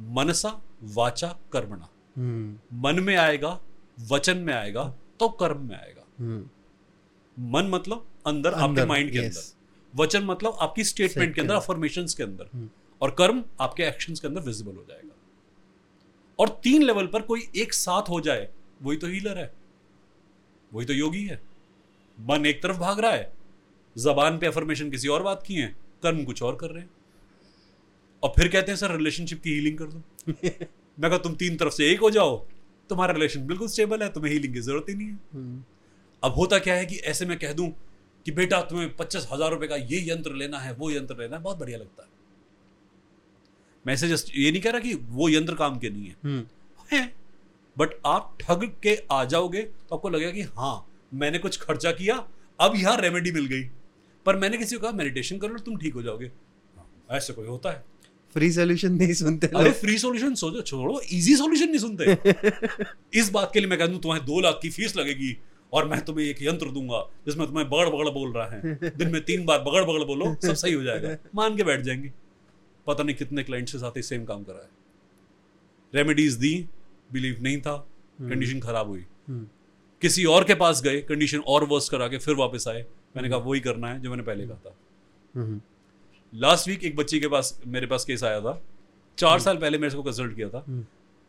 मनसा 0.00 0.62
वाचा 0.84 1.38
कर्मणा 1.52 1.88
मन 2.72 3.00
में 3.00 3.16
आएगा 3.16 3.60
वचन 4.00 4.38
में 4.38 4.54
आएगा 4.54 4.94
तो 5.20 5.28
कर्म 5.28 5.68
में 5.68 5.76
आएगा। 5.76 6.06
मन 7.38 7.66
मतलब 7.66 8.06
अंदर, 8.26 8.52
अंदर 8.52 8.62
आपके 8.62 8.84
माइंड 8.84 9.12
के 9.12 9.18
अंदर। 9.18 9.54
वचन 9.94 10.24
मतलब 10.24 10.56
आपकी 10.60 10.84
स्टेटमेंट 10.84 11.34
के 11.34 11.40
अंदर 11.40 11.54
अफर्मेशन 11.54 12.06
के 12.06 12.22
अंदर। 12.22 12.48
हम्म। 12.54 12.70
और 13.02 13.10
कर्म 13.10 13.44
आपके 13.60 13.82
एक्शन 13.82 14.14
के 14.14 14.28
अंदर 14.28 14.40
विजिबल 14.40 14.76
हो 14.76 14.84
जाएगा। 14.88 15.16
और 16.38 16.48
तीन 16.48 16.82
लेवल 16.82 17.06
पर 17.06 17.22
कोई 17.22 17.48
एक 17.56 17.74
साथ 17.74 18.02
हो 18.02 18.20
जाए 18.20 18.48
वही 18.82 18.96
तो 18.96 19.06
हीलर 19.06 19.38
है। 19.38 19.54
वही 20.72 20.86
तो 20.86 20.92
योगी 20.92 21.26
है। 21.26 21.42
मन 22.20 22.46
एक 22.46 22.62
तरफ़ 22.62 22.76
भाग 22.76 23.00
रहा 23.00 23.12
है। 23.12 23.32
जबान 23.98 24.38
पे 24.38 24.46
अफर्मेशन 24.46 24.90
किसी 24.90 25.08
और 25.08 25.22
बात 25.22 25.42
की 25.46 25.54
है। 25.54 25.76
कर्म 26.02 26.24
कुछ 26.24 26.42
और 26.42 26.56
कर 26.56 26.70
रहे 26.70 26.82
हैं। 26.82 26.90
और 28.22 28.30
फिर 28.30 28.48
कहते 28.48 28.70
हैं 28.70 28.76
सर 28.76 28.96
रिलेशनशिप 28.96 29.42
की 29.42 29.50
हीलिंग 29.50 29.78
कर 29.78 29.84
दो। 29.84 30.02
मैं 30.98 31.10
कहा 31.10 31.18
तुम 31.18 31.34
तीन 31.34 31.56
तरफ़ 31.56 31.74
से 31.74 31.90
एक 31.92 32.00
हो 32.00 32.10
जाओ। 32.10 32.36
तुम्हारा 32.90 33.12
रिलेशन 33.12 33.46
बिल्कुल 33.46 33.68
स्टेबल 33.68 34.02
है 34.02 34.08
तुम्हें 34.12 34.32
हीलिंग 34.32 34.54
की 34.54 34.60
ज़रूरत 34.60 34.86
ही 34.88 34.94
नहीं 34.94 35.08
है। 35.08 35.18
हम्म। 35.34 35.62
अब 36.22 36.34
होता 36.34 36.58
क्या 36.58 36.74
है 36.74 36.86
कि 36.86 36.96
ऐसे 37.06 37.26
में 37.26 37.38
कह 37.38 37.52
दूँ 37.52 37.68
कि 38.26 38.32
बेटा 38.32 38.60
तुम्हें 38.62 38.94
पच्चीस 38.96 39.26
हज़ार 39.32 39.50
रुपए 39.50 39.66
का 39.66 39.76
ये 39.76 40.04
यंत्र 40.10 40.34
लेना 40.34 40.58
है 40.58 40.72
वो 40.74 40.90
यंत्र 40.90 41.16
लेना 41.16 41.36
है 41.36 41.42
बहुत 41.42 41.58
बढ़िया 41.58 41.78
लगता 41.78 42.02
है। 42.02 42.08
मैं 43.84 43.94
ऐसे 43.94 44.08
जस्ट 44.08 44.30
ये 44.36 44.50
नहीं 44.50 44.62
कह 44.62 44.70
रहा 44.70 44.80
कि 44.80 44.94
वो 44.94 45.28
यंत्र 45.28 45.54
काम 45.54 45.78
के 45.78 45.90
नहीं 45.90 46.06
है, 46.06 46.16
हम्म। 46.24 46.44
है। 46.88 47.12
बट 47.76 47.94
आप 48.06 48.36
ठग 48.40 48.64
के 48.82 48.96
आ 49.12 49.24
जाओगे 49.24 49.62
तो 49.62 49.94
आपको 49.96 50.08
लगेगा 50.08 50.30
कि 50.30 50.42
हाँ 50.58 50.86
मैंने 51.14 51.38
कुछ 51.38 51.60
खर्चा 51.60 51.92
किया 51.92 52.16
अब 52.58 52.76
यहाँ 52.76 52.96
रेमेडी 52.96 53.32
मिल 53.32 53.46
गई। 53.46 53.62
पर 54.26 54.36
मैंने 54.36 54.58
किसी 54.58 54.76
को 54.76 54.82
कहा 54.82 54.92
मेडिटेशन 54.92 55.38
कर 55.38 55.50
लो 55.50 55.58
तुम 55.60 55.76
ठीक 55.78 55.94
हो 55.94 56.02
जाओगे। 56.02 56.26
हाँ, 56.26 56.86
ऐसे 57.10 57.32
कोई 57.32 57.46
होता 57.46 57.70
है। 57.70 57.84
फ्री 58.34 58.52
सोल्यूशन 58.52 58.92
नहीं 58.92 59.12
सुनते 59.12 59.46
अरे 59.46 59.70
फ्री 59.70 59.98
सोल्यूशन 59.98 60.34
सोचो 60.34 60.60
छोड़ो 60.60 61.00
इजी 61.12 61.36
सोल्यूशन 61.36 61.68
नहीं 61.68 61.78
सुनते। 61.78 62.16
इस 63.18 63.30
बात 63.30 63.50
के 63.54 63.60
लिए 63.60 63.68
मैं 63.68 63.78
कह 63.78 63.86
दूँ 63.86 64.00
तुम्हें 64.00 64.24
दो 64.24 64.40
लाख 64.40 64.58
की 64.62 64.70
फ़ीस 64.70 64.96
लगेगी 64.96 65.38
और 65.72 65.88
मैं 65.88 66.04
तुम्हें 66.04 66.26
एक 66.26 66.42
यंत्र 66.42 66.66
दूँगा 66.66 67.10
जिसमें 67.26 67.46
तुम्हें 67.46 67.70
बगड़ 67.70 67.88
बगड़ 67.88 68.08
बोल 68.08 68.32
रहा 68.32 68.46
है। 68.46 68.78
दिन 68.96 69.12
में 69.12 69.24
तीन 69.24 69.44
बार 69.44 69.58
बगड़ 69.58 69.84
बगड़ 69.84 70.04
बोलो 70.04 70.36
सब 70.46 70.54
सही 70.54 70.72
हो 70.72 70.82
जाएगा। 70.82 71.16
मान 71.34 71.56
के 71.56 71.62
बैठ 71.62 71.80
जाएँगे। 71.80 72.12
पता 72.86 73.02
नहीं 73.02 73.16
कितने 73.16 73.42
क्लाइंट्स 73.42 73.72
के 73.72 73.78
साथ 73.78 74.02
सेम 74.02 74.24
काम 74.24 74.42
करा 74.44 74.62
है। 74.62 74.68
रेमेडीज 75.94 76.32
दी 76.32 76.66
बिलीव 77.12 77.36
नहीं 77.40 77.60
था 77.60 77.88
कंडीशन 78.20 78.52
हम्म। 78.52 78.60
खराब 78.60 78.88
हुई। 78.88 79.04
हम्म। 79.28 79.48
किसी 80.02 80.24
और 80.24 80.44
के 80.44 80.54
पास 80.54 80.82
गए 80.82 81.00
कंडीशन 81.00 81.38
और 81.38 81.64
वर्स 81.64 81.88
करा 81.88 82.08
के 82.08 82.18
फिर 82.18 82.34
वापस 82.34 82.64
आए। 82.68 82.84
मैंने 83.16 83.28
कहा 83.28 83.38
वही 83.38 83.60
करना 83.60 83.88
है 83.88 84.00
जो 84.00 84.10
मैंने 84.10 84.22
पहले 84.22 84.46
कहा 84.46 84.60
था। 84.66 84.76
लास्ट 86.34 86.68
वीक 86.68 86.84
एक 86.84 86.96
बच्ची 86.96 87.18
के 87.20 87.28
पास 87.28 87.60
मेरे 87.66 87.86
पास 87.86 88.04
केस 88.04 88.22
आया 88.24 88.40
था। 88.40 88.60
चार 89.18 89.32
हम्म। 89.32 89.44
साल 89.44 89.56
पहले 89.56 89.78
मेरे 89.78 89.94
को 89.94 90.02
कंसल्ट 90.02 90.34
किया 90.36 90.48
था। 90.48 90.64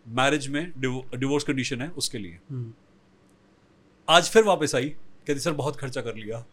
मैरिज 0.06 0.48
में 0.48 0.72
डिवोर्स 0.80 1.44
कंडीशन 1.44 1.82
है 1.82 1.90
उसके 1.92 2.18
लिए। 2.18 2.40
आज 4.08 4.30
फिर 4.30 4.44
वापस 4.44 4.76
आई 4.76 4.90
कहती 5.28 5.40
सर 5.40 5.54
बहुत 5.54 5.76
खर्चा 5.76 6.02
कर 6.02 6.16
लिया। 6.16 6.44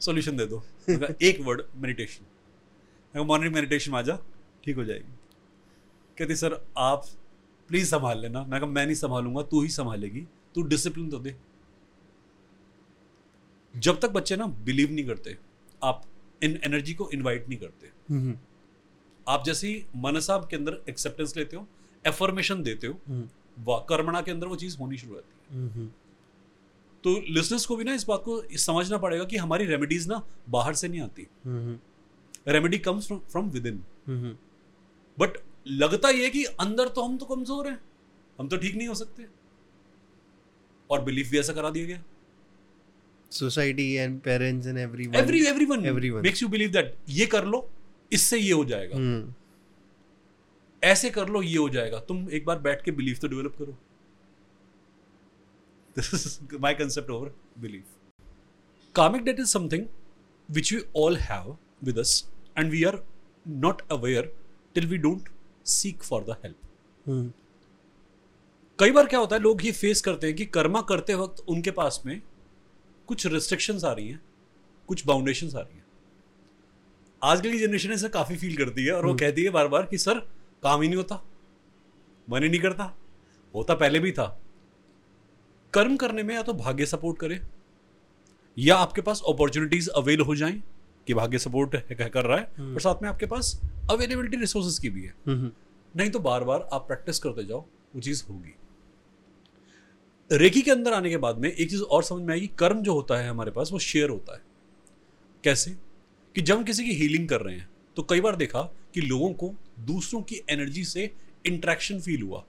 सॉल्यूशन 0.00 0.36
दे 0.36 0.46
दो। 0.46 0.62
एक 1.22 1.40
वर्ड 1.40 1.62
मेडिटेशन 1.76 3.20
मॉर्निंग 3.20 3.54
मेडिटेशन 3.54 3.94
आ 3.94 4.02
जा 4.02 4.18
ठीक 4.64 4.76
हो 4.76 4.84
जाएगी। 4.84 5.12
कहती 6.18 6.36
सर 6.36 6.60
आप 6.78 7.06
प्लीज़ 7.70 7.88
संभाल 7.88 8.20
लेना। 8.20 8.44
मैं 8.44 8.60
कहा 8.60 8.70
मैं 8.70 8.84
नहीं 8.86 8.94
संभालूँगा 8.96 9.42
तू 9.42 9.62
ही 9.62 9.68
संभालेगी। 9.68 10.26
तू 10.54 10.62
डिसिप्लिन 10.62 11.10
तो 11.10 11.18
दे। 11.18 11.36
जब 13.74 14.00
तक 14.00 14.10
बच्चे 14.10 14.36
ना 14.36 14.46
बिलीव 14.46 14.90
नहीं 14.92 15.06
करते 15.06 15.36
आप 15.82 16.04
इन 16.42 16.58
एनर्जी 16.64 16.94
को 16.94 17.10
इनवाइट 17.10 17.48
नहीं 17.48 17.58
करते 17.58 17.90
हम्म। 18.08 18.36
आप 19.26 19.44
जैसे 19.46 19.68
ही 19.68 19.84
मनसा 19.98 20.36
के 20.50 20.56
अंदर 20.56 20.80
एक्सेप्टेंस 20.88 21.36
लेते 21.36 21.56
हो 21.56 21.66
एफर्मेशन 22.04 22.62
देते 22.62 22.86
हो 22.86 22.98
हम्म। 23.08 23.28
कर्मणा 23.88 24.20
के 24.22 24.30
अंदर 24.30 24.46
वो 24.46 24.56
चीज़ 24.56 24.76
होनी 24.78 24.96
शुरू 24.98 25.14
होती 25.14 25.54
है। 25.54 25.60
हम्म, 25.60 25.86
तो 27.04 27.14
लिसनर्स 27.30 27.66
को 27.66 27.76
भी 27.76 27.84
ना 27.84 27.94
इस 27.94 28.04
बात 28.06 28.22
को 28.24 28.42
समझना 28.58 28.98
पड़ेगा 28.98 29.24
कि 29.24 29.36
हमारी 29.36 29.64
रेमेडीज 29.66 30.06
ना 30.08 30.20
बाहर 30.50 30.74
से 30.74 30.88
नहीं 30.88 31.00
आती। 31.00 31.26
Remedy 32.48 32.78
comes 32.80 33.08
from 33.12 33.50
within 33.66 33.82
but 35.18 35.38
लगता 35.68 36.08
ये 36.10 36.30
कि 36.30 36.44
अंदर 36.44 36.88
तो 36.88 37.02
हम 37.02 37.16
तो 37.18 37.26
कमज़ोर 37.26 37.68
हैं। 37.68 37.78
हम 38.38 38.48
तो 38.48 38.56
ठीक 38.56 38.74
नहीं 38.76 38.88
हो 38.88 38.94
सकते। 38.94 39.26
और 40.90 41.04
बिलीफ 41.04 41.30
भी 41.30 41.38
ऐसा 41.38 41.52
करा 41.52 41.70
दिया 41.70 41.86
गया। 41.86 42.02
Society 43.32 43.92
and 43.94 44.20
parents 44.20 44.66
and 44.66 44.78
everyone 44.78 45.14
every 45.14 45.44
everyone 45.46 45.84
everyone 45.86 46.22
makes 46.22 46.42
you 46.42 46.48
believe 46.48 46.70
that 46.70 46.94
ये 47.10 47.26
कर 47.26 47.44
लो। 47.46 47.68
इससे 48.12 48.38
ये 48.38 48.52
हो 48.52 48.64
जाएगा। 48.64 48.96
hmm. 48.96 49.32
ऐसे 50.84 51.10
कर 51.10 51.28
लो 51.28 51.42
ये 51.42 51.56
हो 51.56 51.68
जाएगा। 51.68 51.98
तुम 51.98 52.30
एक 52.30 52.44
बार 52.44 52.58
बैठ 52.58 52.82
के 52.84 52.90
बिलीफ 52.90 53.18
तो 53.18 53.28
डेवलप 53.28 53.56
करो। 53.58 53.76
This 55.96 56.12
is 56.14 56.24
my 56.60 56.72
concept 56.74 57.10
over 57.10 57.30
belief. 57.62 57.88
Karmic 58.94 59.24
debt 59.24 59.40
is 59.44 59.50
something 59.56 59.82
which 60.48 60.72
we 60.72 60.80
all 60.94 61.18
have 61.30 61.48
with 61.86 61.98
us 61.98 62.12
and 62.56 62.70
we 62.70 62.84
are 62.90 62.98
not 63.60 63.82
aware 63.98 64.24
till 64.74 64.86
we 64.86 64.98
don't 64.98 65.28
seek 65.66 66.02
for 66.02 66.24
the 66.24 66.36
help 66.44 67.32
कई 68.78 68.90
बार 68.90 69.06
क्या 69.06 69.20
होता 69.20 69.36
है 69.36 69.42
लोग 69.42 69.64
ये 69.64 69.72
फेस 69.72 70.00
करते 70.00 70.26
हैं 70.26 70.36
कि 70.36 70.44
कर्मा 70.46 70.80
करते 70.82 71.14
वक्त 71.14 71.44
उनके 71.48 71.70
पास 71.70 72.02
में 72.06 72.20
कुछ 73.06 73.26
रिस्ट्रिक्शंस 73.26 73.84
आ 73.84 73.92
रही 73.92 74.08
हैं 74.08 74.20
कुछ 74.88 75.06
बाउंडेशन 75.06 75.46
आ 75.46 75.60
रही 75.60 75.76
हैं। 75.76 75.81
आजकल 77.22 77.50
की 77.50 77.58
जनरेशन 77.58 77.92
ऐसा 77.92 78.08
काफ़ी 78.08 78.36
फील 78.36 78.56
करती 78.56 78.84
है 78.84 78.92
और 78.92 79.02
वो 79.04 79.08
हम्म। 79.08 79.18
कहती 79.18 79.42
है 79.42 79.50
बार 79.50 79.68
बार 79.68 79.86
कि 79.86 79.98
सर 79.98 80.18
काम 80.62 80.80
ही 80.82 80.88
नहीं 80.88 80.96
होता। 80.96 81.22
मन 82.30 82.42
ही 82.42 82.48
नहीं 82.48 82.60
करता। 82.60 82.96
होता 83.54 83.74
पहले 83.74 83.98
भी 83.98 84.12
था। 84.12 84.40
कर्म 85.72 85.96
करने 85.96 86.22
में 86.22 86.34
या 86.34 86.42
तो 86.42 86.52
भाग्य 86.52 86.86
सपोर्ट 86.86 87.18
करे 87.18 87.40
या 88.58 88.76
आपके 88.76 89.00
पास 89.00 89.22
अपॉर्चुनिटीज़ 89.28 89.90
अवेल 89.90 90.20
हो 90.20 90.36
जाएँ 90.36 90.62
कि 91.06 91.14
भाग्य 91.14 91.38
सपोर्ट 91.38 91.76
कर 92.12 92.24
रहा 92.24 92.38
है 92.38 92.72
और 92.74 92.80
साथ 92.80 93.02
में 93.02 93.08
आपके 93.08 93.26
पास 93.26 93.60
अवेलेबिलिटी 93.90 94.36
रिसोर्सेज 94.36 94.78
की 94.78 94.90
भी 94.90 95.02
है। 95.02 95.14
हम्म, 95.26 95.50
नहीं 95.96 96.10
तो 96.10 96.18
बार 96.18 96.44
बार 96.44 96.68
आप 96.72 96.86
प्रैक्टिस 96.86 97.18
करते 97.18 97.44
जाओ 97.44 97.60
वो 97.94 98.00
चीज़ 98.00 98.24
होगी। 98.30 98.54
रेकी 100.30 100.62
के 100.62 100.70
अंदर 100.70 100.92
आने 100.92 101.10
के 101.10 101.16
बाद 101.16 101.38
में 101.38 101.52
एक 101.52 101.70
चीज़ 101.70 101.82
और 101.82 102.02
समझ 102.02 102.22
में 102.22 102.34
आएगी 102.34 102.46
कर्म 102.46 102.82
जो 102.82 102.94
होता 102.94 103.16
है 103.16 103.28
हमारे 103.28 103.50
पास 103.50 103.72
वो 103.72 103.78
शेयर 103.78 104.10
होता 104.10 104.34
है। 104.34 104.42
कैसे? 105.44 105.76
कि 106.36 106.40
जब 106.40 106.56
हम 106.56 106.64
किसी 106.64 106.84
की 106.84 106.92
हीलिंग 106.92 107.28
कर 107.28 107.40
रहे 107.40 107.56
हैं 107.56 107.68
तो 107.96 108.02
कई 108.02 108.20
बार 108.20 108.36
देखा 108.36 108.62
कि 108.94 109.00
लोगों 109.00 109.32
को 109.32 109.54
दूसरों 109.80 110.22
की 110.22 110.40
एनर्जी 110.50 110.84
से 110.84 111.10
इंट्रैक्शन 111.44 112.00
फील 112.00 112.22
हुआ। 112.22 112.44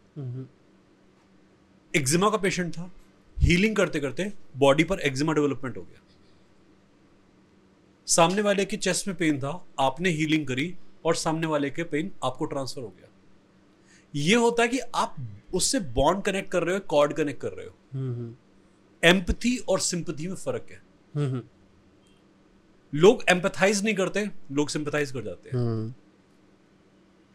एक्जिमा 1.93 2.29
का 2.29 2.37
पेशेंट 2.37 2.73
था। 2.73 2.91
हीलिंग 3.37 3.75
करते 3.75 3.99
करते 3.99 4.31
बॉडी 4.57 4.83
पर 4.83 4.99
एक्जिमा 4.99 5.33
डेवलपमेंट 5.33 5.77
हो 5.77 5.81
गया। 5.81 6.01
सामने 8.07 8.41
वाले 8.41 8.65
के 8.65 8.77
चेस्ट 8.77 9.07
में 9.07 9.15
पेन 9.17 9.39
था 9.39 9.51
आपने 9.79 10.09
हीलिंग 10.09 10.45
करी 10.47 10.75
और 11.05 11.15
सामने 11.15 11.47
वाले 11.47 11.69
के 11.69 11.83
पेन 11.83 12.11
आपको 12.23 12.45
ट्रांसफ़र 12.45 12.81
हो 12.81 12.89
गया। 12.89 13.09
ये 14.13 14.35
होता 14.35 14.63
है 14.63 14.69
कि 14.69 14.79
आप 14.95 15.15
उससे 15.53 15.79
बॉन्ड 15.79 16.23
कनेक्ट 16.23 16.51
कर 16.51 16.63
रहे 16.63 16.75
हो 16.75 16.81
कॉर्ड 16.89 17.13
कनेक्ट 17.13 17.41
कर 17.41 17.51
रहे 17.51 17.65
हो। 17.65 18.35
एम्पथी 19.03 19.57
और 19.57 19.79
सिंपथी 19.79 20.27
में 20.27 20.35
फ़र्क 20.35 20.67
है। 20.71 20.81
लोग 22.95 23.23
एम्पथाइज 23.29 23.83
नहीं 23.83 23.95
करते 23.95 24.29
लोग 24.51 24.69
सिंपथाइज 24.69 25.11
कर 25.11 25.23
जाते 25.23 25.49
हैं। 25.49 25.95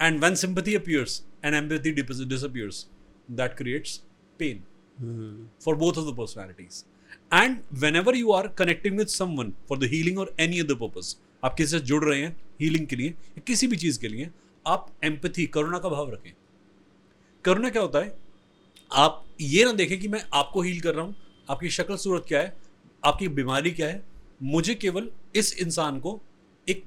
And 0.03 0.19
when 0.21 0.35
sympathy 0.35 0.75
appears 0.75 1.23
and 1.45 1.55
empathy 1.55 1.93
disappears 2.27 2.85
that 3.41 3.57
creates 3.61 3.97
pain 4.41 4.61
hmm, 5.01 5.49
for 5.65 5.75
both 5.81 5.99
of 5.99 6.07
the 6.07 6.15
personalities. 6.21 6.85
And 7.33 7.81
whenever 7.83 8.15
you 8.15 8.33
are 8.33 8.49
connecting 8.61 8.99
with 9.01 9.11
someone 9.11 9.51
for 9.69 9.77
the 9.79 9.89
healing 9.89 10.21
or 10.23 10.27
any 10.47 10.63
other 10.65 10.77
purpose 10.85 11.15
आप 11.45 11.55
किसी 11.55 11.71
से 11.71 11.81
जुड़ 11.81 12.05
रहे 12.05 12.21
हैं 12.21 12.37
healing 12.61 12.87
के 12.87 12.97
लिए 12.97 13.09
या 13.09 13.41
किसी 13.47 13.67
भी 13.67 13.77
चीज़ 13.77 14.01
के 14.01 14.09
लिए 14.09 14.31
आप 14.67 14.89
एम्पथी 15.05 15.47
करुणा 15.47 15.79
का 15.79 15.89
भाव 15.89 16.11
रखें। 16.13 16.33
करुणा 17.45 17.71
क्या 17.71 17.83
होता 17.83 17.99
है? 17.99 18.19
आप 18.93 19.25
ये 19.41 19.65
ना 19.65 19.73
देखें 19.73 20.01
कि 20.01 20.09
मैं 20.09 20.23
आपको 20.35 20.63
हील 20.63 20.81
कर 20.81 20.95
रहा 20.95 21.05
हूँ 21.05 21.15
आपकी 21.51 21.71
शक्ल 21.71 21.97
सूरत 21.97 22.25
क्या 22.29 22.41
है 22.41 22.57
आपकी 23.05 23.29
बीमारी 23.29 23.71
क्या 23.71 23.89
है 23.89 24.03
मुझे 24.43 24.75
केवल 24.75 25.11
इस 25.35 25.57
इंसान 25.59 26.01
को 26.01 26.21
एक 26.69 26.85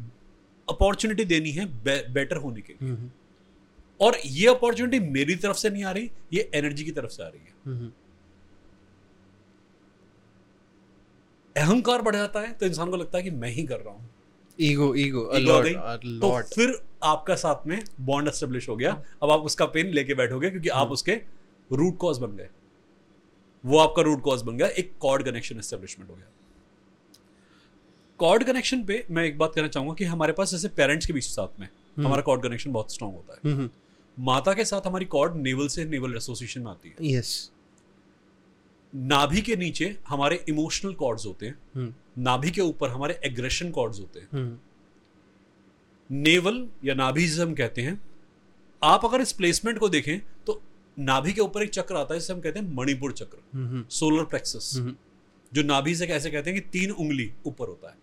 अपॉर्चुनिटी 0.70 1.26
देनी 1.26 1.52
है 1.52 1.66
बे, 1.84 2.08
बेटर 2.14 2.38
होने 2.38 2.62
के 2.62 2.74
लिए। 2.74 2.90
हम्म, 2.90 3.10
और 4.00 4.18
ये 4.26 4.48
अपॉर्चुनिटी 4.48 5.00
मेरी 5.00 5.36
तरफ़ 5.36 5.58
से 5.58 5.70
नहीं 5.70 5.84
आ 5.84 5.92
रही 5.92 6.12
ये 6.34 6.50
एनर्जी 6.56 6.84
की 6.84 6.92
तरफ़ 6.92 7.12
से 7.12 7.24
आ 7.24 7.28
रही 7.28 7.42
है। 7.42 7.54
हम्म, 7.66 7.92
अहंकार 11.56 12.02
बढ़ 12.02 12.16
जाता 12.16 12.40
है 12.40 12.52
तो 12.54 12.66
इंसान 12.66 12.90
को 12.90 12.98
लगता 12.98 13.18
है 13.18 13.24
कि 13.24 13.32
मैं 13.32 13.50
ही 13.50 13.64
कर 13.64 13.80
रहा 13.80 13.94
हूँ। 13.94 14.10
गई, 15.64 15.74
a 15.74 16.22
तो 16.22 16.42
फिर 16.56 16.82
आपका 17.04 17.36
साथ 17.36 17.68
में 17.68 17.84
बॉन्ड 18.02 18.28
एस्टेब्लिश 18.28 18.70
हो 18.70 18.76
गया। 18.76 18.92
अब 19.24 19.32
आप 19.32 19.40
उसका 19.40 19.66
पेन 19.66 19.88
लेके 19.88 20.14
बैठोगे 20.14 20.50
क्योंकि 20.50 20.70
आप 20.70 20.92
उसके 20.92 21.14
रूट 21.72 21.98
कॉज 21.98 22.18
बन 22.18 22.36
गए। 22.36 22.50
वो 23.66 23.78
आपका 23.78 24.02
रूट 24.02 24.22
कॉज 24.22 24.42
बन 24.42 24.58
गया 24.58 24.68
एक 24.68 24.92
कॉर्ड 25.00 25.24
कनेक्शन 25.24 25.58
एस्टेब्लिशमेंट 25.58 26.10
हो 26.10 26.16
गया। 26.16 26.26
कॉर्ड 28.22 28.44
कनेक्शन 28.44 28.84
पे 28.84 29.04
मैं 29.12 29.24
एक 29.26 29.38
बात 29.38 29.52
कहना 29.56 29.68
चाहूँगा 29.68 29.94
कि 29.94 30.06
हमारे 30.06 30.34
पास 30.34 30.52
जैसे 30.52 30.68
पेरेंट्स 30.78 31.06
के 31.06 31.14
बीच 31.14 31.24
साथ 31.26 31.60
में 31.60 31.68
हमारा 31.98 32.22
कॉर्ड 32.22 32.44
कनेक्शन 32.44 32.72
बहुत 32.72 32.94
स्ट्रांग 32.94 33.14
होता 33.14 33.34
है। 33.34 33.54
हम्म, 33.54 33.70
माता 34.18 34.54
के 34.54 34.66
साथ 34.66 34.88
हमारी 34.88 35.06
कॉर्ड 35.06 35.36
नेवल 35.38 35.68
से 35.68 35.86
नेवल 35.86 36.16
एसोसिएशन 36.18 36.62
में 36.62 36.72
आती 36.72 36.90
है। 36.90 36.96
Yes 37.12 37.34
नाभि 38.94 39.42
के 39.42 39.56
नीचे 39.56 39.86
हमारे 40.08 40.44
इमोशनल 40.50 40.94
कॉर्ड्स 40.94 41.26
होते 41.26 41.46
हैं। 41.46 41.58
हम्म, 41.76 41.94
नाभि 42.18 42.52
के 42.52 42.62
ऊपर 42.62 42.90
हमारे 42.90 43.20
एग्रेशन 43.26 43.70
कॉर्ड्स 43.72 44.00
होते 44.00 44.20
हैं। 44.20 44.28
हम्म, 44.32 44.58
नेवल 46.10 46.66
या 46.86 46.94
नाभि 46.94 47.28
जिसे 47.28 47.42
हम 47.42 47.54
कहते 47.54 47.82
हैं 47.82 48.00
आप 48.82 49.06
अगर 49.06 49.22
इस 49.22 49.32
प्लेसमेंट 49.32 49.78
को 49.80 49.90
देखें 49.90 50.20
तो 50.48 50.62
नाभि 50.98 51.34
के 51.34 51.42
ऊपर 51.42 51.64
एक 51.64 51.70
चक्र 51.70 51.96
आता 51.96 52.14
है 52.14 52.20
जिसे 52.20 52.34
हम 52.34 52.42
कहते 52.42 52.60
हैं 52.60 52.74
मणिपुर 52.76 53.12
चक्र 53.14 53.38
हम्म, 53.54 53.84
सोलर 53.90 54.24
प्लेक्सस 54.26 54.72
हम्म, 54.78 54.96
जो 55.52 55.64
नाभि 55.64 55.96
से 55.96 56.08
कैसे 56.08 56.32
कहते 56.32 56.52
हैं 56.52 56.62
कि 56.62 56.70
तीन 56.70 56.92
उंगली 56.92 57.32
ऊपर 57.46 57.68
होता 57.68 57.90
है। 57.90 57.96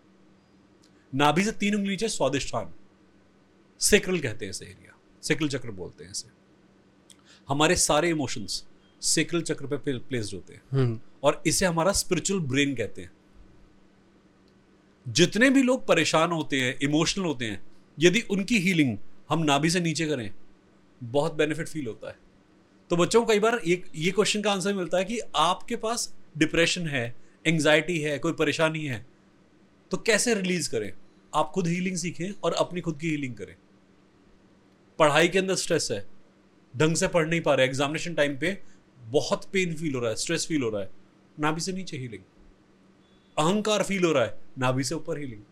नाभि 1.14 1.44
से 1.44 1.52
तीन 1.52 1.74
उंगली 1.74 1.90
नीचे 1.90 2.08
स्वादिष्ठान 2.08 2.74
सेक्रल 3.80 4.18
कहते 4.18 4.44
हैं 4.44 4.50
इसे 4.50 4.64
एरिया। 4.64 4.98
सेक्रल 5.22 5.48
चक्र 5.48 5.70
बोलते 5.70 6.04
हैं 6.04 6.10
इसे। 6.10 6.28
हमारे 7.48 7.76
सारे 7.76 8.08
इमोशंस 8.08 8.64
सेक्रल 9.02 9.42
चक्र 9.42 9.66
पे 9.66 9.98
प्लेस्ड 9.98 10.34
होते 10.34 10.54
हैं। 10.54 10.62
हम्म, 10.72 11.00
और 11.22 11.42
इसे 11.46 11.66
हमारा 11.66 11.92
स्पिरिचुअल 11.92 12.40
ब्रेन 12.40 12.74
कहते 12.74 13.02
हैं। 13.02 13.10
जितने 15.08 15.50
भी 15.50 15.62
लोग 15.62 15.86
परेशान 15.86 16.30
होते 16.30 16.60
हैं 16.60 16.78
इमोशनल 16.82 17.24
होते 17.24 17.44
हैं 17.44 17.66
यदि 17.98 18.20
उनकी 18.20 18.58
हीलिंग 18.58 18.98
हम 19.28 19.42
नाभि 19.42 19.70
से 19.70 19.80
नीचे 19.80 20.06
करें 20.06 20.34
बहुत 21.02 21.34
बेनिफिट 21.34 21.68
फील 21.68 21.86
होता 21.86 22.08
है। 22.08 22.16
तो 22.90 22.96
बच्चों 22.96 23.20
को 23.20 23.26
कई 23.26 23.38
बार 23.38 23.60
ये 23.66 23.82
ये 23.94 24.10
क्वेश्चन 24.10 24.42
का 24.42 24.52
आंसर 24.52 24.74
मिलता 24.74 24.98
है 24.98 25.04
कि 25.04 25.20
आपके 25.36 25.76
पास 25.76 26.14
डिप्रेशन 26.38 26.86
है 26.86 27.16
एंग्जाइटी 27.46 27.98
है 27.98 28.18
कोई 28.18 28.32
परेशानी 28.32 28.84
है 28.86 29.06
तो 29.90 29.96
कैसे 29.96 30.34
रिलीज़ 30.34 30.70
करें? 30.70 30.92
आप 31.34 31.50
खुद 31.54 31.66
हीलिंग 31.66 31.96
सीखें 31.96 32.30
और 32.44 32.52
अपनी 32.52 32.80
खुद 32.80 32.98
की 33.00 33.10
हीलिंग 33.10 33.34
करें। 33.34 33.56
पढ़ाई 34.98 35.28
के 35.28 35.38
अंदर 35.38 35.54
स्ट्रेस 35.54 35.88
है। 35.90 36.06
ढंग 36.76 36.96
से 36.96 37.08
पढ़ 37.08 37.28
नहीं 37.28 37.40
पा 37.40 37.54
रहे। 37.54 37.66
एग्जामिनेशन 37.66 38.14
टाइम 38.14 38.38
पे 38.38 38.62
बहुत 38.98 39.44
पेन 39.44 39.74
फील 39.74 39.94
हो 39.94 40.00
रहा 40.00 40.10
है 40.10 40.16
स्ट्रेस 40.16 40.46
फील 40.46 40.62
हो 40.62 40.68
रहा 40.68 40.82
है। 40.82 40.90
नाभि 41.40 41.60
से 41.60 41.72
नीचे 41.72 41.96
हीलिंग 41.96 42.22
अहंकार 43.38 43.82
फील 43.82 44.04
हो 44.04 44.12
रहा 44.12 44.24
है। 44.24 44.38
नाभि 44.58 44.84
से 44.84 44.94
ऊपर 44.94 45.18
हीलिंग 45.18 45.42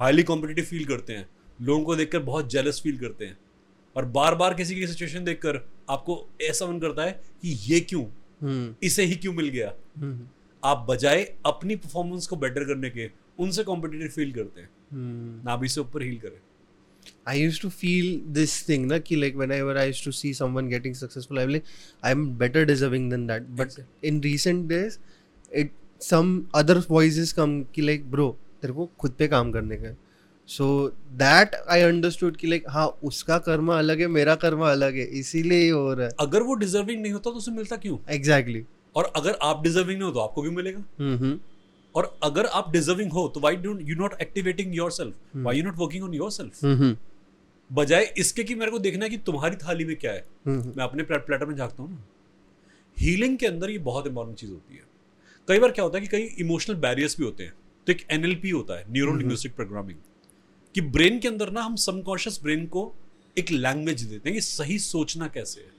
हाईली 0.00 0.22
कॉम्पिटिटिव 0.22 0.64
फील 0.64 0.84
करते 0.84 1.12
हैं। 1.12 1.28
लोगों 1.62 1.84
को 1.84 1.96
देखकर 1.96 2.18
बहुत 2.18 2.50
जेलस 2.50 2.80
फील 2.82 2.98
करते 2.98 3.26
हैं। 3.26 3.38
और 3.96 4.04
बार 4.04 4.34
बार 4.34 4.54
किसी 4.54 4.74
की 4.74 4.86
सिचुएशन 4.86 5.24
देखकर 5.24 5.68
आपको 5.90 6.28
ऐसा 6.42 6.66
मन 6.66 6.80
करता 6.80 7.02
है 7.04 7.12
कि 7.42 7.48
ये 7.50 7.80
क्यों? 7.80 8.04
हम्म, 8.42 8.74
इसे 8.82 9.04
ही 9.04 9.16
क्यों 9.16 9.32
मिल 9.32 9.48
गया? 9.48 9.74
हम्म, 9.98 10.28
आप 10.64 10.86
बजाय 10.90 11.34
अपनी 11.46 11.76
परफॉर्मेंस 11.76 12.26
को 12.26 12.36
बेटर 12.36 12.64
करने 12.64 12.90
के 12.90 13.23
उनसे 13.38 13.64
कॉम्पिटिटिव 13.64 14.08
फील 14.16 14.32
करते 14.32 14.60
हैं 14.60 14.68
हम्म। 14.92 15.40
नाभि 15.46 15.68
से 15.68 15.80
ऊपर 15.80 16.02
हील 16.02 16.18
करें 16.18 16.40
I 17.26 17.34
used 17.36 17.62
to 17.62 17.68
feel 17.70 18.06
this 18.36 18.52
thing, 18.62 18.84
na, 18.88 18.98
ki 18.98 19.16
like 19.16 19.34
whenever 19.36 19.72
I 19.78 19.84
used 19.84 20.04
to 20.04 20.12
see 20.12 20.30
someone 20.32 20.68
getting 20.68 20.94
successful, 20.94 21.38
I'm 21.38 21.50
like, 21.50 21.66
I'm 22.02 22.22
better 22.34 22.64
deserving 22.64 23.08
than 23.08 23.26
that. 23.26 23.50
But 23.56 23.66
Exactly. 23.66 24.08
in 24.10 24.20
recent 24.22 24.68
days, 24.68 24.98
it 25.52 25.70
some 26.00 26.30
other 26.54 26.76
voices 26.80 27.32
come 27.34 27.54
ki 27.72 27.82
like, 27.82 28.06
bro, 28.10 28.28
तेरे 28.62 28.72
को 28.74 28.88
खुद 29.00 29.14
पे 29.18 29.28
काम 29.28 29.52
करने 29.52 29.76
का 29.76 29.94
so 30.48 30.66
that 31.18 31.54
I 31.70 31.82
understood 31.82 32.36
कि 32.36 32.46
like 32.46 32.64
हाँ 32.70 32.86
उसका 33.04 33.38
कर्म 33.48 33.72
अलग 33.72 34.00
है 34.00 34.06
मेरा 34.14 34.34
कर्म 34.44 34.62
अलग 34.68 34.94
है 34.96 35.04
इसीलिए 35.20 35.70
हो 35.70 35.92
रहा 35.92 36.06
है 36.06 36.12
अगर 36.20 36.42
वो 36.42 36.54
डिजर्विंग 36.62 37.02
नहीं 37.02 37.12
होता 37.12 37.30
तो 37.30 37.36
उसे 37.36 37.52
मिलता 37.52 37.76
क्यों 37.84 37.98
एग्जैक्टली 38.14 38.64
और 38.96 39.12
अगर 39.16 39.38
आप 39.42 39.62
डिजर्विंग 39.62 39.98
नहीं 39.98 40.08
हो 40.08 40.14
तो 40.14 40.20
आपको 40.20 40.42
भी 40.42 40.50
मिलेगा 40.56 40.82
हम्म 41.00 41.38
और 41.94 42.16
अगर 42.22 42.46
आप 42.46 42.70
डिजर्विंग 42.72 43.12
हो 43.12 43.26
तो 43.28 43.40
why 43.40 43.56
don't 43.56 43.88
you 43.88 43.96
not 43.96 44.14
activating 44.22 44.74
yourself 44.92 45.36
why 45.36 45.56
you 45.56 45.64
not 45.64 45.76
working 45.78 46.04
on 46.04 46.14
yourself 46.30 46.96
बजाय 47.70 48.12
इसके 48.18 48.44
कि 48.44 48.54
मेरे 48.54 48.70
को 48.70 48.78
देखना 48.78 49.04
है 49.04 49.10
कि 49.10 49.16
तुम्हारी 49.26 49.56
थाली 49.56 49.84
में 49.84 49.94
क्या 49.96 50.12
है। 50.12 50.24
मैं 50.46 50.84
अपने 50.84 51.02
प्लेटर 51.02 51.44
में 51.46 51.54
झांकता 51.56 51.82
हूँ 51.82 51.90
ना। 51.90 52.02
हीलिंग 52.96 53.36
के 53.38 53.46
अंदर 53.46 53.70
ये 53.70 53.78
बहुत 53.80 54.06
इंपॉर्टेंट 54.06 54.38
चीज़ 54.38 54.50
होती 54.50 54.74
है। 54.74 54.82
कई 55.48 55.58
बार 55.58 55.70
क्या 55.70 55.84
होता 55.84 55.98
है 55.98 56.06
कि 56.06 56.08
कई 56.08 56.22
इमोशनल 56.40 56.76
बैरियर्स 56.76 57.18
भी 57.18 57.24
होते 57.24 57.44
हैं। 57.44 57.54
तो 57.86 57.92
एक 57.92 58.04
एनएलपी 58.10 58.50
होता 58.50 58.78
है 58.78 58.84
न्यूरो 58.92 59.14
लिंग्विस्टिक 59.14 59.54
प्रोग्रामिंग 59.54 59.98
कि 60.74 60.80
ब्रेन 60.80 61.18
के 61.18 61.28
अंदर 61.28 61.50
ना 61.50 61.62
हम 61.62 61.76
सबकॉन्शियस 61.78 62.38
ब्रेन 62.42 62.66
को 62.66 62.92
एक 63.36 63.50
लैंग्वेज 63.50 64.02
देते 64.02 64.28
हैं 64.28 64.34
कि 64.34 64.40
सही 64.40 64.78
सोचना 64.78 65.28
कैसे 65.28 65.60
है। 65.60 65.72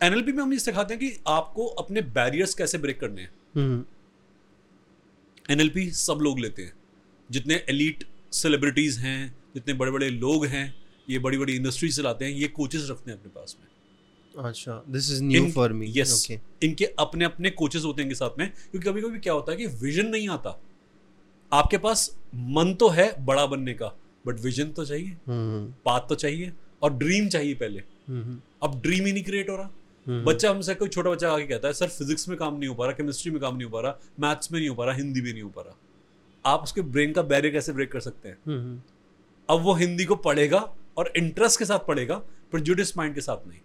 एनएलपी 0.00 0.32
में 0.32 0.42
हम 0.42 0.52
ये 0.52 0.58
सिखाते 0.58 0.94
हैं 0.94 1.00
कि 1.00 1.16
आपको 1.28 1.66
अपने 1.82 2.02
बैरियर्स 2.14 2.54
कैसे 2.54 2.78
ब्रेक 2.78 3.00
करने 3.00 3.22
हैं। 3.22 3.30
एनएलपी 5.50 5.90
सब 5.90 6.18
लोग 6.22 6.38
लेते 6.38 6.62
हैं। 6.62 6.72
जितने 7.30 7.54
एलिट 7.54 8.04
सेलिब्रिटीज 8.32 8.98
हैं 8.98 9.36
जितने 9.54 9.74
बड़े 9.74 9.92
बड़े 9.92 10.10
लोग 10.10 10.46
हैं 10.46 10.74
ये 11.10 11.18
बड़ी 11.18 11.38
बड़ी 11.38 11.56
इंडस्ट्री 11.56 11.88
चलाते 11.88 12.24
हैं 12.24 12.32
ये 12.32 12.48
कोचेस 12.48 12.86
रखते 12.90 13.10
हैं 13.10 13.18
अपने 13.18 13.30
पास 13.30 13.56
में। 13.60 13.68
अच्छा 14.44 14.84
this 14.88 15.12
is 15.12 15.22
new 15.22 15.50
for 15.50 15.72
me 15.72 15.92
yes 15.96 16.30
इनके 16.62 16.84
अपने 16.84 17.24
अपने 17.24 17.50
कोचेस 17.50 17.82
होते 17.84 18.02
हैं 18.02 18.06
इनके 18.06 18.14
साथ 18.14 18.38
में 18.38 18.50
क्योंकि 18.50 18.90
कभी 18.90 19.02
कभी 19.02 19.18
क्या 19.18 19.32
होता 19.32 19.52
है 19.52 19.58
कि 19.58 19.66
विजन 19.66 20.06
नहीं 20.06 20.28
आता। 20.28 20.62
आपके 21.52 21.78
पास 21.78 22.18
मन 22.34 22.74
तो 22.74 22.88
है 22.88 23.24
बड़ा 23.24 23.46
बनने 23.46 23.74
का 23.74 23.86
बट 24.26 24.40
विजन 24.40 24.70
तो 24.70 24.84
चाहिए। 24.84 25.16
हम्म। 25.26 25.74
बात 25.86 26.06
तो 26.08 26.14
चाहिए 26.14 26.52
और 26.82 26.92
ड्रीम 26.92 27.28
चाहिए 27.28 27.54
पहले। 27.54 27.82
हम्म। 28.08 28.40
अब 28.62 28.80
ड्रीम 28.82 29.06
ही 29.06 29.12
नहीं 29.12 29.24
क्रिएट 29.24 29.50
हो 29.50 29.56
रहा। 29.56 29.64
हम्म। 29.64 29.83
बच्चा 30.06 30.50
हमसे 30.50 30.74
कोई 30.74 30.88
छोटा 30.88 31.10
बच्चा 31.10 31.32
आके 31.32 31.46
कहता 31.46 31.68
है 31.68 31.74
सर 31.74 31.88
फिजिक्स 31.88 32.28
में 32.28 32.36
काम 32.38 32.56
नहीं 32.56 32.68
हो 32.68 32.74
पा 32.74 32.86
रहा 32.86 32.94
केमिस्ट्री 32.94 33.32
में 33.32 33.40
काम 33.40 33.54
नहीं 33.56 33.64
हो 33.64 33.70
पा 33.70 33.80
रहा 33.80 33.98
मैथ्स 34.20 34.52
में 34.52 34.58
नहीं 34.58 34.68
हो 34.68 34.74
पा 34.74 34.84
रहा 34.84 34.94
हिंदी 34.94 35.20
में 35.20 35.32
नहीं 35.32 35.42
हो 35.42 35.48
पा 35.48 35.62
रहा। 35.62 35.76
आप 36.44 36.62
उसके 36.62 36.82
ब्रेन 36.82 37.12
का 37.12 37.22
बैरियर 37.24 37.52
कैसे 37.52 37.72
ब्रेक 37.72 37.92
कर 37.92 38.00
सकते 38.00 38.28
हैं? 38.28 38.36
हम्म 38.46 38.80
अब 39.48 39.62
वो 39.62 39.74
हिंदी 39.74 40.04
को 40.04 40.16
पढ़ेगा 40.16 40.58
और 40.98 41.12
इंटरेस्ट 41.16 41.58
के 41.58 41.64
साथ 41.64 41.86
पढ़ेगा 41.88 42.16
प्रिजुडिस 42.52 42.96
माइंड 42.98 43.14
के 43.14 43.20
साथ 43.20 43.46
नहीं। 43.48 43.60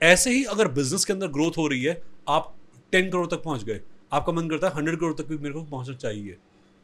ऐसे 0.00 0.30
ही 0.30 0.44
अगर 0.46 0.68
बिज़नेस 0.70 1.04
के 1.04 1.12
अंदर 1.12 1.28
ग्रोथ 1.28 1.58
हो 1.58 1.66
रही 1.68 1.82
है 1.84 2.00
आप 2.28 2.54
टेन 2.92 3.10
करोड़ 3.10 3.26
तक 3.26 3.42
पहुँच 3.42 3.64
गए। 3.64 3.80
आपका 4.12 4.32
मन 4.32 4.48
करता 4.48 4.68
है 4.68 4.74
हंड्रेड 4.74 4.98
करोड़ 5.00 5.14
तक 5.14 5.26
भी 5.26 5.38
मेरे 5.38 5.54
को 5.54 5.62
पहुँचना 5.62 5.94
चाहिए। 5.96 6.36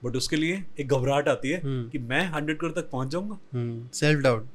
बट 0.03 0.17
उसके 0.17 0.37
लिए 0.37 0.65
एक 0.81 0.89
घबराहट 0.89 1.29
आती 1.29 1.51
है 1.51 1.61
हम्म। 1.61 1.89
कि 1.91 1.99
मैं 2.01 2.25
हंड्रेड 2.31 2.59
करोड़ 2.59 2.73
तक 2.73 2.91
पहुँच 2.91 3.09
जाऊँगा। 3.09 3.39
सेल्फ 3.95 4.21
डाउट 4.23 4.47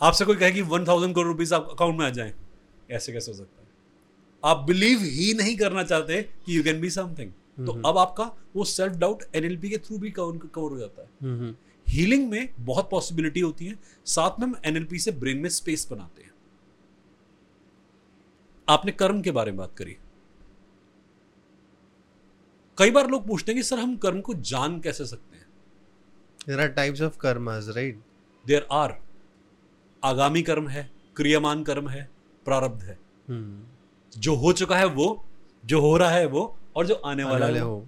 आपसे 0.00 0.24
कोई 0.24 0.36
कहे 0.36 0.52
कि 0.52 0.62
वन 0.64 0.84
थाउज़ेंड 0.84 1.14
करोड़ 1.14 1.26
रुपीज़ 1.26 1.54
आप 1.54 1.68
अकाउंट 1.70 1.98
में 1.98 2.06
आ 2.06 2.10
जाए। 2.10 2.34
ऐसे 2.90 3.12
कैसे 3.12 3.30
हो 3.32 3.36
सकता 3.38 3.62
है? 3.62 3.68
आप 4.44 4.64
बिलीव 4.66 4.98
ही 4.98 5.32
नहीं 5.34 5.56
करना 5.56 5.82
चाहते 5.82 6.22
कि 6.22 6.56
यू 6.56 6.62
कैन 6.62 6.80
बी 6.80 6.90
समथिंग 6.90 7.32
तो 7.66 7.72
अब 7.88 7.98
आपका 7.98 8.24
वो 8.56 8.64
सेल्फ 8.64 8.92
डाउट 8.92 9.22
एनएलपी 9.34 9.70
के 9.70 9.78
थ्रू 9.78 9.98
भी 9.98 10.10
कवर 10.10 10.48
हो 10.56 10.78
जाता 10.78 11.02
है। 11.02 11.54
हीलिंग 11.86 12.28
में 12.30 12.48
बहुत 12.60 12.88
पॉसिबिलिटी 12.90 13.40
होती 13.40 13.66
है। 13.66 13.78
साथ 14.06 14.38
में 14.40 14.46
हम 14.46 14.54
एनएलपी 14.64 14.98
से 14.98 15.12
ब्रेन 15.12 15.38
में 15.38 15.48
स्पेस 15.48 15.86
बनाते 15.90 16.22
हैं। 16.22 16.30
आपने 18.68 18.92
कर्म 18.92 19.20
के 19.22 19.30
बारे 19.30 19.50
में 19.50 19.58
बात 19.58 19.74
करी। 19.76 19.96
कई 22.78 22.90
बार 22.90 23.10
लोग 23.10 23.26
पूछते 23.26 23.52
हैं 23.52 23.58
कि 23.58 23.62
सर 23.62 23.78
हम 23.78 23.96
कर्म 23.96 24.20
को 24.20 24.34
जान 24.34 24.80
कैसे 24.80 25.06
सकते 25.06 25.36
हैं? 25.36 25.46
There 26.46 26.60
are 26.60 26.68
types 26.68 27.02
of 27.02 27.18
karmas 27.18 27.66
right 27.68 28.00
there 28.46 28.66
are 28.72 28.98
आगामी 30.04 30.42
कर्म 30.42 30.68
है 30.68 30.90
क्रियामान 31.16 31.64
कर्म 31.64 31.88
है 31.88 32.08
प्रारब्ध 32.44 32.82
है। 32.82 32.98
जो 34.12 34.34
हो 34.34 34.52
चुका 34.52 34.76
है 34.78 34.84
वो 34.94 35.06
जो 35.64 35.80
हो 35.80 35.96
रहा 35.96 36.10
है 36.10 36.26
वो 36.26 36.42
और 36.76 36.86
जो 36.86 36.94
आने 36.94 37.24
वाला 37.24 37.46
है 37.46 37.64
वो। 37.64 37.86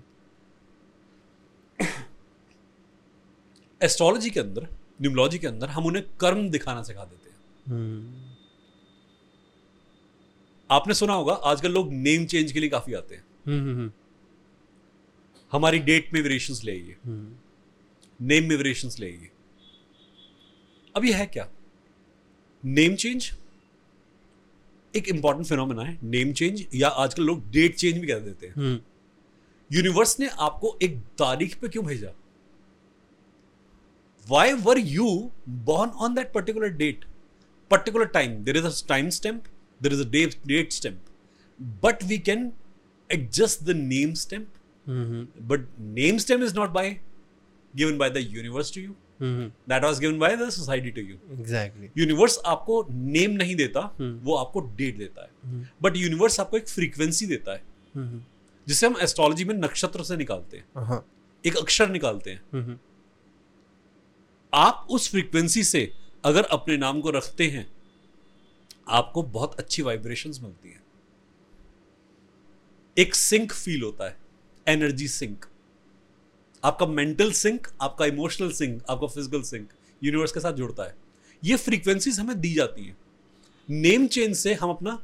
एस्ट्रोलॉजी 3.80 4.30
के 4.36 4.40
अंदर 4.40 4.66
न्यूमोलॉजी 5.02 5.38
के 5.38 5.46
अंदर 5.46 5.68
हम 5.68 5.86
उन्हें 5.86 6.04
कर्म 6.20 6.48
दिखाना 6.50 6.82
सिखा 6.82 7.04
देते 7.04 7.30
हैं। 7.30 7.36
हम्म, 7.68 8.20
आपने 10.70 10.94
सुना 10.94 11.12
होगा 11.14 11.32
आजकल 11.50 11.72
लोग 11.72 11.92
नेम 11.92 12.24
चेंज 12.26 12.52
के 12.52 12.60
लिए 12.60 12.68
काफ़ी 12.70 12.94
आते 12.94 13.14
हैं। 13.14 13.24
हम्म, 13.46 13.90
हमारी 15.52 15.78
डेट 15.88 16.12
में 16.14 16.20
वेरिएशंस 16.22 16.62
ले 16.64 16.72
आइए 16.72 16.96
हम्म, 17.04 17.34
नेम 18.20 18.48
में 18.48 18.56
वेरिएशंस 18.56 18.98
ले 19.00 19.06
आइए 19.06 19.30
अब 20.94 21.04
ये 21.04 21.12
है 21.14 21.26
क्या? 21.26 21.48
नेम 22.62 22.94
चेंज 22.94 23.32
एक 24.96 25.08
इंपॉर्टेंट 25.08 25.46
फिनोमेना 25.46 25.82
है 25.82 25.98
नेम 26.04 26.32
चेंज 26.32 26.66
या 26.74 26.88
आजकल 26.88 27.22
लोग 27.22 27.50
डेट 27.50 27.74
चेंज 27.74 27.98
भी 27.98 28.06
कर 28.06 28.20
देते 28.20 28.46
हैं। 28.46 28.54
हम्म, 28.54 28.78
यूनिवर्स 29.70 30.18
ने 30.20 30.28
आपको 30.28 30.76
एक 30.82 30.98
तारीख 31.18 31.56
पे 31.60 31.68
क्यों 31.68 31.84
भेजा? 31.84 32.12
Why 34.26 34.52
were 34.52 34.78
you 34.78 35.06
born 35.48 35.90
on 35.90 36.14
that 36.14 36.32
particular 36.32 36.68
date 36.68 37.04
particular 37.70 38.06
time 38.06 38.42
there 38.44 38.56
is 38.56 38.66
a 38.66 38.88
time 38.88 39.08
stamp 39.10 39.44
there 39.80 39.92
is 39.92 40.02
a 40.02 40.10
date 40.46 40.72
stamp 40.72 41.00
but 41.82 42.04
we 42.04 42.18
can 42.18 42.52
adjust 43.10 43.62
the 43.64 43.76
name 43.76 44.14
stamp 44.14 44.48
but 45.42 45.66
name 45.80 46.16
name 46.18 46.42
is 46.42 46.54
not 46.54 46.70
by 46.70 46.90
given 47.74 47.98
by 47.98 48.10
the 48.10 48.26
universe 48.30 48.74
to 48.74 48.80
to 48.80 49.01
that 49.70 49.84
was 49.84 50.00
given 50.00 50.18
by 50.20 50.30
the 50.36 50.48
society 50.50 50.92
to 50.92 51.02
you. 51.02 51.40
Exactly. 51.40 51.88
Universe 51.98 52.38
आपको 52.46 52.86
name 52.90 53.30
नहीं 53.30 53.56
देता 53.56 53.96
हम्म। 54.00 54.18
वो 54.18 54.34
आपको 54.34 54.60
date 54.60 54.98
देता 54.98 55.22
है। 55.22 55.30
But 55.82 55.96
universe 55.96 56.40
आपको 56.40 56.56
एक 56.56 56.68
frequency 56.68 57.26
देता 57.26 57.52
है। 57.52 57.62
हम्म, 57.96 58.22
जिसे 58.68 58.86
हम 58.86 58.96
एस्ट्रोलॉजी 59.00 59.44
में 59.44 59.54
नक्षत्र 59.54 60.04
से 60.04 60.16
निकालते 60.16 60.56
हैं। 60.56 60.64
हाँ। 60.76 61.06
एक 61.46 61.56
अक्षर 61.56 61.88
निकालते 61.88 62.30
हैं। 62.30 62.42
हम्म, 62.52 62.78
आप 64.54 64.86
उस 64.90 65.10
फ्रीक्वेंसी 65.10 65.64
से 65.64 65.92
अगर 66.24 66.42
अपने 66.42 66.76
नाम 66.76 67.00
को 67.00 67.10
रखते 67.10 67.46
हैं 67.46 67.72
आपको 68.88 69.22
बहुत 69.22 69.60
अच्छी 69.60 69.82
वाइब्रेशंस 69.82 70.40
मिलती 70.42 70.68
हैं। 70.68 70.82
एक 72.98 73.14
सिंक 73.14 73.52
फील 73.52 73.82
होता 73.82 74.04
है। 74.04 74.16
एनर्जी 74.68 75.08
सिंक 75.08 75.44
आपका 76.64 76.86
मेंटल 76.86 77.32
सिंक 77.32 77.66
आपका 77.80 78.06
इमोशनल 78.06 78.50
सिंक 78.52 78.82
आपका 78.90 79.06
फ़िज़िकल 79.06 79.42
सिंक 79.42 79.68
यूनिवर्स 80.02 80.32
के 80.32 80.40
साथ 80.40 80.52
जुड़ता 80.52 80.84
है। 80.84 80.94
ये 81.42 81.56
फ्रीक्वेंसीज 81.56 82.18
हमें 82.20 82.40
दी 82.40 82.52
जाती 82.54 82.84
हैं। 82.84 82.96
नेम 83.68 84.06
चेंज 84.06 84.36
से 84.36 84.54
हम 84.54 84.70
अपना 84.70 84.98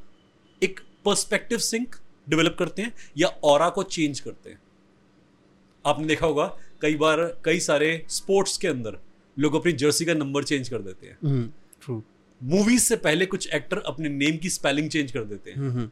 एक 0.63 0.81
पर्सपेक्टिव 1.05 1.59
सिंक 1.59 1.97
डेवलप 2.29 2.57
करते 2.59 2.83
हैं 2.83 2.93
या 3.19 3.29
और 3.29 3.71
को 3.71 3.83
चेंज 3.83 4.21
करते 4.21 4.51
हैं। 4.51 4.61
आपने 5.85 6.07
देखा 6.07 6.27
होगा 6.27 6.47
कई 6.83 6.97
बार 6.97 7.21
कई 7.45 7.61
सारे 7.61 7.91
स्पोर्ट्स 8.09 8.57
के 8.59 8.69
अंदर 8.69 8.99
लोग 9.37 9.55
अपनी 9.55 9.73
जर्सी 9.73 10.05
का 10.05 10.15
नंबर 10.15 10.45
चेंज 10.45 10.69
कर 10.69 10.79
देते 10.79 11.07
हैं। 11.07 11.19
हम्म, 11.25 11.49
true 11.83 12.01
मूवीज़ 12.41 12.83
से 12.83 12.97
पहले 12.97 13.27
कुछ 13.27 13.49
एक्टर 13.49 13.79
अपने 13.79 14.09
नेम 14.09 14.37
की 14.37 14.51
स्पेलिंग 14.51 14.91
चेंज 14.91 15.13
कर 15.13 15.25
देते 15.25 15.51
हैं। 15.51 15.59
हम्म, 15.59 15.91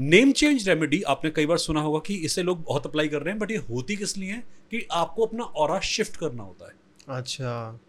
नेम 0.00 0.32
चेंज 0.32 0.68
रेमेडी 0.68 1.02
आपने 1.02 1.30
कई 1.30 1.46
बार 1.46 1.58
सुना 1.58 1.80
होगा 1.80 1.98
कि 2.06 2.14
इसे 2.14 2.42
लोग 2.42 2.62
बहुत 2.62 2.86
अप्लाई 2.86 3.08
कर 3.08 3.22
रहे 3.22 3.30
हैं 3.30 3.38
बट 3.38 3.50
ये 3.50 3.56
होती 3.56 3.96
किस 3.96 4.18
लिए? 4.18 4.32
है 4.32 4.40
कि 4.40 4.86
आपको 4.92 5.26
अपना 5.26 5.44
और 5.44 5.80
शिफ्ट 5.80 6.16
करना 6.16 6.42
होता 6.42 6.66
है। 6.66 6.72
अच्छा। 7.08 7.80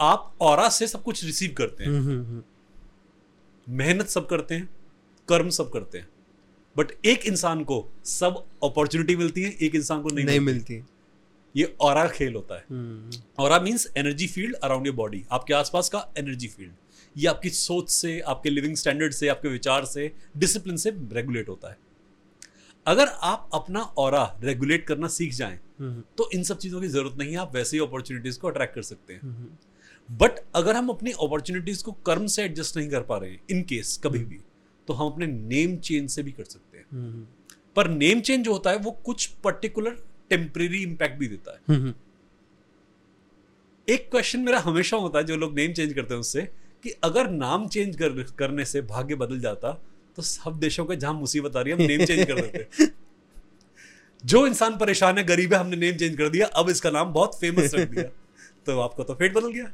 आप 0.00 0.36
और 0.40 0.70
से 0.70 0.86
सब 0.86 1.02
कुछ 1.02 1.24
रिसीव 1.24 1.54
करते 1.58 1.84
हैं। 1.84 1.90
हम्म, 1.90 2.08
हम्म, 2.08 2.26
हम्म, 2.26 2.42
मेहनत 3.68 4.06
सब 4.06 4.28
करते 4.28 4.54
हैं 4.54 4.70
कर्म 5.28 5.50
सब 5.50 5.72
करते 5.72 5.98
हैं। 5.98 6.08
बट 6.76 6.86
एक 7.04 7.26
इंसान 7.26 7.64
को 7.64 7.88
सब 8.04 8.44
अपॉर्चुनिटी 8.64 9.16
मिलती 9.16 9.42
है 9.42 9.50
एक 9.50 9.74
इंसान 9.74 10.02
को 10.02 10.08
नहीं, 10.08 10.26
नहीं 10.26 10.40
मिलती। 10.40 10.74
मिलती। 10.74 11.60
ये 11.60 11.76
और 11.80 12.08
खेल 12.08 12.34
होता 12.34 12.54
है। 12.54 12.62
और 13.38 13.64
means 13.64 13.92
energy 13.96 14.26
field 14.26 14.54
around 14.54 14.86
your 14.86 14.96
body 14.96 15.24
आपके 15.32 15.54
आसपास 15.54 15.88
का 15.88 16.08
एनर्जी 16.18 16.48
फ़ील्ड 16.48 16.72
ये 17.16 17.26
आपकी 17.28 17.50
सोच 17.50 17.90
से 17.90 18.18
आपके 18.22 18.50
लिविंग 18.50 18.76
स्टैंडर्ड 18.76 19.12
से 19.12 19.28
आपके 19.28 19.48
विचार 19.48 19.84
से 19.84 20.10
डिसिप्लिन 20.36 20.76
से 20.76 20.90
रेगुलेट 21.12 21.48
होता 21.48 21.70
है। 21.70 21.76
अगर 22.86 23.08
आप 23.22 23.50
अपना 23.54 23.80
और 23.80 24.14
रेगुलेट 24.44 24.86
करना 24.86 25.08
सीख 25.08 25.34
जाएँ 25.34 25.58
हम्म, 25.80 26.02
तो 26.18 26.28
इन 26.34 26.42
सब 26.42 26.58
चीज़ों 26.58 26.80
की 26.80 26.88
ज़रूरत 26.88 27.18
नहीं 27.18 27.30
है 27.30 27.36
आप 27.36 27.54
वैसे 27.54 27.76
ही 27.76 27.82
अपॉर्चुनिटीज़ 27.82 28.38
को 28.38 28.48
अट्रैक्ट 28.48 28.74
कर 28.74 28.82
सकते 28.82 29.12
हैं। 29.12 29.20
हम्म, 29.20 30.16
बट 30.18 30.40
अगर 30.54 30.76
हम 30.76 30.88
अपनी 30.88 31.10
अपॉर्चुनिटीज़ 31.12 31.82
को 31.84 31.92
कर्म 32.06 32.26
से 32.26 32.42
एडजस्ट 32.44 32.76
नहीं 32.76 32.88
कर 32.90 33.02
पा 33.02 33.18
रहे 33.18 33.36
इन 33.50 33.62
केस 33.62 33.98
कभी 34.04 34.18
भी 34.18 34.38
तो 34.88 34.94
हम 34.94 35.06
अपने 35.06 35.26
नेम 35.26 35.76
चेंज 35.78 36.10
से 36.10 36.22
भी 36.22 36.32
कर 36.32 36.44
सकते 36.44 36.78
हैं। 36.78 36.84
हम्म, 36.92 37.26
पर 37.76 37.88
नेम 37.90 38.20
चेंज 38.20 38.44
जो 38.44 38.52
होता 38.52 38.70
है 38.70 38.76
वो 38.78 38.90
कुछ 39.04 39.26
पर्टिकुलर 39.44 39.96
टेम्परेरी 40.30 40.82
इंपैक्ट 40.82 41.18
भी 41.18 41.28
देता 41.28 41.52
है। 41.52 41.60
हम्म, 41.68 41.92
एक 43.88 44.10
क्वेश्चन 44.10 44.40
मेरा 44.40 44.58
हमेशा 44.60 44.96
होता 44.96 45.18
है 45.18 45.24
जो 45.24 45.36
लोग 45.36 45.54
नेम 45.54 45.72
चेंज 45.72 45.92
करते 45.92 46.14
हैं 46.14 46.20
उससे 46.20 46.48
कि 46.82 46.90
अगर 46.90 47.30
नाम 47.30 47.68
चेंज 47.68 47.96
कर, 47.96 48.22
करने 48.22 48.64
से 48.64 48.82
भाग्य 48.82 49.14
बदल 49.14 49.40
जाता 49.40 49.80
तो 50.16 50.22
सब 50.22 50.58
देशों 50.58 50.84
के 50.84 50.96
जहाँ 50.96 51.14
मुसीबत 51.14 51.56
आ 51.56 51.60
रही 51.60 51.72
है 51.72 51.78
हम 51.78 51.86
नेम 51.86 52.04
चेंज 52.04 52.26
कर 52.26 52.40
देते 52.40 52.86
जो 54.24 54.46
इंसान 54.46 54.78
परेशान 54.78 55.18
है 55.18 55.24
गरीब 55.24 55.54
है 55.54 55.60
हमने 55.60 55.76
नेम 55.76 55.96
चेंज 55.96 56.16
कर 56.16 56.28
दिया 56.28 56.46
अब 56.46 56.68
इसका 56.68 56.90
नाम 56.90 57.12
बहुत 57.12 57.40
फ़ेमस 57.40 57.74
रख 57.74 57.88
दिया। 57.88 58.02
तो 58.66 58.80
आपका 58.80 59.04
तो 59.04 59.14
फेट 59.14 59.34
बदल 59.34 59.52
गया। 59.52 59.72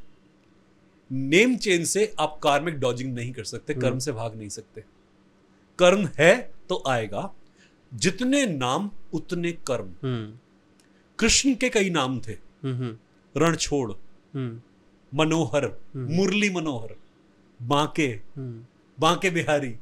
नेम 1.11 1.57
चेंज 1.57 1.87
से 1.87 2.13
आप 2.19 2.39
कार्मिक 2.43 2.79
डॉजिंग 2.79 3.15
नहीं 3.15 3.31
कर 3.31 3.43
सकते 3.43 3.73
कर्म 3.73 3.99
से 3.99 4.11
भाग 4.11 4.35
नहीं 4.35 4.49
सकते। 4.49 4.83
कर्म 5.79 6.09
है 6.17 6.51
तो 6.69 6.83
आएगा। 6.87 7.33
जितने 7.93 8.45
नाम 8.45 8.91
उतने 9.13 9.51
कर्म। 9.51 9.93
हम्म, 10.03 10.37
कृष्ण 11.19 11.55
के 11.55 11.69
कई 11.69 11.89
नाम 11.89 12.19
थे। 12.19 12.33
हम्म, 12.63 12.97
रणछोड़। 13.37 13.91
हम्म, 14.35 14.61
मनोहर 15.13 15.65
मुरली 15.95 16.49
मनोहर 16.49 16.95
बांके 17.59 18.07
हम्म, 18.37 18.65
बांके 18.97 19.29
बिहारी 19.29 19.75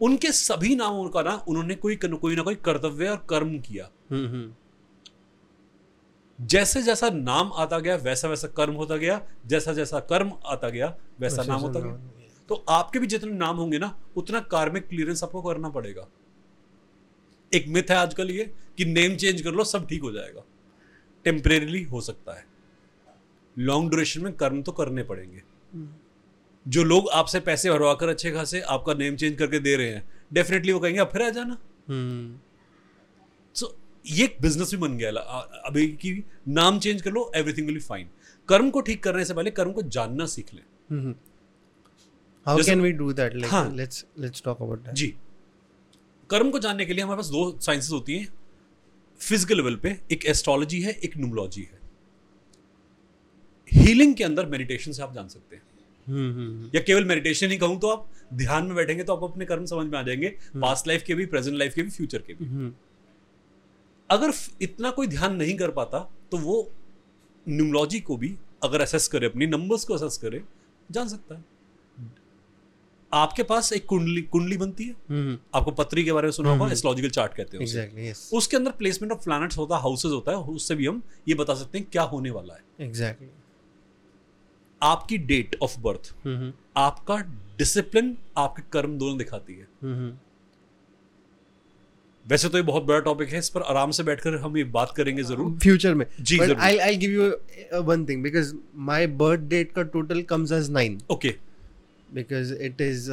उनके 0.00 0.32
सभी 0.32 0.74
नामों 0.76 1.08
का 1.08 1.22
ना 1.22 1.34
उन्होंने 1.48 1.74
कोई 1.74 1.96
कोई 1.96 2.36
ना 2.36 2.42
कोई 2.42 2.54
कर्तव्य 2.54 3.08
और 3.08 3.26
कर्म 3.30 3.58
किया। 3.58 3.88
हम्म, 4.10 4.26
हम्म, 4.26 4.52
जैसे 6.38 6.82
जैसा 6.82 7.08
नाम 7.10 7.52
आता 7.52 7.78
गया 7.78 7.96
वैसा 7.96 8.28
वैसा 8.28 8.48
कर्म 8.48 8.74
होता 8.74 8.96
गया 8.96 9.20
जैसा 9.46 9.72
जैसा 9.72 10.00
कर्म 10.00 10.32
आता 10.46 10.68
गया 10.68 10.94
वैसा 11.20 11.42
नाम 11.42 11.60
होता 11.60 11.80
गया। 11.80 11.96
तो 12.48 12.64
आपके 12.68 12.98
भी 12.98 13.06
जितने 13.06 13.32
नाम 13.32 13.56
होंगे 13.56 13.78
ना 13.78 13.98
उतना 14.16 14.40
कार्मिक 14.40 14.86
क्लियरेंस 14.88 15.22
आपको 15.24 15.42
करना 15.42 15.68
पड़ेगा। 15.68 16.06
एक 17.52 17.68
मिथ 17.68 17.90
है 17.90 17.96
आजकल 17.96 18.30
ये 18.30 18.44
कि 18.76 18.84
नेम 18.84 19.16
चेंज 19.16 19.42
कर 19.42 19.50
लो 19.50 19.64
सब 19.64 19.86
ठीक 19.86 20.02
हो 20.02 20.12
जाएगा। 20.12 20.44
टेम्परेली 21.24 21.82
हो 21.82 22.00
सकता 22.00 22.32
है। 22.32 22.44
लॉन्ग 23.58 23.90
ड्यूरेशन 23.90 24.20
में 24.20 24.32
कर्म 24.32 24.62
तो 24.62 24.72
करने 24.72 25.02
पड़ेंगे। 25.02 25.42
जो 26.68 26.84
लोग 26.84 27.08
आपसे 27.08 27.40
पैसे 27.40 27.70
भरवा 27.70 27.94
कर 27.94 28.08
अच्छे 28.08 28.30
खासे 28.30 28.60
आपका 28.60 28.94
नेम 28.94 29.16
चेंज 29.16 29.38
करके 29.38 29.58
दे 29.58 29.76
रहे 29.76 29.90
हैं 29.90 30.08
डेफिनेटली 30.32 30.72
वो 30.72 30.80
कहेंगे 30.80 31.00
अब 31.00 31.08
फिर 31.08 31.22
आ 31.22 31.30
जाना। 31.30 31.58
हम्म, 31.88 32.38
सो 33.54 33.78
ये 34.06 34.24
एक 34.24 34.36
बिज़नेस 34.40 34.70
भी 34.70 34.76
बन 34.76 34.98
गया 34.98 35.10
ला- 35.10 35.50
अभी 35.64 35.88
की 35.88 36.24
नाम 36.48 36.78
चेंज 36.78 37.02
कर 37.02 37.10
लो 37.10 37.32
एवरीथिंग 37.36 37.66
विल 37.66 37.76
बी 37.76 37.82
फाइन 37.82 38.08
कर्म 38.48 38.70
को 38.70 38.80
ठीक 38.80 39.02
करने 39.02 39.24
से 39.24 39.34
पहले 39.34 39.50
कर्म 39.50 39.72
को 39.72 39.82
जानना 39.82 40.26
सीख 40.26 40.54
लें। 40.54 40.62
हम्म। 40.90 41.14
How 42.48 42.62
जैसे- 42.62 42.78
can 42.78 42.92
we 42.92 43.02
do 43.02 43.16
that? 43.16 43.32
Like, 43.32 43.46
हाँ। 43.46 43.76
let's 43.76 43.96
let's 43.96 44.40
talk 44.40 44.56
about 44.62 44.78
that. 44.78 44.92
जी। 44.92 45.14
कर्म 46.30 46.50
को 46.50 46.58
जानने 46.58 46.86
के 46.86 46.94
लिए 46.94 47.04
हमारे 47.04 47.16
पास 47.16 47.26
दो 47.26 47.60
साइंसेस 47.60 47.92
होती 47.92 48.14
हैं। 48.14 48.28
फ़िज़िकल 49.20 49.56
लेवल 49.56 49.76
पे 49.76 50.00
एक 50.12 50.26
एस्ट्रोलॉजी 50.26 50.80
है 50.80 50.92
एक 50.92 51.16
न्यूमोलॉजी 51.16 51.62
है। 51.62 51.77
हीलिंग 53.72 54.14
के 54.14 54.24
अंदर 54.24 54.46
मेडिटेशन 54.46 54.92
से 54.92 55.02
आप 55.02 55.14
जान 55.14 55.28
सकते 55.28 55.56
हैं। 55.56 55.62
हम्म, 56.06 56.32
हम्म, 56.32 56.70
या 56.74 56.80
केवल 56.80 57.04
मेडिटेशन 57.04 57.50
ही 57.50 57.56
कहूँ 57.58 57.78
तो 57.80 57.88
आप 57.88 58.06
ध्यान 58.34 58.66
में 58.66 58.74
बैठेंगे 58.76 59.04
तो 59.04 59.12
आपको 59.12 59.28
अपने 59.28 59.44
कर्म 59.44 59.64
समझ 59.66 59.86
में 59.86 59.98
आ 59.98 60.02
जाएँगे 60.02 60.28
पास्ट 60.56 60.88
लाइफ 60.88 61.02
के 61.02 61.14
भी 61.14 61.26
प्रेजेंट 61.26 61.56
लाइफ 61.56 61.74
के 61.74 61.82
भी 61.82 61.90
फ्यूचर 61.90 62.18
के 62.18 62.34
भी। 62.34 62.44
हम्म, 62.44 62.72
अगर 64.10 64.32
इतना 64.62 64.90
कोई 64.90 65.06
ध्यान 65.06 65.36
नहीं 65.36 65.56
कर 65.56 65.70
पाता 65.70 65.98
तो 66.30 66.36
वो 66.38 66.70
न्यूमोलॉजी 67.46 68.00
को 68.00 68.16
भी 68.16 68.34
अगर 68.62 68.80
असेस 68.80 69.08
करे 69.08 69.26
अपनी 69.26 69.46
नंबर्स 69.46 69.84
को 69.84 69.94
असेस 69.94 70.16
करे 70.16 70.42
जान 70.90 71.08
सकता 71.08 71.34
है। 71.34 71.44
आपके 73.12 73.42
पास 73.42 73.72
एक 73.72 73.84
कुंडली 73.86 74.22
कुंडली 74.22 74.56
बनती 74.56 74.84
है। 74.84 74.94
हम्म, 75.10 75.38
आपको 75.54 75.70
पत्री 75.72 76.04
के 76.04 76.12
बारे 76.12 76.26
में 76.26 76.32
सुना 76.32 76.50
होगा 76.50 76.70
एस्ट्रोलॉजिकल 76.72 77.10
चार्ट 77.10 77.34
कहते 77.34 77.56
हैं 77.56 77.66
exactly 77.66 78.08
yes 78.08 78.18
उसके 78.32 78.56
अंदर 78.56 78.70
प्लेसमेंट 78.70 79.12
ऑफ़ 79.12 79.24
प्लैनेट्स 79.24 79.58
होता 79.58 79.76
है 79.76 79.82
हाउसेज 79.82 80.12
होता 80.12 80.32
है 80.32 80.38
उससे 80.54 80.74
भी 80.74 80.86
हम 80.86 81.02
ये 81.28 81.34
बता 81.34 81.54
सकते 81.54 81.78
हैं 81.78 81.86
क्या 81.92 82.02
होने 82.04 82.30
वाला 82.30 82.54
है। 82.54 82.86
एग्जैक्टली 82.86 83.26
exactly 83.26 83.46
आपकी 84.82 85.18
डेट 85.26 85.56
ऑफ़ 85.62 85.78
बर्थ 85.80 86.14
आपका 86.76 87.16
डिसिप्लिन 87.58 88.16
आपके 88.38 88.62
कर्म 88.72 88.98
दोनों 88.98 89.18
दिखाती 89.18 89.54
है। 89.54 89.66
वैसे 92.26 92.48
तो 92.48 92.58
ये 92.58 92.62
बहुत 92.64 92.82
बड़ा 92.84 92.98
टॉपिक 93.00 93.28
है 93.28 93.38
इस 93.38 93.48
पर 93.50 93.62
आराम 93.64 93.90
से 93.90 94.02
बैठकर 94.02 94.34
हम 94.38 94.56
ये 94.56 94.64
बात 94.72 94.92
करेंगे 94.96 95.22
ज़रूर। 95.22 95.58
फ्यूचर 95.58 95.94
में। 95.94 96.06
जी 96.20 96.38
ज़रूर। 96.38 96.56
I 96.56 96.76
I 96.78 96.96
give 96.96 97.10
you 97.12 97.82
one 97.82 98.04
thing 98.08 98.22
because 98.22 98.54
my 98.90 99.06
birth 99.22 99.40
date 99.50 99.72
का 99.72 99.82
total 99.94 100.22
comes 100.32 100.52
as 100.52 100.70
nine 100.70 101.00
okay 101.10 101.34
because 102.14 102.52
it 102.54 102.80
is 102.80 103.10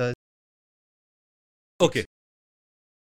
okay 1.79 2.05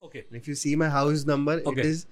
okay 0.03 0.25
if 0.37 0.49
you 0.49 0.55
see 0.55 0.75
my 0.77 0.89
house 0.91 1.27
number 1.27 1.63
it 1.69 1.79
is 1.87 2.05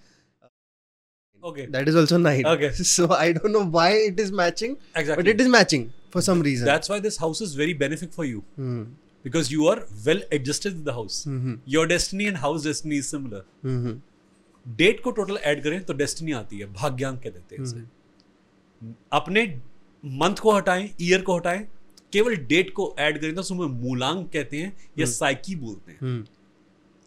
is 1.44 1.50
okay 1.50 1.66
that 1.72 1.88
is 1.92 1.96
also 2.00 2.18
nine 2.18 2.46
Okay. 2.46 2.70
so 2.90 3.06
I 3.18 3.32
don't 3.38 3.52
know 3.56 3.64
why 3.78 3.88
it 4.08 4.20
is 4.24 4.32
matching 4.42 4.76
Exactly. 4.96 5.16
but 5.22 5.30
it 5.34 5.40
is 5.44 5.48
matching 5.54 5.86
for 6.16 6.22
some 6.28 6.42
reason 6.48 6.66
that's 6.66 6.90
why 6.90 7.00
this 7.00 7.20
house 7.20 7.42
is 7.42 7.56
very 7.58 7.74
benefit 7.82 8.10
for 8.12 8.26
you 8.26 8.42
Hmm, 8.60 8.84
because 9.24 9.50
you 9.54 9.66
are 9.72 9.78
well 10.06 10.18
adjusted 10.38 10.74
with 10.78 10.88
the 10.88 10.94
house 10.96 11.18
mhm, 11.34 11.52
your 11.74 11.84
destiny 11.92 12.24
and 12.32 12.40
house 12.40 12.64
destiny 12.68 12.98
is 13.02 13.12
similar 13.14 13.42
mhm, 13.74 13.94
date 14.66 15.00
को 15.04 15.10
total 15.10 15.36
add 15.44 15.62
करें 15.62 15.82
तो 15.84 15.92
destiny 15.94 16.32
आती 16.32 16.58
है 16.58 16.66
भाग्यांक 16.72 17.20
कह 17.22 17.30
देते 17.30 17.56
हैं 17.56 17.62
इसे 17.64 17.84
अपने 19.12 19.44
मंथ 20.04 20.36
को 20.42 20.52
हटाएँ 20.52 20.88
ईयर 21.00 21.22
को 21.22 21.36
हटाएँ 21.36 21.66
केवल 22.12 22.36
डेट 22.52 22.70
को 22.74 22.94
ऐड 22.98 23.20
करें 23.20 23.34
तो 23.34 23.40
उसमें 23.40 23.66
मूलांक 23.66 24.28
कहते 24.32 24.56
हैं 24.56 24.72
या 24.98 25.06
साइकी 25.06 25.54
बोलते 25.56 25.92
हैं 25.92 25.98
hmm, 26.00 26.22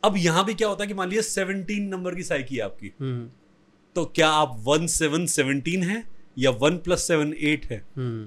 अब 0.03 0.18
यहाँ 0.18 0.45
भी 0.45 0.53
क्या 0.53 0.68
होता 0.68 0.84
है 0.84 0.88
कि 0.88 0.93
मान 0.93 1.09
लीजिए 1.09 1.23
17 1.45 1.80
नंबर 1.93 2.15
की 2.15 2.23
साइकी 2.23 2.55
है 2.55 2.61
आपकी 2.61 2.91
hmm, 3.01 3.23
तो 3.98 4.06
क्या 4.06 4.30
आप 4.30 4.64
वन 4.68 4.88
सेवन 4.88 5.26
सेवनटीन 5.26 5.84
है 5.84 6.03
या 6.40 6.52
वन 6.52 6.78
प्लस 6.78 7.07
सेवन 7.07 7.34
एट 7.40 7.65
है? 7.65 7.80
Hmm. 7.82 8.26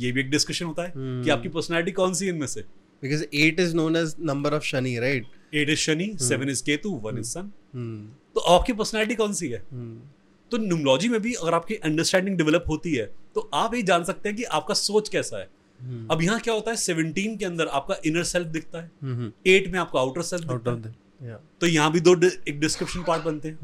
ये 0.00 0.12
भी 0.12 0.20
एक 0.20 0.30
डिस्कशन 0.30 0.64
होता 0.64 0.82
है 0.82 0.88
Hmm. 0.88 1.24
कि 1.24 1.30
आपकी 1.30 1.48
पर्सनैलिटी 1.48 1.92
कौन 1.92 2.14
सी 2.14 2.28
इनमें 2.28 2.46
से? 2.46 2.64
Because 3.02 3.24
eight 3.34 3.60
is 3.60 3.74
known 3.74 3.98
as 4.02 4.14
number 4.30 4.52
of 4.58 4.62
Shani 4.62 4.94
right? 5.00 5.24
Eight 5.54 5.70
is 5.70 5.78
Shani 5.78 6.16
seven 6.20 6.48
is 6.48 6.62
Ketu 6.64 6.90
one 6.90 7.18
is 7.18 7.26
sun 7.26 7.40
hmm, 7.40 8.34
तो 8.34 8.40
आपकी 8.40 8.72
पर्सनैलिटी 8.72 9.14
कौन 9.14 9.32
सी 9.32 9.48
है? 9.48 9.62
Hmm, 9.62 10.50
तो 10.50 10.58
न्यूमोलॉजी 10.58 11.08
में 11.08 11.20
भी 11.22 11.34
अगर 11.34 11.54
आपकी 11.54 11.74
अंडरस्टैंडिंग 11.74 12.36
डेवलप 12.36 12.64
होती 12.68 12.94
है 12.94 13.06
तो 13.34 13.50
आप 13.54 13.74
ये 13.74 13.82
जान 13.82 14.04
सकते 14.04 14.28
हैं 14.28 14.36
कि 14.36 14.44
आपका 14.44 14.74
सोच 14.74 15.08
कैसा 15.08 15.38
है। 15.38 15.46
Hmm, 15.46 16.12
अब 16.12 16.22
यहाँ 16.22 16.40
क्या 16.40 16.54
होता 16.54 16.70
है? 16.70 16.76
17 16.76 17.38
के 17.38 17.44
अंदर 17.44 17.66
आपका 17.66 17.96
इनर 18.06 18.22
सेल्फ 18.22 18.46
दिखता 18.46 18.80
है. 18.80 18.90
8 19.48 19.72
में 19.72 19.78
आपका 19.78 20.00
आउटर 20.00 20.22
सेल्फ 20.22 20.44
दिखता 20.44 20.70
है। 20.70 21.38
तो 21.60 21.66
यहाँ 21.66 21.92
भी 21.92 22.00
दो 22.00 22.14
एक 22.48 22.60
डिस्क्रिप्शन 22.60 23.02
पार्ट 23.02 23.22
बनते 23.22 23.48
हैं। 23.48 23.58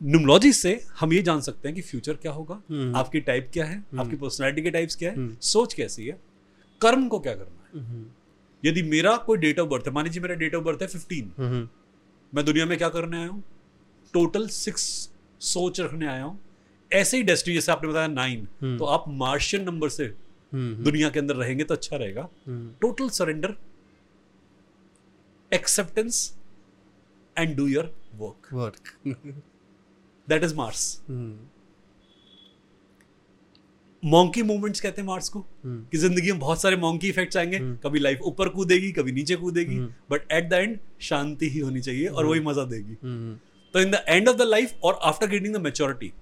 न्यूमोलॉजी 0.00 0.52
से 0.52 0.80
हम 1.00 1.12
ये 1.12 1.22
जान 1.22 1.40
सकते 1.40 1.68
हैं 1.68 1.74
कि 1.74 1.82
फ्यूचर 1.82 2.14
क्या 2.14 2.32
होगा 2.32 2.60
हम्म। 2.70 2.96
आपकी 2.96 3.20
टाइप 3.20 3.50
क्या 3.52 3.64
है 3.64 3.84
आपकी 3.98 4.16
पर्सनैलिटी 4.16 4.62
के 4.62 4.70
टाइप्स 4.70 4.96
क्या 4.96 5.10
है 5.10 5.16
हम्म। 5.16 5.36
सोच 5.42 5.74
कैसी 5.74 6.06
है 6.06 6.18
कर्म 6.80 7.08
को 7.08 7.18
क्या 7.18 7.34
करना 7.34 7.78
है। 7.78 8.04
यदि 8.64 8.82
मेरा 8.82 9.16
कोई 9.16 9.38
डेट 9.38 9.60
ऑफ़ 9.60 9.68
बर्थ 9.68 9.86
है 9.86 9.92
मान 9.92 10.04
लीजिए 10.04 10.22
मेरा 10.22 10.34
डेट 10.34 10.54
ऑफ़ 10.54 10.64
बर्थ 10.64 10.82
है 10.82 10.88
15 10.88 11.30
mhm, 11.40 11.66
मैं 12.32 12.44
दुनिया 12.44 12.66
में 12.66 12.76
क्या 12.78 12.88
करने 12.88 13.16
आया 13.16 13.28
हूँ? 13.28 13.42
टोटल 14.14 14.46
सिक्स 14.48 15.10
सोच 15.40 15.80
रखने 15.80 16.06
आया 16.06 16.24
हूँ। 16.24 16.38
ऐसे 16.92 17.16
ही 17.16 17.22
डेस्टिनी 17.22 17.54
जैसे 17.54 17.72
आपने 17.72 17.88
बताया 17.88 18.06
नाइन 18.06 18.46
हम्म। 18.60 18.78
तो 18.78 18.84
आप 18.84 19.04
मार्शियन 19.08 19.64
नंबर 19.64 19.88
से 19.88 20.14
दुनिया 20.54 21.10
के 21.10 21.18
अंदर 21.18 21.36
रहेंगे 21.36 21.64
तो 21.64 21.74
अच्छा 21.74 21.96
रहेगा. 21.96 22.28
Total 22.80 23.08
surrender 23.08 23.54
acceptance 25.52 26.34
and 27.36 27.56
do 27.56 27.66
your 27.66 27.94
work 28.14 28.54
work. 28.54 28.96
That 30.28 30.44
is 30.44 30.54
Mars 30.54 31.02
hmm, 31.10 31.34
monkey 34.02 34.42
movements 34.42 34.80
कहते 34.80 35.00
हैं 35.00 35.06
मार्स 35.08 35.28
को 35.28 35.38
hmm, 35.38 35.90
कि 35.90 35.98
ज़िंदगी 35.98 36.30
में 36.32 36.40
बहुत 36.40 36.62
सारे 36.62 36.76
मॉन्की 36.76 37.08
इफेक्ट्स 37.08 37.36
आएँगे। 37.36 37.58
कभी 37.58 37.98
लाइफ 37.98 38.20
ऊपर 38.22 38.48
कूदेगी 38.48 38.92
कभी 38.92 39.12
नीचे 39.12 39.36
कूदेगी। 39.36 39.78
बट 40.10 40.32
एट 40.32 40.48
द 40.48 40.52
एंड 40.52 40.78
शांति 41.00 41.48
ही 41.48 41.60
होनी 41.60 41.80
चाहिए 41.80 42.06
और 42.06 42.26
वही 42.26 42.40
मज़ा 42.40 42.64
देगी। 42.64 42.94
Hmm, 42.94 43.38
तो 43.74 43.80
in 43.80 43.90
the 43.90 44.04
end 44.08 44.28
of 44.28 44.36
the 44.36 44.42
life 44.42 44.74
और 44.82 44.98
आफ्टर 45.02 45.26
गेटिंग 45.26 45.54
द 45.54 45.60
मेच्योरिटी 45.60 46.12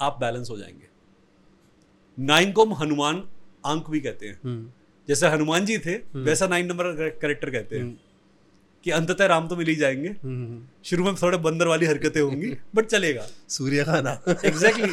आप 0.00 0.18
बैलेंस 0.20 0.50
हो 0.50 0.58
जाएँगे। 0.58 0.88
नाइन 2.18 2.52
को 2.52 2.64
हम 2.64 2.74
हनुमान 2.74 3.22
अंक 3.66 3.90
भी 3.90 4.00
कहते 4.00 4.26
हैं। 4.26 4.40
Hmm, 4.40 4.70
जैसे 5.08 5.28
हनुमान 5.28 5.64
जी 5.64 5.78
थे 5.78 5.94
वैसा 6.14 6.46
नाइन 6.46 6.66
नंबर 6.66 7.10
करेक्टर 7.10 7.50
कहते 7.50 7.78
हैं। 7.78 8.07
कि 8.84 8.90
अंततः 8.90 9.26
राम 9.26 9.48
तो 9.48 9.56
मिल 9.56 9.68
ही 9.68 9.74
जाएँगे। 9.74 10.08
hmm. 10.08 10.86
शुरू 10.86 11.04
में 11.04 11.14
थोड़े 11.14 11.38
बंदर 11.38 11.66
वाली 11.66 11.86
हरकतें 11.86 12.20
होंगी 12.20 12.54
बट 12.74 12.86
चलेगा। 12.86 13.26
सूर्य 13.48 13.84
खाना 13.84 14.12
एग्जैक्टली 14.44 14.92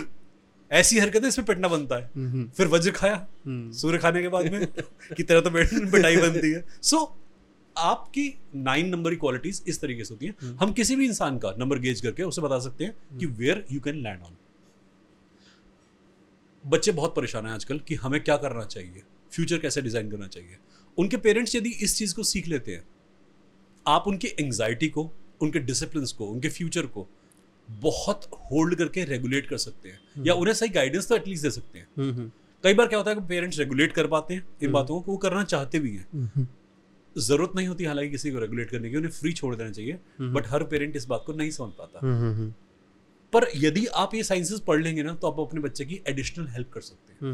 ऐसी 0.71 0.99
हरकतें 0.99 1.27
इसमें 1.27 1.45
पिटना 1.47 1.67
बनता 1.67 1.95
है। 1.95 2.47
फिर 2.49 2.67
वज्र 2.67 2.91
खाया 2.91 3.27
सूर्य 3.47 3.97
खाने 3.97 4.21
के 4.21 4.27
बाद 4.27 4.51
में 4.51 4.67
की 5.17 5.23
तरह 5.23 5.41
तो 5.41 5.49
पिटाई 5.91 6.17
बनती 6.17 6.51
है। 6.51 6.63
सो 6.81 7.01
आपकी 7.75 8.27
नाइन 8.55 8.89
नंबर 8.89 9.09
की 9.09 9.15
क्वालिटीज 9.15 9.63
इस 9.67 9.79
तरीके 9.81 10.03
से 10.03 10.13
होती 10.13 10.25
हैं। 10.25 10.55
हम 10.57 10.71
किसी 10.73 10.95
भी 10.95 11.05
इंसान 11.05 11.37
का 11.37 11.53
नंबर 11.59 11.79
गेज 11.79 12.01
करके 12.01 12.23
उसे 12.23 12.41
बता 12.41 12.59
सकते 12.59 12.83
हैं 12.83 13.17
कि 13.19 13.25
where 13.25 13.65
you 13.71 13.79
can 13.79 14.01
land 14.03 14.21
on 14.21 14.35
बच्चे 16.63 16.91
बहुत 16.91 17.15
परेशान 17.15 17.45
हैं 17.45 17.53
आजकल 17.53 17.79
कि 17.79 17.95
हमें 17.95 18.19
क्या 18.23 18.37
करना 18.37 18.63
चाहिए 18.65 19.01
फ्यूचर 19.31 19.57
कैसे 19.57 19.81
डिज़ाइन 19.81 20.11
करना 20.11 20.27
चाहिए। 20.27 20.57
उनके 20.97 21.17
पेरेंट्स 21.17 21.55
यदि 21.55 21.69
इस 21.69 21.95
चीज़ 21.97 22.15
को 22.15 22.23
सीख 22.23 22.47
लेते 22.47 22.71
हैं 22.71 22.83
आप 23.87 24.07
उनकी 24.07 24.27
एंग्जाइटी 24.27 24.89
को 24.89 25.11
उनके 25.41 25.59
डिसिप्लिन 25.59 26.05
को 26.17 26.25
उनके 26.25 26.49
फ्यूचर 26.49 26.85
को 26.85 27.07
बहुत 27.69 28.29
होल्ड 28.51 28.75
करके 28.75 29.03
रेगुलेट 29.03 29.49
कर 29.49 29.57
सकते 29.57 29.89
हैं। 29.89 29.99
या 30.25 30.33
उन्हें 30.33 30.53
सही 30.53 30.69
गाइडेंस 30.69 31.07
तो 31.07 31.15
एटलीस्ट 31.15 31.43
दे 31.43 31.49
सकते 31.51 31.79
हैं। 31.79 31.87
hmm, 31.95 32.29
कई 32.63 32.73
बार 32.73 32.87
क्या 32.87 32.97
होता 32.97 33.11
है 33.11 33.15
कि 33.17 33.21
पेरेंट्स 33.27 33.59
रेगुलेट 33.59 33.91
कर 33.91 34.07
पाते 34.07 34.33
हैं 34.33 34.47
इन 34.63 34.71
बातों 34.71 35.01
को 35.01 35.11
वो 35.11 35.17
करना 35.17 35.43
चाहते 35.43 35.79
भी 35.79 35.95
हैं। 35.95 36.47
ज़रूरत 37.17 37.51
नहीं 37.55 37.67
होती 37.67 37.83
हालाँकि 37.83 38.11
किसी 38.11 38.31
को 38.31 38.39
रेगुलेट 38.39 38.69
करने 38.69 38.89
की 38.89 38.95
उन्हें 38.95 39.11
फ्री 39.11 39.33
छोड़ 39.33 39.55
देना 39.55 39.71
चाहिए 39.71 39.99
बट 40.21 40.47
हर 40.47 40.63
पेरेंट 40.63 40.95
इस 40.95 41.05
बात 41.05 41.23
को 41.27 41.33
नहीं 41.33 41.51
समझ 41.51 41.71
पाता। 41.71 41.99
पर 43.33 43.47
यदि 43.55 43.85
आप 43.85 44.15
ये 44.15 44.23
साइंसेस 44.23 44.59
पढ़ 44.59 44.81
लेंगे 44.83 45.03
ना 45.03 45.13
तो 45.15 45.31
आप 45.31 45.39
अपने 45.39 45.61
बच्चे 45.61 45.85
की 45.85 46.01
एडिशनल 46.07 46.47
हेल्प 46.47 46.71
कर 46.71 46.81
सकते 46.81 47.13
हैं। 47.13 47.31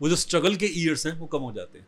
वो 0.00 0.08
जो 0.08 0.16
स्ट्रगल 0.16 0.56
के 0.56 0.66
ईयर्स 0.66 1.06
हैं 1.06 1.18
वो 1.18 1.26
कम 1.26 1.38
हो 1.38 1.52
जाते 1.52 1.78
हैं। 1.78 1.86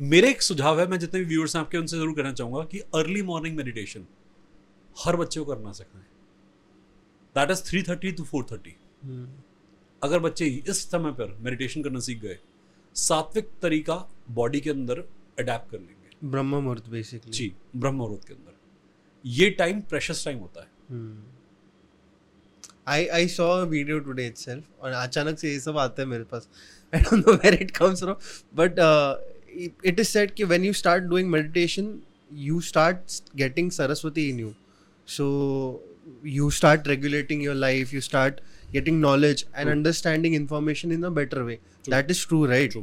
मेरे 0.00 0.28
एक 0.30 0.42
सुझाव 0.42 0.80
है 0.80 0.86
मैं 0.88 0.98
जितने 0.98 1.20
भी 1.20 1.26
व्यूअर्स 1.26 1.54
हैं 1.56 1.62
आपके 1.62 1.78
उनसे 1.78 1.96
ज़रूर 1.96 2.14
कहना 2.16 2.32
चाहूँगा 2.32 2.62
कि 2.64 2.78
अर्ली 2.94 3.22
मॉर्निंग 3.22 3.56
मेडिटेशन 3.56 4.06
हर 4.96 5.16
बच्चे 5.16 5.40
को 5.40 5.46
करना 5.46 5.72
सिखाएँ। 5.72 6.04
That 7.36 7.50
is 7.50 7.62
three 7.64 7.82
thirty 7.82 8.12
to 8.12 8.24
four 8.24 8.46
thirty. 8.52 8.74
अगर 10.02 10.18
बच्चे 10.18 10.46
इस 10.46 10.82
समय 10.90 11.12
पर 11.12 11.36
मेडिटेशन 11.40 11.82
करना 11.82 12.00
सीख 12.00 12.20
गए 12.20 12.38
सात्विक 12.96 13.50
तरीका 13.62 13.94
बॉडी 14.30 14.60
के 14.60 14.70
अंदर 14.70 14.98
अडेप्ट 15.38 15.70
कर 15.70 15.78
लेंगे। 15.78 16.28
ब्रह्म 16.30 16.54
मुहूर्त 16.54 16.88
बेसिकली 16.90 17.32
जी 17.32 17.52
ब्रह्म 17.76 17.96
मुहूर्त 17.96 18.24
के 18.28 18.34
अंदर। 18.34 18.54
ये 19.24 19.50
टाइम 19.58 19.80
प्रेशस 19.90 20.24
टाइम 20.24 20.38
होता 20.38 20.60
है। 20.60 20.68
I 22.88 23.06
I 23.08 23.28
saw 23.28 23.64
video 23.66 23.98
today 24.00 24.26
itself 24.26 24.82
और 24.82 24.92
अचानक 24.92 25.38
से 25.38 25.52
ये 25.52 25.60
सब 25.60 25.78
आता 25.78 26.02
है 26.02 26.08
मेरे 26.08 26.24
पास। 26.24 26.48
I 26.92 27.00
don't 27.00 27.26
know 27.26 27.32
where 27.34 27.54
it 27.54 27.70
comes 27.76 28.02
from 28.02 28.16
but 28.56 28.80
it 29.60 30.00
is 30.00 30.08
said 30.08 30.34
कि 30.34 30.44
when 30.44 30.64
you 30.64 30.72
start 30.72 31.04
doing 31.04 31.30
meditation 31.30 31.98
you 32.48 32.60
start 32.60 33.20
getting 33.36 33.70
Saraswati 33.70 34.28
in 34.28 34.40
you 34.40 34.52
so 35.08 35.26
you 36.26 36.50
start 36.50 36.88
regulating 36.88 37.42
your 37.42 37.54
life 37.54 37.94
you 37.94 38.00
start 38.00 38.40
getting 38.72 39.00
knowledge 39.00 39.44
and 39.56 39.70
understanding 39.70 40.34
information 40.34 40.92
in 40.92 41.02
a 41.02 41.08
better 41.20 41.42
way 41.42 41.58
that 41.88 42.10
is 42.10 42.26
true 42.28 42.44
right 42.46 42.76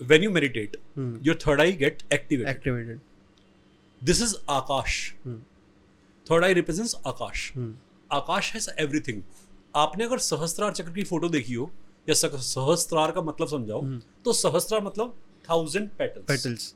when 0.00 0.22
you 0.22 0.30
meditate 0.30 0.76
your 0.98 1.38
third 1.46 1.60
eye 1.60 1.72
get 1.76 2.02
active 2.12 2.46
activated 2.48 3.00
this 4.02 4.22
is 4.22 4.34
Akash 4.50 5.12
third 6.26 6.44
eye 6.44 6.54
represent 6.54 7.06
आकाश 7.06 7.52
आकाश 8.10 8.52
has 8.54 8.68
everything 8.78 9.22
आपने 9.76 10.04
अगर 10.04 10.18
सहस्त्रार 10.20 10.72
चक्र 10.72 10.92
की 10.92 11.02
photo 11.04 11.28
देखी 11.28 11.54
हो 11.54 11.70
या 12.08 12.14
सहस्त्रार 12.14 13.10
का 13.12 13.20
मतलब 13.22 13.48
समझाओ 13.48 13.82
तो 14.24 14.32
सहस्त्रार 14.32 14.82
मतलब 14.84 15.14
thousand 15.48 15.88
petals 15.98 16.26
petals. 16.30 16.72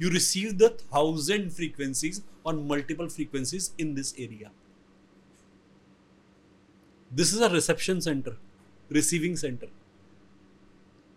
You 0.00 0.10
receive 0.14 0.50
the 0.58 0.68
thousand 0.80 1.52
frequencies 1.54 2.18
on 2.46 2.58
multiple 2.66 3.08
frequencies 3.14 3.64
in 3.84 3.94
this 3.94 4.10
area. 4.26 4.50
This 7.10 7.32
is 7.34 7.42
a 7.42 7.46
reception 7.52 8.00
centre 8.00 8.36
receiving 8.90 9.36
centre 9.36 9.68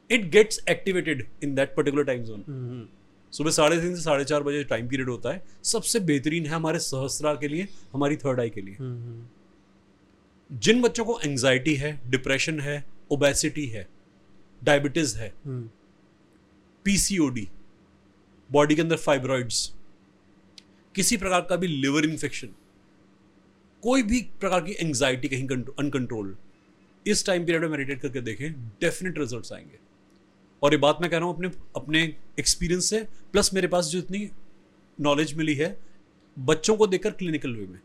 it 0.10 0.30
gets 0.32 0.60
activated 0.70 1.26
in 1.44 1.56
that 1.56 1.76
particular 1.76 2.04
time 2.04 2.24
zone 2.24 2.44
hmm, 2.48 2.86
सुबह 3.34 3.52
साढ़े 3.52 3.80
तीन 3.82 3.96
से 3.96 4.02
साढ़े 4.02 4.26
चार 4.26 4.44
बजे 4.44 4.64
टाइम 4.70 4.88
पीरियड 4.88 5.10
होता 5.10 5.32
है। 5.32 5.44
सबसे 5.64 6.00
बेहतरीन 6.10 6.46
है 6.46 6.52
हमारे 6.52 6.80
सहस्त्रार 6.80 7.38
के 7.42 7.48
लिए 7.48 7.68
हमारी 7.94 8.16
थर्ड 8.24 8.40
आई 8.40 8.50
के 8.50 8.62
लिए। 8.62 8.76
हम्म, 8.76 9.26
जिन 10.50 10.82
बच्चों 10.82 11.06
को 11.06 11.20
एंजाइटी 11.20 11.76
है 11.76 11.92
डिप्रेशन 12.12 12.60
है 12.60 12.84
ओबेसिटी 13.12 13.66
है 13.68 13.88
डायबिटीज़ 14.62 15.18
है 15.18 15.34
हम्म, 15.46 15.70
पीसीओडी 16.86 17.48
बॉडी 18.50 18.76
के 18.76 18.82
अंदर 18.82 18.98
फाइब्रॉइड्स 18.98 19.74
किसी 20.96 21.18
प्रकार 21.18 21.42
का 21.42 21.56
भी 21.56 21.68
लिवर 21.68 22.06
इन्फेक्शन 22.06 22.48
कोई 23.84 24.04
भी 24.04 24.22
प्रकार 24.40 24.62
की 24.62 24.72
एंग्जाइटी 24.72 25.28
कहीं 25.28 25.48
अनकंट्रोल 25.80 26.36
इस 27.06 27.26
टाइम 27.26 27.46
पीरियड 27.46 27.62
में 27.62 27.70
मेडिटेट 27.70 28.02
करके 28.02 28.22
देखें 28.22 28.52
डेफिनेट 28.82 29.20
रिजल्ट्स 29.20 29.52
आएँगे। 29.54 29.80
और 30.62 30.74
ये 30.74 30.78
बात 30.78 30.98
मैं 31.02 31.10
कह 31.12 31.18
रहा 31.18 31.28
हूँ 31.28 31.36
अपने 31.36 31.48
अपने 31.76 32.02
एक्सपीरियंस 32.40 32.86
से 32.86 33.00
प्लस 33.32 33.54
मेरे 33.54 33.68
पास 33.68 33.86
जो 33.86 34.00
इतनी 34.00 34.30
नॉलेज 35.00 35.34
मिली 35.34 35.56
है, 35.56 35.78
बच्चों 36.38 36.76
को 36.78 36.88
देखकर 36.88 37.12
क्लिनिकल 37.12 37.56
वे 37.56 37.66
में। 37.68 37.80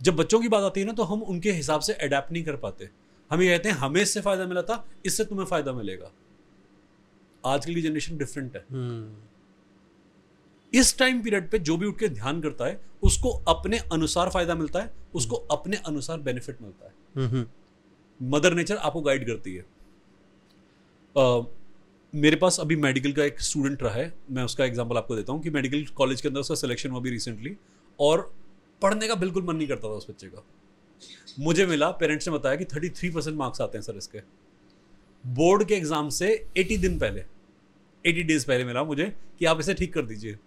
जब 0.00 0.16
बच्चों 0.16 0.40
की 0.40 0.48
बात 0.48 0.62
आती 0.62 0.80
है 0.80 0.86
ना 0.86 0.92
तो 0.92 1.02
हम 1.02 1.22
उनके 1.22 1.52
हिसाब 1.52 1.80
से 1.80 1.92
अडेप्ट 1.92 2.32
नहीं 2.32 2.44
कर 2.44 2.56
पाते। 2.56 2.88
हम 3.30 3.42
ये 3.42 3.48
कहते 3.48 3.68
हैं, 3.68 3.76
हमें 3.76 4.00
इससे 4.02 4.20
फ़ायदा 4.20 4.46
मिला 4.46 4.62
था, 4.62 4.84
इससे 5.06 5.24
तुम्हें 5.24 5.46
फ़ायदा 5.46 5.72
मिलेगा। 5.72 6.12
आज 7.44 7.66
की 7.66 7.82
जनरेशन 7.82 8.18
डिफरेंट 8.18 8.56
है। 8.56 8.64
हम्म, 8.70 9.14
इस 10.74 10.98
टाइम 10.98 11.22
पीरियड 11.22 11.50
पे 11.50 11.58
जो 11.58 11.76
भी 11.76 11.86
उठ 11.86 11.98
के 11.98 12.08
ध्यान 12.08 12.40
करता 12.40 12.66
है 12.66 12.80
उसको 13.02 13.30
अपने 13.30 13.78
अनुसार 13.78 14.30
फ़ायदा 14.30 14.54
मिलता 14.54 14.80
है 14.80 14.92
उसको 15.14 15.36
अपने 15.36 15.76
अनुसार 15.76 16.20
बेनिफिट 16.20 16.62
मिलता 16.62 16.86
है। 16.86 17.28
हम्म, 17.28 17.46
मदर 18.22 18.54
नेचर 18.54 18.76
आपको 18.76 19.00
गाइड 19.00 19.26
करती 19.26 19.54
है। 19.54 19.66
अ, 21.16 21.40
मेरे 22.14 22.36
पास 22.36 22.60
अभी 22.60 22.76
मेडिकल 22.76 23.12
का 23.12 23.24
एक 23.24 23.40
स्टूडेंट 23.40 23.82
रहा 23.82 23.94
है 23.94 24.12
मैं 24.30 24.42
उसका 24.42 24.64
एग्जांपल 24.64 24.96
आपको 24.96 25.16
देता 25.16 25.32
हूँ 25.32 25.42
कि 25.42 25.50
मेडिकल 25.50 25.84
कॉलेज 25.84 26.20
के 26.20 26.28
अंदर 26.28 26.40
उसका 26.40 26.54
सिलेक्शन 26.54 26.90
हुआ 26.90 26.98
अभी 27.00 27.10
रिसेंटली 27.10 27.56
और 28.00 28.34
पढ़ने 28.82 29.08
का 29.08 29.14
बिल्कुल 29.14 29.42
मन 29.42 29.56
नहीं 29.56 29.68
करता 29.68 29.88
था 29.88 29.92
उस 29.92 30.10
बच्चे 30.10 30.26
का। 30.26 30.44
मुझे 31.40 31.66
मिला 31.66 31.90
पेरेंट्स 31.90 32.28
ने 32.28 32.34
बताया 32.34 32.56
कि 32.56 32.64
थर्टी 32.64 32.88
थ्री 32.88 33.10
परसेंट 33.10 33.36
मार्क्स 33.36 33.60
आते 33.60 33.78
हैं 33.78 33.82
सर 33.82 33.96
इसके। 33.96 34.18
बोर्ड 35.24 35.64
के 35.64 35.74
एग्ज़ाम 35.74 36.08
से 36.10 36.28
एटी 36.58 36.76
दिन 36.78 36.98
पहले 36.98 37.24
एटी 38.04 38.22
डेज़ 38.22 38.46
पहले 38.46 38.64
मिला 38.64 38.84
मुझे 38.84 39.12
कि 39.38 39.44
आप 39.44 39.60
इसे 39.60 39.74
ठीक 39.74 39.92
कर 39.94 40.02
दीजिए। 40.02 40.38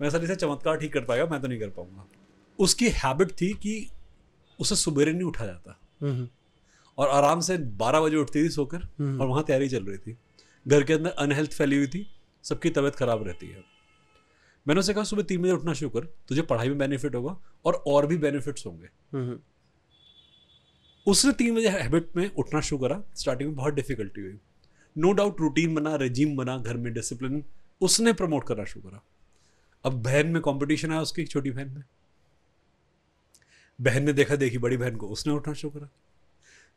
मैं 0.00 0.10
सर 0.10 0.24
इसे 0.24 0.36
चमत्कार 0.36 0.76
ठीक 0.76 0.92
कर 0.92 1.04
पाएगा 1.04 1.26
मैं 1.26 1.40
तो 1.42 1.48
नहीं 1.48 1.58
कर 1.60 1.68
पाऊँगा। 1.68 2.06
उसकी 2.58 2.88
हैबिट 2.94 3.30
थी 3.40 3.52
कि 3.56 3.74
उसे 4.58 4.76
सुबेरे 4.76 5.12
नहीं 5.12 5.22
उठा 5.22 5.46
जाता। 5.46 5.78
हम्म, 6.02 6.28
और 6.98 7.08
आराम 7.08 7.40
से 7.40 7.56
बारह 7.58 8.00
बजे 8.00 8.16
उठती 8.16 8.44
थी 8.44 8.48
सोकर 8.50 8.82
हम्म। 8.98 9.20
और 9.20 9.28
वहाँ 9.28 9.44
तैयारी 9.44 9.68
चल 9.68 9.84
रही 9.84 9.98
थी। 9.98 10.16
घर 10.66 10.82
के 10.82 10.92
अंदर 10.92 11.10
अनहेल्थ 11.10 11.52
फैली 11.52 11.76
हुई 11.76 11.86
थी 11.86 12.06
सबकी 12.44 12.70
तबीयत 12.70 12.96
खराब 12.96 13.26
रहती 13.26 13.46
है। 13.46 13.64
मैंने 14.66 14.80
उसे 14.80 14.94
कहा 14.94 15.04
सुबह 15.04 15.22
तीन 15.22 15.42
बजे 15.42 15.52
उठना 15.52 15.72
शुरू 15.74 15.90
कर 15.90 16.04
तुझे 16.28 16.42
पढ़ाई 16.42 16.68
में 16.68 16.78
बेनिफिट 16.78 17.14
होगा 17.14 17.36
और 17.64 17.74
और 17.86 18.06
भी 18.06 18.16
बेनिफिट्स 18.18 18.66
होंगे। 18.66 18.88
हम्म, 19.12 19.38
उसने 21.06 21.32
तीन 21.32 21.54
बजे 21.54 21.68
हैबिट 21.68 22.16
में 22.16 22.30
उठना 22.30 22.60
शुरू 22.60 22.82
करा। 22.82 23.02
स्टार्टिंग 23.16 23.48
में 23.48 23.56
बहुत 23.56 23.74
डिफिकल्टी 23.74 24.20
हुई। 24.20 24.38
नो 24.96 25.12
डाउट 25.12 25.40
रूटीन 25.40 25.74
बना 25.74 25.96
रेजिम 25.96 26.36
बना, 26.36 26.58
घर 26.58 26.76
में 26.76 26.92
डिसिप्लिन 26.92 27.44
उसने 27.80 28.12
प्रमोट 28.12 28.46
करना 28.46 28.64
शुरू 28.64 28.90
करा। 28.90 29.02
अब 29.84 30.02
बहन 30.02 30.26
में 30.26 30.42
कंपटीशन 30.42 30.92
आया 30.92 31.00
उसकी, 31.00 31.24
छोटी 31.24 31.50
बहन 31.50 31.68
में। 31.68 31.82
बहन 33.80 34.04
ने 34.04 34.12
देखा, 34.12 34.36
देखी 34.36 34.58
बड़ी 34.58 34.76
बहन 34.76 34.96
को, 34.96 35.08
उसने 35.08 35.32
उठना 35.32 35.54
शुरू 35.54 35.78
करा। 35.78 35.88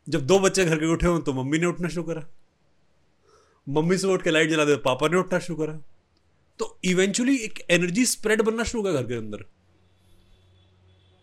जब 0.08 0.26
दो 0.26 0.38
बच्चे 0.38 0.64
घर 0.64 0.78
के 0.78 0.86
उठे 0.86 1.06
हों 1.06 1.20
तो 1.20 1.32
मम्मी 1.32 1.58
ने 1.58 1.66
उठना 1.66 1.88
शुरू 1.88 2.02
करा। 2.02 2.26
मम्मी 3.68 3.98
से 3.98 4.06
उठ 4.06 4.22
के 4.22 4.30
लाइट 4.30 4.50
जला 4.50 4.64
दे, 4.64 4.76
पापा 4.76 5.08
ने 5.08 5.16
उठना 5.16 5.38
शुरू 5.38 5.66
करा। 5.66 5.82
तो 6.58 6.78
इवेंचुअली 6.84 7.36
एक 7.36 7.58
एनर्जी 7.70 8.06
स्प्रेड 8.06 8.42
बनना 8.42 8.64
शुरू 8.64 8.82
हो 8.82 8.92
गया 8.92 9.02
घर 9.02 9.08
के 9.08 9.14
अंदर। 9.14 9.44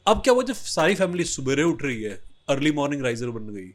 अब 0.08 0.22
क्या 0.22 0.34
हुआ, 0.34 0.44
जब 0.44 0.54
सारी 0.54 0.96
फैमिली 0.96 1.24
सुबेरे 1.24 1.64
उठ 1.64 1.84
रही 1.84 2.04
है 2.04 2.33
अर्ली 2.50 2.72
मॉर्निंग 2.72 3.02
राइजर 3.02 3.28
बन 3.28 3.54
गई। 3.54 3.74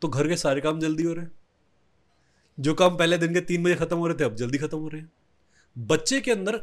तो 0.00 0.08
घर 0.08 0.28
के 0.28 0.36
सारे 0.36 0.60
काम 0.60 0.80
जल्दी 0.80 1.02
हो 1.02 1.12
रहे 1.12 1.24
हैं। 1.24 1.32
जो 2.60 2.74
काम 2.74 2.96
पहले 2.96 3.18
दिन 3.18 3.34
के 3.34 3.40
तीन 3.40 3.62
बजे 3.62 3.74
खत्म 3.74 3.96
हो 3.96 4.06
रहे 4.06 4.20
थे 4.20 4.24
अब 4.24 4.34
जल्दी 4.34 4.58
खत्म 4.58 4.78
हो 4.78 4.88
रहे 4.88 5.00
हैं। 5.00 5.12
बच्चे 5.78 6.20
के 6.20 6.30
अंदर 6.30 6.54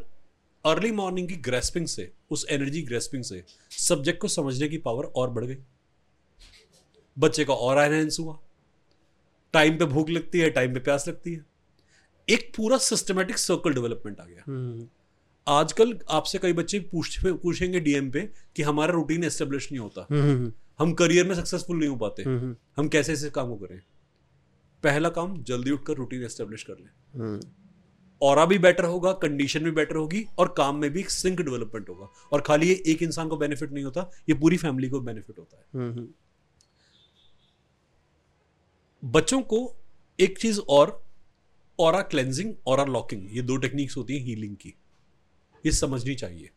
अर्ली 0.65 0.91
मॉर्निंग 0.91 1.27
की 1.27 1.35
ग्रेस्पिंग 1.35 1.87
से 1.87 2.11
उस 2.31 2.45
एनर्जी 2.49 2.81
ग्रेस्पिंग 2.81 3.23
से 3.23 3.43
सब्जेक्ट 3.71 4.21
को 4.21 4.27
समझने 4.27 4.67
की 4.67 4.77
पावर 4.77 5.03
और 5.03 5.29
बढ़ 5.29 5.45
गई। 5.45 5.57
बच्चे 7.19 7.45
का 7.45 7.53
और 7.53 7.77
एनहेंस 7.77 8.17
हुआ। 8.19 8.39
टाइम 9.53 9.77
पे 9.77 9.85
भूख 9.85 10.09
लगती 10.09 10.39
है 10.39 10.49
टाइम 10.49 10.73
पे 10.73 10.79
प्यास 10.79 11.07
लगती 11.07 11.33
है। 11.33 11.45
एक 12.29 12.53
पूरा 12.55 12.77
सिस्टमेटिक 12.77 13.37
सर्कल 13.37 13.73
डेवलपमेंट 13.73 14.19
आ 14.19 14.25
गया। 14.25 14.43
हम्म, 14.47 14.87
आजकल 15.47 15.99
आपसे 16.09 16.37
कई 16.37 16.53
बच्चे 16.53 16.79
पूछ 16.79 17.27
पूछेंगे 17.27 17.79
डीएम 17.79 18.11
पे 18.11 18.29
कि 18.55 18.63
हमारा 18.63 18.93
रूटीन 18.93 19.23
एस्टेब्लिश 19.23 19.71
नहीं 19.71 19.79
होता। 19.79 20.07
हम्म, 20.11 20.53
हम 20.79 20.93
करियर 20.93 21.27
में 21.27 21.35
सक्सेसफुल 21.35 21.77
नहीं 21.77 21.89
हो 21.89 21.95
पाते। 21.95 22.23
हम्म, 22.23 22.55
हम 22.77 22.87
कैसे 22.87 23.13
ऐसे 23.13 23.29
काम 23.29 23.49
को 23.49 23.55
करें? 23.55 23.81
पहला 24.83 25.09
काम 25.09 25.43
जल्दी 25.43 25.71
उठकर 25.71 25.93
रूटीन 25.93 26.23
एस्टेब्लिश 26.23 26.63
कर 26.63 26.73
लें। 26.73 27.21
हम्म, 27.21 27.39
और 28.21 28.47
भी 28.47 28.57
बेटर 28.57 28.83
होगा 28.83 29.11
कंडीशन 29.11 29.63
भी 29.63 29.71
बेटर 29.71 29.95
होगी 29.95 30.25
और 30.37 30.53
काम 30.57 30.75
में 30.75 30.91
भी 30.91 31.03
सिंक 31.03 31.41
डेवलपमेंट 31.41 31.89
होगा। 31.89 32.09
और 32.33 32.41
खाली 32.41 32.67
ये 32.67 32.83
एक 32.87 33.03
इंसान 33.03 33.27
को 33.27 33.37
बेनिफिट 33.37 33.71
नहीं 33.71 33.83
होता 33.83 34.09
ये 34.29 34.35
पूरी 34.35 34.57
फैमिली 34.57 34.89
को 34.89 34.99
बेनिफिट 34.99 35.39
होता 35.39 35.57
है। 35.57 35.65
हम्म, 35.75 36.07
बच्चों 39.05 39.41
को 39.41 39.75
एक 40.19 40.39
चीज़ 40.39 40.59
और 40.59 41.05
और 41.79 42.01
क्लेंजिंग 42.01 42.55
और 42.67 42.89
लॉकिंग 42.89 43.35
ये 43.35 43.41
दो 43.41 43.57
टेक्निक्स 43.57 43.97
होती 43.97 44.17
हैं 44.17 44.25
हीलिंग 44.25 44.55
की। 44.55 44.73
ये 45.65 45.71
समझनी 45.71 46.15
चाहिए। 46.15 46.49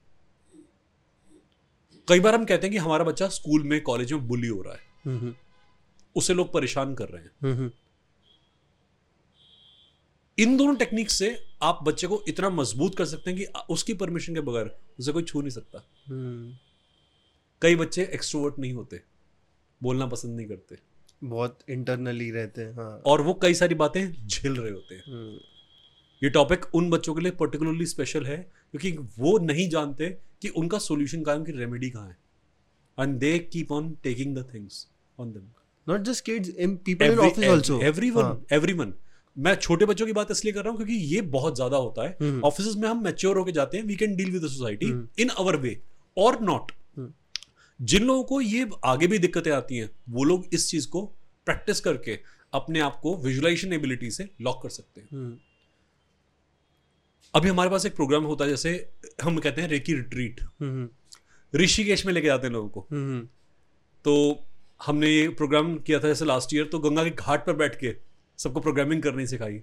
कई 2.09 2.21
बार 2.21 2.35
हम 2.35 2.45
कहते 2.45 2.67
हैं 2.67 2.73
कि 2.73 2.79
हमारा 2.79 3.05
बच्चा 3.05 3.29
स्कूल 3.29 3.63
में 3.63 3.81
कॉलेज 3.83 4.13
में 4.13 4.27
बुली 4.29 4.49
हो 4.49 4.63
रहा 4.63 4.75
है। 4.75 4.81
हम्म, 5.07 5.35
उसे 6.17 6.35
लोग 6.35 6.53
परेशान 6.53 6.95
कर 6.95 7.09
रहे 7.09 7.23
हैं। 7.23 7.31
हम्म, 7.43 7.71
इन 10.39 10.57
दोनों 10.57 10.75
टेक्निक 10.77 11.11
से 11.11 11.37
आप 11.63 11.79
बच्चे 11.83 12.07
को 12.07 12.23
इतना 12.29 12.51
मज़बूत 12.51 12.97
कर 12.99 13.05
सकते 13.05 13.31
हैं 13.31 13.39
कि 13.39 13.47
उसकी 13.71 13.95
परमिशन 13.95 14.35
के 14.35 14.41
बगैर 14.41 14.77
उसे 14.99 15.13
कोई 15.13 15.23
छू 15.23 15.41
नहीं 15.41 15.51
सकता। 15.51 15.85
हम्म, 16.07 16.57
कई 17.63 17.77
बच्चे 17.77 18.03
एक्सट्रोवर्ट 18.05 18.59
नहीं 18.59 18.73
होते 18.73 19.01
बोलना 19.81 20.07
पसंद 20.07 20.37
नहीं 20.37 20.47
करते। 20.47 20.79
बहुत 21.25 21.59
इंटरनली 21.71 22.31
रहते 22.31 22.63
हैं 22.63 22.75
हाँ। 22.75 23.03
और 23.07 23.21
वो 23.23 23.35
कई 23.35 23.55
सारी 23.55 23.75
बातें 23.75 24.13
झेल 24.27 24.57
रहे 24.57 24.71
होते 24.71 24.95
हैं। 24.95 25.03
हम्म, 25.07 25.39
ये 26.23 26.31
टॉपिक 26.31 26.65
उन 26.75 26.91
बच्चों 26.91 27.15
के 27.15 27.21
लिए 27.21 27.33
पर्टिकुलरली 27.33 27.87
स्पेशल 27.87 28.27
है 28.27 28.37
क्योंकि 28.71 28.91
वो 29.19 29.39
नहीं 29.39 29.69
जानते 29.69 30.09
कि 30.43 30.49
उनका 30.57 30.79
सोल्यूशन 30.79 31.23
कहाँ 31.23 31.35
है 31.35 31.41
उनकी 31.41 31.53
रेमेडी 31.53 31.91
कहाँ 31.91 32.09
है। 32.09 32.17
And 32.99 33.19
they 33.19 33.39
keep 33.39 33.73
on 33.73 33.97
taking 34.03 34.37
the 34.37 34.49
things 34.55 34.87
on 35.19 35.33
them 35.33 35.49
kids 36.27 36.51
in 36.65 36.75
people 36.89 37.13
in 37.13 37.21
office 37.21 37.49
also. 37.49 37.81
Everyone 37.83 38.45
everyone 38.53 38.93
मैं 39.37 39.55
छोटे 39.55 39.87
बच्चों 39.87 40.07
की 40.07 40.13
बात 40.13 40.31
इसलिए 40.31 40.53
कर 40.53 40.63
रहा 40.63 40.71
हूँ 40.71 40.77
क्योंकि 40.77 40.95
ये 41.15 41.21
बहुत 41.31 41.55
ज़्यादा 41.57 41.77
होता 41.77 42.03
है। 42.03 42.17
हम्म। 42.21 42.43
ऑफ़िस 42.45 42.77
में 42.77 42.89
हम 42.89 43.03
मेच्योर 43.05 43.39
होकर 43.39 43.51
जाते 43.51 43.77
हैं 43.77 43.85
we 43.85 43.97
can 43.97 44.15
deal 44.17 44.31
with 44.31 44.43
society 44.43 44.87
hmm. 44.87 45.23
In 45.23 45.29
our 45.29 45.57
way 45.57 45.77
और 46.17 46.41
नॉट 46.43 46.73
हम्म। 46.97 47.13
जिन 47.81 48.05
लोगों 48.05 48.25
को 48.25 48.41
ये 48.41 48.69
आगे 48.85 49.07
भी 49.07 49.19
दिक्कतें 49.19 49.51
आती 49.51 49.77
हैं 49.77 49.91
वो 50.09 50.25
लोग 50.25 50.45
इस 50.53 50.69
चीज़ 50.71 50.89
को 50.89 51.05
प्रैक्टिस 51.47 51.81
करके 51.81 52.19
अपने 52.53 52.81
आप 52.81 52.99
को 53.03 53.17
विजुलाइजेशन 53.17 53.73
एबिलिटी 53.73 54.11
से 54.11 54.29
लॉक 54.41 54.63
कर 54.63 54.69
सकते 54.69 55.01
हैं। 55.01 55.09
हम्म, 55.13 55.37
अभी 57.35 57.49
हमारे 57.49 57.71
पास 57.71 57.87
एक 57.87 57.95
प्रोग्राम 57.97 58.25
होता 58.25 58.45
है 58.45 58.51
जैसे 58.51 58.71
हम 59.23 59.39
कहते 59.39 59.61
हैं 59.63 59.69
रेकी 59.69 59.95
रिट्रीट 59.95 60.41
हम्म, 60.61 60.89
ऋषिकेश 61.53 62.05
में 62.07 62.13
लेके 62.13 62.27
जाते 62.27 62.47
हैं 62.47 62.53
लोगों 62.55 62.69
को। 62.69 62.87
हम्म, 62.91 63.21
तो 64.05 64.45
हमने 64.81 65.09
ये 65.09 65.29
प्रोग्राम 65.31 65.77
किया 65.79 65.99
था 66.01 66.09
जैसे 66.09 66.25
लास्ट 66.25 66.55
ईयर 66.55 66.67
तो 66.73 66.79
गंगा 66.79 67.05
के 67.05 67.11
घाट 67.11 67.47
पर 67.47 67.57
बैठ 67.57 67.79
के 67.81 67.95
सबको 68.39 68.61
प्रोग्रामिंग 68.61 69.03
करनी 69.03 69.27
सिखाई। 69.27 69.61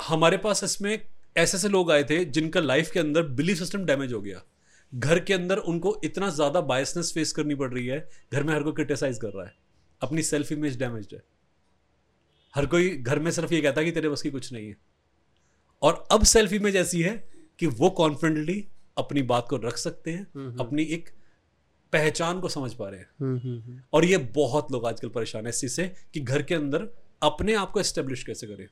हमारे 0.00 0.36
पास 0.36 0.64
इसमें 0.64 0.92
ऐसे 0.92 1.56
ऐसे 1.56 1.68
लोग 1.68 1.90
आए 1.92 2.04
थे 2.04 2.24
जिनका 2.26 2.60
लाइफ 2.60 2.90
के 2.90 3.00
अंदर 3.00 3.22
बिलीफ 3.32 3.58
सिस्टम 3.58 3.84
डैमेज 3.84 4.12
हो 4.12 4.20
गया। 4.20 4.42
घर 4.92 5.18
के 5.20 5.34
अंदर 5.34 5.58
उनको 5.58 6.00
इतना 6.04 6.28
ज़्यादा 6.30 6.60
बायसनेस 6.62 7.12
फेस 7.14 7.32
करनी 7.32 7.54
पड़ 7.54 7.72
रही 7.72 7.86
है 7.86 8.08
घर 8.32 8.42
में 8.42 8.54
हर 8.54 8.62
कोई 8.62 8.72
क्रिटिसाइज 8.72 9.18
कर 9.18 9.28
रहा 9.28 9.46
है। 9.46 9.54
अपनी 10.00 10.22
सेल्फ 10.22 10.52
इमेज 10.52 10.78
डैमेज 10.78 11.08
है। 11.12 11.22
हर 12.54 12.66
कोई 12.66 12.96
घर 12.96 13.18
में 13.18 13.30
सिर्फ़ 13.30 13.54
ये 13.54 13.60
कहता 13.60 13.80
है 13.80 13.84
कि 13.84 13.92
तेरे 13.92 14.08
बस 14.08 14.22
की 14.22 14.30
कुछ 14.30 14.52
नहीं 14.52 14.68
है। 14.68 14.76
और 15.82 16.04
अब 16.12 16.24
सेल्फ 16.24 16.52
इमेज 16.52 16.76
ऐसी 16.76 17.02
है 17.02 17.28
कि 17.58 17.66
वो 17.66 17.90
कॉन्फिडेंटली 17.90 18.68
अपनी 18.98 19.22
बात 19.22 19.46
को 19.48 19.56
रख 19.56 19.76
सकते 19.76 20.10
हैं 20.10 20.26
हम्म, 20.34 20.56
अपनी 20.58 20.82
एक 20.82 21.08
पहचान 21.92 22.40
को 22.40 22.48
समझ 22.48 22.74
पा 22.74 22.88
रहे 22.88 23.00
हैं। 23.00 23.08
हम्म, 23.20 23.38
हम्म, 23.38 23.80
और 23.92 24.04
ये 24.04 24.16
बहुत 24.18 24.72
लोग 24.72 24.86
आजकल 24.86 25.08
परेशान 25.08 25.42
है 25.42 25.50
इस 25.50 25.60
चीज़ 25.60 25.72
से 25.72 25.92
कि 26.14 26.20
घर 26.20 26.42
के 26.42 26.54
अंदर 26.54 26.88
अपने 27.22 27.54
आप 27.54 27.70
को 27.70 27.80
एस्टेब्लिश 27.80 28.24
कैसे 28.24 28.46
करें। 28.46 28.66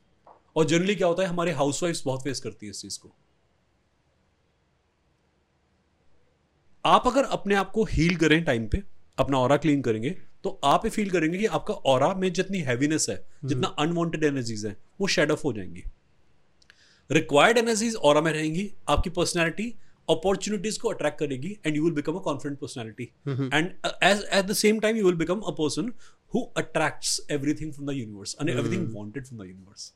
और 0.56 0.64
जनरली 0.64 0.94
क्या 0.94 1.08
होता 1.08 1.22
है 1.22 1.28
हमारे 1.28 1.52
हाउस 1.52 2.04
बहुत 2.04 2.22
फेस 2.22 2.40
करती 2.40 2.66
है 2.66 2.70
इस 2.70 2.80
चीज़ 2.82 2.98
को। 2.98 3.14
आप 6.84 7.06
अगर 7.06 7.24
अपने 7.24 7.54
आप 7.54 7.70
को 7.70 7.84
हील 7.84 8.16
करें 8.16 8.44
टाइम 8.44 8.66
पे 8.68 8.82
अपना 9.18 9.38
और 9.38 9.56
क्लीन 9.56 9.82
करेंगे 9.82 10.10
तो 10.44 10.60
आप 10.64 10.84
ये 10.84 10.90
फील 10.90 11.10
करेंगे 11.10 11.38
कि 11.38 11.46
आपका 11.46 11.74
और 11.74 12.14
में 12.14 12.32
जितनी 12.32 12.58
हैवीनेस 12.58 13.06
है 13.10 13.26
जितना 13.44 13.68
अनवांटेड 13.68 14.24
एनर्जीज 14.24 14.66
है 14.66 14.76
वो 15.00 15.06
शेड 15.06 15.30
ऑफ़ 15.30 15.42
हो 15.44 15.52
जाएँगी। 15.52 15.84
रिक्वायर्ड 17.10 17.58
एनर्जीज 17.58 17.94
और 17.96 18.22
में 18.22 18.32
रहेंगी 18.32 18.70
आपकी 18.88 19.10
पर्सनैलिटी 19.10 19.74
अपॉर्चुनिटीज़ 20.08 20.78
को 20.80 20.88
अट्रैक्ट 20.88 21.18
करेगी 21.18 21.56
and 21.66 21.76
you 21.76 21.84
will 21.84 21.94
become 21.94 22.12
a 22.12 22.20
confident 22.20 22.58
personality 22.60 23.04
and 23.28 23.70
as 24.02 24.24
at 24.32 24.44
the 24.44 24.52
same 24.52 24.80
time 24.80 24.96
you 24.96 25.04
will 25.06 25.16
become 25.16 25.40
a 25.40 25.50
person 25.60 25.92
who 26.34 26.42
attracts 26.56 27.20
everything 27.30 27.72
from 27.72 27.88
the 27.88 27.96
universe 27.96 28.36
and 28.40 28.50
everything 28.50 28.96
wanted 28.96 29.26
from 29.26 29.44
the 29.44 29.48
universe 29.48 29.92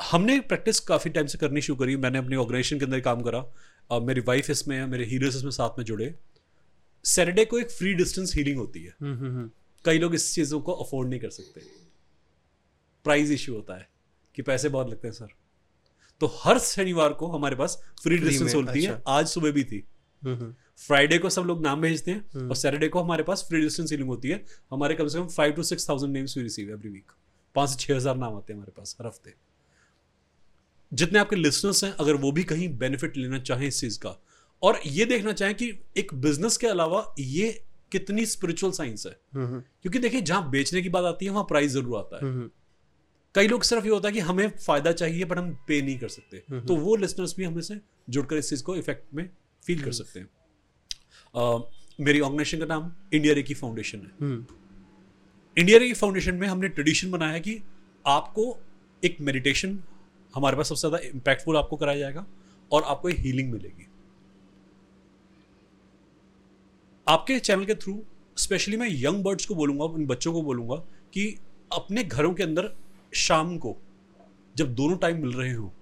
हमने 0.00 0.38
practice 0.40 0.80
काफ़ी 0.80 1.10
time 1.10 1.26
से 1.26 1.38
करनी 1.38 1.60
शुरू 1.60 1.76
करी। 1.78 1.96
मैंने 1.96 2.18
अपने 2.18 2.36
organisation 2.36 2.78
के 2.78 2.84
अंदर 2.84 3.00
काम 3.00 3.22
करा। 3.22 3.44
Uh, 3.90 4.02
मेरी 4.02 4.20
वाइफ 4.20 4.50
इसमें 4.50 4.76
है 4.76 4.86
मेरे 4.86 5.04
हीरोज 5.04 5.36
इसमें 5.36 5.50
साथ 5.50 5.78
में 5.78 5.84
जुड़े। 5.84 6.14
सैटरडे 7.04 7.44
को 7.44 7.58
एक 7.58 7.70
फ्री 7.70 7.94
डिस्टेंस 7.94 8.34
हीलिंग 8.36 8.58
होती 8.58 8.82
है। 8.82 8.94
हम्म, 9.00 9.18
हम्म। 9.18 9.50
कई 9.84 9.98
लोग 9.98 10.14
इस 10.14 10.34
चीज़ों 10.34 10.60
को 10.60 10.72
अफोर्ड 10.72 11.08
नहीं 11.10 11.20
कर 11.20 11.30
सकते। 11.30 11.60
प्राइस 13.04 13.30
इशू 13.30 13.54
होता 13.54 13.74
है 13.74 13.88
कि 14.34 14.42
पैसे 14.42 14.68
बहुत 14.68 14.90
लगते 14.90 15.08
हैं 15.08 15.14
सर 15.14 15.28
तो 16.20 16.26
हर 16.34 16.58
शनिवार 16.58 17.12
को 17.12 17.26
हमारे 17.26 17.56
पास 17.56 17.78
फ्री 18.02 18.16
डिस्टेंस 18.18 18.54
होती 18.54 18.82
है। 18.82 18.92
अच्छा। 18.92 19.12
आज 19.12 19.26
सुबह 19.26 19.50
भी 19.50 19.64
थी। 19.64 19.82
हम्म, 20.22 20.34
हम्म। 20.34 20.54
फ्राइडे 20.78 21.18
को 21.18 21.30
सब 21.30 21.42
लोग 21.42 21.62
नाम 21.62 21.80
भेजते 21.80 22.10
हैं 22.10 22.48
और 22.48 22.56
सैटरडे 22.56 22.88
को 22.88 23.00
हमारे 23.00 23.22
पास 23.22 23.44
फ्री 23.48 23.60
डिस्टेंस 23.60 23.90
हीलिंग 23.92 24.08
होती 24.08 24.28
है। 24.28 24.44
हमारे 24.70 24.94
कम 24.94 25.08
से 25.08 25.18
कम 25.18 25.26
five 25.28 25.52
two 25.52 25.62
six 25.62 25.88
thousand 25.88 26.12
names 26.12 26.36
we 26.36 26.42
receive 26.42 26.70
every 26.70 26.88
week 26.88 27.12
पाँच 27.54 27.70
से 27.70 27.76
छः 27.76 27.94
हज़ार 27.96 28.16
नाम 28.16 28.36
आते 28.36 28.52
हैं 28.52 28.58
हमारे 28.58 28.72
पास 28.76 28.96
हर 29.00 29.06
हफ़्ते। 29.06 29.34
जितने 30.92 31.18
आपके 31.18 31.36
लिसनर्स 31.36 31.82
हैं 31.84 31.92
अगर 31.92 32.14
वो 32.16 32.32
भी 32.32 32.44
कहीं 32.44 32.68
बेनिफिट 32.78 33.16
लेना 33.16 33.38
चाहें 33.40 33.66
इस 33.68 33.80
चीज़ 33.80 33.98
का। 33.98 34.16
और 34.62 34.80
ये 34.86 35.04
देखना 35.06 35.32
चाहें 35.32 35.54
कि 35.54 35.72
एक 35.96 36.14
बिज़नेस 36.14 36.56
के 36.56 36.66
अलावा 36.66 37.04
ये 37.18 37.50
कितनी 37.92 38.24
स्पिरिचुअल 38.26 38.72
साइंस 38.72 39.06
है। 39.06 39.18
हम्म, 39.34 39.60
क्योंकि 39.82 39.98
देखिए 39.98 40.20
जहाँ 40.20 40.50
बेचने 40.50 40.82
की 40.82 40.88
बात 40.88 41.04
आती 41.04 41.24
है 41.24 41.30
वहाँ 41.30 41.44
प्राइस 41.44 41.72
ज़रूर 41.72 41.98
आता 41.98 42.16
है। 42.16 42.22
हम्म, 42.22 42.50
कई 43.34 43.48
लोग 43.48 43.62
सिर्फ़ 43.62 43.84
ये 43.84 43.90
होता 43.90 44.08
है 44.08 44.12
कि 44.14 44.20
हमें 44.20 44.48
फ़ायदा 44.50 44.92
चाहिए 44.92 45.24
बट 45.24 45.38
हम 45.38 45.52
पे 45.68 45.80
नहीं 45.82 45.98
कर 45.98 46.08
सकते। 46.08 46.60
तो 46.60 46.76
वो 46.76 46.96
लिसनर्स 46.96 47.34
भी 47.36 47.44
हमें 47.44 47.60
से 47.62 47.80
जुड़कर 48.10 48.36
इस 48.36 48.50
चीज़ 48.50 48.62
को 48.64 48.76
इफ़ेक्ट 48.76 49.14
में 49.14 49.28
फील 49.62 49.82
कर 49.82 49.92
सकते 49.92 50.20
हैं। 50.20 50.26
अ, 51.34 51.68
मेरी 52.00 52.20
ऑर्गेनाइजेशन 52.20 52.58
का 52.58 52.66
नाम 52.66 52.90
इंडिया 53.14 53.34
रेकी 53.34 53.54
फाउंडेशन 53.54 53.98
है। 53.98 54.10
हम्म, 54.20 54.44
इंडिया 55.56 55.78
रेकी 55.78 55.94
फाउंडेशन 55.94 56.34
में 56.34 56.46
हमने 56.48 56.68
ट्रेडिशन 56.68 57.10
बनाया 57.10 57.32
है 57.32 57.40
कि 57.40 57.60
आपको 58.04 58.56
एक 59.02 59.16
मेडिटेशन 59.20 59.78
हमारे 60.34 60.56
पास 60.56 60.68
सबसे 60.68 60.88
ज़्यादा 60.88 60.98
इम्पैक्टफुल 61.08 61.56
आपको 61.56 61.76
कराया 61.76 61.98
जाएगा 61.98 62.26
और 62.72 62.82
आपको 62.82 63.08
एक 63.08 63.18
हीलिंग 63.18 63.52
मिलेगी। 63.52 63.86
आपके 67.06 67.38
चैनल 67.38 67.64
के 67.64 67.74
थ्रू 67.74 68.02
स्पेशली 68.36 68.76
मैं 68.76 68.88
यंग 68.90 69.22
बर्ड्स 69.24 69.46
को 69.46 69.54
बोलूँगा 69.54 69.84
उन 69.84 70.06
बच्चों 70.06 70.32
को 70.32 70.42
बोलूँगा 70.42 70.76
कि 71.12 71.26
अपने 71.72 72.04
घरों 72.04 72.32
के 72.34 72.42
अंदर 72.42 72.72
शाम 73.12 73.58
को 73.58 73.76
जब 74.56 74.74
दोनों 74.74 74.96
टाइम 74.96 75.20
मिल 75.22 75.32
रहे 75.32 75.52
हो 75.52 75.72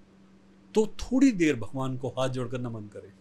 तो 0.75 0.85
थोड़ी 0.87 1.31
देर 1.31 1.55
भगवान 1.55 1.97
को 1.97 2.09
हाथ 2.09 2.29
जोड़कर 2.29 2.59
नमन 2.59 2.81
करें। 2.87 3.11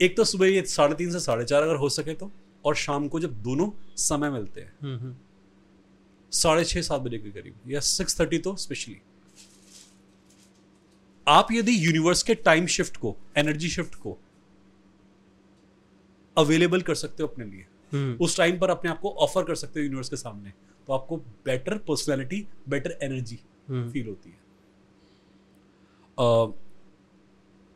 एक 0.00 0.16
तो 0.16 0.24
सुबह 0.24 0.46
ये 0.46 0.62
साढ़े 0.62 0.94
तीन 0.94 1.12
से 1.12 1.20
साढ़े 1.20 1.44
चार 1.44 1.62
अगर 1.62 1.76
हो 1.76 1.88
सके 1.88 2.14
तो 2.14 2.30
और 2.64 2.74
शाम 2.76 3.08
को 3.08 3.20
जब 3.20 3.42
दोनों 3.42 3.70
समय 3.96 4.30
मिलते 4.30 4.60
हैं। 4.60 4.72
हम्म, 4.82 4.98
हम्म। 4.98 5.16
साढ़े 6.32 6.64
छः 6.64 6.82
सात 6.82 7.00
बजे 7.00 7.18
के 7.18 7.30
करीब 7.30 7.70
या 7.70 7.80
सिक्स 7.80 8.20
थर्टी 8.20 8.38
तो 8.38 8.56
स्पेशली 8.56 8.96
आप 11.28 11.52
यदि 11.52 11.86
यूनिवर्स 11.86 12.22
के 12.22 12.34
टाइम 12.34 12.66
शिफ्ट 12.66 12.96
को 12.96 13.16
एनर्जी 13.36 13.68
शिफ्ट 13.68 13.94
को 13.94 14.18
अवेलेबल 16.36 16.82
कर 16.82 16.94
सकते 16.94 17.22
हो 17.22 17.28
अपने 17.28 17.44
लिए। 17.44 17.66
हम्म, 17.92 18.16
उस 18.20 18.36
टाइम 18.36 18.58
पर 18.58 18.70
अपने 18.70 18.90
आप 18.90 19.00
को 19.00 19.10
ऑफ़र 19.10 19.44
कर 19.44 19.54
सकते 19.54 19.80
हो 19.80 19.84
यूनिवर्स 19.84 20.08
के 20.08 20.16
सामने। 20.16 20.52
तो 20.88 20.92
आपको 20.92 21.16
better 21.46 21.78
personality 21.78 22.46
better 22.68 22.98
energy 23.02 23.38
hmm. 23.68 23.90
Feel 23.90 24.06
होती 24.06 24.30
है। 24.30 24.42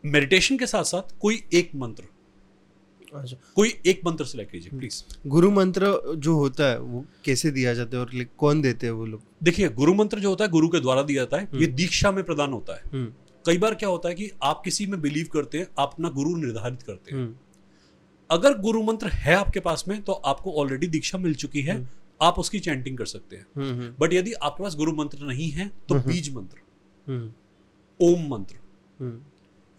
मेडिटेशन 0.04 0.54
uh, 0.54 0.60
के 0.60 0.66
साथ 0.66 0.84
साथ 0.84 1.18
कोई 1.20 1.42
एक 1.52 1.74
मंत्र। 1.74 2.04
अच्छा। 3.14 3.36
कोई 3.54 3.72
एक 3.86 4.00
मंत्र 4.06 4.24
सेलेक्ट 4.24 4.52
कीजिए 4.52 4.78
प्लीज़ 4.78 5.02
गुरु 5.26 5.50
मंत्र 5.50 5.92
जो 6.16 6.34
होता 6.34 6.64
है 6.64 6.80
वो 6.80 7.04
कैसे 7.24 7.50
दिया 7.50 7.72
जाता 7.74 7.96
है 7.96 8.02
और 8.02 8.24
कौन 8.38 8.60
देते 8.62 8.86
हैं 8.86 8.92
वो 8.92 9.06
लोग? 9.06 9.22
देखिए 9.42 9.68
गुरु 9.68 9.94
मंत्र 9.94 10.18
जो 10.18 10.28
होता 10.28 10.44
है 10.44 10.50
गुरु 10.50 10.68
के 10.68 10.80
द्वारा 10.80 11.02
दिया 11.02 11.22
जाता 11.22 11.36
है 11.36 11.60
ये 11.60 11.66
दीक्षा 11.66 12.12
में 12.12 12.22
प्रदान 12.24 12.52
होता 12.52 12.76
है। 12.76 12.82
हम्म, 12.92 13.12
कई 13.44 13.58
बार 13.58 13.74
क्या 13.74 13.88
होता 13.88 14.08
है 14.08 14.14
कि 14.14 14.30
आप 14.42 14.60
किसी 14.64 14.86
में 14.86 15.00
बिलीव 15.00 15.28
करते 15.32 15.58
हैं 15.58 15.66
आप 15.78 15.92
अपना 15.92 16.08
गुरु 16.08 16.36
निर्धारित 16.36 16.82
करते 16.82 17.14
हैं। 17.14 17.22
हम्म, 17.22 17.34
अगर 18.30 18.58
गुरु 18.58 18.82
मंत्र 18.82 19.08
है 19.08 19.34
आपके 19.34 19.60
पास 19.60 19.84
में 19.88 20.00
तो 20.02 20.12
आपको 20.12 20.52
ऑलरेडी 20.52 20.86
दीक्षा 20.86 21.18
मिल 21.18 21.34
चुकी 21.34 21.62
है। 21.62 21.76
आप 22.22 22.38
उसकी 22.38 22.60
चैंटिंग 22.60 22.98
कर 22.98 23.06
सकते 23.06 23.36
हैं। 23.36 23.46
हम्म, 23.56 23.70
हम्म, 23.70 23.94
बट 24.00 24.12
यदि 24.12 24.32
आपके 24.32 24.62
पास 24.62 24.76
गुरु 24.76 24.92
मंत्र 24.92 25.18
नहीं 25.18 25.50
है 25.50 25.68
तो 25.88 25.94
बीज 25.94 26.34
मंत्र 26.34 26.58
हम्म, 27.08 27.32
ओम 28.00 28.28
मंत्र 28.28 28.56
हम्म, 29.00 29.22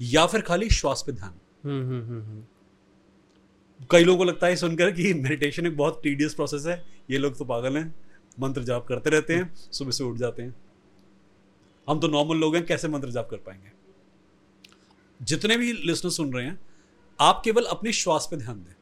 या 0.02 0.26
फिर 0.26 0.42
खाली 0.42 0.70
श्वास 0.70 1.04
पे 1.06 1.12
ध्यान। 1.12 1.34
हम्म, 1.64 1.90
हम्म, 1.90 2.04
हम्म, 2.04 2.24
हम्म। 2.24 2.44
कई 3.92 4.04
लोगों 4.04 4.18
को 4.18 4.24
लगता 4.24 4.48
है 4.48 4.56
सुनकर 4.56 4.92
कि 4.92 5.14
मेडिटेशन 5.14 5.68
एक 5.68 5.78
बहुत 5.78 6.00
टीडियस 6.04 6.34
प्रोसेस 6.34 6.66
है। 6.66 6.86
ये 7.10 7.18
लोग 7.18 7.38
तो 7.38 7.46
पागल 7.46 7.78
हैं 7.78 7.96
मंत्र 8.40 8.64
जाप 8.64 8.86
करते 8.88 9.10
रहते 9.10 9.36
हैं 9.36 9.56
सुबह 9.56 9.92
से 9.92 10.04
उठ 10.04 10.18
जाते 10.18 10.44
हैं। 10.44 10.56
हम 11.90 12.00
तो 12.00 12.08
नॉर्मल 12.08 12.38
लोग 12.38 12.56
हैं 12.56 12.66
कैसे 12.66 12.88
मंत्र 12.88 13.10
जाप 13.10 13.30
कर 13.30 13.38
पाएँगे? 13.38 13.72
जितने 15.22 15.58
भी 15.58 15.74
लिसनर 15.74 16.12
सुन 16.12 16.34
रहे 16.34 16.46
हैं 16.46 16.60
आप 17.20 17.42
केवल 17.46 17.64
अपने 17.64 17.94
श्वास 17.94 18.28
पे 18.32 18.38
ध्यान 18.38 18.56
दें। 18.56 18.74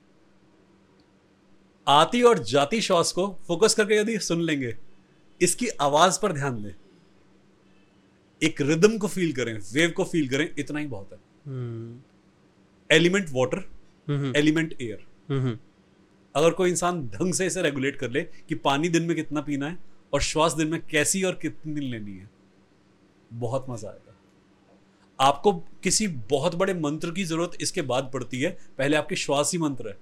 आती 1.87 2.21
और 2.21 2.39
जाती 2.45 2.81
श्वास 2.81 3.11
को 3.11 3.27
फोकस 3.47 3.73
करके 3.73 3.95
यदि 3.95 4.17
सुन 4.19 4.41
लेंगे 4.41 4.75
इसकी 5.41 5.67
आवाज़ 5.81 6.19
पर 6.21 6.31
ध्यान 6.33 6.61
दें। 6.63 6.73
एक 8.41 8.61
रिदम 8.61 8.97
को 8.97 9.07
फील 9.07 9.31
करें 9.33 9.53
वेव 9.73 9.91
को 9.91 10.03
फील 10.03 10.27
करें 10.29 10.49
इतना 10.59 10.79
ही 10.79 10.85
बहुत 10.87 11.13
है। 11.13 11.19
एलिमेंट 12.89 13.29
वाटर 13.31 13.63
एलिमेंट 14.37 14.73
एयर 14.81 15.05
अगर 16.35 16.51
कोई 16.51 16.69
इंसान 16.69 17.01
ढंग 17.09 17.33
से 17.33 17.45
इसे 17.45 17.61
रेगुलेट 17.61 17.95
कर 17.95 18.11
ले 18.11 18.21
कि 18.49 18.55
पानी 18.57 18.89
दिन 18.89 19.03
में 19.03 19.15
कितना 19.15 19.41
पीना 19.41 19.69
है 19.69 19.77
और 20.13 20.21
श्वास 20.21 20.53
दिन 20.53 20.67
में 20.67 20.81
कैसी 20.87 21.23
और 21.23 21.39
कितनी 21.41 21.73
दिन 21.73 21.83
लेनी 21.83 22.11
है 22.11 22.29
बहुत 23.31 23.65
मज़ा 23.69 23.89
आएगा। 23.89 24.13
आपको 25.19 25.53
किसी 25.83 26.07
बहुत 26.07 26.55
बड़े 26.55 26.73
मंत्र 26.73 27.11
की 27.11 27.23
ज़रूरत 27.23 27.57
इसके 27.61 27.81
बाद 27.83 28.09
पड़ती 28.13 28.41
है 28.41 28.49
पहले 28.77 28.97
आपकी 28.97 29.15
श्वास 29.15 29.51
ही 29.53 29.59
मंत्र 29.59 29.87
है। 29.87 29.97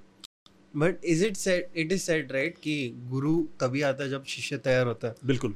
But 0.78 1.06
is 1.06 1.26
it 1.26 1.38
said 1.38 1.66
it 1.76 1.92
is 1.92 2.02
said 2.02 2.32
right 2.32 2.58
कि 2.58 2.94
गुरु 3.10 3.44
तभी 3.60 3.82
आता 3.82 4.04
है 4.04 4.10
जब 4.10 4.26
शिष्य 4.26 4.58
तैयार 4.58 4.88
होता 4.88 5.08
है। 5.08 5.16
बिल्कुल। 5.26 5.56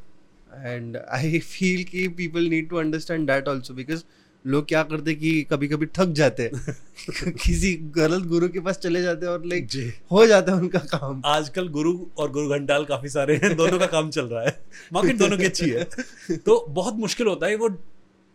एंड 0.56 0.98
आई 0.98 1.40
फील 1.40 1.84
कि 1.84 2.08
people 2.08 2.48
need 2.50 2.70
to 2.70 2.76
understand 2.76 3.28
that 3.28 3.48
also 3.48 3.74
because 3.74 4.04
लोग 4.46 4.68
क्या 4.68 4.84
करते 4.84 5.14
कि 5.16 5.32
कभी 5.44 5.68
कभी 5.68 5.86
थक 5.86 6.12
जाते 6.12 6.44
हैं। 6.44 6.76
किसी 7.32 7.74
गलत 7.96 8.24
गुरु 8.24 8.50
के 8.50 8.60
पास 8.60 8.78
चले 8.78 9.02
जाते 9.02 9.26
हैं 9.26 9.34
और 9.34 9.46
लाइक 9.46 9.68
हो 10.12 10.26
जाता 10.28 10.52
है 10.52 10.58
उनका 10.58 10.80
काम। 10.80 11.22
आजकल 11.26 11.68
गुरु 11.68 11.98
और 12.18 12.32
गुरु 12.32 12.50
घंटाल 12.50 12.86
काफ़ी 12.86 13.10
सारे 13.10 13.36
हैं 13.36 13.56
दोनों 13.56 13.80
का 13.80 13.86
काम 13.86 14.10
चल 14.10 14.26
रहा 14.26 14.44
है। 14.44 14.60
मार्केट 14.94 15.18
दोनों 15.18 15.38
की 15.38 15.46
अच्छी 15.46 15.70
है। 15.70 15.84
तो 16.38 16.66
बहुत 16.70 16.94
मुश्किल 16.94 17.28
होता 17.28 17.48
है 17.48 17.56
वो 17.56 17.70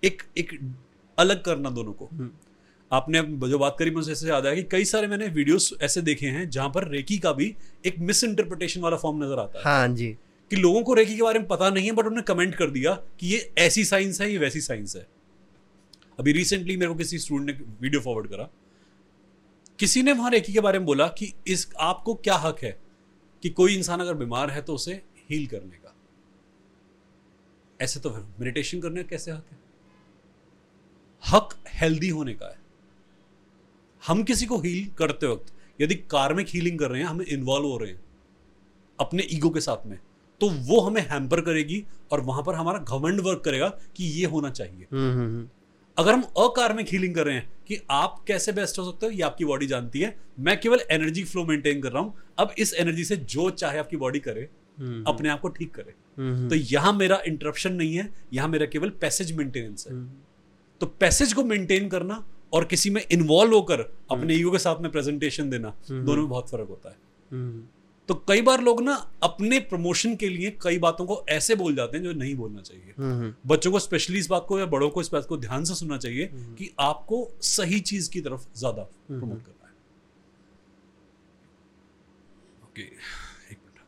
एक 0.04 0.22
एक 0.38 0.58
अलग 1.18 1.42
करना 1.42 1.70
दोनों 1.70 1.92
को। 1.92 2.08
हम्म। 2.12 2.30
आपने 2.94 3.22
जो 3.48 3.58
बात 3.58 3.76
करी 3.78 3.90
मुझे 3.90 4.10
ऐसे 4.12 4.28
याद 4.28 4.46
आया 4.46 4.54
कि 4.54 4.62
कई 4.70 4.84
सारे 4.84 5.06
मैंने 5.06 5.26
वीडियोस 5.30 5.72
ऐसे 5.82 6.02
देखे 6.02 6.26
हैं 6.28 6.48
जहाँ 6.50 6.68
पर 6.68 6.88
रेकी 6.88 7.18
का 7.18 7.32
भी 7.32 7.54
एक 7.86 7.98
मिस 8.00 8.24
इंटरप्रिटेशन 8.24 8.80
वाला 8.80 8.96
फॉर्म 8.96 9.22
नज़र 9.24 9.38
आता 9.40 9.58
है। 9.58 9.64
हाँ 9.64 9.88
जी। 9.88 10.16
कि 10.50 10.56
लोगों 10.56 10.82
को 10.82 10.94
रेकी 10.94 11.16
के 11.16 11.22
बारे 11.22 11.38
में 11.38 11.46
पता 11.48 11.70
नहीं 11.70 11.86
है 11.86 11.92
बट 11.92 12.06
उन्होंने 12.06 12.22
कमेंट 12.24 12.54
कर 12.54 12.70
दिया 12.70 12.92
कि 13.20 13.26
ये 13.26 13.52
ऐसी 13.58 13.84
साइंस 13.84 14.20
है 14.20 14.30
ये 14.32 14.38
वैसी 14.38 14.60
साइंस 14.60 14.96
है। 14.96 15.06
अभी 16.18 16.32
रिसेंटली 16.32 16.76
मेरे 16.76 16.92
को 16.92 16.98
किसी 16.98 17.18
स्टूडेंट 17.18 17.50
ने 17.50 17.64
वीडियो 17.80 18.00
फॉरवर्ड 18.00 18.28
करा। 18.30 18.48
किसी 19.78 20.02
ने 20.02 20.12
वहाँ 20.12 20.30
रेकी 20.30 20.52
के 20.52 20.60
बारे 20.60 20.78
में 20.78 20.86
बोला 20.86 21.06
कि 21.08 21.32
इस 21.46 21.68
आपको 21.80 22.14
क्या 22.14 22.34
हक 22.36 22.62
है 22.62 22.76
कि 23.42 23.50
कोई 23.50 23.74
इंसान 23.76 24.00
अगर 24.00 24.14
बीमार 24.14 24.50
है 24.50 24.62
तो 24.62 24.74
उसे 24.74 24.92
हील 25.30 25.46
करने 25.46 25.76
का? 25.76 25.94
ऐसे 27.80 28.00
तो 28.00 28.10
मेडिटेशन 28.10 28.80
करने 28.80 29.02
का 29.02 29.08
कैसे 29.08 29.30
हक 29.30 29.46
है? 29.52 29.58
हक 31.22 31.54
हेल्दी 31.74 32.08
होने 32.08 32.34
का 32.34 32.46
है। 32.46 32.62
हम 34.04 34.22
किसी 34.22 34.46
को 34.46 34.58
हील 34.58 34.86
करते 34.98 35.26
वक्त 35.26 35.52
यदि 35.80 35.94
कार्मिक 36.10 36.48
हीलिंग 36.48 36.78
कर 36.78 36.90
रहे 36.90 37.00
हैं 37.02 37.08
हम 37.08 37.20
इन्वॉल्व 37.22 37.66
हो 37.66 37.76
रहे 37.78 37.90
हैं 37.90 38.00
अपने 38.98 39.26
ईगो 39.32 39.50
के 39.50 39.60
साथ 39.60 39.86
में 39.86 39.98
तो 40.40 40.48
वो 40.66 40.80
हमें 40.80 41.00
हैम्पर 41.10 41.40
करेगी 41.40 41.84
और 42.12 42.20
वहाँ 42.20 42.42
पर 42.42 42.54
हमारा 42.54 42.78
घमंड 42.78 43.20
वर्क 43.20 43.42
करेगा 43.44 43.68
कि 43.96 44.04
ये 44.04 44.26
होना 44.26 44.50
चाहिए। 44.50 44.86
हम्म, 44.92 45.10
हम्म, 45.10 45.26
हम्म। 45.26 45.48
अगर 45.96 46.12
हम 46.12 46.22
अकार्मिक 46.38 46.88
हीलिंग 46.88 47.14
कर 47.14 47.24
रहे 47.26 47.34
हैं 47.34 47.52
कि 47.68 47.78
आप 47.90 48.22
कैसे 48.28 48.52
बेस्ट 48.52 48.78
हो 48.78 48.84
सकते 48.84 49.06
हो 49.06 49.12
ये 49.12 49.22
आपकी 49.22 49.44
बॉडी 49.44 49.66
जानती 49.66 50.00
है। 50.00 50.14
मैं 50.40 50.58
केवल 50.60 50.80
एनर्जी 50.90 51.24
फ्लो 51.24 51.44
मेंटेन 51.44 51.80
कर 51.82 51.92
रहा 51.92 52.02
हूँ 52.02 52.14
अब 52.38 52.54
इस 52.58 52.74
एनर्जी 52.74 53.04
से 53.04 53.16
जो 53.16 53.48
चाहे 53.50 53.78
आपकी 53.78 53.96
बॉडी 53.96 54.18
करे 54.18 54.42
अपने 55.08 55.28
आप 55.28 55.40
को 55.40 55.48
ठीक 55.48 55.74
करे। 55.74 55.94
तो 56.48 56.54
यहाँ 56.54 56.92
मेरा 56.92 57.22
इंटरप्शन 57.26 57.72
नहीं 57.72 57.94
है 57.94 58.08
यहाँ 58.32 58.48
मेरा 58.48 58.66
केवल 58.66 58.90
पैसेज 59.00 59.32
मेंटेनेंस 59.32 59.86
है। 59.88 60.04
तो 60.80 60.86
पैसेज 61.00 61.32
को 61.32 61.44
मेंटेन 61.44 61.88
करना 61.88 62.22
और 62.54 62.64
किसी 62.64 62.90
में 62.90 63.00
इन्वॉल्व 63.12 63.54
होकर 63.54 63.80
अपने 64.10 64.34
ईगो 64.34 64.50
के 64.50 64.58
साथ 64.58 64.80
में 64.80 64.90
प्रेजेंटेशन 64.90 65.50
देना 65.50 65.74
दोनों 65.90 66.16
में 66.16 66.28
बहुत 66.28 66.50
फ़र्क 66.50 66.68
होता 66.68 66.90
है। 66.90 66.96
हम्म, 67.30 67.62
तो 68.08 68.14
कई 68.28 68.42
बार 68.42 68.60
लोग 68.60 68.82
ना 68.82 68.94
अपने 69.22 69.58
प्रमोशन 69.60 70.14
के 70.16 70.28
लिए 70.28 70.50
कई 70.62 70.78
बातों 70.78 71.06
को 71.06 71.24
ऐसे 71.28 71.54
बोल 71.54 71.74
जाते 71.74 71.96
हैं 71.96 72.04
जो 72.04 72.12
नहीं 72.12 72.34
बोलना 72.36 72.60
चाहिए। 72.60 72.94
हम्म, 72.98 73.32
बच्चों 73.46 73.72
को 73.72 73.78
स्पेशली 73.78 74.18
इस 74.18 74.28
बात 74.30 74.44
को 74.48 74.58
या 74.58 74.66
बड़ों 74.66 74.90
को 74.90 75.00
इस 75.00 75.10
बात 75.12 75.26
को 75.26 75.36
ध्यान 75.36 75.64
से 75.64 75.74
सुनना 75.74 75.96
चाहिए 75.96 76.30
कि 76.58 76.70
आपको 76.80 77.28
सही 77.42 77.80
चीज़ 77.82 78.10
की 78.10 78.20
तरफ़ 78.20 78.46
ज़्यादा 78.56 78.82
प्रमोट 79.08 79.44
करना 79.44 79.66
है। 79.66 79.72
ओके 82.64 82.82
एक 83.52 83.58
मिनट. 83.58 83.78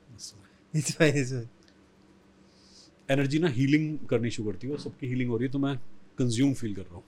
एनर्जी 3.09 3.39
ना 3.39 3.49
हीलिंग 3.49 3.99
करनी 4.11 4.31
शुरू 4.31 4.51
करती 4.51 4.69
है 4.69 4.77
सबकी 4.79 5.07
हीलिंग 5.07 5.31
हो 5.31 5.37
रही 5.37 5.47
है 5.47 5.53
तो 5.53 5.59
मैं 5.59 5.77
कंज्यूम 6.19 6.53
फील 6.55 6.75
कर 6.75 6.83
रहा 6.83 6.95
हूँ। 6.95 7.05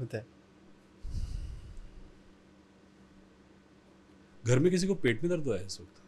होता 0.00 0.18
है। 0.18 0.26
घर 4.44 4.58
में 4.58 4.70
किसी 4.70 4.86
को 4.86 4.94
पेट 4.96 5.22
में 5.22 5.30
दर्द 5.30 5.44
हुआ 5.46 5.56
है 5.58 5.66
इस 5.66 5.80
वक्त? 5.80 6.00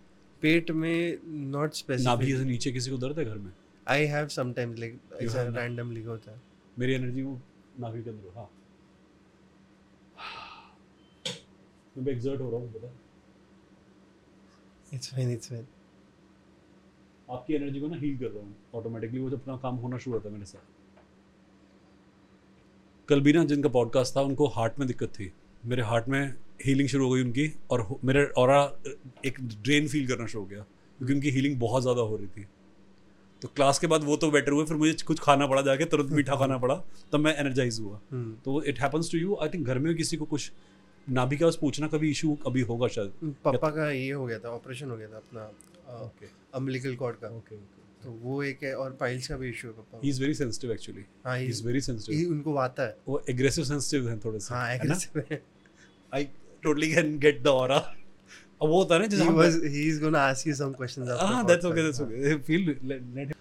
पेट 0.43 0.70
में 0.73 1.19
नॉट 1.51 1.73
स्पेसिफिक 1.74 2.06
नाभि 2.06 2.36
से 2.36 2.44
नीचे 2.44 2.73
किसी 2.73 2.90
को 2.90 2.97
दर्द 2.98 3.19
है 3.19 3.24
घर 3.24 3.39
में? 3.39 3.52
आई 3.86 4.05
हैव 4.06 4.28
समटाइम्स 4.28 4.78
लाइक 4.78 4.98
ऐसा 5.23 5.43
रैंडमली 5.51 6.02
होता 6.02 6.32
है। 6.32 6.40
मेरी 6.78 6.93
एनर्जी 6.94 7.23
वो 7.23 7.40
नाभि 7.81 8.02
के 8.02 8.11
अंदर 8.11 8.39
हाँ 8.39 8.51
मैं 11.97 12.12
एक्सर्ट 12.12 12.40
हो 12.40 12.51
रहा 12.51 12.61
हूँ 12.61 12.73
पता 12.73 12.93
इट्स 14.93 15.15
फाइन 15.15 15.32
इट्स 15.32 15.48
फाइन 15.48 15.66
आपकी 17.28 17.55
एनर्जी 17.55 17.81
को 17.81 17.89
ना 17.89 17.97
हील 17.97 18.19
कर 18.19 18.27
रहा 18.27 18.43
हूँ। 18.43 18.55
ऑटोमेटिकली 18.74 19.20
वो 19.20 19.31
जब 19.31 19.40
अपना 19.40 19.56
काम 19.56 19.77
होना 19.77 19.98
शुरू 19.98 20.16
होता 20.16 20.28
है 20.28 20.35
मेरे 20.35 20.47
साथ। 20.47 20.74
कल 23.09 23.21
भी 23.21 23.33
ना 23.33 23.45
जिनका 23.45 23.69
पॉडकास्ट 23.71 24.17
था 24.17 24.21
उनको 24.23 24.47
हार्ट 24.49 24.79
में 24.79 24.87
दिक्कत 24.89 25.09
थी। 25.09 25.31
मेरे 25.65 25.83
हार्ट 25.83 26.09
में 26.09 26.35
हीलिंग 26.65 26.89
शुरू 26.89 27.07
हो 27.07 27.13
गई 27.13 27.23
उनकी 27.23 27.53
और 27.71 27.87
मेरे 28.05 28.25
और 28.39 28.51
एक 29.27 29.41
ड्रेन 29.41 29.89
फील 29.89 30.07
करना 30.09 30.27
शुरू 30.27 30.43
हो 30.43 30.49
गया 30.49 30.61
क्योंकि 30.61 31.15
उनकी 31.15 31.31
हीलिंग 31.31 31.59
बहुत 31.61 31.83
ज़्यादा 31.83 32.03
हो 32.03 32.17
रही 32.17 32.27
थी। 32.27 32.47
तो 33.43 33.49
क्लास 33.49 33.79
के 33.79 33.87
बाद 33.87 34.05
वो 34.05 34.17
तो 34.17 34.31
बेटर 34.31 34.53
हुए 34.53 34.65
फिर 34.65 34.77
मुझे 34.77 34.93
कुछ 35.07 35.21
खाना 35.21 35.47
पड़ा 35.47 35.63
जाके 35.63 35.85
तुरंत 35.87 36.11
मीठा 36.13 36.37
खाना 36.37 36.59
पड़ा 36.59 36.75
तब 37.13 37.21
मैं 37.21 37.37
एनर्जाइज 37.37 37.81
हुआ। 37.81 38.01
हम्म। 38.13 38.35
तो 38.45 38.63
it 38.65 38.81
happens 38.81 39.11
to 39.13 39.19
you 39.19 39.37
I 39.43 39.49
think 39.49 39.67
घर 39.67 39.79
में 39.79 39.95
किसी 39.97 40.17
को 40.17 40.25
कुछ 40.25 40.51
नाभि 41.07 41.37
का 41.37 41.47
बस 41.47 41.57
पूछना 41.61 41.87
कभी 41.89 42.11
इशू 42.11 42.37
अभी 42.47 42.61
होगा 42.63 42.89
शायद। 42.89 43.35
पापा 43.45 43.71
का 43.71 43.91
ये 43.91 44.11
हो 44.11 44.27
गया 44.27 44.39
था 44.39 44.51
ऑपरेशन 44.51 44.91
हो 44.91 44.97
गया 44.97 45.09
था 45.09 45.17
अपना 45.17 45.45
ओके 46.05 46.27
अम्बिलिकल 46.55 46.95
कॉर्ड 46.97 47.17
का। 47.17 47.29
ओके 47.37 47.57
तो 48.05 48.11
वो 48.23 48.43
एक 48.43 48.63
है 48.63 48.75
और 48.77 48.91
पाइल्स 49.01 49.29
का 49.29 49.37
भी 49.37 49.49
इशू 49.49 49.69
है 49.69 49.75
पापा। 49.75 50.01
He 50.05 50.11
is 50.11 50.21
very 50.21 50.35
sensitive 50.35 50.73
actually 50.73 51.05
हाँ 51.27 51.39
he 51.39 51.47
is 51.47 51.65
very 51.67 51.81
sensitive 51.81 52.21
he- 52.21 52.31
उनको 52.33 52.55
आता 52.57 52.83
है। 52.83 52.97
वो 53.09 53.23
एग्रेसिव 53.31 53.65
सेंसिटिव 53.65 54.09
हैं 54.09 54.19
थोड़े 54.25 54.41
से 54.41 54.55
हाँ 54.55 54.67
है? 54.69 54.75
एग्रेसिव 54.77 55.23
है। 55.31 55.43
I 56.15 56.25
totally 56.63 56.93
can 56.95 57.19
get 57.19 57.43
the 57.43 57.47
aura 57.47 57.77
अब 58.63 58.69
वो 58.69 58.79
होता 58.79 58.95
है 58.95 59.01
ना 59.01 59.07
जैसे 59.07 59.25
was 59.25 59.57
he 59.77 59.85
is 59.93 60.01
going 60.03 60.15
to 60.17 60.21
ask 60.25 60.49
you 60.49 60.57
some 60.61 60.75
questions 60.81 61.09
after 61.15 61.27
हाँ 61.33 61.45
that's 61.47 61.65
okay 61.65 61.83
that's 61.83 62.01
okay 62.01 62.37
feel 62.43 62.77
late 62.85 63.33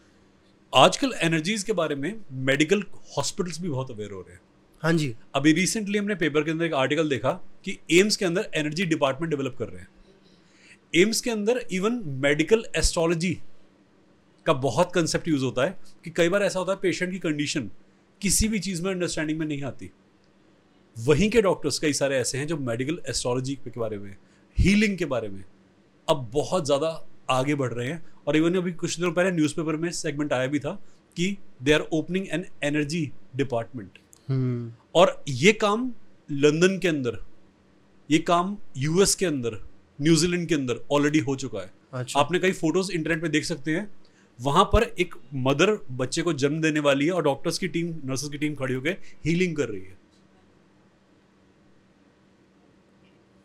आजकल 0.73 1.13
एनर्जीज 1.21 1.63
के 1.63 1.73
बारे 1.73 1.95
में 1.95 2.15
मेडिकल 2.45 2.83
हॉस्पिटल्स 3.17 3.61
भी 3.61 3.69
बहुत 3.69 3.91
अवेयर 3.91 4.11
हो 4.11 4.21
रहे 4.21 4.33
हैं। 4.33 4.41
हाँ 4.83 4.93
जी। 4.93 5.13
अभी 5.35 5.51
रिसेंटली 5.53 5.97
हमने 5.97 6.15
पेपर 6.15 6.43
के 6.43 6.51
अंदर 6.51 6.65
एक 6.65 6.73
आर्टिकल 6.73 7.09
देखा 7.09 7.31
कि 7.65 7.77
एम्स 7.91 8.15
के 8.17 8.25
अंदर 8.25 8.49
एनर्जी 8.55 8.85
डिपार्टमेंट 8.85 9.29
डेवलप 9.31 9.55
कर 9.59 9.67
रहे 9.67 9.81
हैं। 9.81 9.87
एम्स 10.95 11.21
के 11.21 11.29
अंदर 11.29 11.57
इवन 11.71 12.01
मेडिकल 12.23 12.63
एस्ट्रोलॉजी 12.75 13.37
का 14.45 14.53
बहुत 14.61 14.91
कंसेप्ट 14.93 15.27
यूज़ 15.27 15.43
होता 15.43 15.65
है 15.65 15.77
कि 16.05 16.09
कई 16.11 16.29
बार 16.29 16.43
ऐसा 16.43 16.59
होता 16.59 16.71
है 16.71 16.77
पेशेंट 16.81 17.11
की 17.11 17.19
कंडीशन 17.19 17.69
किसी 18.21 18.47
भी 18.47 18.59
चीज़ 18.59 18.81
में 18.83 18.91
अंडरस्टैंडिंग 18.91 19.39
में 19.39 19.45
नहीं 19.45 19.63
आती। 19.63 19.91
वहीं 20.95 21.29
के 21.29 21.41
डॉक्टर्स 21.41 21.79
कई 21.79 21.93
सारे 21.93 22.17
ऐसे 22.17 22.37
हैं 22.37 22.47
जो 22.47 22.57
मेडिकल 22.59 22.99
एस्ट्रोलॉजी 23.09 23.55
के 23.57 23.79
बारे 23.79 23.97
में 23.97 24.15
हीलिंग 24.57 24.97
के 24.97 25.05
बारे 25.07 25.29
में 25.29 25.43
अब 26.07 26.29
बहुत 26.33 26.65
ज़्यादा 26.65 26.89
आगे 27.31 27.55
बढ़ 27.55 27.73
रहे 27.73 27.87
हैं 27.87 28.03
और 28.27 28.37
इवन 28.37 28.55
अभी 28.55 28.71
कुछ 28.73 28.97
दिनों 28.97 29.11
पहले 29.11 29.31
न्यूज़पेपर 29.31 29.75
में 29.75 29.91
सेगमेंट 29.91 30.33
आया 30.33 30.47
भी 30.47 30.59
था 30.59 30.71
कि 31.17 31.35
they 31.63 31.73
are 31.73 31.81
opening 31.93 32.27
an 32.31 32.45
energy 32.63 33.11
department 33.35 33.97
और 34.95 35.23
ये 35.29 35.53
काम 35.53 35.91
लंदन 36.29 36.77
के 36.79 36.87
अंदर 36.87 37.17
ये 38.09 38.19
काम 38.21 38.57
यूएस 38.77 39.15
के 39.15 39.25
अंदर 39.25 39.59
न्यूजीलैंड 39.99 40.47
के 40.47 40.55
अंदर 40.55 40.79
ऑलरेडी 40.91 41.19
हो 41.19 41.35
चुका 41.35 41.59
है। 41.59 41.71
अच्छा। 41.93 42.19
आपने 42.19 42.39
कई 42.39 42.51
फ़ोटोज़ 42.51 42.91
इंटरनेट 42.91 43.21
पे 43.21 43.29
देख 43.29 43.45
सकते 43.45 43.75
हैं 43.75 43.89
वहाँ 44.41 44.63
पर 44.63 44.83
एक 44.83 45.15
मदर 45.33 45.85
बच्चे 45.91 46.21
को 46.21 46.33
जन्म 46.33 46.61
देने 46.61 46.79
वाली 46.79 47.05
है 47.05 47.11
और 47.11 47.23
डॉक्टर्स 47.23 47.57
की 47.57 47.67
टीम 47.67 47.95
नर्सेस 48.05 48.29
की 48.29 48.37
टीम 48.37 48.55
खड़ी 48.55 48.73
होकर 48.73 48.97
हीलिंग 49.25 49.55
कर 49.55 49.69
रही 49.69 49.81
है। 49.81 49.97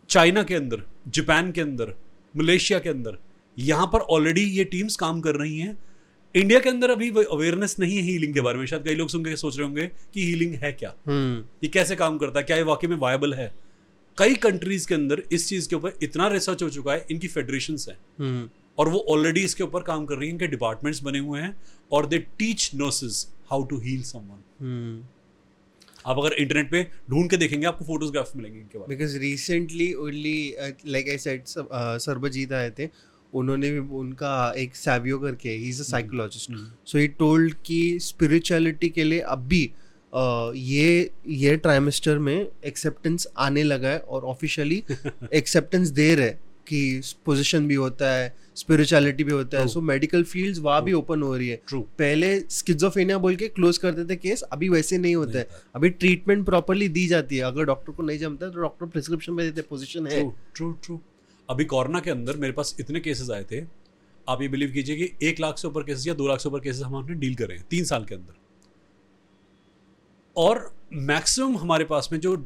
चाइना 0.09 0.43
के 0.43 0.55
अंदर 0.55 0.83
जापान 1.09 1.53
के 1.53 1.61
अंदर 1.61 1.95
मलेशिया 2.37 2.79
के 2.79 2.89
अंदर 2.89 3.19
यहाँ 3.59 3.87
पर 3.87 3.99
ऑलरेडी 3.99 4.41
ये 4.41 4.65
टीम्स 4.65 4.97
काम 4.97 5.21
कर 5.21 5.35
रही 5.35 5.59
हैं। 5.59 5.79
इंडिया 6.35 6.61
के 6.61 6.69
अंदर 6.69 6.91
अभी 6.91 7.11
अवेयरनेस 7.11 7.77
नहीं 7.79 7.97
है 7.97 8.03
हीलिंग 8.03 8.35
के 8.35 8.41
बारे 8.41 8.59
में। 8.59 8.67
शायद 8.67 8.85
कई 8.85 8.95
लोग 8.95 9.09
सुन 9.09 9.25
के 9.25 9.37
सोच 9.37 9.59
रहे 9.59 9.67
होंगे 9.67 9.87
कि 9.87 10.25
हीलिंग 10.25 10.55
है 10.55 10.73
क्या? 10.73 10.95
हम्म। 11.07 11.45
ये 11.65 11.69
कैसे 11.69 11.97
काम 11.97 12.19
करता 12.19 12.39
है? 12.39 12.45
क्या 12.45 12.57
ये 12.57 12.63
वाकई 12.63 12.87
में 12.87 12.97
वायबल 12.97 13.35
है? 13.35 13.55
कई 14.19 14.35
कंट्रीज़ 14.35 14.89
के 14.89 14.95
अंदर 14.95 15.23
इस 15.33 15.49
चीज़ 15.49 15.69
के 15.69 15.77
ऊपर 15.77 15.93
इतना 16.03 16.29
रिसर्च 16.29 16.63
हो 16.63 16.71
चुका 16.71 16.93
है 16.93 17.07
इनकी 17.11 17.29
फेडरेशन 17.29 17.77
है। 17.89 17.99
हम्म। 18.19 18.51
और 18.79 18.89
वो 18.89 18.99
ऑलरेडी 19.09 19.41
इसके 19.41 19.63
ऊपर 19.65 19.83
काम 19.83 20.07
कर 20.07 20.15
रही 20.15 20.29
हैं 20.29 20.33
इनके 20.33 20.47
डिपार्टमेंट्स 20.47 21.03
बने 21.03 21.19
हुए 21.19 21.41
हैं 21.41 21.57
और 21.93 22.07
they 22.07 22.19
teach 22.39 22.71
nurses 22.75 23.27
how 23.51 23.65
to 23.65 23.79
heal 23.79 24.03
someone 24.03 25.05
आप 26.07 26.19
अगर 26.19 26.33
इंटरनेट 26.33 26.71
पे 26.71 26.83
ढूंढ 27.11 27.31
के 27.31 27.37
देखेंगे 27.37 27.67
आपको 27.67 27.85
फोटोग्राफ 27.85 28.37
मिलेंगे 28.37 28.59
इनके 28.59 28.79
बारे 28.79 28.97
because 28.97 29.19
recently 29.19 29.93
only 29.95 30.55
like 30.87 31.09
I 31.09 31.19
said 31.19 31.45
Sarvjeet 32.01 32.53
आए 32.53 32.71
थे 32.71 32.89
उन्होंने 33.35 33.71
भी 33.71 33.79
उनका 33.79 34.53
एक 34.57 34.77
सैवियो 34.77 35.19
करके 35.19 35.51
he 35.51 35.69
is 35.69 35.81
a 35.81 35.85
psychologist 35.85 36.53
so 36.89 36.99
he 36.99 37.09
told 37.09 37.55
कि 37.65 37.99
स्पिरिचुअलिटी 38.01 38.89
के 38.89 39.05
लिए 39.05 39.21
अब 39.21 39.39
भी 39.39 39.71
uh, 40.13 40.53
ये 40.57 41.11
ये 41.27 41.57
ट्राइमेस्टर 41.57 42.19
में 42.19 42.49
एक्सेप्टेंस 42.65 43.27
आने 43.39 43.63
लगा 43.63 43.89
है 43.89 43.99
और 43.99 44.25
ऑफिशियली 44.25 44.83
एक्सेप्टेंस 45.35 45.89
दे 46.01 46.15
रहे 46.15 46.29
हैं। 46.29 46.41
कि 46.69 47.01
पोजीशन 47.27 47.67
भी 47.69 47.75
होता 47.75 48.11
है 48.13 48.35
स्पिरिचुअलिटी 48.57 49.25
भी 49.25 49.33
होता 49.33 49.61
है। 49.61 49.69
सो 49.69 49.81
मेडिकल 49.81 50.23
फील्ड्स 50.25 50.59
वहाँ 50.59 50.83
भी 50.85 50.93
ओपन 50.93 51.23
हो 51.23 51.37
रही 51.37 51.49
है। 51.49 51.61
ट्रू 51.69 51.81
पहले 51.99 52.29
स्किज़ोफ्रेनिया 52.51 53.19
बोल 53.19 53.37
के 53.37 53.49
क्लोज 53.49 53.79
करते 53.79 54.05
थे 54.05 54.17
केस 54.17 54.43
अभी 54.43 54.69
वैसे 54.69 54.99
नहीं 54.99 55.15
होता 55.17 55.39
है। 55.39 55.49
अभी 55.75 55.91
ट्रीटमेंट 55.91 56.45
प्रॉपरली 56.47 56.89
दी 56.89 57.07
जाती 57.07 57.37
है। 57.37 57.43
अगर 57.43 57.65
डॉक्टर 57.65 57.93
को 57.93 58.03
नहीं 58.03 58.19
जमता 58.19 58.47
है 58.47 58.53
तो 58.53 58.61
डॉक्टर 58.61 58.87
प्रिस्क्रिप्शन 58.87 59.33
में 59.33 59.45
देते 59.47 59.69
पोजीशन 59.69 60.07
है। 60.07 60.23
ट्रू 60.55 60.71
ट्रू 60.85 61.01
अभी 61.49 61.65
कोरोना 61.65 62.01
के 62.01 62.11
अंदर 62.11 62.37
मेरे 62.37 62.53
पास 62.53 62.75
इतने 62.81 63.01
केसेस 63.01 63.31
आए 63.31 63.45
थे। 63.53 63.63
आप 64.29 64.43
ये 64.43 64.49
बिलीव 64.49 64.71
कीजिए 64.71 64.97
कि 64.97 65.29
एक 65.29 65.41
लाख 65.41 65.59
से 65.59 65.69
ऊपर 65.69 65.83
केसेस 65.83 66.07
या 66.07 66.15
दो 66.15 66.27
लाख 66.29 66.41
से 66.41 66.49
ऊपर 66.49 66.61
केसेस 66.61 66.83
हम 66.83 66.97
आपने 66.97 67.15
डील 67.15 67.35
करे 67.35 67.55
हैं 67.55 67.65
तीन 67.71 67.85
साल 67.85 68.05
के 68.05 68.15
अंदर। 68.15 68.35
और 70.37 70.71
मैक्सिमम 70.93 71.57
हमारे 71.57 71.85
पास 71.85 72.09
में 72.13 72.19
जो 72.21 72.37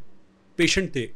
पेशेंट 0.58 0.94
थे 0.96 1.08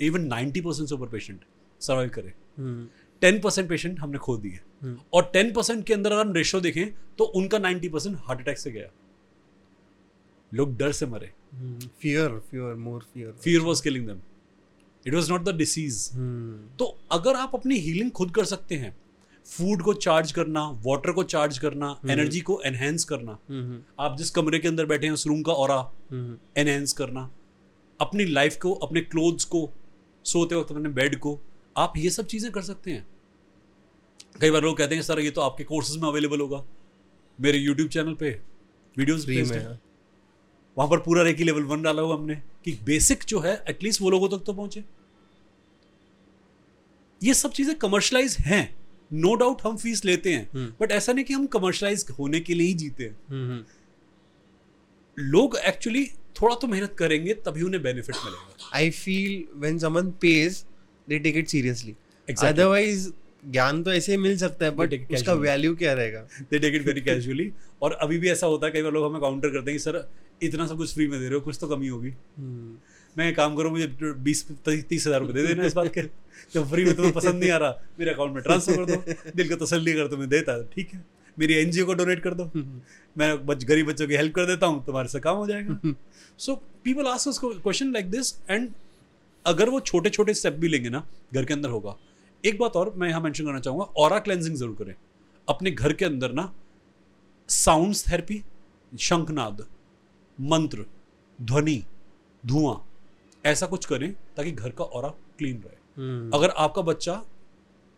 इवन 0.00 0.26
90 0.28 0.60
परसेंट 0.60 0.88
से 0.88 0.94
ऊपर 0.94 1.08
पेशेंट 1.08 1.40
सर्वाइव 1.80 2.08
करे। 2.08 2.32
टेन 2.58 3.40
परसेंट 3.40 3.68
पेशेंट 3.68 4.00
हमने 4.00 4.18
खो 4.18 4.36
दिए। 4.36 4.58
हम्म। 4.82 4.98
और 5.14 5.30
टेन 5.32 5.52
परसेंट 5.52 5.84
के 5.86 5.94
अंदर 5.94 6.12
अगर 6.12 6.26
हम 6.26 6.32
रेशो 6.32 6.60
देखें 6.60 6.86
तो 7.18 7.24
उनका 7.24 7.58
नाइन्टी 7.58 7.88
परसेंट 7.88 8.16
हार्ट 8.24 8.40
अटैक 8.40 8.58
से 8.58 8.70
गया। 8.70 8.90
लोग 10.52 10.76
डर 10.78 10.92
से 10.92 11.06
मरे। 11.06 11.32
Fear 12.00 12.38
fear 12.50 12.74
more 12.74 13.02
fear 13.14 13.32
fear 13.42 13.60
was 13.60 13.82
killing 13.82 14.06
them 14.08 14.20
it 15.06 15.14
was 15.14 15.30
not 15.32 15.44
the 15.44 15.54
disease 15.56 16.08
तो 16.78 16.96
अगर 17.12 17.36
आप 17.36 17.54
अपनी 17.54 17.78
हीलिंग 17.78 18.10
खुद 18.10 18.30
कर 18.30 18.44
सकते 18.44 18.74
हैं 18.74 18.94
फ़ूड 19.46 19.82
को 19.82 19.92
चार्ज 19.94 20.32
करना 20.32 20.60
वाटर 20.84 21.12
को 21.12 21.22
चार्ज 21.22 21.58
करना 21.58 21.88
एनर्जी 22.10 22.40
को 22.40 22.60
एनहेंस 22.66 23.04
करना 23.04 23.32
आप 24.00 24.16
जिस 24.18 24.30
कमरे 24.30 24.58
के 24.58 24.68
अंदर 24.68 24.86
बैठे 24.86 25.06
हैं 25.06 25.14
उस 25.14 25.26
रूम 25.26 25.42
का 25.42 25.52
और 25.52 25.70
एनहेंस 26.58 26.92
करना 26.92 27.30
अपनी 28.00 28.24
लाइफ 28.24 28.56
को 28.62 28.72
अपने 28.86 29.00
क्लोथ्स 29.00 29.44
को 29.44 29.68
सोते 30.24 30.54
वक्त 30.54 30.72
अपने 30.72 30.88
बेड 30.88 31.18
को 31.18 31.38
आप 31.76 31.92
ये 31.96 32.10
सब 32.10 32.26
चीज़ें 32.26 32.50
कर 32.52 32.62
सकते 32.62 32.90
हैं। 32.90 33.06
कई 34.40 34.50
बार 34.50 34.62
लोग 34.62 34.76
कहते 34.78 34.94
हैं 34.94 35.02
सर 35.02 35.20
ये 35.20 35.30
तो 35.30 35.40
आपके 35.40 35.64
कोर्सेज 35.64 35.96
में 35.96 36.08
अवेलेबल 36.08 36.40
होगा। 36.40 36.64
मेरे 37.38 37.58
यूट्यूब 37.58 37.88
चैनल 37.88 38.14
पे 38.14 38.30
वीडियोस 38.96 39.24
फ्री 39.24 39.42
में 39.42 39.78
वहाँ 40.76 40.88
पर 40.90 40.98
पूरा 40.98 41.22
रेकी 41.22 41.44
लेवल 41.44 41.62
वन 41.62 41.82
डाला 41.82 42.02
हुआ 42.02 42.14
हमने 42.14 42.34
कि 42.64 42.72
बेसिक 42.84 43.24
जो 43.28 43.40
है 43.40 43.62
एटलीस्ट 43.68 44.00
वो 44.02 44.10
लोगों 44.10 44.28
तक 44.28 44.44
तो 44.46 44.52
पहुँचे। 44.52 44.84
ये 47.22 47.34
सब 47.34 47.52
चीज़ें 47.52 47.74
कमर्शलाइज 47.74 48.36
हैं। 48.38 48.76
नो 49.12 49.28
no 49.28 49.38
डाउट 49.40 49.62
हम 49.62 49.76
फ़ीस 49.76 50.04
लेते 50.04 50.32
हैं। 50.32 50.50
हम्म। 50.52 50.72
बट 50.80 50.92
ऐसा 50.92 51.12
नहीं 51.12 51.24
कि 51.24 51.34
हम 51.34 51.46
कमर्शलाइज 51.46 52.06
होने 52.18 52.40
के 52.40 52.54
लिए 52.54 52.66
ही 52.66 52.74
जीते 52.74 53.04
हैं। 53.04 53.64
लोग 55.18 55.56
एक्चुअली 55.56 56.04
थोड़ा 56.42 56.54
तो 56.54 56.66
मेहनत 56.66 56.94
करेंगे 56.98 57.34
तभी 57.34 57.62
उन्हें 57.62 57.82
बेनिफिट 57.82 58.16
मिलेगा। 58.24 58.70
I 58.78 58.90
feel 58.90 59.34
when 59.62 59.78
someone 59.84 60.10
pays, 60.24 60.64
they 61.08 61.18
take 61.20 61.36
it 61.36 61.48
seriously. 61.48 61.94
Exactly. 62.28 62.50
Otherwise, 62.50 63.12
ज्ञान 63.46 63.82
तो 63.82 63.92
ऐसे 63.92 64.12
ही 64.12 64.18
मिल 64.18 64.36
सकता 64.38 64.64
है 64.64 64.70
बट 64.76 64.94
उसका 65.12 65.32
वैल्यू 65.40 65.74
क्या 65.76 65.92
रहेगा? 65.94 66.20
They 66.50 66.58
take 66.58 66.74
it 66.74 66.86
very 66.86 67.00
casually 67.00 67.50
और 67.82 67.92
अभी 68.02 68.18
भी 68.18 68.28
ऐसा 68.30 68.46
होता 68.46 68.66
है 68.66 68.72
कई 68.72 68.82
बार 68.82 68.92
लोग 68.92 69.04
हमें 69.04 69.20
काउंटर 69.20 69.48
करते 69.48 69.70
हैं 69.70 69.78
कि 69.78 69.82
सर 69.84 70.08
इतना 70.42 70.66
सब 70.66 70.76
कुछ 70.76 70.94
फ्री 70.94 71.06
में 71.06 71.18
दे 71.20 71.26
रहे 71.26 71.34
हो 71.34 71.40
कुछ 71.40 71.58
तो 71.60 71.68
कमी 71.68 71.88
होगी. 71.88 72.12
हम्म, 72.36 72.76
मैं 73.16 73.34
काम 73.34 73.56
करूँ 73.56 73.70
मुझे 73.70 73.86
बीस 74.24 74.44
तीस 74.68 75.06
हज़ार 75.06 75.20
रुपये 75.20 75.34
दे 75.34 75.46
देना 75.48 75.64
इस 75.64 75.74
बात 75.74 75.92
के। 75.94 76.02
जब 76.54 76.70
फ्री 76.70 76.84
में 76.84 76.94
तुम्हें 76.94 77.12
पसंद 77.14 77.40
नहीं 77.40 77.50
आ 77.50 77.56
रहा 77.56 77.82
मेरे 77.98 78.10
अकाउंट 78.10 78.34
में 78.34 78.42
ट्रांसफ़र 78.42 78.76
कर 78.76 78.94
दो। 78.94 79.32
दिल 79.36 79.48
को 79.48 79.64
तसल्ली 79.64 79.92
कर 79.94 80.08
तुम्हें 80.08 80.28
देता 80.30 80.52
है 80.52 80.64
ठीक 80.74 80.94
है। 80.94 81.04
मेरी 81.36 81.54
एनजीओ 81.54 81.86
को 81.86 81.94
डोनेट 81.94 82.22
कर 82.22 82.34
दो। 82.34 82.50
मैं 83.16 83.46
बच, 83.46 83.64
गरीब 83.64 83.86
बच्चों 83.86 84.06
की 84.08 84.14
हेल्प 84.14 84.34
कर 84.34 84.46
देता 84.46 84.66
हूँ 84.66 84.84
तुम्हारे 84.86 85.08
से 85.08 85.20
काम 85.20 85.36
हो 85.36 85.46
जाएगा। 85.46 85.94
So 86.38 86.54
people 86.84 87.06
ask 87.08 87.44
question 87.44 87.92
like 87.92 88.10
this 88.10 88.34
and 88.50 88.68
अगर 89.46 89.68
वो 89.68 89.80
छोटे 89.82 90.10
छोटे 90.10 90.34
स्टेप 90.34 90.54
भी 90.54 90.68
लेंगे 90.68 90.90
ना 90.90 91.06
घर 91.34 91.44
के 91.44 91.54
अंदर 91.54 91.68
होगा। 91.70 91.96
एक 92.44 92.58
बात 92.58 92.76
और 92.76 92.92
मैं 92.96 93.08
यहाँ 93.08 93.20
मेंशन 93.20 93.44
करना 93.44 93.60
चाहूँगा 93.60 93.84
ऑरा 93.98 94.18
क्लेंजिंग 94.20 94.56
ज़रूर 94.56 94.74
करें। 94.76 94.94
अपने 95.48 95.70
घर 95.70 95.92
के 95.92 96.04
अंदर 96.04 96.32
ना 96.32 96.52
साउंड्स 97.48 98.08
थेरेपी 98.08 98.42
शंखनाद 98.92 99.66
मंत्र 100.38 100.84
ध्वनि 101.38 101.82
धुआँ 102.44 102.76
ऐसा 103.44 103.66
कुछ 103.66 103.84
करें 103.86 104.12
ताकि 104.36 104.50
घर 104.52 104.70
का 104.70 104.84
ऑरा 104.86 105.08
क्लीन 105.38 105.56
रहे। 105.56 105.76
हम्म, 105.96 106.30
अगर 106.34 106.50
आपका 106.50 106.82
बच्चा 106.82 107.14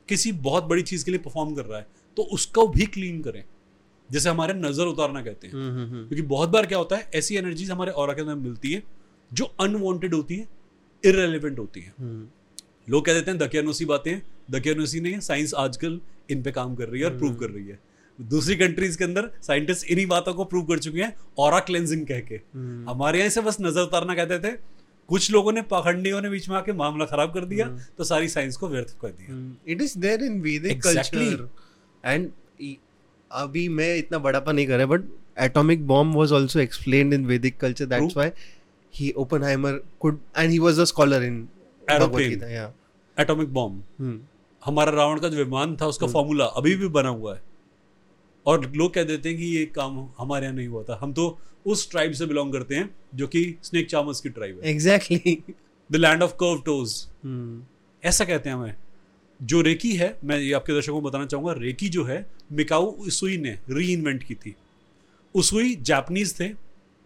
किसी 0.08 0.32
बहुत 0.40 0.64
बड़ी 0.64 0.82
चीज़ 0.82 1.04
के 1.04 1.10
लिए 1.10 1.20
परफॉर्म 1.20 1.54
कर 1.54 1.64
रहा 1.64 1.78
है 1.78 1.86
तो 2.16 2.22
उसको 2.32 2.66
भी 2.68 2.86
क्लीन 2.88 3.20
करें। 3.22 3.44
जैसे 4.10 4.28
हमारे 4.28 4.54
नज़र 4.54 4.86
उतारना 4.86 5.22
कहते 5.22 5.46
हैं। 5.46 5.54
हम्म, 5.54 5.70
हम्म, 5.74 6.06
क्योंकि 6.08 6.22
बहुत 6.24 6.48
बार 6.48 6.66
क्या 6.66 6.78
होता 6.78 6.96
है 6.96 7.10
ऐसी 7.14 7.36
एनर्जीज 7.36 7.70
हमारे 7.70 7.92
और 7.92 8.14
के 8.14 8.20
अंदर 8.20 8.34
मिलती 8.36 8.72
है 8.72 8.82
जो 9.30 9.44
अनवांटेड 9.60 10.14
होती 10.14 10.36
है 10.36 10.48
इरेलीवेंट 11.04 11.58
होती 11.58 11.80
है। 11.80 11.92
हम्म, 11.98 12.26
लोग 12.88 13.04
कह 13.06 13.14
देते 13.14 13.30
हैं 13.30 13.38
दकियानुसी 13.40 13.84
बातें 13.84 14.20
दकियानुसी 14.50 15.00
नहीं 15.00 15.12
है 15.12 15.20
साइंस 15.20 15.54
आजकल 15.58 16.00
इन 16.30 16.42
पे 16.42 16.52
काम 16.52 16.74
कर 16.74 16.88
रही 16.88 17.00
है 17.00 17.06
और 17.06 17.18
प्रूव 17.18 17.34
कर 17.34 17.50
रही 17.50 17.66
है। 17.66 17.78
दूसरी 18.18 18.54
कंट्रीज़ 18.56 18.96
के 18.98 19.04
अंदर 19.04 19.30
साइंटिस्ट 19.42 19.86
इन्हीं 19.86 20.06
बातों 20.06 20.34
को 20.34 20.44
प्रूव 20.44 20.64
कर 20.66 20.78
चुके 20.78 21.02
हैं 21.02 21.12
और 21.38 21.60
क्लेंजिंग 21.60 22.06
कह 22.06 22.20
के। 22.20 22.34
हम्म, 22.34 22.90
हमारे 22.90 23.18
यहाँ 23.18 23.30
से 23.30 23.40
बस 23.40 23.56
नज़र 23.60 23.82
उतारना 23.82 24.14
कहते 24.14 24.38
थे 24.38 24.52
कुछ 25.08 25.30
लोगों 25.32 25.52
ने 25.52 25.62
पाखंडियों 25.62 26.20
ने 26.22 26.30
बीच 26.30 26.48
में 26.48 26.56
आके 26.56 26.72
मामला 26.72 27.04
खराब 27.04 27.34
कर 27.34 27.44
दिया 27.44 27.66
तो 27.98 28.04
सारी 28.04 28.28
साइंस 28.28 28.56
को 28.56 28.68
व्यर्थ 28.68 28.96
कर 29.00 29.08
दिया। 29.08 29.32
हम्म, 29.32 29.74
it 29.74 29.82
is 29.82 29.92
there 30.04 30.22
in 30.28 30.40
Vedic 30.46 30.76
Exactly. 30.76 31.26
culture. 31.26 31.48
And 32.04 32.32
e- 32.60 32.76
अभी 33.30 33.68
मैं 33.68 33.94
इतना 33.96 34.18
बड़ापा 34.18 34.52
नहीं 34.52 34.66
कर 34.66 34.76
रहा 34.76 34.86
but 34.86 35.04
atomic 35.38 35.86
bomb 35.86 36.16
was 36.16 36.32
also 36.32 36.60
explained 36.60 37.14
in 37.14 37.26
Vedic 37.26 37.56
culture 37.56 37.86
that's. 37.86 38.16
Why 38.16 38.30
he 38.96 39.10
Oppenheimer 39.16 39.80
could 40.02 40.18
and 40.34 40.52
he 40.52 40.58
was 40.60 40.78
a 40.78 40.86
scholar 40.86 41.22
in 41.22 41.36
Bhagavad 41.88 42.00
Aeroplane. 42.00 42.30
Gita 42.30 42.50
yeah. 42.50 42.70
Atomic 43.16 43.52
bomb 43.54 43.82
hmm, 43.98 44.20
हमारा 44.62 44.92
रावण 44.92 45.18
का 45.20 45.28
जो 45.28 45.36
विमान 45.36 45.76
था 45.80 45.86
उसका 45.86 46.06
फॉर्मूला 46.06 46.44
अभी 46.60 46.74
भी 46.76 46.88
बना 46.96 47.08
हुआ 47.08 47.34
है। 47.34 47.42
और 48.46 48.70
लोग 48.76 48.92
कह 48.94 49.04
देते 49.04 49.28
हैं 49.28 49.38
कि 49.38 49.44
ये 49.46 49.64
काम 49.76 49.98
हमारे 50.18 50.46
यहाँ 50.46 50.56
नहीं 50.56 50.66
हुआ 50.68 50.82
था। 50.82 50.98
हम 51.02 51.12
तो 51.12 51.38
उस 51.66 51.90
ट्राइब 51.90 52.12
से 52.12 52.26
बिलोंग 52.26 52.52
करते 52.52 52.74
हैं 52.74 52.88
जो 53.14 53.26
कि 53.26 53.44
स्नेक 53.62 53.88
चामस 53.90 54.20
की 54.20 54.28
ट्राइब 54.28 54.60
है। 54.64 54.74
Exactly. 54.74 55.36
The 55.90 55.96
land 55.96 56.22
of 56.22 56.32
curve 56.42 56.62
toes 56.66 57.06
ऐसा 58.02 58.24
कहते 58.24 58.48
हैं 58.48 58.56
हमें। 58.56 58.74
जो 59.40 59.60
रेकी 59.60 59.94
है 59.96 60.16
मैं 60.24 60.38
ये 60.38 60.52
आपके 60.52 60.72
दर्शकों 60.72 61.00
को 61.00 61.08
बताना 61.08 61.26
चाहूँगा 61.26 61.52
रेकी 61.58 61.88
जो 61.88 62.04
है 62.04 62.24
मिकाऊ 62.52 62.86
उसुई 63.06 63.36
ने 63.38 63.58
री 63.70 63.92
इन्वेंट 63.92 64.22
की 64.22 64.34
थी। 64.34 64.54
उसुई 65.34 65.74
जापानीज 65.82 66.38
थे 66.40 66.48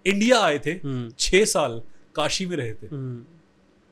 इंडिया 0.06 0.40
आए 0.40 0.58
थे 0.58 0.70
हम्म, 0.70 1.10
छह 1.18 1.44
साल 1.44 1.82
काशी 2.14 2.46
में 2.46 2.56
रहे 2.56 2.72
थे। 2.72 2.86
हम्म, 2.86 3.24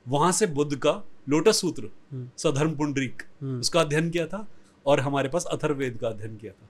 वहाँ 0.08 0.32
से 0.32 0.46
बुद्ध 0.46 0.76
का 0.76 1.04
लोटस 1.28 1.60
सूत्र 1.60 1.88
हम्म। 2.12 2.30
सधर्म 2.38 2.74
पुंडरीक। 2.74 3.22
उसका 3.44 3.80
अध्ययन 3.80 4.10
किया 4.10 4.26
था 4.26 4.48
और 4.86 5.00
हमारे 5.00 5.28
पास 5.28 5.44
अथर्वेद 5.44 5.98
का 6.00 6.08
अध्ययन 6.08 6.36
किया 6.36 6.52
था। 6.52 6.68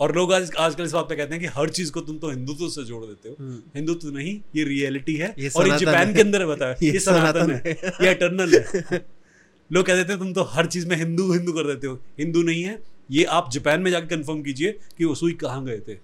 और 0.00 0.14
लोग 0.14 0.32
आज 0.32 0.50
आजकल 0.58 0.84
इस 0.84 0.92
बात 0.92 1.08
पे 1.08 1.16
कहते 1.16 1.34
हैं 1.34 1.40
कि 1.40 1.46
हर 1.46 1.68
चीज़ 1.68 1.92
को 1.92 2.00
तुम 2.00 2.18
तो 2.18 2.30
हिंदुत्व 2.30 2.68
से 2.68 2.84
जोड़ 2.84 3.04
देते 3.04 3.28
हो। 3.28 3.36
हिंदुत्व 3.76 4.08
नहीं 4.08 4.40
ये 4.56 4.64
रियलिटी 4.64 5.14
है 5.14 5.34
ये 5.38 5.48
और 5.48 5.68
ये 5.68 5.78
जापान 5.78 6.14
के 6.14 6.20
अंदर 6.20 6.46
बताया 6.46 6.74
ये 6.82 6.92
ये 6.92 7.00
सनातन 7.00 7.50
है। 7.50 7.70
ये 7.70 8.10
एटर्नल 8.10 8.54
है। 8.54 9.06
लोग 9.72 9.86
कह 9.86 9.94
देते 9.94 10.12
हैं 10.12 10.18
तुम 10.18 10.32
तो 10.32 10.42
हर 10.42 10.66
चीज़ 10.66 10.88
में 10.88 10.96
हिंदू 10.96 11.32
हिंदू 11.32 11.52
कर 11.52 11.66
देते 11.66 11.86
हो। 11.86 11.94
हिंदू 12.18 12.42
नहीं 12.42 12.62
है। 12.62 12.82
ये 13.10 13.24
आप 13.24 13.50
जापान 13.52 13.80
में 13.80 13.90
जाकर 13.90 14.06
कंफर्म 14.06 14.42
कीजिए 14.42 14.78
कि 14.98 15.04
उसुई 15.04 15.32
कहाँ 15.32 15.64
गए 15.64 15.78
थे। 15.78 15.98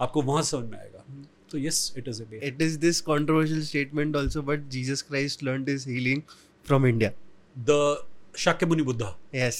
आपको 0.00 0.22
वहाँ 0.22 0.42
समझ 0.42 0.70
में 0.70 0.78
आएगा। 0.78 0.95
तो 1.50 1.58
yes 1.58 1.80
it 1.98 2.08
is 2.08 2.22
a 2.22 2.40
it 2.50 2.62
is 2.62 2.78
this 2.78 3.00
controversial 3.08 3.62
statement 3.64 4.16
also 4.16 4.42
but 4.42 4.68
Jesus 4.70 5.02
Christ 5.02 5.42
learned 5.42 5.68
his 5.68 5.84
healing 5.86 6.22
from 6.66 6.88
India 6.92 7.12
the 7.56 7.80
Shakyamuni 8.38 8.82
Buddha 8.82 9.14
yes 9.34 9.58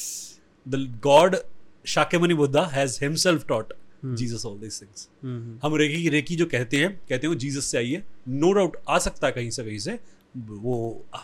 the 0.67 0.87
god 1.03 1.41
shakyamuni 1.85 2.37
buddha 2.37 2.69
has 2.71 2.99
himself 2.99 3.47
taught 3.47 3.77
Hmm. 3.99 4.15
all 4.45 4.57
these 4.57 4.79
things 4.79 5.09
हम्म, 5.23 5.59
हम 5.63 5.75
reiki 5.77 6.09
reiki 6.11 6.37
जो 6.37 6.47
कहते 6.47 6.77
हैं 6.77 6.91
कहते 6.99 7.27
हैं 7.27 7.29
वो 7.29 7.35
Jesus 7.35 7.65
से 7.65 7.79
आई 7.79 7.91
है 7.91 8.03
नो 8.31 8.53
डाउट 8.53 8.77
आ 8.89 8.99
सकता 8.99 9.27
है 9.27 9.33
कहीं 9.33 9.51
से 9.51 9.65
कहीं 9.65 9.79
से 9.79 9.99
वो 10.35 10.75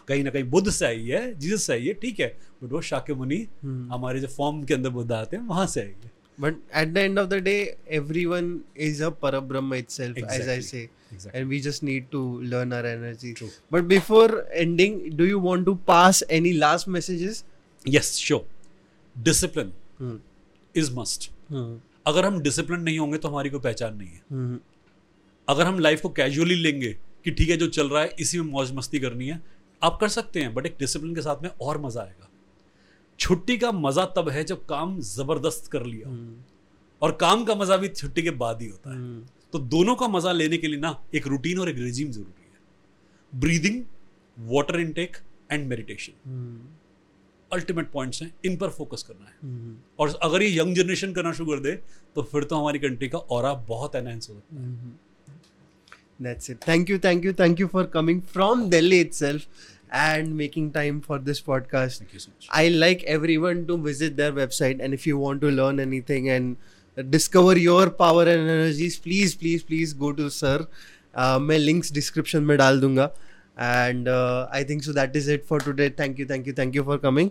कहीं 0.09 0.25
ना 0.25 0.31
कहीं 0.31 0.45
बुद्ध 0.51 0.71
से 0.71 0.87
आई 0.87 1.05
है 1.07 1.23
जीसस 1.39 1.65
से 1.65 1.73
आई 1.73 1.87
है 1.87 1.95
ठीक 2.03 2.21
है 2.21 2.27
बट 2.63 2.73
वो 2.73 2.81
शाक्यमुनि 2.91 3.47
हम्म। 3.63 3.93
हमारे 3.93 4.21
जो 4.21 4.29
फॉर्म 4.29 4.63
के 4.65 4.75
अंदर 4.75 4.91
बुद्ध 4.91 5.13
आते 5.13 5.37
हैं 5.37 5.45
वहाँ 5.47 5.67
से 5.67 5.81
आई 5.81 5.95
है 6.05 6.11
But 6.39 6.55
at 6.73 6.95
the 6.95 7.03
end 7.03 7.19
of 7.19 7.29
the 7.31 7.41
day, 7.41 7.77
everyone 7.89 8.65
is 8.75 9.01
a 9.01 9.11
Parabrahma 9.13 9.79
itself, 9.79 10.17
exactly. 10.17 10.43
as 10.43 10.49
I 10.49 10.61
say. 10.61 10.89
Exactly. 11.13 11.41
And 11.41 11.49
we 11.49 11.61
just 11.61 11.83
need 11.83 12.11
to 12.11 12.23
learn 12.43 12.73
our 12.73 12.87
energy. 12.87 13.35
True. 13.35 13.51
But 13.71 13.87
before 13.87 14.47
ending, 14.55 15.17
do 15.17 15.27
you 15.27 15.39
want 15.39 15.67
to 15.67 15.77
pass 15.77 16.23
any 16.31 16.53
last 16.55 16.89
messages? 16.89 17.45
Yes 17.85 18.13
sure 18.17 18.47
discipline 19.17 19.73
Hmm. 20.01 20.17
Is 20.75 20.91
must 20.95 21.31
Hmm. 21.53 21.73
अगर 22.07 22.25
हम 22.27 22.41
discipline 22.43 22.81
नहीं 22.81 22.99
होंगे 22.99 23.19
तो 23.19 23.29
हमारी 23.29 23.51
कोई 23.51 23.61
पहचान 23.61 23.97
नहीं 23.97 24.09
है 24.09 24.21
Hmm. 24.33 24.59
अगर 25.49 25.67
हम 25.67 25.79
लाइफ 25.79 26.01
को 26.03 26.09
कैजुअली 26.19 26.55
लेंगे 26.55 26.93
कि 27.25 27.31
ठीक 27.31 27.49
है 27.51 27.57
जो 27.57 27.67
चल 27.69 27.89
रहा 27.89 28.03
है 28.03 28.15
इसी 28.21 28.41
में 28.41 28.51
मौज 28.53 28.73
मस्ती 28.75 28.99
करनी 29.01 29.29
है 29.29 29.41
आप 29.83 29.99
कर 30.01 30.09
सकते 30.09 30.41
हैं 30.41 30.55
बट 30.55 30.67
एक 30.67 30.77
डिसिप्लिन 30.81 31.15
के 31.15 31.23
साथ 31.23 31.43
में 31.43 31.51
और 31.51 31.81
मज़ा 31.83 32.01
आएगा 32.03 32.29
छुट्टी 33.19 33.57
का 33.59 33.71
मज़ा 33.73 34.05
तब 34.17 34.29
है 34.29 34.43
जब 34.45 34.65
काम 34.69 34.99
ज़बरदस्त 35.01 35.67
कर 35.73 35.85
लिया 35.87 36.09
Hmm. 36.09 36.33
और 37.03 37.13
काम 37.21 37.45
का 37.45 37.55
मज़ा 37.55 37.77
भी 37.77 37.89
छुट्टी 37.89 38.23
के 38.23 38.31
बाद 38.43 38.63
ही 38.63 38.69
होता 38.69 38.91
है 38.91 38.99
Hmm. 38.99 39.31
तो 39.53 39.59
दोनों 39.75 39.95
का 39.97 40.09
मज़ा 40.09 40.33
लेने 40.33 40.57
के 40.59 40.69
लिए 40.69 40.81
ना 40.81 40.97
एक 41.15 41.27
रूटीन 41.27 41.59
और 41.59 41.69
एक 41.69 41.79
रिजीम 41.79 42.11
ज़रूरी 42.11 42.53
है 42.53 43.41
breathing 43.41 43.83
water 44.37 44.81
intake 44.81 45.17
and 45.53 45.67
meditation. 45.69 46.13
Ultimate 47.51 47.91
points 47.93 48.23
हैं 48.23 48.33
इन 48.45 48.57
पर 48.57 48.69
फोकस 48.79 49.03
करना 49.09 49.27
है 49.27 49.37
Hmm. 49.45 49.75
और 50.01 50.19
अगर 50.23 50.43
ये 50.43 50.59
यंग 50.59 50.75
जनरेशन 50.77 51.13
करना 51.13 51.33
शुरू 51.33 51.51
कर 51.51 51.61
दे 51.61 51.75
तो 52.17 52.23
फिर 52.33 52.45
तो 52.45 52.57
हमारी 52.57 52.79
कंट्री 52.79 53.09
का 53.09 53.19
और 53.19 53.55
बहुत 53.69 53.95
एनहेंस 53.97 54.31
हो 54.31 54.35
सकता 54.35 54.63
है 54.63 55.11
That's 56.25 56.51
it. 56.53 56.59
Thank 56.65 56.91
you, 56.91 56.97
thank 57.05 57.25
you, 57.27 57.31
thank 57.39 57.61
you 57.61 57.67
for 57.71 57.83
coming 57.93 58.19
from 58.35 58.61
Delhi 58.73 58.99
itself 59.05 59.47
and 59.93 60.37
making 60.37 60.73
time 60.73 61.01
for 61.01 61.19
this 61.19 61.41
podcast. 61.41 61.99
Thank 61.99 62.15
you 62.15 62.19
so 62.19 62.31
much. 62.31 62.49
I 62.51 62.69
like 62.69 63.03
everyone 63.05 63.67
to 63.67 63.77
visit 63.77 64.17
their 64.17 64.33
website 64.33 64.81
and 64.81 64.95
if 64.95 65.07
you 65.07 65.19
want 65.19 65.43
to 65.43 65.51
learn 65.51 65.79
anything 65.79 66.31
and 66.31 66.57
discover 67.11 67.59
your 67.59 67.91
power 67.91 68.23
and 68.23 68.49
energies, 68.49 68.99
please, 68.99 69.35
please, 69.35 69.63
please 69.63 69.93
go 69.93 70.13
to 70.13 70.31
Sir. 70.31 70.67
Uh, 71.15 71.39
मैं 71.39 71.59
links 71.59 71.91
description 71.91 72.47
में 72.51 72.57
डाल 72.59 72.81
दूँगा 72.81 73.11
and 73.59 74.09
uh, 74.09 74.49
I 74.51 74.65
think 74.65 74.83
so 74.83 74.93
that 74.93 75.15
is 75.15 75.29
it 75.29 75.45
for 75.47 75.61
today. 75.61 75.91
Thank 75.91 76.19
you, 76.19 76.27
thank 76.27 76.47
you, 76.47 76.55
thank 76.55 76.75
you 76.75 76.85
for 76.85 76.99
coming. 76.99 77.31